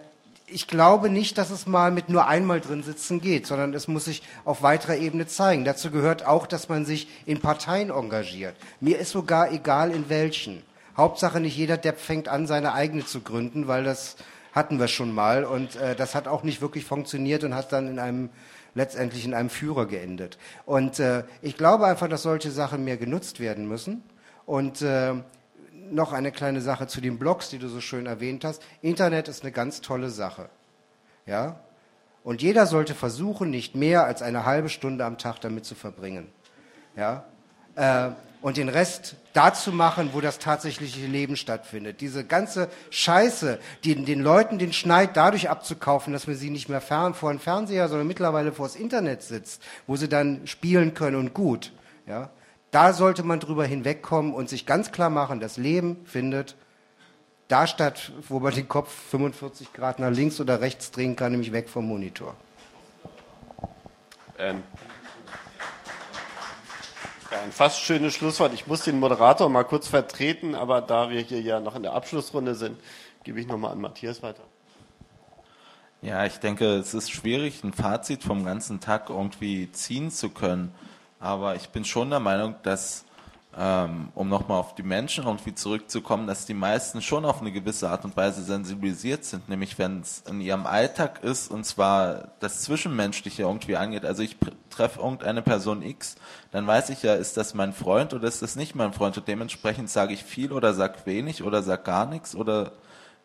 ich 0.48 0.70
glaube 0.70 1.10
nicht, 1.10 1.38
dass 1.38 1.50
es 1.50 1.68
mal 1.68 1.92
mit 1.92 2.08
nur 2.08 2.26
einmal 2.26 2.62
drin 2.62 2.84
sitzen 2.84 3.20
geht, 3.20 3.48
sondern 3.48 3.74
es 3.74 3.90
muss 3.90 4.06
sich 4.06 4.24
auf 4.46 4.62
weiterer 4.62 4.96
Ebene 4.96 5.28
zeigen. 5.28 5.66
Dazu 5.66 5.92
gehört 5.92 6.26
auch, 6.26 6.48
dass 6.48 6.70
man 6.70 6.86
sich 6.86 7.10
in 7.26 7.42
Parteien 7.42 7.90
engagiert. 7.90 8.56
Mir 8.80 8.98
ist 8.98 9.12
sogar 9.12 9.52
egal 9.52 9.92
in 9.92 10.08
welchen. 10.08 10.64
Hauptsache 10.98 11.40
nicht 11.40 11.58
jeder 11.58 11.78
Depp 11.78 12.00
fängt 12.00 12.28
an, 12.28 12.48
seine 12.48 12.74
eigene 12.74 13.06
zu 13.06 13.22
gründen, 13.22 13.68
weil 13.68 13.84
das 13.84 14.16
hatten 14.54 14.80
wir 14.80 14.88
schon 14.88 15.14
mal 15.14 15.44
und 15.44 15.76
äh, 15.76 15.96
das 15.96 16.16
hat 16.16 16.28
auch 16.28 16.44
nicht 16.44 16.62
wirklich 16.62 16.86
funktioniert 16.86 17.44
und 17.44 17.54
hat 17.54 17.74
dann 17.74 17.88
in 17.88 18.00
einem 18.00 18.30
letztendlich 18.74 19.26
in 19.26 19.34
einem 19.34 19.50
Führer 19.50 19.86
geendet. 19.86 20.38
Und 20.66 21.00
äh, 21.00 21.24
ich 21.42 21.58
glaube 21.58 21.88
einfach, 21.88 22.08
dass 22.08 22.24
solche 22.24 22.52
Sachen 22.52 22.84
mehr 22.84 22.98
genutzt 22.98 23.40
werden 23.40 23.68
müssen. 23.68 24.04
Und 24.46 24.82
äh, 24.82 25.14
noch 25.92 26.14
eine 26.14 26.32
kleine 26.32 26.62
Sache 26.62 26.88
zu 26.88 27.02
den 27.02 27.18
Blogs, 27.18 27.50
die 27.50 27.58
du 27.58 27.68
so 27.68 27.82
schön 27.82 28.06
erwähnt 28.06 28.44
hast. 28.44 28.62
Internet 28.82 29.28
ist 29.28 29.44
eine 29.44 29.52
ganz 29.52 29.82
tolle 29.82 30.10
Sache. 30.10 30.50
Ja? 31.26 31.60
Und 32.24 32.42
jeder 32.42 32.66
sollte 32.66 32.94
versuchen, 32.94 33.50
nicht 33.50 33.76
mehr 33.76 34.06
als 34.06 34.22
eine 34.22 34.46
halbe 34.46 34.70
Stunde 34.70 35.06
am 35.06 35.18
Tag 35.18 35.40
damit 35.42 35.66
zu 35.66 35.76
verbringen. 35.76 36.28
Ja? 36.96 37.26
Äh, 37.76 38.12
und 38.46 38.58
den 38.58 38.70
Rest 38.70 39.16
dazu 39.34 39.72
machen, 39.72 40.12
wo 40.14 40.22
das 40.22 40.38
tatsächliche 40.38 41.08
Leben 41.08 41.36
stattfindet. 41.36 42.00
Diese 42.00 42.24
ganze 42.24 42.70
Scheiße, 42.92 43.58
die, 43.84 43.96
den 43.96 44.22
Leuten 44.22 44.60
den 44.60 44.72
Schneid 44.72 45.18
dadurch 45.18 45.50
abzukaufen, 45.50 46.14
dass 46.14 46.28
man 46.28 46.36
sie 46.36 46.52
nicht 46.52 46.70
mehr 46.70 46.80
fern, 46.80 47.16
vor 47.16 47.34
den 47.34 47.40
Fernseher, 47.40 47.90
sondern 47.90 48.06
mittlerweile 48.06 48.52
vor 48.52 48.68
das 48.68 48.76
Internet 48.76 49.24
sitzt, 49.24 49.64
wo 49.88 49.96
sie 49.96 50.08
dann 50.08 50.46
spielen 50.46 50.94
können 50.94 51.16
und 51.16 51.34
gut. 51.34 51.74
Ja? 52.06 52.30
Da 52.70 52.94
sollte 52.94 53.24
man 53.24 53.40
drüber 53.40 53.66
hinwegkommen 53.66 54.32
und 54.32 54.48
sich 54.48 54.68
ganz 54.68 54.92
klar 54.92 55.10
machen, 55.10 55.40
das 55.40 55.58
Leben 55.58 56.06
findet 56.06 56.56
da 57.48 57.66
statt, 57.66 58.12
wo 58.30 58.40
man 58.40 58.54
den 58.54 58.68
Kopf 58.68 58.94
45 59.10 59.74
Grad 59.74 59.98
nach 59.98 60.12
links 60.12 60.40
oder 60.40 60.62
rechts 60.62 60.92
drehen 60.92 61.16
kann, 61.16 61.32
nämlich 61.32 61.52
weg 61.52 61.68
vom 61.68 61.88
Monitor. 61.88 62.36
Ähm, 64.38 64.62
ein 67.44 67.52
fast 67.52 67.82
schönes 67.82 68.14
Schlusswort. 68.14 68.54
Ich 68.54 68.68
muss 68.68 68.84
den 68.84 69.00
Moderator 69.00 69.50
mal 69.50 69.64
kurz 69.64 69.88
vertreten, 69.88 70.56
aber 70.56 70.82
da 70.82 71.10
wir 71.10 71.22
hier 71.22 71.42
ja 71.42 71.60
noch 71.60 71.76
in 71.76 71.84
der 71.84 71.94
Abschlussrunde 71.94 72.56
sind, 72.56 72.80
gebe 73.24 73.40
ich 73.40 73.48
nochmal 73.48 73.72
an 73.72 73.82
Matthias 73.82 74.22
weiter. 74.22 74.44
Ja, 76.02 76.26
ich 76.26 76.38
denke, 76.38 76.76
es 76.76 76.94
ist 76.94 77.12
schwierig, 77.12 77.64
ein 77.64 77.74
Fazit 77.74 78.24
vom 78.24 78.46
ganzen 78.46 78.80
Tag 78.80 79.10
irgendwie 79.10 79.72
ziehen 79.72 80.12
zu 80.12 80.30
können. 80.30 80.74
Aber 81.20 81.56
ich 81.56 81.70
bin 81.70 81.86
schon 81.86 82.10
der 82.10 82.20
Meinung, 82.20 82.56
dass 82.64 83.05
ähm, 83.58 84.10
um 84.16 84.28
nochmal 84.28 84.60
auf 84.60 84.76
die 84.76 84.84
Menschen 84.84 85.26
irgendwie 85.26 85.56
zurückzukommen, 85.56 86.28
dass 86.28 86.46
die 86.46 86.54
meisten 86.54 87.02
schon 87.02 87.24
auf 87.24 87.40
eine 87.40 87.54
gewisse 87.54 87.90
Art 87.90 88.04
und 88.04 88.18
Weise 88.18 88.44
sensibilisiert 88.44 89.24
sind, 89.24 89.48
nämlich 89.48 89.80
wenn 89.80 90.02
es 90.02 90.24
in 90.30 90.42
ihrem 90.42 90.66
Alltag 90.66 91.24
ist 91.24 91.50
und 91.50 91.66
zwar 91.66 92.34
das 92.40 92.64
Zwischenmenschliche 92.64 93.44
irgendwie 93.44 93.78
angeht. 93.78 94.04
Also 94.04 94.24
ich 94.24 94.36
treffe 94.70 95.00
irgendeine 95.00 95.42
Person 95.42 95.84
X, 95.84 96.16
dann 96.52 96.68
weiß 96.68 96.90
ich 96.90 97.04
ja, 97.04 97.14
ist 97.14 97.38
das 97.38 97.54
mein 97.54 97.72
Freund 97.72 98.14
oder 98.14 98.28
ist 98.28 98.42
das 98.42 98.58
nicht 98.58 98.76
mein 98.76 98.92
Freund 98.92 99.18
und 99.18 99.28
dementsprechend 99.28 99.90
sage 99.90 100.14
ich 100.14 100.24
viel 100.24 100.52
oder 100.52 100.74
sag 100.74 101.06
wenig 101.06 101.42
oder 101.42 101.64
sag 101.64 101.86
gar 101.86 102.06
nichts 102.08 102.36
oder 102.36 102.74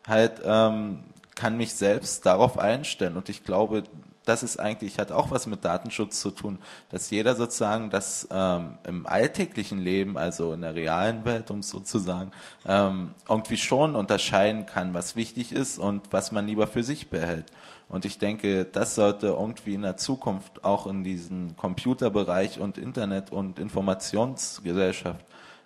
halt 0.07 0.41
ähm, 0.45 1.03
kann 1.35 1.57
mich 1.57 1.73
selbst 1.73 2.25
darauf 2.25 2.57
einstellen 2.57 3.17
und 3.17 3.27
ich 3.27 3.43
glaube, 3.43 3.83
das 4.31 4.43
ist 4.43 4.61
eigentlich, 4.61 4.97
hat 4.97 5.11
auch 5.11 5.29
was 5.29 5.45
mit 5.45 5.65
Datenschutz 5.65 6.21
zu 6.21 6.31
tun, 6.31 6.57
dass 6.89 7.09
jeder 7.09 7.35
sozusagen 7.35 7.89
das 7.89 8.29
ähm, 8.31 8.77
im 8.87 9.05
alltäglichen 9.05 9.79
Leben, 9.79 10.17
also 10.17 10.53
in 10.53 10.61
der 10.61 10.73
realen 10.73 11.25
Welt, 11.25 11.51
um 11.51 11.59
es 11.59 11.69
so 11.69 11.81
zu 11.81 11.99
sagen, 11.99 12.31
ähm, 12.65 13.11
irgendwie 13.27 13.57
schon 13.57 13.93
unterscheiden 13.93 14.65
kann, 14.65 14.93
was 14.93 15.17
wichtig 15.17 15.51
ist 15.51 15.79
und 15.79 16.01
was 16.11 16.31
man 16.31 16.47
lieber 16.47 16.65
für 16.65 16.81
sich 16.81 17.09
behält. 17.09 17.51
Und 17.89 18.05
ich 18.05 18.19
denke, 18.19 18.63
das 18.63 18.95
sollte 18.95 19.27
irgendwie 19.27 19.73
in 19.73 19.81
der 19.81 19.97
Zukunft 19.97 20.63
auch 20.63 20.87
in 20.87 21.03
diesen 21.03 21.57
Computerbereich 21.57 22.61
und 22.61 22.77
Internet- 22.77 23.33
und 23.33 23.59
Informationsgesellschaft 23.59 25.25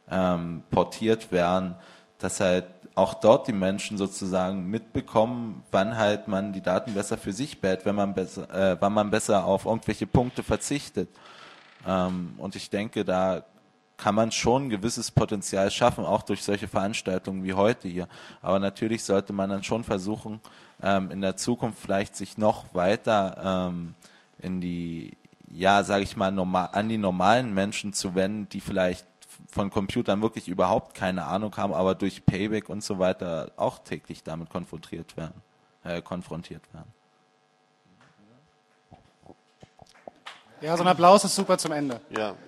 ähm, 0.09 0.63
portiert 0.71 1.31
werden, 1.31 1.75
dass 2.19 2.39
halt 2.39 2.65
auch 2.95 3.13
dort 3.13 3.47
die 3.47 3.53
Menschen 3.53 3.97
sozusagen 3.97 4.69
mitbekommen, 4.69 5.63
wann 5.71 5.97
halt 5.97 6.27
man 6.27 6.53
die 6.53 6.61
Daten 6.61 6.93
besser 6.93 7.17
für 7.17 7.33
sich 7.33 7.59
behält, 7.59 7.85
wenn 7.85 7.95
man 7.95 8.13
besser, 8.13 8.49
äh, 8.53 8.77
wann 8.79 8.93
man 8.93 9.11
besser 9.11 9.45
auf 9.45 9.65
irgendwelche 9.65 10.07
Punkte 10.07 10.43
verzichtet. 10.43 11.09
Ähm, 11.85 12.35
und 12.37 12.55
ich 12.55 12.69
denke, 12.69 13.03
da 13.03 13.43
kann 13.97 14.15
man 14.15 14.31
schon 14.31 14.65
ein 14.65 14.69
gewisses 14.69 15.11
Potenzial 15.11 15.71
schaffen, 15.71 16.05
auch 16.05 16.23
durch 16.23 16.43
solche 16.43 16.67
Veranstaltungen 16.67 17.43
wie 17.43 17.53
heute 17.53 17.87
hier. 17.87 18.07
Aber 18.41 18.59
natürlich 18.59 19.03
sollte 19.03 19.33
man 19.33 19.49
dann 19.49 19.63
schon 19.63 19.83
versuchen, 19.83 20.41
ähm, 20.81 21.11
in 21.11 21.21
der 21.21 21.37
Zukunft 21.37 21.79
vielleicht 21.79 22.15
sich 22.15 22.37
noch 22.37 22.73
weiter 22.73 23.69
ähm, 23.69 23.95
in 24.39 24.59
die, 24.61 25.17
ja, 25.49 25.83
sage 25.83 26.03
ich 26.03 26.17
mal, 26.17 26.31
normal, 26.31 26.69
an 26.73 26.89
die 26.89 26.97
normalen 26.97 27.53
Menschen 27.53 27.93
zu 27.93 28.15
wenden, 28.15 28.49
die 28.49 28.61
vielleicht 28.61 29.05
von 29.47 29.69
Computern 29.69 30.21
wirklich 30.21 30.47
überhaupt 30.47 30.93
keine 30.93 31.25
Ahnung 31.25 31.55
haben, 31.57 31.73
aber 31.73 31.95
durch 31.95 32.25
Payback 32.25 32.69
und 32.69 32.83
so 32.83 32.99
weiter 32.99 33.51
auch 33.57 33.79
täglich 33.79 34.23
damit 34.23 34.49
konfrontiert 34.49 35.17
werden. 35.17 35.41
Äh, 35.83 36.01
konfrontiert 36.01 36.61
werden. 36.73 36.91
Ja, 40.61 40.75
so 40.75 40.83
ein 40.83 40.87
Applaus 40.87 41.23
ist 41.23 41.35
super 41.35 41.57
zum 41.57 41.71
Ende. 41.71 42.01
Ja. 42.15 42.35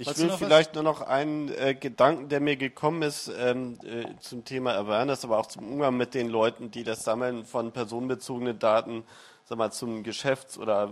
Ich 0.00 0.06
Wolltest 0.06 0.28
will 0.28 0.36
vielleicht 0.36 0.74
nur 0.76 0.84
noch 0.84 1.00
einen 1.00 1.48
äh, 1.48 1.74
Gedanken, 1.74 2.28
der 2.28 2.38
mir 2.38 2.56
gekommen 2.56 3.02
ist 3.02 3.32
ähm, 3.36 3.80
äh, 3.82 4.04
zum 4.20 4.44
Thema 4.44 4.74
Awareness, 4.74 5.24
aber 5.24 5.38
auch 5.38 5.46
zum 5.46 5.72
Umgang 5.72 5.96
mit 5.96 6.14
den 6.14 6.28
Leuten, 6.28 6.70
die 6.70 6.84
das 6.84 7.02
Sammeln 7.02 7.44
von 7.44 7.72
personenbezogenen 7.72 8.60
Daten 8.60 9.02
sag 9.48 9.56
mal, 9.56 9.72
zum 9.72 10.02
Geschäfts- 10.02 10.58
oder 10.58 10.90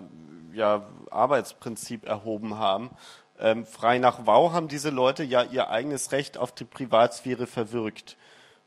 ja, 0.53 0.87
Arbeitsprinzip 1.11 2.07
erhoben 2.07 2.59
haben. 2.59 2.91
Ähm, 3.39 3.67
frei 3.67 3.99
nach 3.99 4.27
Wow 4.27 4.53
haben 4.53 4.69
diese 4.69 4.91
Leute 4.91 5.23
ja 5.23 5.43
ihr 5.43 5.69
eigenes 5.71 6.13
Recht 6.13 6.39
auf 6.39 6.53
die 6.53 6.65
Privatsphäre 6.65 7.47
verwirkt. 7.47 8.17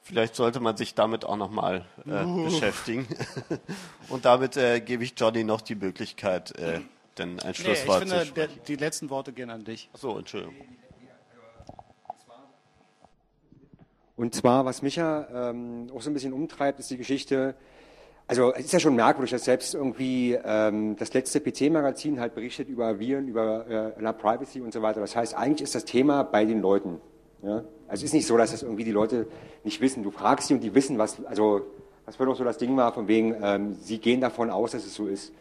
Vielleicht 0.02 0.36
sollte 0.36 0.60
man 0.60 0.78
sich 0.78 0.96
damit 0.96 1.26
auch 1.26 1.36
nochmal 1.38 1.86
äh, 2.08 2.24
Uh. 2.24 2.46
beschäftigen. 2.46 3.08
Und 4.10 4.26
damit 4.26 4.58
äh, 4.58 4.80
gebe 4.80 5.04
ich 5.04 5.14
Johnny 5.18 5.44
noch 5.44 5.62
die 5.62 5.76
Möglichkeit, 5.76 6.58
äh, 6.58 6.82
denn 7.18 7.40
ein 7.40 7.46
Nee, 7.46 7.52
ich 7.52 7.58
Schlusswort 7.58 8.00
finde, 8.00 8.20
zu 8.26 8.34
der, 8.34 8.44
sprechen. 8.46 8.62
die 8.68 8.76
letzten 8.76 9.10
Worte 9.10 9.34
gehen 9.34 9.50
an 9.50 9.64
dich. 9.66 9.90
Achso, 9.94 10.18
Entschuldigung. 10.18 10.56
Und 14.16 14.36
zwar, 14.36 14.66
was 14.66 14.82
mich 14.82 14.98
ja 14.98 15.50
ähm, 15.50 15.90
auch 15.96 16.02
so 16.02 16.10
ein 16.10 16.14
bisschen 16.14 16.34
umtreibt, 16.34 16.80
ist 16.80 16.90
die 16.90 16.98
Geschichte, 16.98 17.56
also 18.30 18.54
es 18.54 18.66
ist 18.66 18.74
ja 18.74 18.80
schon 18.80 18.96
merkwürdig, 18.96 19.32
dass 19.32 19.46
selbst 19.46 19.74
irgendwie 19.74 20.38
ähm, 20.46 20.96
das 20.98 21.12
letzte 21.16 21.42
PC-Magazin 21.42 22.20
halt 22.20 22.36
berichtet 22.36 22.70
über 22.70 23.00
Viren, 23.00 23.28
über 23.28 23.66
äh, 23.98 24.14
Privacy 24.14 24.62
und 24.62 24.72
so 24.72 24.84
weiter. 24.84 25.00
Das 25.00 25.16
heißt, 25.16 25.36
eigentlich 25.36 25.64
ist 25.64 25.74
das 25.74 25.84
Thema 25.84 26.22
bei 26.22 26.46
den 26.46 26.62
Leuten. 26.62 27.02
Ja? 27.42 27.64
Also 27.88 28.02
es 28.02 28.04
ist 28.04 28.14
nicht 28.14 28.28
so, 28.28 28.38
dass 28.38 28.52
das 28.52 28.62
irgendwie 28.62 28.84
die 28.84 28.92
Leute 28.92 29.26
nicht 29.64 29.82
wissen. 29.82 30.04
Du 30.04 30.12
fragst 30.12 30.48
sie 30.48 30.54
und 30.54 30.60
die 30.60 30.76
wissen, 30.76 31.00
was, 31.00 31.26
also 31.26 31.62
was 32.06 32.18
für 32.18 32.26
noch 32.26 32.36
so 32.36 32.44
das 32.44 32.60
Ding 32.60 32.78
war, 32.78 32.94
von 32.94 33.08
wegen, 33.08 33.36
ähm, 33.42 33.78
sie 33.82 33.98
gehen 33.98 34.22
davon 34.22 34.52
aus, 34.52 34.74
dass 34.74 34.86
es 34.86 34.94
so 34.94 35.08
ist. 35.08 35.34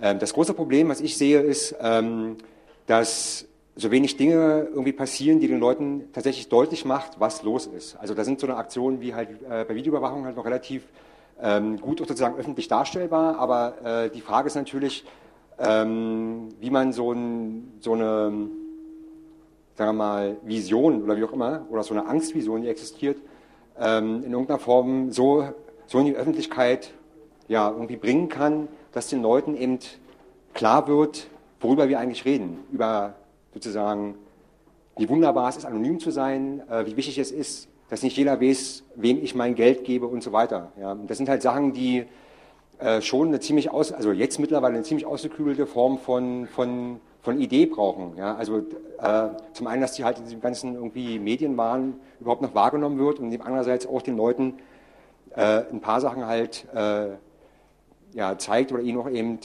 Ähm, 0.00 0.18
das 0.18 0.32
große 0.32 0.54
Problem, 0.54 0.88
was 0.88 1.02
ich 1.02 1.18
sehe, 1.18 1.40
ist, 1.40 1.76
ähm, 1.82 2.38
dass 2.86 3.46
so 3.74 3.90
wenig 3.90 4.16
Dinge 4.16 4.68
irgendwie 4.70 4.92
passieren, 4.92 5.38
die 5.38 5.48
den 5.48 5.60
Leuten 5.60 6.04
tatsächlich 6.14 6.48
deutlich 6.48 6.86
macht, 6.86 7.20
was 7.20 7.42
los 7.42 7.66
ist. 7.66 7.96
Also 7.96 8.14
da 8.14 8.24
sind 8.24 8.40
so 8.40 8.46
eine 8.46 8.56
Aktionen 8.56 9.02
wie 9.02 9.14
halt 9.14 9.28
äh, 9.42 9.66
bei 9.68 9.74
Videoüberwachung 9.74 10.24
halt 10.24 10.36
noch 10.36 10.46
relativ 10.46 10.84
ähm, 11.40 11.80
gut 11.80 11.98
sozusagen 11.98 12.36
öffentlich 12.36 12.68
darstellbar, 12.68 13.38
aber 13.38 13.74
äh, 13.84 14.10
die 14.10 14.20
Frage 14.20 14.46
ist 14.46 14.54
natürlich, 14.54 15.04
ähm, 15.58 16.48
wie 16.60 16.70
man 16.70 16.92
so, 16.92 17.12
ein, 17.12 17.72
so 17.80 17.92
eine, 17.92 18.48
sagen 19.74 19.90
wir 19.90 19.92
mal, 19.92 20.36
Vision 20.44 21.02
oder 21.02 21.16
wie 21.16 21.24
auch 21.24 21.32
immer, 21.32 21.66
oder 21.70 21.82
so 21.82 21.94
eine 21.94 22.06
Angstvision, 22.06 22.62
die 22.62 22.68
existiert, 22.68 23.18
ähm, 23.78 24.24
in 24.24 24.32
irgendeiner 24.32 24.58
Form 24.58 25.12
so, 25.12 25.48
so 25.86 25.98
in 25.98 26.06
die 26.06 26.16
Öffentlichkeit 26.16 26.92
ja, 27.48 27.70
irgendwie 27.70 27.96
bringen 27.96 28.28
kann, 28.28 28.68
dass 28.92 29.08
den 29.08 29.22
Leuten 29.22 29.56
eben 29.56 29.78
klar 30.54 30.88
wird, 30.88 31.28
worüber 31.60 31.88
wir 31.88 32.00
eigentlich 32.00 32.24
reden. 32.24 32.64
Über 32.72 33.14
sozusagen, 33.52 34.16
wie 34.96 35.08
wunderbar 35.08 35.48
es 35.48 35.56
ist, 35.56 35.64
anonym 35.64 36.00
zu 36.00 36.10
sein, 36.10 36.62
äh, 36.68 36.86
wie 36.86 36.96
wichtig 36.96 37.18
es 37.18 37.30
ist, 37.30 37.68
dass 37.88 38.02
nicht 38.02 38.16
jeder 38.16 38.40
weiß, 38.40 38.84
wem 38.94 39.22
ich 39.22 39.34
mein 39.34 39.54
Geld 39.54 39.84
gebe 39.84 40.06
und 40.06 40.22
so 40.22 40.32
weiter. 40.32 40.72
Ja. 40.80 40.96
Das 41.06 41.16
sind 41.16 41.28
halt 41.28 41.42
Sachen, 41.42 41.72
die 41.72 42.04
äh, 42.78 43.00
schon 43.00 43.28
eine 43.28 43.40
ziemlich 43.40 43.70
aus, 43.70 43.92
also 43.92 44.12
jetzt 44.12 44.38
mittlerweile 44.38 44.74
eine 44.74 44.82
ziemlich 44.82 45.06
ausgeklügelte 45.06 45.66
Form 45.66 45.98
von, 45.98 46.46
von, 46.48 47.00
von 47.22 47.40
Idee 47.40 47.66
brauchen. 47.66 48.16
Ja. 48.16 48.34
Also 48.36 48.58
äh, 48.58 49.28
zum 49.52 49.66
einen, 49.66 49.82
dass 49.82 49.92
die 49.92 50.04
halt 50.04 50.18
in 50.18 50.24
diesem 50.24 50.40
ganzen 50.40 50.74
irgendwie 50.74 51.18
Medienwahn 51.18 51.94
überhaupt 52.20 52.42
noch 52.42 52.54
wahrgenommen 52.54 52.98
wird 52.98 53.18
und 53.18 53.32
andererseits 53.40 53.86
auch 53.86 54.02
den 54.02 54.16
Leuten 54.16 54.54
äh, 55.34 55.62
ein 55.70 55.80
paar 55.80 56.00
Sachen 56.00 56.26
halt 56.26 56.66
äh, 56.74 57.08
ja, 58.12 58.38
zeigt 58.38 58.72
oder 58.72 58.82
ihnen 58.82 58.98
auch 58.98 59.10
eben 59.10 59.38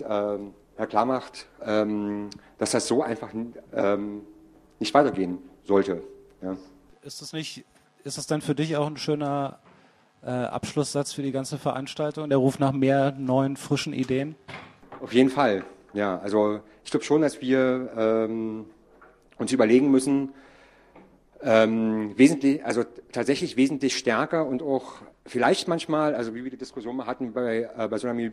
ja, 0.81 0.87
klar 0.87 1.05
macht, 1.05 1.47
ähm, 1.63 2.29
dass 2.57 2.71
das 2.71 2.87
so 2.87 3.03
einfach 3.03 3.29
ähm, 3.73 4.21
nicht 4.79 4.93
weitergehen 4.93 5.37
sollte. 5.63 6.01
Ja. 6.41 6.57
Ist 7.03 7.21
das 7.21 7.33
nicht, 7.33 7.65
ist 8.03 8.17
das 8.17 8.27
dann 8.27 8.41
für 8.41 8.55
dich 8.55 8.77
auch 8.77 8.87
ein 8.87 8.97
schöner 8.97 9.59
äh, 10.23 10.29
Abschlusssatz 10.29 11.13
für 11.13 11.21
die 11.21 11.31
ganze 11.31 11.57
Veranstaltung? 11.57 12.29
Der 12.29 12.37
Ruf 12.37 12.59
nach 12.59 12.71
mehr 12.71 13.11
neuen, 13.17 13.57
frischen 13.57 13.93
Ideen? 13.93 14.35
Auf 15.01 15.13
jeden 15.13 15.29
Fall, 15.29 15.63
ja. 15.93 16.19
Also 16.19 16.59
ich 16.83 16.91
glaube 16.91 17.05
schon, 17.05 17.21
dass 17.21 17.41
wir 17.41 17.91
ähm, 17.97 18.65
uns 19.37 19.51
überlegen 19.51 19.89
müssen, 19.91 20.33
ähm, 21.43 22.17
wesentlich, 22.17 22.63
also 22.63 22.83
tatsächlich 23.11 23.57
wesentlich 23.57 23.97
stärker 23.97 24.45
und 24.45 24.61
auch 24.61 25.01
vielleicht 25.25 25.67
manchmal, 25.67 26.15
also 26.15 26.33
wie 26.33 26.43
wir 26.43 26.51
die 26.51 26.57
Diskussion 26.57 26.95
mal 26.95 27.05
hatten 27.05 27.33
bei, 27.33 27.69
äh, 27.77 27.87
bei 27.87 27.97
so 27.97 28.07
einer 28.07 28.19
äh, 28.19 28.31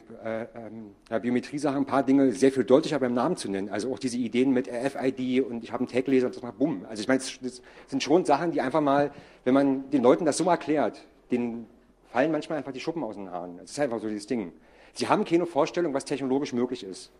ja, 1.10 1.18
Biometrie-Sache, 1.18 1.76
ein 1.76 1.86
paar 1.86 2.02
Dinge 2.02 2.32
sehr 2.32 2.50
viel 2.50 2.64
deutlicher 2.64 2.98
beim 2.98 3.14
Namen 3.14 3.36
zu 3.36 3.50
nennen. 3.50 3.68
Also 3.68 3.92
auch 3.92 3.98
diese 3.98 4.16
Ideen 4.16 4.52
mit 4.52 4.68
RFID 4.68 5.44
und 5.44 5.62
ich 5.64 5.72
habe 5.72 5.80
einen 5.80 5.88
Tag-Leser 5.88 6.26
und 6.26 6.36
das 6.36 6.42
macht 6.42 6.58
bumm. 6.58 6.86
Also 6.88 7.00
ich 7.02 7.08
meine, 7.08 7.20
das 7.20 7.62
sind 7.86 8.02
schon 8.02 8.24
Sachen, 8.24 8.52
die 8.52 8.60
einfach 8.60 8.80
mal, 8.80 9.10
wenn 9.44 9.54
man 9.54 9.90
den 9.90 10.02
Leuten 10.02 10.24
das 10.24 10.38
so 10.38 10.48
erklärt, 10.48 11.06
denen 11.30 11.66
fallen 12.10 12.32
manchmal 12.32 12.58
einfach 12.58 12.72
die 12.72 12.80
Schuppen 12.80 13.04
aus 13.04 13.16
den 13.16 13.30
Haaren. 13.30 13.58
Das 13.58 13.70
ist 13.70 13.80
einfach 13.80 14.00
so 14.00 14.08
dieses 14.08 14.26
Ding. 14.26 14.52
Sie 14.94 15.08
haben 15.08 15.24
keine 15.24 15.46
Vorstellung, 15.46 15.92
was 15.94 16.04
technologisch 16.04 16.52
möglich 16.52 16.84
ist. 16.84 17.10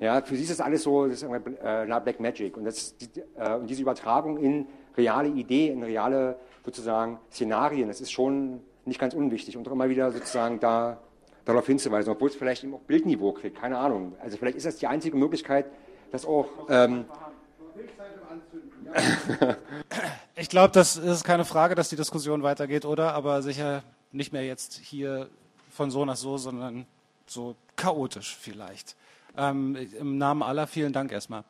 Ja, 0.00 0.22
für 0.22 0.34
sie 0.34 0.42
ist 0.42 0.50
das 0.50 0.60
alles 0.60 0.82
so, 0.82 1.06
das 1.06 1.22
ist 1.22 1.28
äh, 1.30 1.86
Black 1.86 2.18
Magic. 2.18 2.56
Und, 2.56 2.64
das, 2.64 2.96
die, 2.96 3.08
äh, 3.36 3.54
und 3.54 3.68
diese 3.68 3.82
Übertragung 3.82 4.38
in 4.38 4.66
reale 4.96 5.28
Idee, 5.28 5.68
in 5.68 5.82
reale 5.82 6.36
sozusagen 6.64 7.18
Szenarien, 7.30 7.88
das 7.88 8.00
ist 8.00 8.10
schon 8.10 8.60
nicht 8.86 9.00
ganz 9.00 9.14
unwichtig 9.14 9.56
und 9.56 9.66
auch 9.68 9.72
immer 9.72 9.88
wieder 9.88 10.10
sozusagen 10.12 10.60
da 10.60 10.98
darauf 11.44 11.66
hinzuweisen, 11.66 12.12
obwohl 12.12 12.28
es 12.28 12.36
vielleicht 12.36 12.64
eben 12.64 12.74
auch 12.74 12.80
Bildniveau 12.80 13.32
kriegt, 13.32 13.58
keine 13.58 13.78
Ahnung. 13.78 14.14
Also 14.20 14.36
vielleicht 14.36 14.56
ist 14.56 14.66
das 14.66 14.76
die 14.76 14.86
einzige 14.86 15.16
Möglichkeit, 15.16 15.66
dass 16.10 16.24
auch 16.24 16.46
ähm, 16.68 17.04
ich 20.36 20.48
glaube, 20.48 20.72
das 20.72 20.96
ist 20.96 21.24
keine 21.24 21.44
Frage, 21.44 21.74
dass 21.74 21.88
die 21.88 21.96
Diskussion 21.96 22.42
weitergeht, 22.42 22.84
oder? 22.84 23.14
Aber 23.14 23.42
sicher 23.42 23.82
nicht 24.12 24.32
mehr 24.32 24.44
jetzt 24.44 24.74
hier 24.74 25.28
von 25.70 25.90
so 25.90 26.04
nach 26.04 26.16
so, 26.16 26.38
sondern 26.38 26.86
so 27.26 27.56
chaotisch 27.76 28.36
vielleicht. 28.40 28.96
Ähm, 29.36 29.76
Im 29.98 30.18
Namen 30.18 30.42
aller 30.42 30.66
vielen 30.66 30.92
Dank 30.92 31.10
erstmal. 31.10 31.44